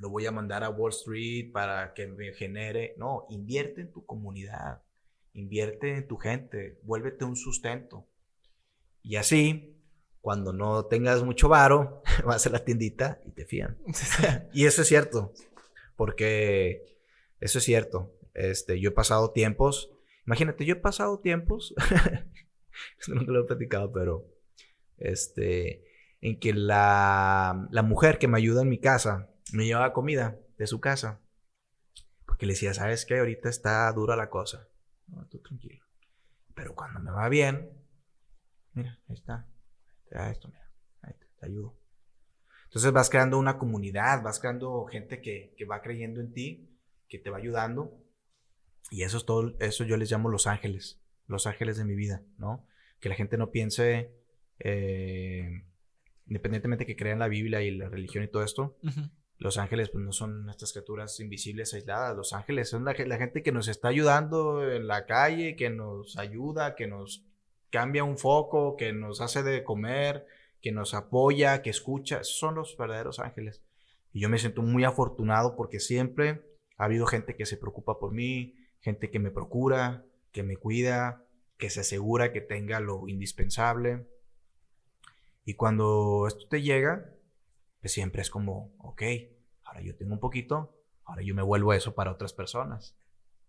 lo 0.00 0.10
voy 0.10 0.26
a 0.26 0.32
mandar 0.32 0.64
a 0.64 0.70
Wall 0.70 0.90
Street 0.90 1.52
para 1.52 1.94
que 1.94 2.08
me 2.08 2.32
genere, 2.32 2.96
no, 2.98 3.26
invierte 3.30 3.82
en 3.82 3.92
tu 3.92 4.04
comunidad, 4.04 4.82
invierte 5.32 5.96
en 5.96 6.06
tu 6.06 6.16
gente, 6.16 6.78
vuélvete 6.82 7.24
un 7.24 7.36
sustento. 7.36 8.08
Y 9.02 9.16
así, 9.16 9.80
cuando 10.20 10.52
no 10.52 10.86
tengas 10.86 11.22
mucho 11.22 11.48
varo, 11.48 12.02
vas 12.24 12.46
a 12.46 12.50
la 12.50 12.64
tiendita 12.64 13.20
y 13.26 13.32
te 13.32 13.46
fían. 13.46 13.78
y 14.52 14.66
eso 14.66 14.82
es 14.82 14.88
cierto, 14.88 15.32
porque 15.96 16.98
eso 17.40 17.58
es 17.58 17.64
cierto. 17.64 18.16
Este, 18.34 18.80
yo 18.80 18.90
he 18.90 18.92
pasado 18.92 19.32
tiempos, 19.32 19.90
imagínate, 20.26 20.64
yo 20.64 20.74
he 20.74 20.78
pasado 20.78 21.20
tiempos, 21.20 21.74
nunca 23.08 23.32
lo 23.32 23.42
he 23.42 23.46
platicado, 23.46 23.92
pero 23.92 24.26
este, 24.98 25.84
en 26.20 26.38
que 26.38 26.52
la, 26.52 27.66
la 27.70 27.82
mujer 27.82 28.18
que 28.18 28.28
me 28.28 28.38
ayuda 28.38 28.62
en 28.62 28.68
mi 28.68 28.78
casa 28.78 29.30
me 29.52 29.64
llevaba 29.64 29.92
comida 29.92 30.38
de 30.58 30.66
su 30.66 30.80
casa, 30.80 31.20
porque 32.24 32.46
le 32.46 32.52
decía, 32.52 32.72
¿sabes 32.72 33.04
qué? 33.04 33.18
Ahorita 33.18 33.48
está 33.48 33.90
dura 33.92 34.14
la 34.14 34.30
cosa. 34.30 34.68
No, 35.10 35.26
tú 35.26 35.38
tranquilo 35.38 35.84
Pero 36.54 36.74
cuando 36.74 37.00
me 37.00 37.10
va 37.10 37.28
bien, 37.28 37.70
mira, 38.72 38.98
ahí 39.08 39.14
está, 39.14 39.46
te 40.08 40.16
da 40.16 40.30
esto, 40.30 40.48
mira, 40.48 40.70
ahí 41.02 41.14
te, 41.14 41.46
ayudo. 41.46 41.76
Entonces 42.64 42.92
vas 42.92 43.10
creando 43.10 43.38
una 43.38 43.58
comunidad, 43.58 44.22
vas 44.22 44.38
creando 44.38 44.84
gente 44.86 45.20
que, 45.20 45.54
que, 45.56 45.64
va 45.64 45.82
creyendo 45.82 46.20
en 46.20 46.32
ti, 46.32 46.78
que 47.08 47.18
te 47.18 47.30
va 47.30 47.38
ayudando. 47.38 47.98
Y 48.90 49.02
eso 49.02 49.18
es 49.18 49.24
todo, 49.24 49.56
eso 49.60 49.84
yo 49.84 49.96
les 49.96 50.10
llamo 50.10 50.28
los 50.28 50.46
ángeles, 50.46 51.00
los 51.26 51.46
ángeles 51.46 51.76
de 51.76 51.84
mi 51.84 51.94
vida, 51.94 52.22
¿no? 52.38 52.66
Que 53.00 53.08
la 53.08 53.14
gente 53.14 53.36
no 53.36 53.50
piense, 53.50 54.12
eh, 54.58 55.64
independientemente 56.26 56.86
que 56.86 56.96
crean 56.96 57.18
la 57.18 57.28
Biblia 57.28 57.62
y 57.62 57.70
la 57.72 57.88
religión 57.88 58.24
y 58.24 58.28
todo 58.28 58.44
esto, 58.44 58.76
uh. 58.82 59.19
Los 59.40 59.56
ángeles 59.56 59.88
pues 59.88 60.04
no 60.04 60.12
son 60.12 60.50
estas 60.50 60.72
criaturas 60.72 61.18
invisibles 61.18 61.72
aisladas, 61.72 62.14
los 62.14 62.34
ángeles 62.34 62.68
son 62.68 62.84
la, 62.84 62.94
la, 62.94 63.16
gente 63.16 63.42
que 63.42 63.52
nos 63.52 63.68
está 63.68 63.88
ayudando 63.88 64.70
en 64.70 64.86
la 64.86 65.06
calle, 65.06 65.56
que 65.56 65.70
nos 65.70 66.18
ayuda, 66.18 66.74
que 66.76 66.86
nos 66.86 67.24
cambia 67.70 68.04
un 68.04 68.18
foco, 68.18 68.76
que 68.76 68.92
nos 68.92 69.22
hace 69.22 69.42
de 69.42 69.64
comer, 69.64 70.26
que 70.60 70.72
nos 70.72 70.92
apoya, 70.92 71.62
que 71.62 71.70
escucha, 71.70 72.22
son 72.22 72.56
los 72.56 72.76
verdaderos 72.76 73.18
ángeles. 73.18 73.62
Y 74.12 74.20
yo 74.20 74.28
me 74.28 74.38
siento 74.38 74.60
muy 74.60 74.84
afortunado 74.84 75.56
porque 75.56 75.80
siempre 75.80 76.42
ha 76.76 76.84
habido 76.84 77.06
gente 77.06 77.34
que 77.34 77.46
se 77.46 77.56
preocupa 77.56 77.98
por 77.98 78.12
mí, 78.12 78.56
gente 78.80 79.10
que 79.10 79.20
me 79.20 79.30
procura, 79.30 80.04
que 80.32 80.42
me 80.42 80.58
cuida, 80.58 81.24
que 81.56 81.70
se 81.70 81.80
asegura 81.80 82.30
que 82.30 82.42
tenga 82.42 82.78
lo 82.78 83.08
indispensable. 83.08 84.06
Y 85.46 85.54
cuando 85.54 86.26
esto 86.26 86.46
te 86.46 86.60
llega, 86.60 87.10
siempre 87.88 88.22
es 88.22 88.30
como, 88.30 88.74
ok, 88.78 89.02
ahora 89.64 89.80
yo 89.82 89.96
tengo 89.96 90.12
un 90.12 90.20
poquito, 90.20 90.76
ahora 91.04 91.22
yo 91.22 91.34
me 91.34 91.42
vuelvo 91.42 91.72
eso 91.72 91.94
para 91.94 92.12
otras 92.12 92.32
personas. 92.32 92.96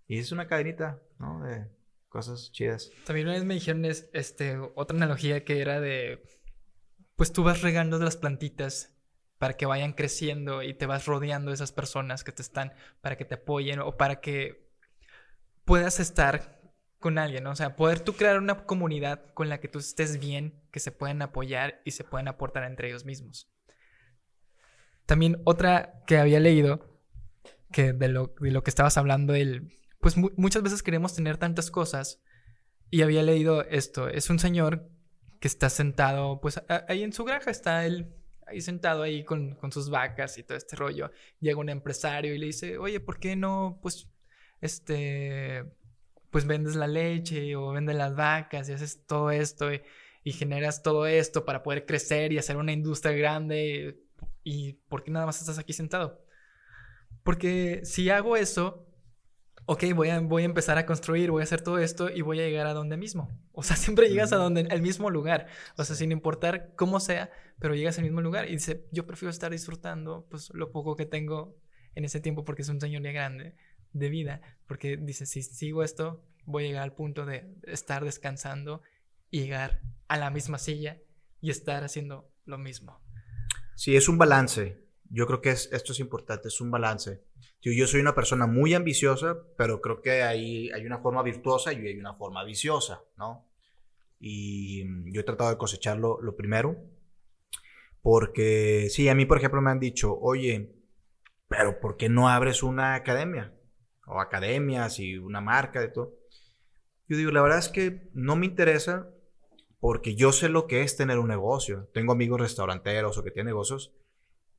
Y 0.07 0.17
es 0.19 0.31
una 0.31 0.47
cadenita, 0.47 1.01
¿no? 1.19 1.43
De 1.43 1.67
cosas 2.09 2.51
chidas. 2.51 2.91
También 3.05 3.27
una 3.27 3.37
vez 3.37 3.45
me 3.45 3.53
dijeron 3.53 3.85
es, 3.85 4.09
este, 4.13 4.57
otra 4.75 4.97
analogía 4.97 5.45
que 5.45 5.61
era 5.61 5.79
de, 5.79 6.23
pues 7.15 7.31
tú 7.31 7.43
vas 7.43 7.61
regando 7.61 7.97
las 7.99 8.17
plantitas 8.17 8.97
para 9.37 9.55
que 9.55 9.65
vayan 9.65 9.93
creciendo 9.93 10.61
y 10.61 10.73
te 10.73 10.85
vas 10.85 11.05
rodeando 11.05 11.49
de 11.49 11.55
esas 11.55 11.71
personas 11.71 12.23
que 12.23 12.31
te 12.31 12.41
están, 12.41 12.73
para 13.01 13.17
que 13.17 13.25
te 13.25 13.35
apoyen 13.35 13.79
o 13.79 13.97
para 13.97 14.21
que 14.21 14.69
puedas 15.65 15.99
estar 15.99 16.61
con 16.99 17.17
alguien, 17.17 17.43
¿no? 17.43 17.51
O 17.51 17.55
sea, 17.55 17.75
poder 17.75 17.99
tú 18.01 18.13
crear 18.13 18.37
una 18.37 18.65
comunidad 18.65 19.33
con 19.33 19.49
la 19.49 19.59
que 19.59 19.67
tú 19.67 19.79
estés 19.79 20.19
bien, 20.19 20.61
que 20.71 20.79
se 20.79 20.91
pueden 20.91 21.21
apoyar 21.21 21.81
y 21.85 21.91
se 21.91 22.03
pueden 22.03 22.27
aportar 22.27 22.63
entre 22.63 22.89
ellos 22.89 23.05
mismos. 23.05 23.51
También 25.11 25.41
otra 25.43 26.01
que 26.07 26.19
había 26.19 26.39
leído, 26.39 26.87
que 27.69 27.91
de 27.91 28.07
lo, 28.07 28.33
de 28.39 28.49
lo 28.49 28.63
que 28.63 28.69
estabas 28.69 28.95
hablando, 28.97 29.35
el, 29.35 29.77
pues 29.99 30.15
mu 30.15 30.29
muchas 30.37 30.63
veces 30.63 30.83
queremos 30.83 31.13
tener 31.13 31.35
tantas 31.35 31.69
cosas, 31.69 32.23
y 32.89 33.01
había 33.01 33.21
leído 33.21 33.61
esto, 33.63 34.07
es 34.07 34.29
un 34.29 34.39
señor 34.39 34.89
que 35.41 35.49
está 35.49 35.69
sentado, 35.69 36.39
pues 36.39 36.63
ahí 36.87 37.03
en 37.03 37.11
su 37.11 37.25
granja 37.25 37.51
está 37.51 37.85
él, 37.85 38.15
ahí 38.47 38.61
sentado 38.61 39.03
ahí 39.03 39.25
con, 39.25 39.55
con 39.55 39.73
sus 39.73 39.89
vacas 39.89 40.37
y 40.37 40.43
todo 40.43 40.57
este 40.57 40.77
rollo. 40.77 41.11
Llega 41.41 41.59
un 41.59 41.67
empresario 41.67 42.33
y 42.33 42.37
le 42.37 42.45
dice, 42.45 42.77
oye, 42.77 43.01
¿por 43.01 43.19
qué 43.19 43.35
no, 43.35 43.79
pues, 43.81 44.07
este, 44.61 45.65
pues 46.29 46.47
vendes 46.47 46.77
la 46.77 46.87
leche 46.87 47.53
o 47.57 47.73
vendes 47.73 47.97
las 47.97 48.15
vacas 48.15 48.69
y 48.69 48.71
haces 48.71 49.05
todo 49.05 49.29
esto 49.29 49.73
y, 49.73 49.81
generas 50.23 50.83
todo 50.83 51.05
esto 51.05 51.43
para 51.43 51.63
poder 51.63 51.85
crecer 51.85 52.31
y 52.31 52.37
hacer 52.37 52.55
una 52.55 52.71
industria 52.71 53.11
grande 53.11 53.99
y 54.43 54.73
¿por 54.89 55.03
qué 55.03 55.11
nada 55.11 55.25
más 55.25 55.39
estás 55.39 55.57
aquí 55.57 55.73
sentado? 55.73 56.23
Porque 57.23 57.81
si 57.83 58.09
hago 58.09 58.35
eso, 58.35 58.87
ok, 59.65 59.83
voy 59.93 60.09
a, 60.09 60.19
voy 60.19 60.43
a 60.43 60.45
empezar 60.45 60.77
a 60.77 60.85
construir, 60.85 61.31
voy 61.31 61.41
a 61.41 61.43
hacer 61.43 61.61
todo 61.61 61.77
esto 61.77 62.09
y 62.09 62.21
voy 62.21 62.39
a 62.39 62.47
llegar 62.47 62.67
a 62.67 62.73
donde 62.73 62.97
mismo. 62.97 63.29
O 63.53 63.63
sea, 63.63 63.75
siempre 63.75 64.07
llegas 64.07 64.31
a 64.31 64.37
donde, 64.37 64.67
al 64.71 64.81
mismo 64.81 65.09
lugar. 65.09 65.47
O 65.77 65.83
sea, 65.83 65.95
sin 65.95 66.13
importar 66.13 66.73
cómo 66.77 67.01
sea, 67.01 67.29
pero 67.59 67.75
llegas 67.75 67.97
al 67.97 68.05
mismo 68.05 68.21
lugar. 68.21 68.47
Y 68.47 68.53
dice, 68.53 68.87
yo 68.91 69.05
prefiero 69.05 69.29
estar 69.29 69.51
disfrutando 69.51 70.25
pues 70.29 70.51
lo 70.53 70.71
poco 70.71 70.95
que 70.95 71.05
tengo 71.05 71.57
en 71.93 72.05
ese 72.05 72.21
tiempo 72.21 72.45
porque 72.45 72.61
es 72.61 72.69
un 72.69 72.79
ya 72.79 73.11
grande 73.11 73.55
de 73.93 74.09
vida, 74.09 74.41
porque 74.67 74.97
dice, 74.97 75.25
si 75.25 75.43
sigo 75.43 75.83
esto, 75.83 76.23
voy 76.45 76.63
a 76.63 76.67
llegar 76.67 76.83
al 76.83 76.93
punto 76.93 77.25
de 77.25 77.53
estar 77.63 78.05
descansando 78.05 78.81
y 79.29 79.41
llegar 79.41 79.81
a 80.07 80.17
la 80.17 80.29
misma 80.29 80.57
silla 80.57 81.01
y 81.41 81.49
estar 81.49 81.83
haciendo 81.83 82.31
lo 82.45 82.57
mismo. 82.57 83.01
Sí, 83.81 83.95
es 83.95 84.07
un 84.07 84.19
balance. 84.19 84.79
Yo 85.09 85.25
creo 85.25 85.41
que 85.41 85.49
es, 85.49 85.67
esto 85.73 85.91
es 85.91 85.99
importante, 85.99 86.49
es 86.49 86.61
un 86.61 86.69
balance. 86.69 87.23
Yo 87.63 87.87
soy 87.87 87.99
una 87.99 88.13
persona 88.13 88.45
muy 88.45 88.75
ambiciosa, 88.75 89.39
pero 89.57 89.81
creo 89.81 90.03
que 90.03 90.21
hay, 90.21 90.69
hay 90.69 90.85
una 90.85 90.99
forma 90.99 91.23
virtuosa 91.23 91.73
y 91.73 91.87
hay 91.87 91.97
una 91.97 92.13
forma 92.13 92.43
viciosa, 92.43 93.01
¿no? 93.17 93.49
Y 94.19 94.83
yo 95.11 95.21
he 95.21 95.23
tratado 95.23 95.49
de 95.49 95.57
cosecharlo 95.57 96.21
lo 96.21 96.35
primero, 96.35 96.77
porque 98.03 98.87
sí, 98.91 99.09
a 99.09 99.15
mí, 99.15 99.25
por 99.25 99.39
ejemplo, 99.39 99.63
me 99.63 99.71
han 99.71 99.79
dicho, 99.79 100.15
oye, 100.15 100.75
pero 101.47 101.79
¿por 101.79 101.97
qué 101.97 102.07
no 102.07 102.29
abres 102.29 102.61
una 102.61 102.93
academia? 102.93 103.51
o 104.05 104.21
academias 104.21 104.99
y 104.99 105.17
una 105.17 105.41
marca 105.41 105.81
de 105.81 105.87
todo. 105.87 106.19
Yo 107.07 107.17
digo, 107.17 107.31
la 107.31 107.41
verdad 107.41 107.57
es 107.57 107.69
que 107.69 108.11
no 108.13 108.35
me 108.35 108.45
interesa 108.45 109.09
porque 109.81 110.15
yo 110.15 110.31
sé 110.31 110.47
lo 110.47 110.67
que 110.67 110.83
es 110.83 110.95
tener 110.95 111.19
un 111.19 111.27
negocio. 111.27 111.89
Tengo 111.93 112.13
amigos 112.13 112.39
restauranteros 112.39 113.17
o 113.17 113.23
que 113.23 113.31
tienen 113.31 113.47
negocios. 113.47 113.91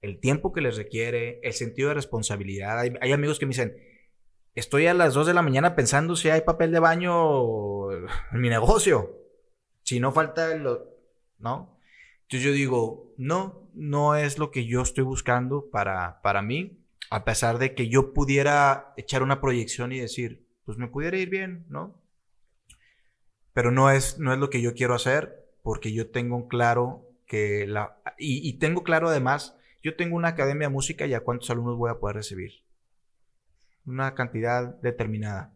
El 0.02 0.18
tiempo 0.18 0.52
que 0.52 0.60
les 0.60 0.76
requiere, 0.76 1.38
el 1.44 1.52
sentido 1.52 1.88
de 1.88 1.94
responsabilidad. 1.94 2.78
Hay, 2.78 3.12
amigos 3.12 3.38
que 3.38 3.46
me 3.46 3.50
dicen, 3.50 3.76
estoy 4.56 4.88
a 4.88 4.94
las 4.94 5.14
2 5.14 5.28
de 5.28 5.34
la 5.34 5.42
mañana 5.42 5.76
pensando 5.76 6.16
si 6.16 6.28
hay 6.28 6.40
papel 6.40 6.72
de 6.72 6.80
baño 6.80 7.92
en 7.92 8.40
mi 8.40 8.48
negocio. 8.48 9.16
Si 9.84 10.00
no 10.00 10.10
falta 10.10 10.56
lo... 10.56 10.90
¿No? 11.38 11.78
Entonces 12.22 12.44
yo 12.44 12.52
digo, 12.52 13.14
no, 13.16 13.70
no 13.74 14.16
es 14.16 14.38
lo 14.38 14.50
que 14.50 14.66
yo 14.66 14.82
estoy 14.82 15.04
buscando 15.04 15.70
para, 15.70 16.20
para 16.22 16.42
mí 16.42 16.82
a 17.10 17.24
pesar 17.24 17.58
de 17.58 17.74
que 17.74 17.88
yo 17.88 18.12
pudiera 18.12 18.94
echar 18.96 19.22
una 19.22 19.40
proyección 19.40 19.92
y 19.92 20.00
decir, 20.00 20.48
pues 20.64 20.78
me 20.78 20.88
pudiera 20.88 21.18
ir 21.18 21.28
bien, 21.28 21.66
¿no? 21.68 22.01
Pero 23.52 23.70
no 23.70 23.90
es, 23.90 24.18
no 24.18 24.32
es 24.32 24.38
lo 24.38 24.50
que 24.50 24.62
yo 24.62 24.74
quiero 24.74 24.94
hacer, 24.94 25.48
porque 25.62 25.92
yo 25.92 26.10
tengo 26.10 26.48
claro 26.48 27.08
que 27.26 27.66
la... 27.66 28.00
Y, 28.18 28.48
y 28.48 28.58
tengo 28.58 28.82
claro 28.82 29.08
además, 29.08 29.56
yo 29.82 29.96
tengo 29.96 30.16
una 30.16 30.28
academia 30.28 30.68
de 30.68 30.74
música 30.74 31.06
y 31.06 31.14
a 31.14 31.20
cuántos 31.20 31.50
alumnos 31.50 31.76
voy 31.76 31.90
a 31.90 31.98
poder 31.98 32.16
recibir. 32.16 32.64
Una 33.84 34.14
cantidad 34.14 34.80
determinada. 34.80 35.52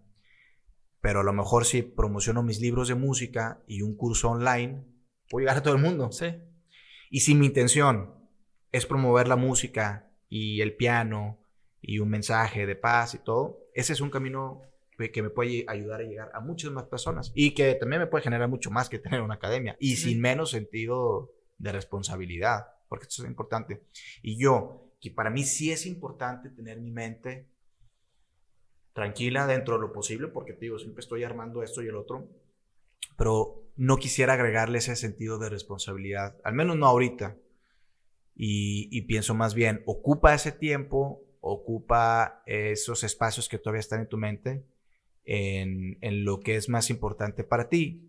Pero 1.01 1.21
a 1.21 1.25
lo 1.25 1.33
mejor 1.33 1.65
si 1.65 1.83
promociono 1.83 2.43
mis 2.43 2.61
libros 2.61 2.89
de 2.89 2.97
música 2.97 3.63
y 3.67 3.83
un 3.83 3.97
curso 3.97 4.31
online, 4.31 4.85
voy 5.31 5.43
a 5.43 5.45
llegar 5.45 5.57
a 5.59 5.63
todo 5.63 5.75
el 5.75 5.83
mundo. 5.83 6.11
Sí. 6.11 6.35
Y 7.11 7.21
si 7.21 7.35
mi 7.35 7.47
intención 7.47 8.15
es 8.73 8.87
promover 8.87 9.29
la 9.29 9.37
música 9.37 10.11
y 10.29 10.61
el 10.61 10.75
piano 10.75 11.39
y 11.81 12.01
un 12.01 12.09
mensaje 12.09 12.67
de 12.67 12.75
paz 12.75 13.15
y 13.15 13.19
todo, 13.19 13.61
ese 13.75 13.93
es 13.93 14.01
un 14.01 14.11
camino 14.11 14.63
que 14.97 15.23
me 15.23 15.31
puede 15.31 15.65
ayudar 15.69 16.01
a 16.01 16.05
llegar 16.05 16.31
a 16.35 16.41
muchas 16.41 16.73
más 16.73 16.85
personas 16.85 17.33
y 17.35 17.55
que 17.55 17.75
también 17.75 18.01
me 18.01 18.07
puede 18.07 18.25
generar 18.25 18.49
mucho 18.49 18.71
más 18.71 18.89
que 18.89 18.99
tener 18.99 19.21
una 19.21 19.35
academia 19.35 19.77
y 19.79 19.97
sin 19.97 20.21
menos 20.21 20.51
sentido 20.51 21.33
de 21.59 21.73
responsabilidad, 21.73 22.67
porque 22.89 23.07
esto 23.07 23.23
es 23.23 23.29
importante. 23.29 23.83
Y 24.23 24.39
yo, 24.39 24.93
que 25.01 25.11
para 25.11 25.31
mí 25.31 25.45
sí 25.45 25.71
es 25.71 25.87
importante 25.87 26.51
tener 26.51 26.81
mi 26.81 26.91
mente 26.91 27.49
tranquila 28.93 29.47
dentro 29.47 29.75
de 29.75 29.83
lo 29.83 29.93
posible, 29.93 30.29
porque 30.29 30.55
te 30.55 30.61
digo, 30.61 30.79
siempre 30.79 31.01
estoy 31.01 31.25
armando 31.25 31.63
esto 31.63 31.83
y 31.83 31.89
el 31.89 31.97
otro, 31.97 32.29
pero 33.19 33.71
no 33.77 33.99
quisiera 33.99 34.33
agregarle 34.33 34.79
ese 34.79 34.97
sentido 34.97 35.39
de 35.39 35.51
responsabilidad, 35.51 36.41
al 36.43 36.55
menos 36.55 36.77
no 36.77 36.87
ahorita. 36.87 37.37
Y, 38.35 38.89
y 38.91 39.03
pienso 39.03 39.35
más 39.35 39.55
bien, 39.55 39.83
ocupa 39.87 40.35
ese 40.35 40.53
tiempo 40.53 41.27
ocupa 41.47 42.43
esos 42.45 43.05
espacios 43.05 43.49
que 43.49 43.59
todavía 43.59 43.81
están 43.81 44.01
en 44.01 44.09
tu 44.09 44.19
mente 44.19 44.65
en, 45.27 45.99
en 46.01 46.25
lo 46.25 46.41
que 46.41 46.57
es 46.57 46.69
más 46.69 46.89
importante 46.89 47.45
para 47.45 47.69
ti, 47.69 48.09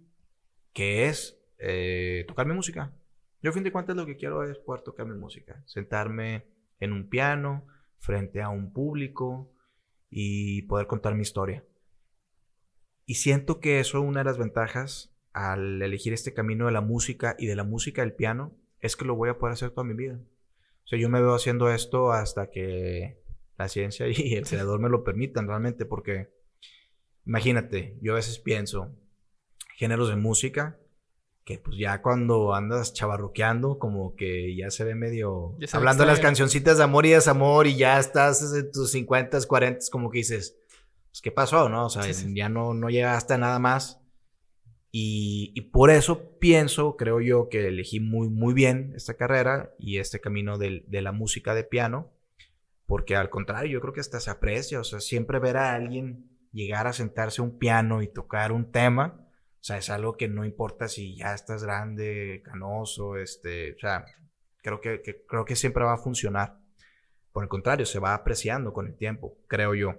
que 0.72 1.07
es 1.07 1.38
eh, 1.57 2.23
tocar 2.27 2.45
mi 2.45 2.53
música. 2.53 2.94
Yo 3.41 3.49
a 3.49 3.53
fin 3.53 3.64
de 3.64 3.72
cuentas 3.72 3.95
lo 3.95 4.06
que 4.06 4.15
quiero 4.15 4.44
es 4.44 4.57
poder 4.60 4.84
tocar 4.84 5.06
mi 5.07 5.18
música, 5.18 5.61
sentarme 5.65 6.45
en 6.80 6.94
un 6.94 7.10
piano 7.10 7.65
frente 7.98 8.41
a 8.41 8.49
un 8.49 8.72
público 8.72 9.52
y 10.10 10.61
poder 10.64 10.88
contar 10.88 11.15
mi 11.15 11.23
historia. 11.23 11.65
Y 13.06 13.15
siento 13.15 13.60
que 13.60 13.80
eso, 13.80 14.02
una 14.02 14.19
de 14.22 14.26
las 14.26 14.38
ventajas 14.38 15.14
al 15.34 15.81
elegir 15.81 16.14
este 16.14 16.34
camino 16.34 16.65
de 16.65 16.72
la 16.72 16.81
música 16.81 17.35
y 17.38 17.48
de 17.48 17.56
la 17.56 17.64
música 17.64 18.02
del 18.02 18.14
piano, 18.14 18.56
es 18.80 18.95
que 18.95 19.06
lo 19.06 19.15
voy 19.15 19.30
a 19.30 19.38
poder 19.38 19.53
hacer 19.53 19.72
toda 19.72 19.88
mi 19.88 19.94
vida. 19.94 20.19
O 20.84 20.88
sea, 20.88 20.99
yo 20.99 21.10
me 21.10 21.22
veo 21.22 21.34
haciendo 21.34 21.69
esto 21.69 22.11
hasta 22.11 22.49
que 22.49 23.19
la 23.57 23.68
ciencia 23.68 24.07
y 24.07 24.35
el 24.35 24.45
creador 24.48 24.80
me 24.80 24.89
lo 24.89 25.03
permitan 25.03 25.48
realmente, 25.48 25.85
porque 25.85 26.30
imagínate, 27.28 27.98
yo 28.02 28.14
a 28.14 28.16
veces 28.16 28.40
pienso 28.40 28.95
géneros 29.76 30.10
de 30.10 30.16
música 30.16 30.80
que 31.44 31.60
pues 31.60 31.78
ya 31.78 32.02
cuando 32.02 32.54
andas 32.54 32.94
chavarroqueando 32.94 33.80
como 33.80 34.16
que 34.16 34.54
ya 34.56 34.70
se 34.70 34.84
ve 34.84 34.95
medio 34.95 35.56
hablando 35.72 36.04
de 36.04 36.08
las 36.08 36.20
cancioncitas 36.20 36.78
de 36.78 36.84
amor 36.84 37.06
y 37.06 37.12
desamor 37.12 37.68
y 37.68 37.78
ya 37.78 37.99
estás 37.99 38.54
en 38.54 38.70
tus 38.72 38.91
50, 38.91 39.40
40, 39.48 39.86
como 39.90 40.10
que 40.10 40.18
dices, 40.18 40.58
pues 41.10 41.22
qué 41.22 41.32
pasó, 41.32 41.70
¿no? 41.70 41.86
O 41.86 41.90
sea, 41.90 42.04
sí, 42.04 42.14
sí. 42.14 42.34
ya 42.36 42.49
no, 42.49 42.74
no 42.74 42.90
llegaste 42.90 43.36
a 43.36 43.38
nada 43.38 43.60
más. 43.60 44.02
Y, 44.91 45.52
y, 45.56 45.62
por 45.62 45.90
eso 45.90 46.38
pienso, 46.40 46.98
creo 46.98 47.22
yo, 47.22 47.49
que 47.49 47.68
elegí 47.68 47.99
muy, 47.99 48.30
muy 48.30 48.54
bien 48.54 48.94
esta 48.95 49.14
carrera 49.14 49.74
y 49.78 49.99
este 49.99 50.20
camino 50.20 50.58
de, 50.58 50.84
de 50.88 51.02
la 51.02 51.12
música 51.12 51.54
de 51.54 51.64
piano, 51.64 52.12
porque 52.86 53.16
al 53.16 53.30
contrario, 53.30 53.74
yo 53.74 53.82
creo 53.82 53.94
que 53.94 53.99
hasta 54.02 54.20
se 54.20 54.32
aprecia, 54.32 54.80
o 54.80 54.84
sea, 54.84 54.99
siempre 54.99 55.40
ver 55.40 55.58
a 55.58 55.76
alguien 55.76 56.36
llegar 56.57 56.88
a 56.88 56.93
sentarse 56.93 57.41
a 57.41 57.45
un 57.45 57.59
piano 57.59 58.01
y 58.01 58.07
tocar 58.07 58.51
un 58.51 58.71
tema, 58.71 59.15
o 59.59 59.63
sea, 59.63 59.77
es 59.77 59.89
algo 59.89 60.17
que 60.17 60.27
no 60.27 60.43
importa 60.43 60.88
si 60.88 61.15
ya 61.15 61.34
estás 61.34 61.63
grande, 61.63 62.41
canoso, 62.43 63.15
este, 63.15 63.73
o 63.73 63.79
sea, 63.79 64.05
creo 64.61 64.81
que, 64.81 65.01
creo 65.27 65.45
que 65.45 65.55
siempre 65.55 65.84
va 65.84 65.93
a 65.93 65.97
funcionar. 65.97 66.59
Por 67.31 67.43
el 67.43 67.49
contrario, 67.49 67.85
se 67.85 67.99
va 67.99 68.15
apreciando 68.15 68.73
con 68.73 68.88
el 68.88 68.95
tiempo, 68.95 69.38
creo 69.47 69.75
yo. 69.75 69.95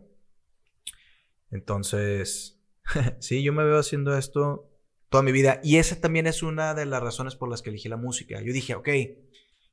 Entonces, 1.50 2.60
sí, 3.20 3.42
yo 3.42 3.52
me 3.52 3.64
veo 3.64 3.78
haciendo 3.78 4.16
esto 4.16 4.68
toda 5.10 5.22
mi 5.22 5.30
vida. 5.30 5.60
Y 5.62 5.76
esa 5.76 6.00
también 6.00 6.26
es 6.26 6.42
una 6.42 6.74
de 6.74 6.86
las 6.86 7.02
razones 7.02 7.36
por 7.36 7.48
las 7.48 7.62
que 7.62 7.70
elegí 7.70 7.88
la 7.88 7.96
música. 7.96 8.40
Yo 8.40 8.52
dije, 8.52 8.74
ok, 8.74 8.88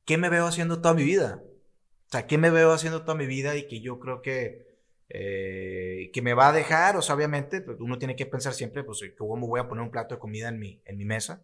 ¿qué 0.06 0.18
me 0.18 0.30
veo 0.30 0.46
haciendo 0.46 0.82
toda 0.82 0.94
mi 0.94 1.04
vida? 1.04 1.42
O 2.08 2.12
sea, 2.12 2.28
¿qué 2.28 2.38
me 2.38 2.52
veo 2.52 2.72
haciendo 2.72 3.02
toda 3.02 3.18
mi 3.18 3.26
vida 3.26 3.56
y 3.56 3.68
que 3.68 3.82
yo 3.82 4.00
creo 4.00 4.22
que, 4.22 4.75
eh, 5.10 6.10
que 6.14 6.22
me 6.22 6.34
va 6.34 6.50
a 6.50 6.54
dejar? 6.54 6.98
O 6.98 7.02
sea, 7.02 7.16
obviamente, 7.16 7.62
pues, 7.62 7.78
uno 7.80 7.98
tiene 7.98 8.16
que 8.16 8.26
pensar 8.26 8.54
siempre, 8.54 8.84
pues, 8.84 9.02
¿cómo 9.18 9.48
voy 9.48 9.60
a 9.60 9.68
poner 9.68 9.84
un 9.84 9.92
plato 9.92 10.16
de 10.16 10.20
comida 10.20 10.50
en 10.50 10.60
mi, 10.60 10.82
en 10.86 10.98
mi 10.98 11.06
mesa? 11.06 11.44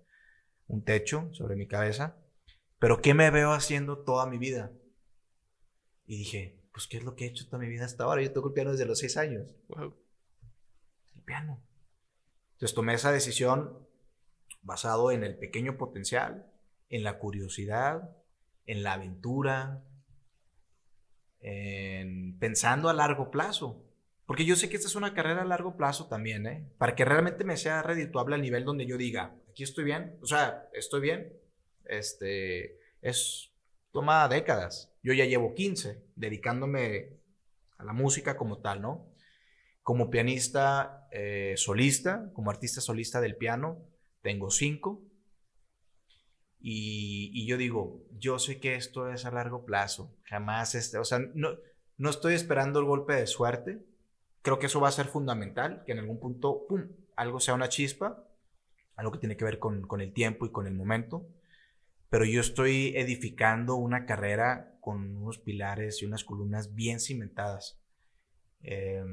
Un 0.67 0.83
techo 0.83 1.29
sobre 1.33 1.55
mi 1.55 1.67
cabeza. 1.67 2.17
Pero 2.79 3.01
¿qué 3.01 3.13
me 3.13 3.29
veo 3.29 3.51
haciendo 3.51 3.99
toda 3.99 4.25
mi 4.25 4.37
vida? 4.37 4.71
Y 6.07 6.17
dije, 6.17 6.59
pues, 6.73 6.87
¿qué 6.87 6.97
es 6.97 7.03
lo 7.03 7.15
que 7.15 7.25
he 7.25 7.27
hecho 7.27 7.45
toda 7.45 7.59
mi 7.59 7.67
vida 7.67 7.85
hasta 7.85 8.03
ahora? 8.03 8.21
Yo 8.21 8.33
toco 8.33 8.49
el 8.49 8.53
piano 8.53 8.71
desde 8.71 8.85
los 8.85 8.99
seis 8.99 9.17
años. 9.17 9.55
Wow. 9.67 9.95
El 11.15 11.21
piano. 11.21 11.61
Entonces 12.53 12.75
tomé 12.75 12.93
esa 12.93 13.11
decisión 13.11 13.87
basado 14.61 15.11
en 15.11 15.23
el 15.23 15.37
pequeño 15.37 15.77
potencial, 15.77 16.51
en 16.89 17.03
la 17.03 17.17
curiosidad, 17.19 18.15
en 18.65 18.83
la 18.83 18.93
aventura, 18.93 19.83
en 21.41 22.37
pensando 22.39 22.89
a 22.89 22.93
largo 22.93 23.31
plazo. 23.31 23.83
Porque 24.25 24.45
yo 24.45 24.55
sé 24.55 24.69
que 24.69 24.77
esta 24.77 24.87
es 24.87 24.95
una 24.95 25.13
carrera 25.13 25.41
a 25.41 25.45
largo 25.45 25.75
plazo 25.75 26.07
también, 26.07 26.47
¿eh? 26.47 26.65
Para 26.77 26.95
que 26.95 27.03
realmente 27.03 27.43
me 27.43 27.57
sea 27.57 27.81
redituable 27.81 28.35
al 28.35 28.41
nivel 28.41 28.63
donde 28.63 28.85
yo 28.85 28.97
diga, 28.97 29.35
aquí 29.49 29.63
estoy 29.63 29.83
bien, 29.83 30.17
o 30.21 30.25
sea, 30.25 30.69
estoy 30.73 31.01
bien. 31.01 31.33
Este, 31.85 32.79
es, 33.01 33.51
toma 33.91 34.27
décadas. 34.29 34.93
Yo 35.03 35.13
ya 35.13 35.25
llevo 35.25 35.53
15 35.53 36.01
dedicándome 36.15 37.17
a 37.77 37.83
la 37.83 37.93
música 37.93 38.37
como 38.37 38.59
tal, 38.59 38.81
¿no? 38.81 39.11
Como 39.83 40.09
pianista 40.09 41.07
eh, 41.11 41.55
solista, 41.57 42.31
como 42.33 42.51
artista 42.51 42.79
solista 42.79 43.19
del 43.19 43.35
piano, 43.35 43.79
tengo 44.21 44.49
cinco. 44.51 45.03
Y, 46.63 47.45
yo 47.47 47.57
digo, 47.57 48.05
yo 48.17 48.37
sé 48.37 48.59
que 48.59 48.75
esto 48.75 49.09
es 49.09 49.25
a 49.25 49.31
largo 49.31 49.65
plazo. 49.65 50.15
Jamás, 50.23 50.75
este, 50.75 50.97
o 50.97 51.03
sea, 51.03 51.19
no, 51.33 51.57
no 51.97 52.09
estoy 52.09 52.35
esperando 52.35 52.79
el 52.79 52.85
golpe 52.85 53.13
de 53.13 53.27
suerte. 53.27 53.83
Creo 54.41 54.59
que 54.59 54.67
eso 54.67 54.79
va 54.79 54.89
a 54.89 54.93
ser 54.93 55.07
fundamental, 55.07 55.83
que 55.85 55.93
en 55.93 55.99
algún 55.99 56.19
punto, 56.19 56.65
¡pum!, 56.67 56.87
algo 57.15 57.39
sea 57.39 57.53
una 57.53 57.69
chispa, 57.69 58.23
algo 58.95 59.11
que 59.11 59.19
tiene 59.19 59.37
que 59.37 59.45
ver 59.45 59.59
con, 59.59 59.87
con 59.87 60.01
el 60.01 60.13
tiempo 60.13 60.45
y 60.45 60.51
con 60.51 60.67
el 60.67 60.73
momento. 60.73 61.27
Pero 62.09 62.25
yo 62.25 62.41
estoy 62.41 62.93
edificando 62.95 63.75
una 63.75 64.05
carrera 64.05 64.77
con 64.81 65.15
unos 65.17 65.39
pilares 65.39 66.01
y 66.01 66.05
unas 66.05 66.23
columnas 66.23 66.75
bien 66.75 66.99
cimentadas. 66.99 67.79
Eh, 68.63 69.03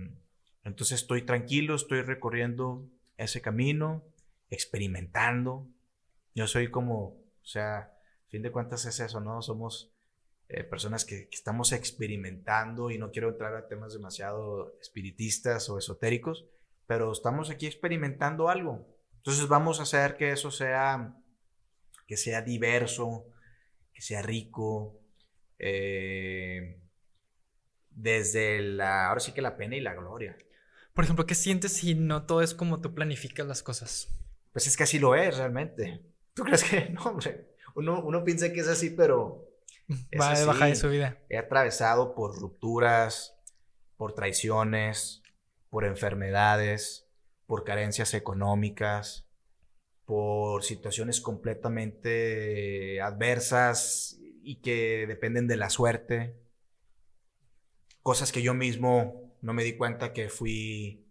entonces 0.64 1.00
estoy 1.00 1.22
tranquilo, 1.22 1.74
estoy 1.76 2.02
recorriendo 2.02 2.90
ese 3.16 3.40
camino, 3.40 4.04
experimentando. 4.50 5.68
Yo 6.34 6.46
soy 6.46 6.70
como, 6.70 7.16
sea, 7.48 7.78
a 7.78 8.28
fin 8.28 8.42
de 8.42 8.52
cuentas 8.52 8.84
es 8.84 9.00
eso, 9.00 9.20
¿no? 9.20 9.42
Somos 9.42 9.92
eh, 10.48 10.64
personas 10.64 11.04
que, 11.04 11.28
que, 11.28 11.36
estamos 11.36 11.72
experimentando 11.72 12.90
y 12.90 12.98
no 12.98 13.10
quiero 13.10 13.30
entrar 13.30 13.54
a 13.54 13.68
temas 13.68 13.92
demasiado 13.92 14.78
espiritistas 14.80 15.68
o 15.68 15.78
esotéricos, 15.78 16.46
pero 16.86 17.12
estamos 17.12 17.50
aquí 17.50 17.66
experimentando 17.66 18.48
algo. 18.48 18.86
Entonces 19.16 19.48
vamos 19.48 19.80
a 19.80 19.82
hacer 19.82 20.16
que 20.16 20.32
eso 20.32 20.50
sea, 20.50 21.14
que 22.06 22.16
sea 22.16 22.42
diverso, 22.42 23.26
que 23.92 24.00
sea 24.00 24.22
rico, 24.22 25.00
eh, 25.58 26.80
desde 27.90 28.60
la, 28.60 29.08
ahora 29.08 29.20
sí 29.20 29.32
que 29.32 29.42
la 29.42 29.56
pena 29.56 29.76
y 29.76 29.80
la 29.80 29.94
gloria. 29.94 30.36
Por 30.94 31.04
ejemplo, 31.04 31.26
¿qué 31.26 31.34
sientes 31.34 31.72
si 31.72 31.94
no 31.94 32.26
todo 32.26 32.42
es 32.42 32.54
como 32.54 32.80
tú 32.80 32.94
planificas 32.94 33.46
las 33.46 33.62
cosas? 33.62 34.08
Pues 34.52 34.66
es 34.66 34.76
que 34.76 34.84
así 34.84 34.98
lo 34.98 35.14
es 35.14 35.36
realmente. 35.36 36.00
¿Tú 36.38 36.44
crees 36.44 36.62
que 36.62 36.88
no, 36.90 37.02
hombre? 37.02 37.48
Uno, 37.74 38.00
uno 38.04 38.22
piensa 38.22 38.52
que 38.52 38.60
es 38.60 38.68
así, 38.68 38.90
pero... 38.90 39.44
Va 40.18 40.30
a 40.30 40.44
bajar 40.44 40.68
de 40.68 40.76
su 40.76 40.88
vida. 40.88 41.18
He 41.28 41.36
atravesado 41.36 42.14
por 42.14 42.38
rupturas, 42.38 43.36
por 43.96 44.14
traiciones, 44.14 45.24
por 45.68 45.84
enfermedades, 45.84 47.08
por 47.46 47.64
carencias 47.64 48.14
económicas, 48.14 49.26
por 50.04 50.62
situaciones 50.62 51.20
completamente 51.20 53.00
adversas 53.00 54.16
y 54.20 54.56
que 54.60 55.06
dependen 55.08 55.48
de 55.48 55.56
la 55.56 55.70
suerte. 55.70 56.36
Cosas 58.02 58.30
que 58.30 58.42
yo 58.42 58.54
mismo 58.54 59.34
no 59.40 59.54
me 59.54 59.64
di 59.64 59.76
cuenta 59.76 60.12
que 60.12 60.28
fui 60.28 61.04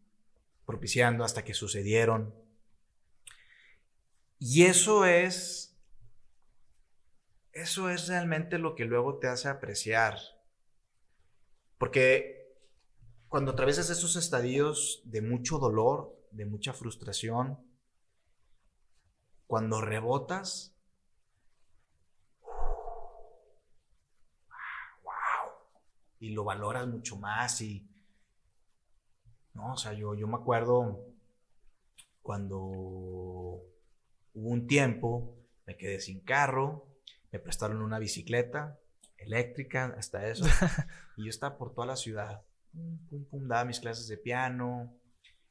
propiciando 0.66 1.26
hasta 1.26 1.44
que 1.44 1.54
sucedieron. 1.54 2.34
Y 4.40 4.66
eso 4.66 5.06
es, 5.06 5.76
eso 7.54 7.90
es 7.90 8.08
realmente 8.08 8.58
lo 8.58 8.76
que 8.76 8.86
luego 8.86 9.18
te 9.18 9.28
hace 9.28 9.50
apreciar. 9.50 10.18
Porque 11.78 12.56
cuando 13.30 13.52
atraviesas 13.52 13.90
esos 13.90 14.16
estadios 14.16 15.02
de 15.06 15.22
mucho 15.22 15.58
dolor, 15.58 16.16
de 16.32 16.46
mucha 16.46 16.74
frustración, 16.74 17.58
cuando 19.48 19.82
rebotas, 19.82 20.76
wow, 25.04 25.52
y 26.20 26.30
lo 26.30 26.44
valoras 26.44 26.88
mucho 26.88 27.16
más 27.18 27.62
y 27.62 27.88
¿no? 29.58 29.74
O 29.74 29.78
sea, 29.78 29.94
yo, 29.94 30.14
yo 30.14 30.28
me 30.28 30.36
acuerdo 30.36 31.04
cuando 32.22 33.62
hubo 34.38 34.50
un 34.50 34.68
tiempo, 34.68 35.36
me 35.66 35.78
quedé 35.78 36.00
sin 36.00 36.20
carro, 36.22 36.86
me 37.32 37.40
prestaron 37.40 37.82
una 37.82 37.98
bicicleta 37.98 38.80
eléctrica, 39.18 39.96
hasta 39.98 40.28
eso, 40.28 40.46
y 41.18 41.24
yo 41.24 41.30
estaba 41.30 41.58
por 41.58 41.74
toda 41.74 41.88
la 41.88 41.96
ciudad, 41.96 42.44
pum, 42.72 43.26
pum, 43.26 43.48
daba 43.48 43.66
mis 43.66 43.80
clases 43.80 44.08
de 44.08 44.18
piano 44.18 44.96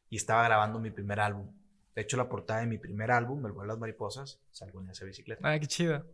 y 0.09 0.17
estaba 0.17 0.45
grabando 0.45 0.79
mi 0.79 0.91
primer 0.91 1.19
álbum. 1.19 1.53
De 1.97 2.03
hecho, 2.03 2.17
la 2.17 2.29
portada 2.29 2.61
de 2.61 2.67
mi 2.67 2.79
primer 2.79 3.11
álbum, 3.11 3.45
El 3.45 3.53
vuelo 3.53 3.73
de 3.73 3.75
las 3.75 3.79
mariposas, 3.79 4.41
salgo 4.53 4.81
en 4.81 4.91
esa 4.91 5.05
bicicleta. 5.05 5.51
Ah, 5.51 5.59
qué 5.59 5.67
chido. 5.67 6.07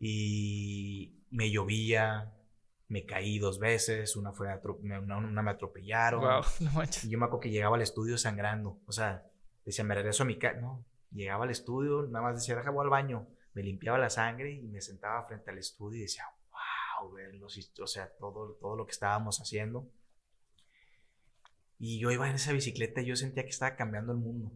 Y 0.00 1.22
me 1.30 1.50
llovía, 1.50 2.32
me 2.88 3.04
caí 3.04 3.38
dos 3.38 3.60
veces, 3.60 4.16
una 4.16 4.32
fue 4.32 4.48
una, 4.80 5.42
me 5.42 5.50
atropellaron. 5.50 6.22
Wow, 6.22 6.42
no 6.60 6.72
manches. 6.72 7.04
Y 7.04 7.10
yo 7.10 7.18
me 7.18 7.26
acuerdo 7.26 7.42
que 7.42 7.50
llegaba 7.50 7.76
al 7.76 7.82
estudio 7.82 8.18
sangrando. 8.18 8.80
O 8.86 8.92
sea, 8.92 9.30
decía, 9.64 9.84
me 9.84 9.94
regreso 9.94 10.24
a 10.24 10.26
mi 10.26 10.38
casa. 10.38 10.60
No, 10.60 10.84
llegaba 11.10 11.44
al 11.44 11.50
estudio, 11.50 12.02
nada 12.02 12.24
más 12.24 12.36
decía, 12.36 12.60
voy 12.70 12.84
al 12.84 12.90
baño. 12.90 13.26
Me 13.54 13.62
limpiaba 13.62 13.98
la 13.98 14.10
sangre 14.10 14.52
y 14.52 14.68
me 14.68 14.80
sentaba 14.80 15.24
frente 15.26 15.50
al 15.50 15.58
estudio 15.58 15.98
y 15.98 16.02
decía, 16.02 16.24
wow, 16.50 17.12
verlos, 17.12 17.72
o 17.80 17.86
sea, 17.86 18.08
todo, 18.16 18.54
todo 18.60 18.76
lo 18.76 18.86
que 18.86 18.92
estábamos 18.92 19.40
haciendo. 19.40 19.88
Y 21.78 21.98
yo 21.98 22.10
iba 22.10 22.28
en 22.28 22.34
esa 22.34 22.52
bicicleta 22.52 23.00
y 23.00 23.06
yo 23.06 23.16
sentía 23.16 23.42
que 23.42 23.50
estaba 23.50 23.74
cambiando 23.74 24.12
el 24.12 24.18
mundo. 24.18 24.52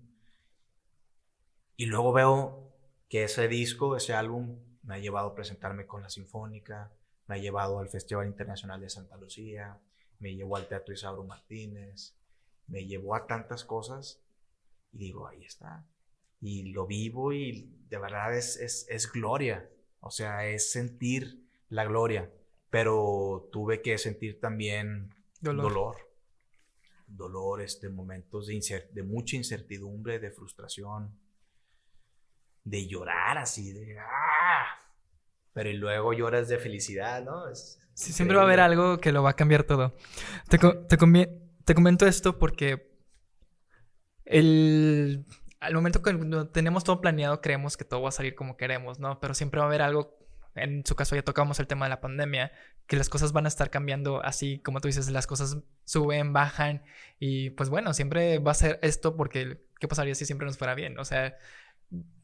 Y 1.77 1.87
luego 1.87 2.13
veo 2.13 2.73
que 3.09 3.25
ese 3.25 3.49
disco, 3.49 3.97
ese 3.97 4.15
álbum, 4.15 4.59
me 4.83 4.97
ha 4.97 4.99
llevado 4.99 5.29
a 5.29 5.35
presentarme 5.35 5.87
con 5.87 6.03
la 6.03 6.11
Sinfónica, 6.11 6.93
me 7.27 7.37
ha 7.37 7.39
llevado 7.39 7.79
al 7.79 7.89
Festival 7.89 8.27
Internacional 8.27 8.81
de 8.81 8.91
Santa 8.91 9.17
Lucía, 9.17 9.81
me 10.19 10.35
llevó 10.35 10.57
al 10.57 10.69
Teatro 10.69 10.95
Isauro 10.95 11.25
Martínez, 11.25 12.15
me 12.67 12.87
llevó 12.87 13.15
a 13.15 13.27
tantas 13.27 13.65
cosas 13.65 14.23
y 14.93 14.99
digo, 14.99 15.27
ahí 15.27 15.45
está. 15.45 15.87
Y 16.45 16.73
lo 16.73 16.87
vivo 16.87 17.33
y 17.33 17.71
de 17.89 17.99
verdad 17.99 18.37
es, 18.37 18.59
es, 18.59 19.11
gloria, 19.11 19.67
o 20.01 20.11
sea, 20.11 20.47
es 20.47 20.71
sentir 20.71 21.43
la 21.71 21.87
gloria, 21.87 22.31
pero 22.69 23.49
tuve 23.51 23.81
que 23.81 23.97
sentir 23.97 24.41
también 24.41 25.15
dolor. 25.41 25.97
Dolor, 27.07 27.63
este, 27.63 27.89
momentos 27.89 28.49
de, 28.49 28.89
de 28.93 29.03
mucha 29.03 29.37
incertidumbre, 29.37 30.19
de 30.19 30.31
frustración, 30.31 31.19
de 32.63 32.89
llorar 32.89 33.39
así, 33.39 33.73
de... 33.73 33.99
¡ah! 33.99 34.67
pero 35.55 35.71
y 35.71 35.79
luego 35.79 36.13
lloras 36.13 36.49
de 36.49 36.59
felicidad, 36.59 37.25
¿no? 37.25 37.55
sí, 37.55 38.13
siempre 38.13 38.37
va 38.37 38.43
a 38.43 38.47
haber 38.47 38.61
algo 38.61 38.99
que 38.99 39.13
lo 39.13 39.23
va 39.23 39.31
a 39.31 39.37
cambiar 39.37 39.63
todo. 39.63 39.95
Te, 40.51 40.59
te, 40.59 40.99
te 41.65 41.75
comento 41.75 42.07
esto 42.07 42.39
porque 42.39 42.93
el, 44.27 45.25
al 45.65 45.75
momento 45.75 46.03
que 46.03 46.13
tenemos 46.53 46.85
todo 46.85 47.01
planeado, 47.01 47.41
creemos 47.41 47.77
que 47.77 47.85
todo 47.85 48.03
va 48.03 48.11
a 48.11 48.13
salir 48.13 48.35
como 48.35 48.57
queremos, 48.57 48.99
¿no? 48.99 49.21
Pero 49.21 49.35
siempre 49.35 49.59
va 49.59 49.67
a 49.67 49.69
haber 49.69 49.83
algo, 49.83 50.19
en 50.55 50.85
su 50.87 50.95
caso 50.95 51.17
ya 51.17 51.23
tocamos 51.23 51.59
el 51.61 51.67
tema 51.67 51.87
de 51.87 51.91
la 51.91 52.01
pandemia, 52.01 52.53
que 52.87 52.97
las 52.97 53.09
cosas 53.09 53.33
van 53.33 53.47
a 53.47 53.49
estar 53.49 53.71
cambiando 53.71 54.23
así, 54.23 54.59
como 54.61 54.81
tú 54.81 54.89
dices, 54.89 55.11
las 55.11 55.27
cosas 55.27 55.59
suben, 55.85 56.33
bajan, 56.33 56.83
y 57.19 57.51
pues 57.51 57.71
bueno, 57.71 57.95
siempre 57.95 58.39
va 58.39 58.53
a 58.53 58.55
ser 58.55 58.79
esto 58.83 59.17
porque, 59.17 59.63
¿qué 59.81 59.89
pasaría 59.89 60.15
si 60.15 60.27
siempre 60.27 60.47
nos 60.47 60.59
fuera 60.59 60.75
bien? 60.75 60.99
O 60.99 61.05
sea, 61.05 61.37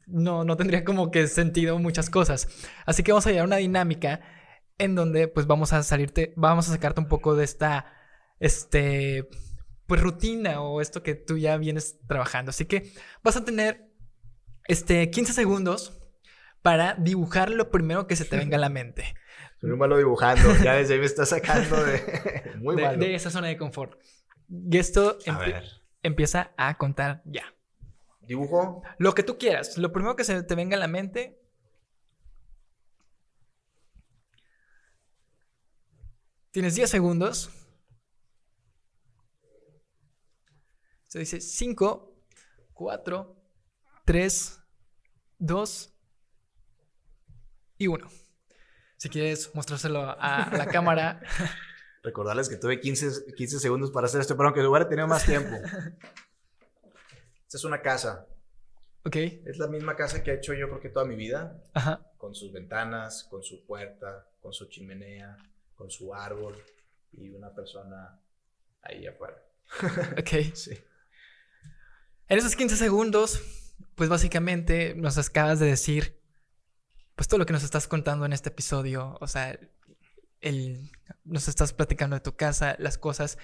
no, 0.07 0.43
no 0.43 0.57
tendría 0.57 0.83
como 0.83 1.11
que 1.11 1.27
sentido 1.27 1.79
muchas 1.79 2.09
cosas. 2.09 2.47
Así 2.85 3.03
que 3.03 3.11
vamos 3.11 3.25
a 3.27 3.31
llevar 3.31 3.47
una 3.47 3.57
dinámica 3.57 4.21
en 4.77 4.95
donde 4.95 5.27
pues 5.27 5.47
vamos 5.47 5.73
a 5.73 5.83
salirte, 5.83 6.33
vamos 6.35 6.67
a 6.67 6.71
sacarte 6.71 7.01
un 7.01 7.07
poco 7.07 7.35
de 7.35 7.43
esta, 7.45 7.85
este, 8.39 9.29
pues 9.91 9.99
rutina 9.99 10.61
o 10.61 10.79
esto 10.79 11.03
que 11.03 11.15
tú 11.15 11.37
ya 11.37 11.57
vienes 11.57 11.99
trabajando. 12.07 12.51
Así 12.51 12.63
que 12.63 12.93
vas 13.23 13.35
a 13.35 13.43
tener, 13.43 13.91
este, 14.69 15.11
15 15.11 15.33
segundos 15.33 15.99
para 16.61 16.93
dibujar 16.93 17.49
lo 17.49 17.71
primero 17.71 18.07
que 18.07 18.15
se 18.15 18.23
te 18.23 18.37
venga 18.37 18.55
a 18.55 18.59
la 18.61 18.69
mente. 18.79 19.15
Soy 19.59 19.71
muy 19.71 19.77
malo 19.77 19.97
dibujando, 19.97 20.55
ya 20.63 20.75
desde 20.75 20.93
ahí 20.93 21.01
me 21.01 21.05
está 21.05 21.25
sacando 21.25 21.83
de... 21.83 22.53
Muy 22.59 22.77
de, 22.77 22.95
de 22.95 23.15
esa 23.15 23.29
zona 23.31 23.47
de 23.47 23.57
confort. 23.57 23.99
Y 24.47 24.77
esto 24.77 25.17
empieza 26.01 26.53
a 26.55 26.77
contar 26.77 27.21
ya. 27.25 27.53
¿Dibujo? 28.21 28.83
Lo 28.97 29.13
que 29.13 29.23
tú 29.23 29.37
quieras. 29.37 29.77
Lo 29.77 29.91
primero 29.91 30.15
que 30.15 30.23
se 30.23 30.41
te 30.41 30.55
venga 30.55 30.77
a 30.77 30.79
la 30.79 30.87
mente. 30.87 31.37
Tienes 36.51 36.75
10 36.75 36.89
segundos. 36.89 37.60
Se 41.11 41.19
dice 41.19 41.41
5, 41.41 42.15
4, 42.71 43.35
3, 44.05 44.63
2 45.39 45.93
y 47.79 47.87
1. 47.87 48.07
Si 48.95 49.09
quieres 49.09 49.53
mostrárselo 49.53 50.15
a 50.17 50.49
la 50.55 50.67
cámara. 50.67 51.21
Recordarles 52.01 52.47
que 52.47 52.55
tuve 52.55 52.79
15, 52.79 53.33
15 53.35 53.59
segundos 53.59 53.91
para 53.91 54.05
hacer 54.05 54.21
esto, 54.21 54.37
pero 54.37 54.47
aunque 54.47 54.65
hubiera 54.65 54.87
tenido 54.87 55.05
más 55.05 55.25
tiempo. 55.25 55.53
Esta 57.45 57.57
es 57.57 57.63
una 57.65 57.81
casa. 57.81 58.25
Ok. 59.03 59.17
Es 59.17 59.57
la 59.57 59.67
misma 59.67 59.97
casa 59.97 60.23
que 60.23 60.31
he 60.31 60.35
hecho 60.35 60.53
yo 60.53 60.69
creo 60.69 60.79
que 60.79 60.87
toda 60.87 61.03
mi 61.03 61.17
vida. 61.17 61.61
Ajá. 61.73 62.09
Con 62.17 62.33
sus 62.33 62.53
ventanas, 62.53 63.25
con 63.25 63.43
su 63.43 63.65
puerta, 63.65 64.29
con 64.39 64.53
su 64.53 64.69
chimenea, 64.69 65.35
con 65.75 65.91
su 65.91 66.13
árbol 66.13 66.55
y 67.11 67.31
una 67.31 67.53
persona 67.53 68.17
ahí 68.81 69.07
afuera. 69.07 69.43
Ok. 70.17 70.51
sí. 70.53 70.81
En 72.31 72.37
esos 72.37 72.55
15 72.55 72.77
segundos, 72.77 73.43
pues 73.95 74.07
básicamente 74.07 74.95
nos 74.95 75.17
acabas 75.17 75.59
de 75.59 75.65
decir, 75.65 76.17
pues 77.15 77.27
todo 77.27 77.39
lo 77.39 77.45
que 77.45 77.51
nos 77.51 77.63
estás 77.65 77.89
contando 77.89 78.25
en 78.25 78.31
este 78.31 78.47
episodio, 78.47 79.17
o 79.19 79.27
sea, 79.27 79.59
el, 80.39 80.89
nos 81.25 81.49
estás 81.49 81.73
platicando 81.73 82.15
de 82.15 82.21
tu 82.21 82.37
casa, 82.37 82.77
las 82.79 82.97
cosas, 82.97 83.37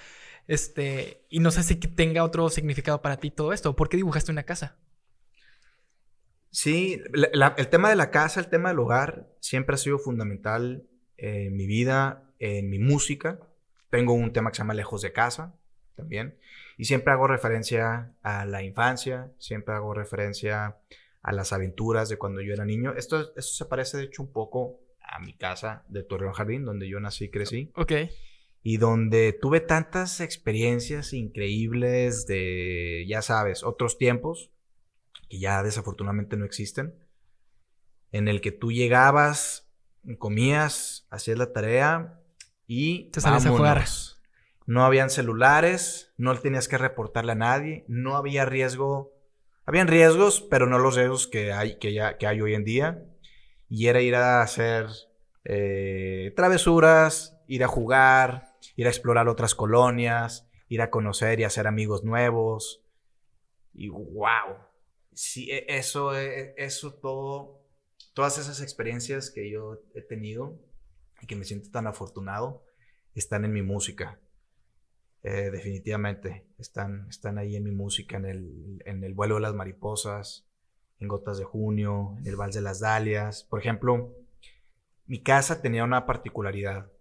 este, 0.46 1.22
y 1.28 1.40
no 1.40 1.50
sé 1.50 1.64
si 1.64 1.74
tenga 1.74 2.24
otro 2.24 2.48
significado 2.48 3.02
para 3.02 3.18
ti 3.18 3.30
todo 3.30 3.52
esto. 3.52 3.76
¿Por 3.76 3.90
qué 3.90 3.98
dibujaste 3.98 4.32
una 4.32 4.44
casa? 4.44 4.78
Sí, 6.50 7.02
el 7.12 7.68
tema 7.68 7.90
de 7.90 7.96
la 7.96 8.10
casa, 8.10 8.40
el 8.40 8.48
tema 8.48 8.70
del 8.70 8.78
hogar, 8.78 9.28
siempre 9.40 9.74
ha 9.74 9.78
sido 9.78 9.98
fundamental 9.98 10.88
en 11.18 11.54
mi 11.54 11.66
vida, 11.66 12.32
en 12.38 12.70
mi 12.70 12.78
música. 12.78 13.38
Tengo 13.90 14.14
un 14.14 14.32
tema 14.32 14.50
que 14.50 14.56
se 14.56 14.62
llama 14.62 14.72
Lejos 14.72 15.02
de 15.02 15.12
Casa 15.12 15.54
también. 15.94 16.38
Y 16.78 16.86
siempre 16.86 17.12
hago 17.12 17.26
referencia 17.26 18.14
a 18.22 18.46
la 18.46 18.62
infancia, 18.62 19.30
siempre 19.38 19.74
hago 19.74 19.92
referencia 19.92 20.78
a 21.20 21.32
las 21.32 21.52
aventuras 21.52 22.08
de 22.08 22.16
cuando 22.16 22.40
yo 22.40 22.54
era 22.54 22.64
niño. 22.64 22.94
Esto, 22.94 23.20
esto 23.36 23.42
se 23.42 23.66
parece 23.66 23.98
de 23.98 24.04
hecho 24.04 24.22
un 24.22 24.32
poco 24.32 24.80
a 25.02 25.18
mi 25.18 25.34
casa 25.36 25.84
de 25.88 26.02
Torreón 26.02 26.32
Jardín, 26.32 26.64
donde 26.64 26.88
yo 26.88 26.98
nací 27.00 27.26
y 27.26 27.30
crecí. 27.30 27.70
Ok 27.74 27.92
y 28.62 28.76
donde 28.76 29.32
tuve 29.32 29.60
tantas 29.60 30.20
experiencias 30.20 31.12
increíbles 31.12 32.26
de, 32.26 33.06
ya 33.08 33.22
sabes, 33.22 33.62
otros 33.62 33.98
tiempos 33.98 34.50
que 35.28 35.38
ya 35.38 35.62
desafortunadamente 35.62 36.36
no 36.36 36.44
existen, 36.44 36.94
en 38.12 38.28
el 38.28 38.40
que 38.40 38.52
tú 38.52 38.72
llegabas, 38.72 39.70
comías, 40.18 41.06
hacías 41.10 41.38
la 41.38 41.52
tarea 41.52 42.20
y 42.66 43.10
te 43.10 43.20
salías 43.20 43.46
a 43.46 43.50
jugar. 43.50 43.84
No 44.68 44.84
habían 44.84 45.08
celulares, 45.08 46.12
no 46.18 46.38
tenías 46.38 46.68
que 46.68 46.76
reportarle 46.76 47.32
a 47.32 47.36
nadie, 47.36 47.86
no 47.88 48.16
había 48.16 48.44
riesgo, 48.44 49.14
habían 49.64 49.88
riesgos, 49.88 50.42
pero 50.42 50.66
no 50.66 50.78
los 50.78 50.94
riesgos 50.94 51.26
que 51.26 51.54
hay, 51.54 51.78
que 51.78 51.94
ya, 51.94 52.18
que 52.18 52.26
hay 52.26 52.42
hoy 52.42 52.52
en 52.52 52.64
día, 52.64 53.02
y 53.70 53.86
era 53.86 54.02
ir 54.02 54.14
a 54.14 54.42
hacer 54.42 54.88
eh, 55.44 56.34
travesuras, 56.36 57.34
ir 57.46 57.64
a 57.64 57.66
jugar, 57.66 58.58
ir 58.76 58.86
a 58.86 58.90
explorar 58.90 59.26
otras 59.28 59.54
colonias, 59.54 60.46
ir 60.68 60.82
a 60.82 60.90
conocer 60.90 61.40
y 61.40 61.44
hacer 61.44 61.66
amigos 61.66 62.04
nuevos. 62.04 62.84
Y 63.72 63.88
wow, 63.88 64.54
sí, 65.14 65.50
e, 65.50 65.64
eso, 65.78 66.14
e, 66.14 66.52
eso 66.58 66.92
todo, 66.92 67.64
todas 68.12 68.36
esas 68.36 68.60
experiencias 68.60 69.30
que 69.30 69.50
yo 69.50 69.80
he 69.94 70.02
tenido 70.02 70.60
y 71.22 71.26
que 71.26 71.36
me 71.36 71.44
siento 71.44 71.70
tan 71.70 71.86
afortunado, 71.86 72.66
están 73.14 73.46
en 73.46 73.54
mi 73.54 73.62
música. 73.62 74.20
Eh, 75.22 75.50
definitivamente, 75.50 76.46
están, 76.58 77.06
están 77.08 77.38
ahí 77.38 77.56
en 77.56 77.64
mi 77.64 77.72
música, 77.72 78.16
en 78.16 78.24
el, 78.24 78.82
en 78.84 79.02
el 79.02 79.14
vuelo 79.14 79.34
de 79.36 79.40
las 79.40 79.54
mariposas, 79.54 80.48
en 81.00 81.08
Gotas 81.08 81.38
de 81.38 81.44
Junio, 81.44 82.14
en 82.18 82.26
el 82.26 82.36
Vals 82.36 82.54
de 82.54 82.60
las 82.60 82.80
Dalias. 82.80 83.44
Por 83.44 83.60
ejemplo, 83.60 84.14
mi 85.06 85.22
casa 85.22 85.60
tenía 85.60 85.84
una 85.84 86.06
particularidad 86.06 86.92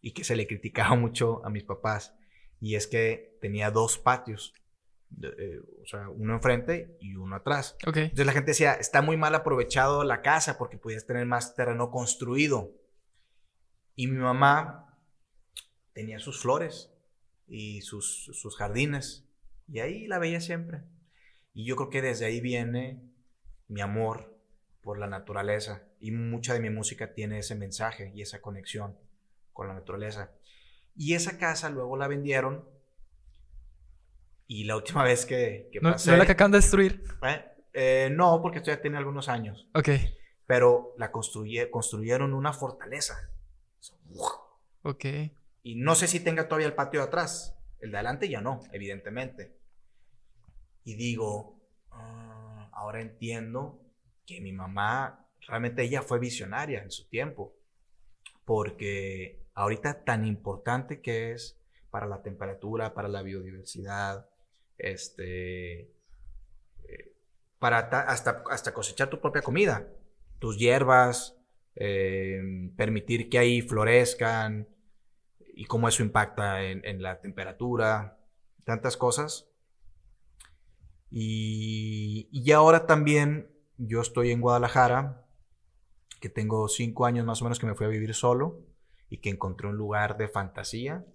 y 0.00 0.12
que 0.12 0.24
se 0.24 0.36
le 0.36 0.46
criticaba 0.46 0.94
mucho 0.96 1.44
a 1.44 1.50
mis 1.50 1.64
papás. 1.64 2.14
Y 2.60 2.74
es 2.74 2.86
que 2.86 3.38
tenía 3.40 3.70
dos 3.70 3.98
patios. 3.98 4.54
Eh, 5.22 5.60
o 5.82 5.86
sea, 5.86 6.08
uno 6.08 6.34
enfrente 6.34 6.96
y 7.00 7.14
uno 7.14 7.36
atrás. 7.36 7.76
Entonces 7.84 8.26
la 8.26 8.32
gente 8.32 8.50
decía, 8.50 8.74
está 8.74 9.02
muy 9.02 9.16
mal 9.16 9.34
aprovechado 9.34 10.04
la 10.04 10.20
casa 10.20 10.58
porque 10.58 10.78
podías 10.78 11.06
tener 11.06 11.26
más 11.26 11.54
terreno 11.54 11.90
construido. 11.90 12.72
Y 13.94 14.08
mi 14.08 14.18
mamá 14.18 14.98
tenía 15.94 16.18
sus 16.18 16.40
flores 16.40 16.95
y 17.46 17.82
sus, 17.82 18.30
sus 18.32 18.56
jardines. 18.56 19.28
Y 19.68 19.80
ahí 19.80 20.06
la 20.06 20.18
veía 20.18 20.40
siempre. 20.40 20.82
Y 21.52 21.64
yo 21.64 21.76
creo 21.76 21.90
que 21.90 22.02
desde 22.02 22.26
ahí 22.26 22.40
viene 22.40 23.02
mi 23.68 23.80
amor 23.80 24.38
por 24.82 24.98
la 24.98 25.06
naturaleza. 25.06 25.82
Y 26.00 26.10
mucha 26.12 26.54
de 26.54 26.60
mi 26.60 26.70
música 26.70 27.14
tiene 27.14 27.38
ese 27.38 27.54
mensaje 27.54 28.12
y 28.14 28.22
esa 28.22 28.40
conexión 28.40 28.96
con 29.52 29.68
la 29.68 29.74
naturaleza. 29.74 30.32
Y 30.94 31.14
esa 31.14 31.38
casa 31.38 31.70
luego 31.70 31.96
la 31.96 32.08
vendieron. 32.08 32.68
Y 34.46 34.64
la 34.64 34.76
última 34.76 35.02
vez 35.04 35.26
que, 35.26 35.68
que 35.72 35.80
¿No, 35.80 35.92
pasé... 35.92 36.10
¿No 36.10 36.16
la 36.18 36.26
que 36.26 36.32
acaban 36.32 36.52
de 36.52 36.58
destruir? 36.58 37.02
¿eh? 37.26 37.44
Eh, 37.72 38.10
no, 38.10 38.40
porque 38.40 38.58
esto 38.58 38.70
ya 38.70 38.80
tiene 38.80 38.96
algunos 38.96 39.28
años. 39.28 39.68
Ok. 39.74 39.90
Pero 40.46 40.94
la 40.98 41.10
construyeron 41.10 42.32
una 42.32 42.52
fortaleza. 42.52 43.16
Ok. 44.82 45.04
Y 45.66 45.74
no 45.74 45.96
sé 45.96 46.06
si 46.06 46.20
tenga 46.20 46.46
todavía 46.46 46.68
el 46.68 46.76
patio 46.76 47.00
de 47.00 47.06
atrás. 47.06 47.58
El 47.80 47.90
de 47.90 47.96
adelante 47.96 48.28
ya 48.28 48.40
no, 48.40 48.60
evidentemente. 48.70 49.58
Y 50.84 50.94
digo, 50.94 51.60
ah, 51.90 52.70
ahora 52.72 53.00
entiendo 53.00 53.82
que 54.24 54.40
mi 54.40 54.52
mamá, 54.52 55.28
realmente 55.40 55.82
ella 55.82 56.02
fue 56.02 56.20
visionaria 56.20 56.84
en 56.84 56.92
su 56.92 57.08
tiempo. 57.08 57.56
Porque 58.44 59.44
ahorita 59.54 60.04
tan 60.04 60.24
importante 60.24 61.00
que 61.00 61.32
es 61.32 61.58
para 61.90 62.06
la 62.06 62.22
temperatura, 62.22 62.94
para 62.94 63.08
la 63.08 63.22
biodiversidad, 63.22 64.30
este, 64.78 65.80
eh, 65.80 67.12
para 67.58 67.78
hasta, 67.78 68.44
hasta 68.50 68.72
cosechar 68.72 69.10
tu 69.10 69.20
propia 69.20 69.42
comida, 69.42 69.88
tus 70.38 70.58
hierbas, 70.58 71.36
eh, 71.74 72.70
permitir 72.76 73.28
que 73.28 73.40
ahí 73.40 73.62
florezcan 73.62 74.68
y 75.56 75.64
cómo 75.64 75.88
eso 75.88 76.02
impacta 76.02 76.62
en, 76.62 77.02
la 77.02 77.18
temperatura, 77.22 78.20
tantas 78.64 78.98
cosas. 78.98 79.48
Y, 81.10 82.28
y 82.30 82.52
ahora 82.52 82.84
también 82.84 83.50
yo 83.78 84.02
estoy 84.02 84.32
en 84.32 84.42
Guadalajara, 84.42 85.26
que 86.20 86.28
tengo 86.28 86.68
cinco 86.68 87.06
años 87.06 87.24
más 87.24 87.40
o 87.40 87.46
menos 87.46 87.58
que 87.58 87.64
me 87.64 87.74
fui 87.74 87.86
a 87.86 87.88
vivir 87.88 88.14
solo 88.14 88.60
y 89.08 89.18
que 89.18 89.30
encontré 89.30 89.66
un 89.66 89.76
lugar 89.76 90.18
de 90.18 90.28
fantasía 90.28 91.06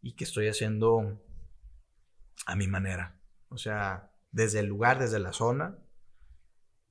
y 0.00 0.14
que 0.14 0.22
estoy 0.22 0.46
haciendo 0.46 1.20
a 2.46 2.54
mi 2.54 2.68
manera. 2.68 3.20
O 3.48 3.58
sea, 3.58 4.12
desde 4.30 4.60
el 4.60 4.66
lugar, 4.66 5.00
desde 5.00 5.18
la 5.18 5.32
zona 5.32 5.78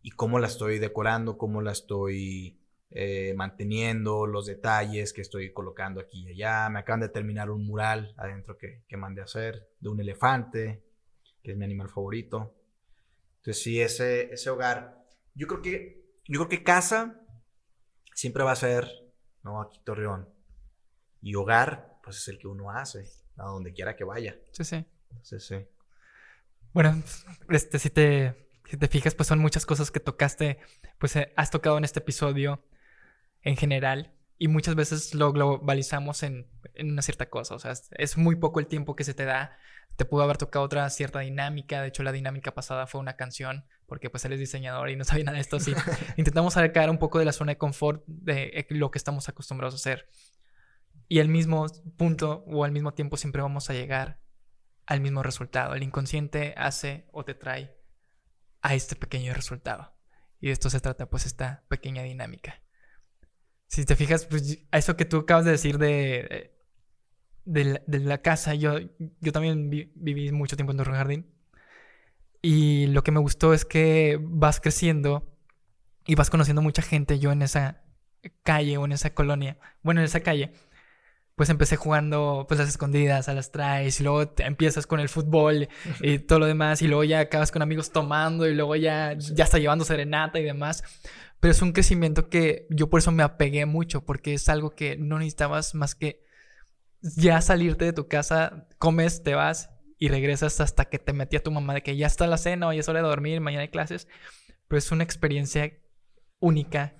y 0.01 0.11
cómo 0.11 0.37
la 0.37 0.47
estoy 0.47 0.79
decorando, 0.79 1.37
cómo 1.37 1.61
la 1.61 1.71
estoy 1.71 2.59
eh, 2.95 3.33
manteniendo, 3.35 4.27
los 4.27 4.45
detalles 4.45 5.13
que 5.13 5.21
estoy 5.21 5.51
colocando 5.51 5.99
aquí 5.99 6.27
y 6.27 6.29
allá. 6.29 6.69
Me 6.69 6.79
acaban 6.79 6.99
de 6.99 7.09
terminar 7.09 7.49
un 7.49 7.65
mural 7.65 8.13
adentro 8.17 8.55
que, 8.55 8.83
que 8.87 8.97
mandé 8.97 9.21
a 9.21 9.23
hacer 9.23 9.67
de 9.79 9.89
un 9.89 9.99
elefante, 9.99 10.83
que 11.41 11.51
es 11.51 11.57
mi 11.57 11.65
animal 11.65 11.89
favorito. 11.89 12.55
Entonces 13.37 13.63
sí, 13.63 13.81
ese, 13.81 14.31
ese 14.31 14.49
hogar, 14.51 15.05
yo 15.33 15.47
creo 15.47 15.61
que, 15.63 16.05
yo 16.25 16.39
creo 16.39 16.49
que 16.49 16.63
casa 16.63 17.19
siempre 18.13 18.43
va 18.43 18.51
a 18.51 18.55
ser, 18.55 18.87
¿no? 19.43 19.59
Aquí 19.59 19.79
Torreón. 19.83 20.29
Y 21.19 21.33
hogar, 21.33 21.99
pues 22.03 22.17
es 22.17 22.27
el 22.27 22.37
que 22.37 22.47
uno 22.47 22.69
hace, 22.69 23.09
a 23.37 23.45
donde 23.45 23.73
quiera 23.73 23.95
que 23.95 24.03
vaya. 24.03 24.39
Sí, 24.51 24.63
sí. 24.63 24.85
Entonces 25.09 25.45
sí. 25.45 25.55
Bueno, 26.73 27.01
este, 27.49 27.79
si 27.79 27.89
te, 27.89 28.49
si 28.69 28.77
te 28.77 28.87
fijas, 28.87 29.15
pues 29.15 29.27
son 29.27 29.39
muchas 29.39 29.65
cosas 29.65 29.89
que 29.89 29.99
tocaste, 29.99 30.59
pues 30.99 31.15
eh, 31.15 31.33
has 31.35 31.49
tocado 31.49 31.79
en 31.79 31.85
este 31.85 31.99
episodio 31.99 32.63
en 33.43 33.57
general 33.57 34.13
y 34.43 34.47
muchas 34.47 34.75
veces 34.75 35.13
lo 35.13 35.31
globalizamos 35.31 36.23
en, 36.23 36.47
en, 36.73 36.91
una 36.91 37.01
cierta 37.01 37.29
cosa. 37.29 37.55
O 37.55 37.59
sea, 37.59 37.73
es, 37.91 38.17
muy 38.17 38.35
poco 38.35 38.59
el 38.59 38.67
tiempo 38.67 38.95
que 38.95 39.03
se 39.03 39.13
te 39.13 39.25
da. 39.25 39.55
Te 39.95 40.05
pudo 40.05 40.23
haber 40.23 40.37
tocado 40.37 40.65
otra 40.65 40.89
cierta 40.89 41.19
dinámica. 41.19 41.81
De 41.81 41.87
hecho, 41.87 42.03
la 42.03 42.11
dinámica 42.11 42.53
pasada 42.53 42.87
fue 42.87 42.99
una 42.99 43.15
canción, 43.15 43.65
porque 43.85 44.09
pues 44.09 44.25
él 44.25 44.33
es 44.33 44.39
diseñador 44.39 44.89
y 44.89 44.95
no 44.95 45.03
sabía 45.05 45.25
nada 45.25 45.35
de 45.35 45.41
esto. 45.41 45.57
Así 45.57 45.73
intentamos 46.17 46.55
sacar 46.55 46.89
un 46.89 46.97
poco 46.97 47.19
de 47.19 47.25
la 47.25 47.31
zona 47.31 47.53
de 47.53 47.57
confort 47.57 48.03
de 48.05 48.43
eh, 48.53 48.67
lo 48.69 48.91
que 48.91 48.97
estamos 48.97 49.29
acostumbrados 49.29 49.75
a 49.75 49.77
hacer. 49.77 50.09
Y 51.07 51.19
al 51.19 51.29
mismo 51.29 51.67
punto 51.95 52.43
o 52.47 52.63
al 52.65 52.71
mismo 52.71 52.93
tiempo 52.93 53.17
siempre 53.17 53.41
vamos 53.41 53.69
a 53.69 53.73
llegar 53.73 54.19
al 54.85 54.99
mismo 54.99 55.21
resultado. 55.21 55.75
El 55.75 55.83
inconsciente 55.83 56.53
hace 56.57 57.07
o 57.11 57.23
te 57.23 57.35
trae 57.35 57.77
a 58.61 58.73
este 58.73 58.95
pequeño 58.95 59.33
resultado. 59.33 59.93
Y 60.39 60.47
de 60.47 60.53
esto 60.53 60.69
se 60.69 60.79
trata 60.79 61.09
pues 61.09 61.25
esta 61.25 61.63
pequeña 61.69 62.03
dinámica 62.03 62.63
si 63.67 63.85
te 63.85 63.95
fijas, 63.95 64.25
pues 64.25 64.59
eso 64.71 64.95
que 64.95 65.05
tú 65.05 65.17
acabas 65.17 65.45
de 65.45 65.51
decir 65.51 65.77
de, 65.77 66.53
de, 67.45 67.99
la, 67.99 68.21
casa, 68.21 68.55
yo, 68.55 68.79
yo 69.19 69.31
también 69.31 69.69
viví 69.69 70.31
mucho 70.31 70.55
tiempo 70.55 70.71
en 70.71 70.77
Torre 70.77 70.95
Jardín. 70.95 71.33
Y 72.41 72.87
lo 72.87 73.03
que 73.03 73.11
me 73.11 73.19
gustó 73.19 73.53
es 73.53 73.65
que 73.65 74.19
vas 74.21 74.59
creciendo 74.59 75.33
y 76.05 76.15
vas 76.15 76.29
conociendo 76.29 76.61
mucha 76.61 76.81
gente. 76.81 77.19
Yo 77.19 77.31
en 77.31 77.41
esa 77.41 77.83
calle 78.43 78.77
o 78.77 78.85
en 78.85 78.91
esa 78.91 79.13
colonia, 79.13 79.57
bueno, 79.81 80.01
en 80.01 80.05
esa 80.05 80.19
calle, 80.19 80.53
pues 81.35 81.49
empecé 81.49 81.75
jugando 81.75 82.45
pues 82.47 82.59
las 82.59 82.69
escondidas, 82.69 83.27
a 83.27 83.33
las 83.33 83.51
traes, 83.51 83.99
y 83.99 84.03
luego 84.03 84.27
te 84.27 84.43
empiezas 84.43 84.85
con 84.85 84.99
el 84.99 85.09
fútbol 85.09 85.67
y 86.01 86.19
todo 86.27 86.39
lo 86.39 86.45
demás, 86.45 86.81
y 86.81 86.87
luego 86.87 87.03
ya 87.03 87.19
acabas 87.19 87.51
con 87.51 87.61
amigos 87.61 87.91
tomando, 87.91 88.47
y 88.47 88.53
luego 88.53 88.75
ya, 88.75 89.13
ya 89.17 89.43
está 89.43 89.57
llevando 89.57 89.85
serenata 89.85 90.39
y 90.39 90.43
demás. 90.43 90.83
Pero 91.39 91.51
es 91.51 91.61
un 91.61 91.73
crecimiento 91.73 92.29
que 92.29 92.67
yo 92.69 92.89
por 92.89 92.99
eso 92.99 93.11
me 93.11 93.23
apegué 93.23 93.65
mucho, 93.65 94.05
porque 94.05 94.35
es 94.35 94.47
algo 94.49 94.75
que 94.75 94.97
no 94.97 95.17
necesitabas 95.17 95.75
más 95.75 95.95
que 95.95 96.23
ya 97.01 97.41
salirte 97.41 97.85
de 97.85 97.93
tu 97.93 98.07
casa, 98.07 98.67
comes, 98.77 99.23
te 99.23 99.35
vas 99.35 99.69
y 99.97 100.07
regresas 100.09 100.61
hasta 100.61 100.85
que 100.85 100.99
te 100.99 101.13
metía 101.13 101.43
tu 101.43 101.51
mamá 101.51 101.73
de 101.73 101.81
que 101.81 101.97
ya 101.97 102.07
está 102.07 102.27
la 102.27 102.37
cena, 102.37 102.67
hoy 102.67 102.79
es 102.79 102.87
hora 102.87 103.01
de 103.01 103.07
dormir, 103.07 103.41
mañana 103.41 103.63
hay 103.63 103.69
clases. 103.69 104.07
Pero 104.67 104.77
es 104.77 104.91
una 104.91 105.03
experiencia 105.03 105.73
única 106.39 106.95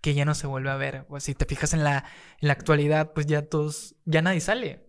que 0.00 0.14
ya 0.14 0.24
no 0.24 0.34
se 0.34 0.46
vuelve 0.46 0.70
a 0.70 0.76
ver. 0.76 1.06
O 1.08 1.20
si 1.20 1.34
te 1.34 1.44
fijas 1.44 1.74
en 1.74 1.84
la, 1.84 2.04
en 2.40 2.48
la 2.48 2.52
actualidad, 2.52 3.12
pues 3.12 3.26
ya 3.26 3.42
todos, 3.42 3.96
ya 4.04 4.22
nadie 4.22 4.40
sale. 4.40 4.88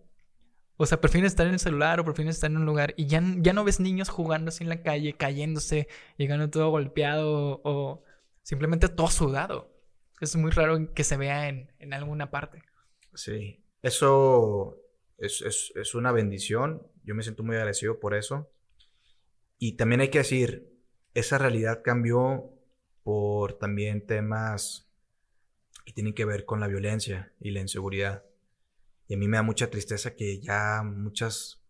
O 0.76 0.86
sea, 0.86 1.00
prefieren 1.00 1.26
estar 1.26 1.46
en 1.46 1.52
el 1.52 1.60
celular 1.60 2.00
o 2.00 2.04
prefieren 2.04 2.30
estar 2.30 2.50
en 2.50 2.56
un 2.56 2.64
lugar 2.64 2.94
y 2.96 3.06
ya, 3.06 3.22
ya 3.36 3.52
no 3.52 3.64
ves 3.64 3.80
niños 3.80 4.08
jugando 4.08 4.48
así 4.48 4.64
en 4.64 4.70
la 4.70 4.82
calle, 4.82 5.12
cayéndose, 5.12 5.88
llegando 6.16 6.48
todo 6.48 6.70
golpeado 6.70 7.60
o 7.64 8.02
simplemente 8.42 8.88
todo 8.88 9.08
sudado. 9.08 9.70
Es 10.20 10.36
muy 10.36 10.50
raro 10.50 10.92
que 10.94 11.04
se 11.04 11.16
vea 11.16 11.48
en, 11.48 11.94
alguna 11.94 12.30
parte. 12.30 12.62
Sí, 13.14 13.64
eso 13.82 14.78
es, 15.18 15.94
una 15.94 16.12
bendición. 16.12 16.86
Yo 17.04 17.14
me 17.14 17.22
siento 17.22 17.42
muy 17.42 17.56
agradecido 17.56 17.98
por 17.98 18.14
eso. 18.14 18.50
Y 19.58 19.76
también 19.76 20.02
hay 20.02 20.08
que 20.08 20.18
decir, 20.18 20.78
esa 21.14 21.38
realidad 21.38 21.82
cambió 21.82 22.54
por 23.02 23.58
también 23.58 24.06
temas 24.06 24.89
que 25.84 25.92
tienen 25.92 26.14
que 26.14 26.24
ver 26.24 26.44
con 26.44 26.60
la 26.60 26.68
violencia 26.68 27.32
y 27.40 27.50
la 27.50 27.60
inseguridad. 27.60 28.24
Y 29.06 29.14
a 29.14 29.16
mí 29.16 29.28
me 29.28 29.36
da 29.36 29.42
mucha 29.42 29.70
tristeza 29.70 30.14
que 30.14 30.40
ya 30.40 30.82
muchas 30.84 31.60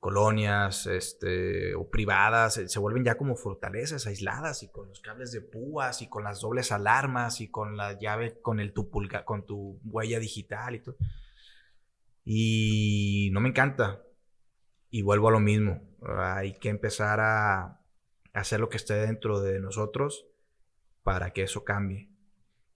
colonias 0.00 0.86
este, 0.86 1.74
o 1.74 1.90
privadas 1.90 2.54
se, 2.66 2.78
vuelven 2.78 3.04
ya 3.04 3.16
como 3.16 3.36
fortalezas 3.36 4.06
aisladas 4.06 4.62
y 4.62 4.68
con 4.70 4.88
los 4.88 5.00
cables 5.00 5.30
de 5.30 5.42
púas 5.42 6.00
y 6.00 6.08
con 6.08 6.24
las 6.24 6.40
dobles 6.40 6.72
alarmas 6.72 7.42
y 7.42 7.48
con 7.48 7.76
la 7.76 7.98
llave 7.98 8.40
con 8.40 8.60
el 8.60 8.72
tu 8.72 8.90
con 9.26 9.44
tu 9.44 9.78
huella 9.84 10.18
digital 10.18 10.74
y 10.74 10.80
todo. 10.80 10.96
Y 12.24 13.28
no 13.32 13.40
me 13.40 13.50
encanta. 13.50 14.02
Y 14.90 15.02
vuelvo 15.02 15.28
a 15.28 15.32
lo 15.32 15.40
mismo. 15.40 15.82
Hay 16.02 16.54
que 16.54 16.68
empezar 16.68 17.20
a 17.20 17.80
hacer 18.32 18.60
lo 18.60 18.68
que 18.68 18.76
esté 18.76 18.94
dentro 18.94 19.40
de 19.40 19.60
nosotros 19.60 20.26
para 21.02 21.32
que 21.32 21.42
eso 21.42 21.64
cambie. 21.64 22.09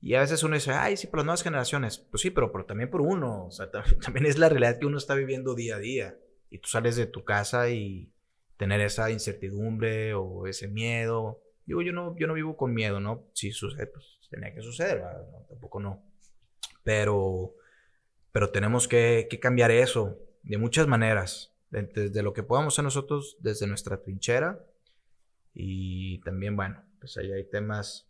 Y 0.05 0.16
a 0.16 0.20
veces 0.20 0.43
uno 0.43 0.55
dice, 0.55 0.70
ay, 0.70 0.98
sí, 0.98 1.06
por 1.06 1.20
las 1.20 1.24
nuevas 1.24 1.43
generaciones. 1.43 1.97
Pues 1.97 2.20
sí, 2.20 2.28
pero, 2.28 2.52
pero 2.52 2.66
también 2.66 2.90
por 2.90 3.01
uno. 3.01 3.47
O 3.47 3.51
sea, 3.51 3.70
también 4.02 4.26
es 4.26 4.36
la 4.36 4.51
realidad 4.51 4.78
que 4.78 4.85
uno 4.85 4.98
está 4.98 5.14
viviendo 5.14 5.55
día 5.55 5.76
a 5.76 5.78
día 5.78 6.18
y 6.51 6.59
tú 6.59 6.68
sales 6.68 6.97
de 6.97 7.06
tu 7.06 7.24
casa 7.24 7.70
y 7.70 8.12
tener 8.59 8.82
esa 8.82 9.10
incertidumbre 9.10 10.12
o 10.12 10.47
ese 10.47 10.68
miedo. 10.68 11.40
Digo, 11.64 11.81
yo 11.81 11.94
no, 11.94 12.14
yo 12.18 12.26
no 12.26 12.35
vivo 12.35 12.55
con 12.55 12.74
miedo, 12.74 13.01
¿no? 13.01 13.24
Si 13.32 13.51
sucede, 13.51 13.86
pues 13.86 14.05
tenía 14.28 14.52
que 14.52 14.60
suceder, 14.60 15.02
tampoco 15.48 15.81
no. 15.81 16.05
Pero, 16.82 17.55
pero 18.31 18.51
tenemos 18.51 18.86
que, 18.86 19.26
cambiar 19.40 19.70
eso 19.70 20.18
de 20.43 20.59
muchas 20.59 20.86
maneras, 20.86 21.55
desde 21.70 22.22
lo 22.22 22.35
que 22.35 22.43
podamos 22.43 22.74
hacer 22.74 22.85
nosotros, 22.85 23.39
desde 23.40 23.66
nuestra 23.66 24.02
trinchera. 24.02 24.62
Y 25.55 26.20
también, 26.24 26.56
bueno, 26.56 26.82
pues 27.01 27.16
ahí 27.16 27.32
hay 27.32 27.44
temas 27.44 28.06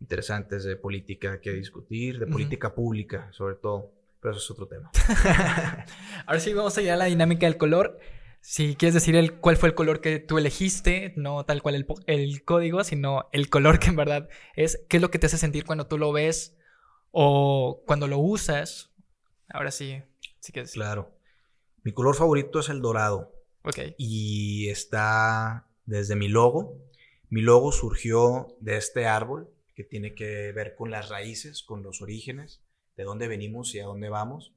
interesantes 0.00 0.64
de 0.64 0.76
política 0.76 1.40
que 1.40 1.52
discutir, 1.52 2.18
de 2.18 2.26
política 2.26 2.74
pública, 2.74 3.28
sobre 3.32 3.56
todo. 3.56 3.92
Pero 4.20 4.32
eso 4.32 4.40
es 4.40 4.50
otro 4.50 4.66
tema. 4.66 4.90
Ahora 6.26 6.40
sí, 6.40 6.52
vamos 6.52 6.76
a 6.76 6.82
ir 6.82 6.90
a 6.90 6.96
la 6.96 7.04
dinámica 7.04 7.46
del 7.46 7.56
color. 7.56 7.98
Si 8.40 8.74
quieres 8.76 8.94
decir 8.94 9.14
el, 9.16 9.34
cuál 9.34 9.56
fue 9.56 9.68
el 9.68 9.74
color 9.74 10.00
que 10.00 10.18
tú 10.18 10.38
elegiste, 10.38 11.12
no 11.16 11.44
tal 11.44 11.62
cual 11.62 11.74
el, 11.74 11.86
el, 12.06 12.44
código, 12.44 12.82
sino 12.84 13.28
el 13.32 13.48
color 13.48 13.78
que 13.78 13.88
en 13.88 13.96
verdad 13.96 14.28
es, 14.54 14.84
qué 14.88 14.96
es 14.96 15.02
lo 15.02 15.10
que 15.10 15.18
te 15.18 15.26
hace 15.26 15.38
sentir 15.38 15.64
cuando 15.64 15.86
tú 15.86 15.98
lo 15.98 16.12
ves 16.12 16.56
o 17.10 17.82
cuando 17.86 18.06
lo 18.06 18.18
usas. 18.18 18.90
Ahora 19.48 19.70
sí, 19.70 20.02
sí 20.40 20.52
que 20.52 20.64
Claro. 20.64 21.14
Mi 21.84 21.92
color 21.92 22.16
favorito 22.16 22.60
es 22.60 22.68
el 22.68 22.80
dorado. 22.80 23.32
Ok. 23.64 23.78
Y 23.98 24.68
está 24.68 25.68
desde 25.86 26.16
mi 26.16 26.28
logo. 26.28 26.76
Mi 27.28 27.40
logo 27.40 27.72
surgió 27.72 28.56
de 28.60 28.76
este 28.76 29.06
árbol 29.06 29.48
que 29.78 29.84
tiene 29.84 30.12
que 30.12 30.50
ver 30.50 30.74
con 30.74 30.90
las 30.90 31.08
raíces, 31.08 31.62
con 31.62 31.84
los 31.84 32.02
orígenes 32.02 32.60
de 32.96 33.04
dónde 33.04 33.28
venimos 33.28 33.76
y 33.76 33.78
a 33.78 33.84
dónde 33.84 34.08
vamos. 34.08 34.52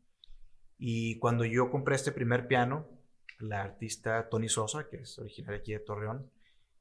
Y 0.80 1.20
cuando 1.20 1.46
yo 1.46 1.70
compré 1.70 1.94
este 1.94 2.12
primer 2.12 2.48
piano, 2.48 2.90
la 3.38 3.62
artista 3.62 4.30
Tony 4.30 4.50
Sosa, 4.50 4.90
que 4.90 5.02
es 5.02 5.20
originaria 5.20 5.60
aquí 5.60 5.74
de 5.74 5.80
Torreón, 5.80 6.28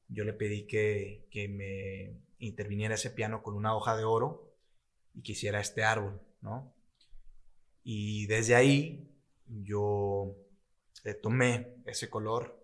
yo 0.07 0.23
le 0.23 0.33
pedí 0.33 0.65
que, 0.65 1.27
que 1.29 1.49
me 1.49 2.19
interviniera 2.39 2.95
ese 2.95 3.11
piano 3.11 3.43
con 3.43 3.53
una 3.53 3.75
hoja 3.75 3.95
de 3.95 4.05
oro 4.05 4.51
y 5.13 5.21
quisiera 5.21 5.59
este 5.59 5.83
árbol, 5.83 6.19
¿no? 6.41 6.73
Y 7.83 8.25
desde 8.25 8.55
ahí 8.55 9.07
yo 9.45 10.35
tomé 11.21 11.75
ese 11.85 12.09
color 12.09 12.59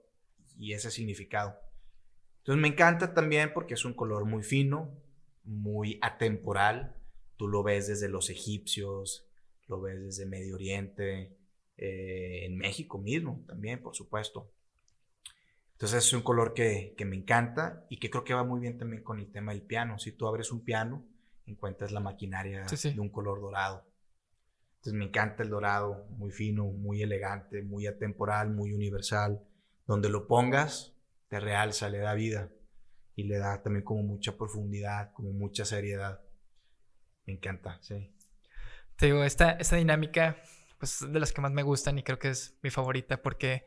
y 0.58 0.74
ese 0.74 0.90
significado. 0.90 1.56
Entonces 2.40 2.60
me 2.64 2.68
encanta 2.68 3.14
también 3.14 3.54
porque 3.54 3.76
es 3.76 3.86
un 3.86 3.94
color 3.94 4.26
muy 4.26 4.42
fino, 4.42 5.06
muy 5.48 5.98
atemporal, 6.02 6.98
Tú 7.38 7.48
lo 7.48 7.62
ves 7.64 7.88
desde 7.88 8.10
los 8.10 8.30
egipcios, 8.32 9.30
lo 9.68 9.80
ves 9.80 10.02
desde 10.02 10.26
Medio 10.26 10.56
Oriente, 10.56 11.38
eh, 11.78 12.46
en 12.46 12.58
México 12.58 12.98
mismo 12.98 13.44
también, 13.48 13.82
por 13.82 13.96
supuesto. 13.96 14.52
Entonces 15.74 16.06
es 16.06 16.14
un 16.14 16.24
color 16.24 16.56
que, 16.56 16.96
me 17.06 17.16
encanta 17.16 17.86
y 17.90 18.00
que 18.00 18.10
creo 18.10 18.24
que 18.24 18.34
va 18.34 18.44
muy 18.44 18.60
bien 18.60 18.80
también 18.80 19.04
con 19.04 19.20
el 19.20 19.32
tema 19.32 19.52
del 19.52 19.62
piano. 19.62 20.00
Si 20.00 20.12
tú 20.12 20.28
abres 20.28 20.52
un 20.52 20.66
piano, 20.66 21.06
encuentras 21.46 21.92
la 21.92 22.00
maquinaria 22.00 22.66
de 22.66 23.00
un 23.00 23.10
color 23.10 23.40
dorado. 23.40 23.86
Entonces 24.78 24.94
me 24.94 25.06
encanta 25.06 25.44
el 25.44 25.52
dorado, 25.52 26.08
muy 26.18 26.32
fino, 26.32 26.66
muy 26.66 27.04
elegante, 27.04 27.62
muy 27.62 27.86
atemporal, 27.86 28.50
muy 28.50 28.74
universal. 28.74 29.44
Donde 29.86 30.10
lo 30.10 30.26
pongas, 30.26 30.96
te 31.28 31.40
realza, 31.40 31.90
le 31.90 32.00
da 32.00 32.16
vida 32.16 32.52
y 33.18 33.24
le 33.24 33.40
da 33.40 33.64
también 33.64 33.84
como 33.84 34.04
mucha 34.04 34.38
profundidad, 34.38 35.12
como 35.12 35.34
mucha 35.34 35.66
seriedad. 35.66 36.22
Me 37.26 37.34
encanta, 37.34 37.80
sí. 37.82 38.16
Te 38.96 39.08
digo, 39.08 39.24
esta, 39.24 39.54
esta 39.54 39.76
dinámica, 39.76 40.38
pues 40.78 41.04
de 41.12 41.20
las 41.20 41.34
que 41.34 41.42
más 41.42 41.52
me 41.52 41.64
gustan 41.64 41.98
y 41.98 42.04
creo 42.04 42.20
que 42.20 42.30
es 42.30 42.60
mi 42.62 42.70
favorita 42.70 43.24
porque 43.24 43.66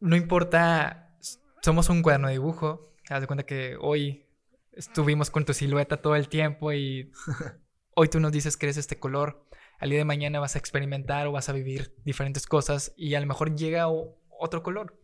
no 0.00 0.16
importa, 0.16 1.16
somos 1.62 1.88
un 1.88 2.02
cuaderno 2.02 2.28
de 2.28 2.34
dibujo. 2.34 2.94
Haz 3.08 3.22
de 3.22 3.26
cuenta 3.26 3.46
que 3.46 3.78
hoy 3.80 4.26
estuvimos 4.72 5.30
con 5.30 5.46
tu 5.46 5.54
silueta 5.54 6.02
todo 6.02 6.14
el 6.14 6.28
tiempo 6.28 6.74
y 6.74 7.10
hoy 7.96 8.08
tú 8.08 8.20
nos 8.20 8.32
dices 8.32 8.58
que 8.58 8.66
eres 8.66 8.76
este 8.76 8.98
color. 8.98 9.46
Al 9.78 9.88
día 9.88 9.98
de 9.98 10.04
mañana 10.04 10.40
vas 10.40 10.56
a 10.56 10.58
experimentar 10.58 11.26
o 11.26 11.32
vas 11.32 11.48
a 11.48 11.54
vivir 11.54 11.96
diferentes 12.04 12.46
cosas 12.46 12.92
y 12.98 13.14
a 13.14 13.20
lo 13.20 13.26
mejor 13.26 13.56
llega 13.56 13.88
otro 13.88 14.62
color 14.62 14.97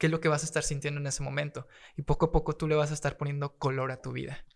qué 0.00 0.06
es 0.06 0.10
lo 0.10 0.20
que 0.20 0.28
vas 0.28 0.42
a 0.42 0.46
estar 0.46 0.62
sintiendo 0.62 0.98
en 0.98 1.06
ese 1.06 1.22
momento. 1.22 1.68
Y 1.94 2.02
poco 2.02 2.26
a 2.26 2.32
poco 2.32 2.56
tú 2.56 2.66
le 2.66 2.74
vas 2.74 2.90
a 2.90 2.94
estar 2.94 3.18
poniendo 3.18 3.58
color 3.58 3.92
a 3.92 4.00
tu 4.00 4.12
vida. 4.12 4.46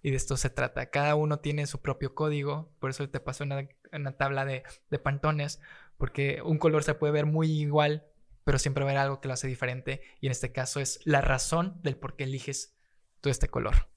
Y 0.00 0.10
de 0.10 0.16
esto 0.16 0.36
se 0.36 0.48
trata. 0.48 0.90
Cada 0.90 1.16
uno 1.16 1.40
tiene 1.40 1.66
su 1.66 1.82
propio 1.82 2.14
código. 2.14 2.72
Por 2.78 2.90
eso 2.90 3.08
te 3.10 3.18
paso 3.18 3.42
una, 3.42 3.68
una 3.92 4.16
tabla 4.16 4.44
de, 4.44 4.62
de 4.90 4.98
pantones. 5.00 5.60
Porque 5.98 6.40
un 6.44 6.56
color 6.56 6.84
se 6.84 6.94
puede 6.94 7.12
ver 7.12 7.26
muy 7.26 7.50
igual, 7.50 8.06
pero 8.44 8.60
siempre 8.60 8.84
va 8.84 8.90
a 8.90 8.92
haber 8.92 9.02
algo 9.02 9.20
que 9.20 9.26
lo 9.26 9.34
hace 9.34 9.48
diferente. 9.48 10.02
Y 10.20 10.26
en 10.26 10.32
este 10.32 10.52
caso 10.52 10.78
es 10.78 11.00
la 11.04 11.20
razón 11.20 11.80
del 11.82 11.96
por 11.96 12.14
qué 12.14 12.22
eliges 12.22 12.76
tú 13.20 13.28
este 13.28 13.48
color. 13.48 13.88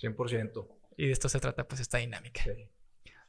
100%. 0.00 0.68
Y 0.96 1.06
de 1.06 1.12
esto 1.12 1.28
se 1.28 1.40
trata 1.40 1.66
pues 1.66 1.80
esta 1.80 1.98
dinámica. 1.98 2.42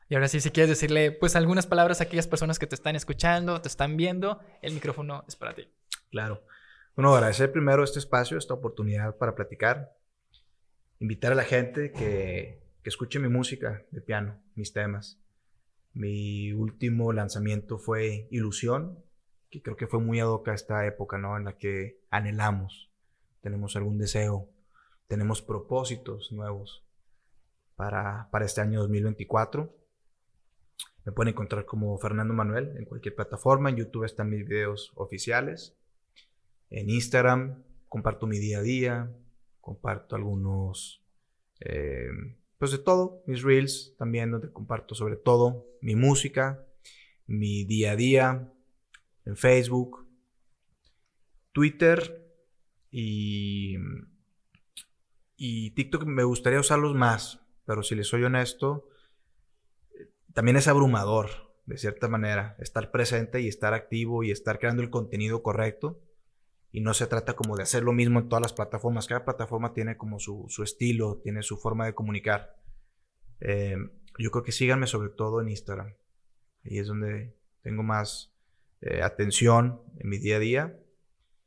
Y 0.09 0.13
ahora 0.13 0.27
sí, 0.27 0.41
si 0.41 0.51
quieres 0.51 0.69
decirle 0.69 1.11
pues 1.11 1.35
algunas 1.35 1.65
palabras 1.65 2.01
a 2.01 2.03
aquellas 2.03 2.27
personas 2.27 2.59
que 2.59 2.67
te 2.67 2.75
están 2.75 2.95
escuchando, 2.95 3.61
te 3.61 3.67
están 3.67 3.97
viendo, 3.97 4.39
el 4.61 4.73
micrófono 4.73 5.25
es 5.27 5.35
para 5.35 5.55
ti. 5.55 5.67
Claro. 6.11 6.43
Bueno, 6.99 7.15
agradecer 7.15 7.53
primero 7.53 7.81
este 7.81 7.97
espacio, 7.97 8.37
esta 8.37 8.53
oportunidad 8.53 9.15
para 9.15 9.33
platicar. 9.33 9.95
Invitar 10.99 11.31
a 11.31 11.35
la 11.35 11.45
gente 11.45 11.93
que, 11.93 12.61
que 12.83 12.89
escuche 12.89 13.19
mi 13.19 13.29
música 13.29 13.85
de 13.91 14.01
piano, 14.01 14.37
mis 14.55 14.73
temas. 14.73 15.17
Mi 15.93 16.51
último 16.51 17.13
lanzamiento 17.13 17.77
fue 17.77 18.27
Ilusión, 18.31 19.01
que 19.49 19.61
creo 19.61 19.77
que 19.77 19.87
fue 19.87 20.01
muy 20.01 20.19
ad 20.19 20.27
hoc 20.27 20.49
a 20.49 20.53
esta 20.53 20.85
época, 20.85 21.17
¿no? 21.17 21.37
En 21.37 21.45
la 21.45 21.57
que 21.57 22.01
anhelamos, 22.09 22.91
tenemos 23.39 23.77
algún 23.77 23.97
deseo, 23.97 24.49
tenemos 25.07 25.41
propósitos 25.41 26.33
nuevos 26.33 26.85
para, 27.77 28.27
para 28.29 28.43
este 28.43 28.59
año 28.59 28.81
2024. 28.81 29.73
Me 31.05 31.13
pueden 31.13 31.31
encontrar 31.31 31.63
como 31.63 31.97
Fernando 31.97 32.33
Manuel 32.33 32.75
en 32.75 32.83
cualquier 32.83 33.15
plataforma. 33.15 33.69
En 33.69 33.77
YouTube 33.77 34.03
están 34.03 34.29
mis 34.29 34.45
videos 34.45 34.91
oficiales. 34.95 35.78
En 36.69 36.89
Instagram 36.89 37.63
comparto 37.87 38.27
mi 38.27 38.39
día 38.39 38.59
a 38.59 38.61
día. 38.61 39.15
Comparto 39.61 40.15
algunos, 40.15 41.03
eh, 41.59 42.09
pues 42.57 42.71
de 42.71 42.79
todo. 42.79 43.23
Mis 43.27 43.43
reels 43.43 43.95
también 43.97 44.31
donde 44.31 44.51
comparto 44.51 44.95
sobre 44.95 45.15
todo 45.15 45.65
mi 45.81 45.95
música, 45.95 46.65
mi 47.27 47.65
día 47.65 47.91
a 47.91 47.95
día. 47.95 48.53
En 49.25 49.35
Facebook, 49.35 50.07
Twitter 51.51 52.25
y, 52.89 53.77
y 55.35 55.71
TikTok 55.71 56.05
me 56.05 56.23
gustaría 56.23 56.59
usarlos 56.59 56.95
más 56.95 57.39
pero 57.69 57.83
si 57.83 57.93
les 57.93 58.07
soy 58.07 58.23
honesto, 58.23 58.89
también 60.33 60.57
es 60.57 60.67
abrumador, 60.67 61.53
de 61.67 61.77
cierta 61.77 62.07
manera, 62.07 62.55
estar 62.57 62.89
presente 62.89 63.41
y 63.41 63.47
estar 63.47 63.75
activo 63.75 64.23
y 64.23 64.31
estar 64.31 64.57
creando 64.57 64.81
el 64.81 64.89
contenido 64.89 65.43
correcto. 65.43 66.01
Y 66.71 66.81
no 66.81 66.93
se 66.93 67.07
trata 67.07 67.35
como 67.35 67.55
de 67.55 67.63
hacer 67.63 67.83
lo 67.83 67.93
mismo 67.93 68.19
en 68.19 68.29
todas 68.29 68.41
las 68.41 68.53
plataformas. 68.53 69.07
Cada 69.07 69.25
plataforma 69.25 69.73
tiene 69.73 69.97
como 69.97 70.19
su, 70.19 70.47
estilo, 70.63 71.19
tiene 71.23 71.41
su 71.41 71.57
forma 71.57 71.85
de 71.85 71.93
comunicar. 71.93 72.57
Eh, 73.39 73.75
yo 74.17 74.31
creo 74.31 74.43
que 74.43 74.51
síganme 74.51 74.85
sobre 74.85 75.09
todo 75.09 75.41
en 75.41 75.49
Instagram. 75.49 75.95
Ahí 76.65 76.77
es 76.77 76.87
donde 76.87 77.35
tengo 77.61 77.81
más 77.81 78.33
eh, 78.81 79.01
atención 79.01 79.81
en 79.97 80.09
mi 80.09 80.19
día 80.19 80.35
a 80.35 80.39
día. 80.39 80.79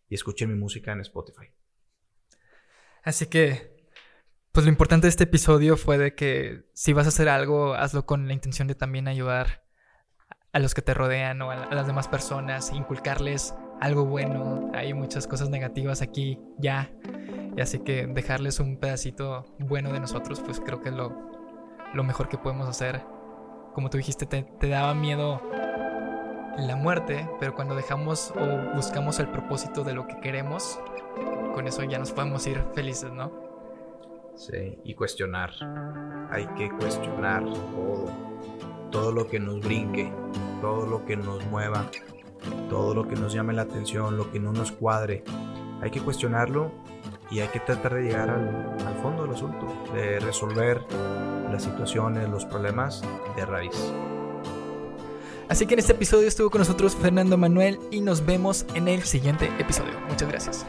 Y 0.08 0.14
escuchen 0.14 0.50
mi 0.50 0.58
música 0.58 0.92
en 0.92 1.00
Spotify. 1.00 1.46
Así 3.04 3.26
que 3.26 3.72
pues 4.52 4.66
lo 4.66 4.70
importante 4.70 5.06
de 5.06 5.08
este 5.08 5.24
episodio 5.24 5.78
fue 5.78 5.96
de 5.96 6.14
que 6.14 6.66
si 6.74 6.92
vas 6.92 7.06
a 7.06 7.08
hacer 7.08 7.30
algo, 7.30 7.72
hazlo 7.72 8.04
con 8.04 8.26
la 8.26 8.34
intención 8.34 8.68
de 8.68 8.74
también 8.74 9.08
ayudar 9.08 9.64
a 10.52 10.58
los 10.58 10.74
que 10.74 10.82
te 10.82 10.92
rodean 10.92 11.40
o 11.40 11.50
a, 11.50 11.74
las 11.74 11.86
demás 11.86 12.06
personas, 12.06 12.70
inculcarles 12.70 13.54
algo 13.82 14.04
bueno. 14.04 14.70
Hay 14.74 14.94
muchas 14.94 15.26
cosas 15.26 15.50
negativas 15.50 16.02
aquí 16.02 16.38
ya. 16.56 16.90
Y 17.56 17.60
así 17.60 17.80
que 17.80 18.06
dejarles 18.06 18.60
un 18.60 18.76
pedacito 18.76 19.44
bueno 19.58 19.92
de 19.92 19.98
nosotros, 19.98 20.40
pues 20.40 20.60
creo 20.60 20.80
que 20.80 20.88
es 20.88 20.94
lo, 20.94 21.12
lo 21.92 22.04
mejor 22.04 22.28
que 22.28 22.38
podemos 22.38 22.68
hacer. 22.68 23.02
Como 23.74 23.90
tú 23.90 23.98
dijiste, 23.98 24.24
te, 24.24 24.44
te 24.44 24.68
daba 24.68 24.94
miedo 24.94 25.42
la 26.56 26.76
muerte, 26.76 27.28
pero 27.40 27.54
cuando 27.54 27.74
dejamos 27.74 28.32
o 28.36 28.74
buscamos 28.76 29.18
el 29.18 29.28
propósito 29.28 29.82
de 29.82 29.94
lo 29.94 30.06
que 30.06 30.20
queremos, 30.20 30.78
con 31.54 31.66
eso 31.66 31.82
ya 31.82 31.98
nos 31.98 32.12
podemos 32.12 32.46
ir 32.46 32.62
felices, 32.74 33.10
¿no? 33.10 33.32
Sí, 34.36 34.78
y 34.84 34.94
cuestionar. 34.94 35.50
Hay 36.30 36.46
que 36.56 36.70
cuestionar 36.70 37.44
todo. 37.44 38.06
Todo 38.92 39.10
lo 39.10 39.26
que 39.26 39.40
nos 39.40 39.60
brinque, 39.60 40.12
todo 40.60 40.86
lo 40.86 41.04
que 41.04 41.16
nos 41.16 41.44
mueva, 41.46 41.86
todo 42.68 42.94
lo 42.94 43.06
que 43.08 43.16
nos 43.16 43.32
llame 43.32 43.52
la 43.52 43.62
atención, 43.62 44.16
lo 44.16 44.30
que 44.30 44.40
no 44.40 44.52
nos 44.52 44.72
cuadre. 44.72 45.24
Hay 45.80 45.90
que 45.90 46.00
cuestionarlo 46.00 46.70
y 47.30 47.40
hay 47.40 47.48
que 47.48 47.60
tratar 47.60 47.94
de 47.94 48.02
llegar 48.02 48.30
al, 48.30 48.94
fondo 49.02 49.22
del 49.22 49.32
asunto, 49.32 49.66
de 49.94 50.20
resolver 50.20 50.80
las 51.50 51.64
situaciones, 51.64 52.28
los 52.28 52.44
problemas 52.44 53.02
de 53.36 53.46
raíz. 53.46 53.92
Así 55.48 55.66
que 55.66 55.74
en 55.74 55.80
este 55.80 55.92
episodio 55.92 56.28
estuvo 56.28 56.50
con 56.50 56.60
nosotros 56.60 56.94
Fernando 56.94 57.36
Manuel 57.36 57.78
y 57.90 58.00
nos 58.00 58.24
vemos 58.24 58.64
en 58.74 58.88
el 58.88 59.02
siguiente 59.02 59.50
episodio. 59.58 59.92
Muchas 60.08 60.28
gracias. 60.28 60.66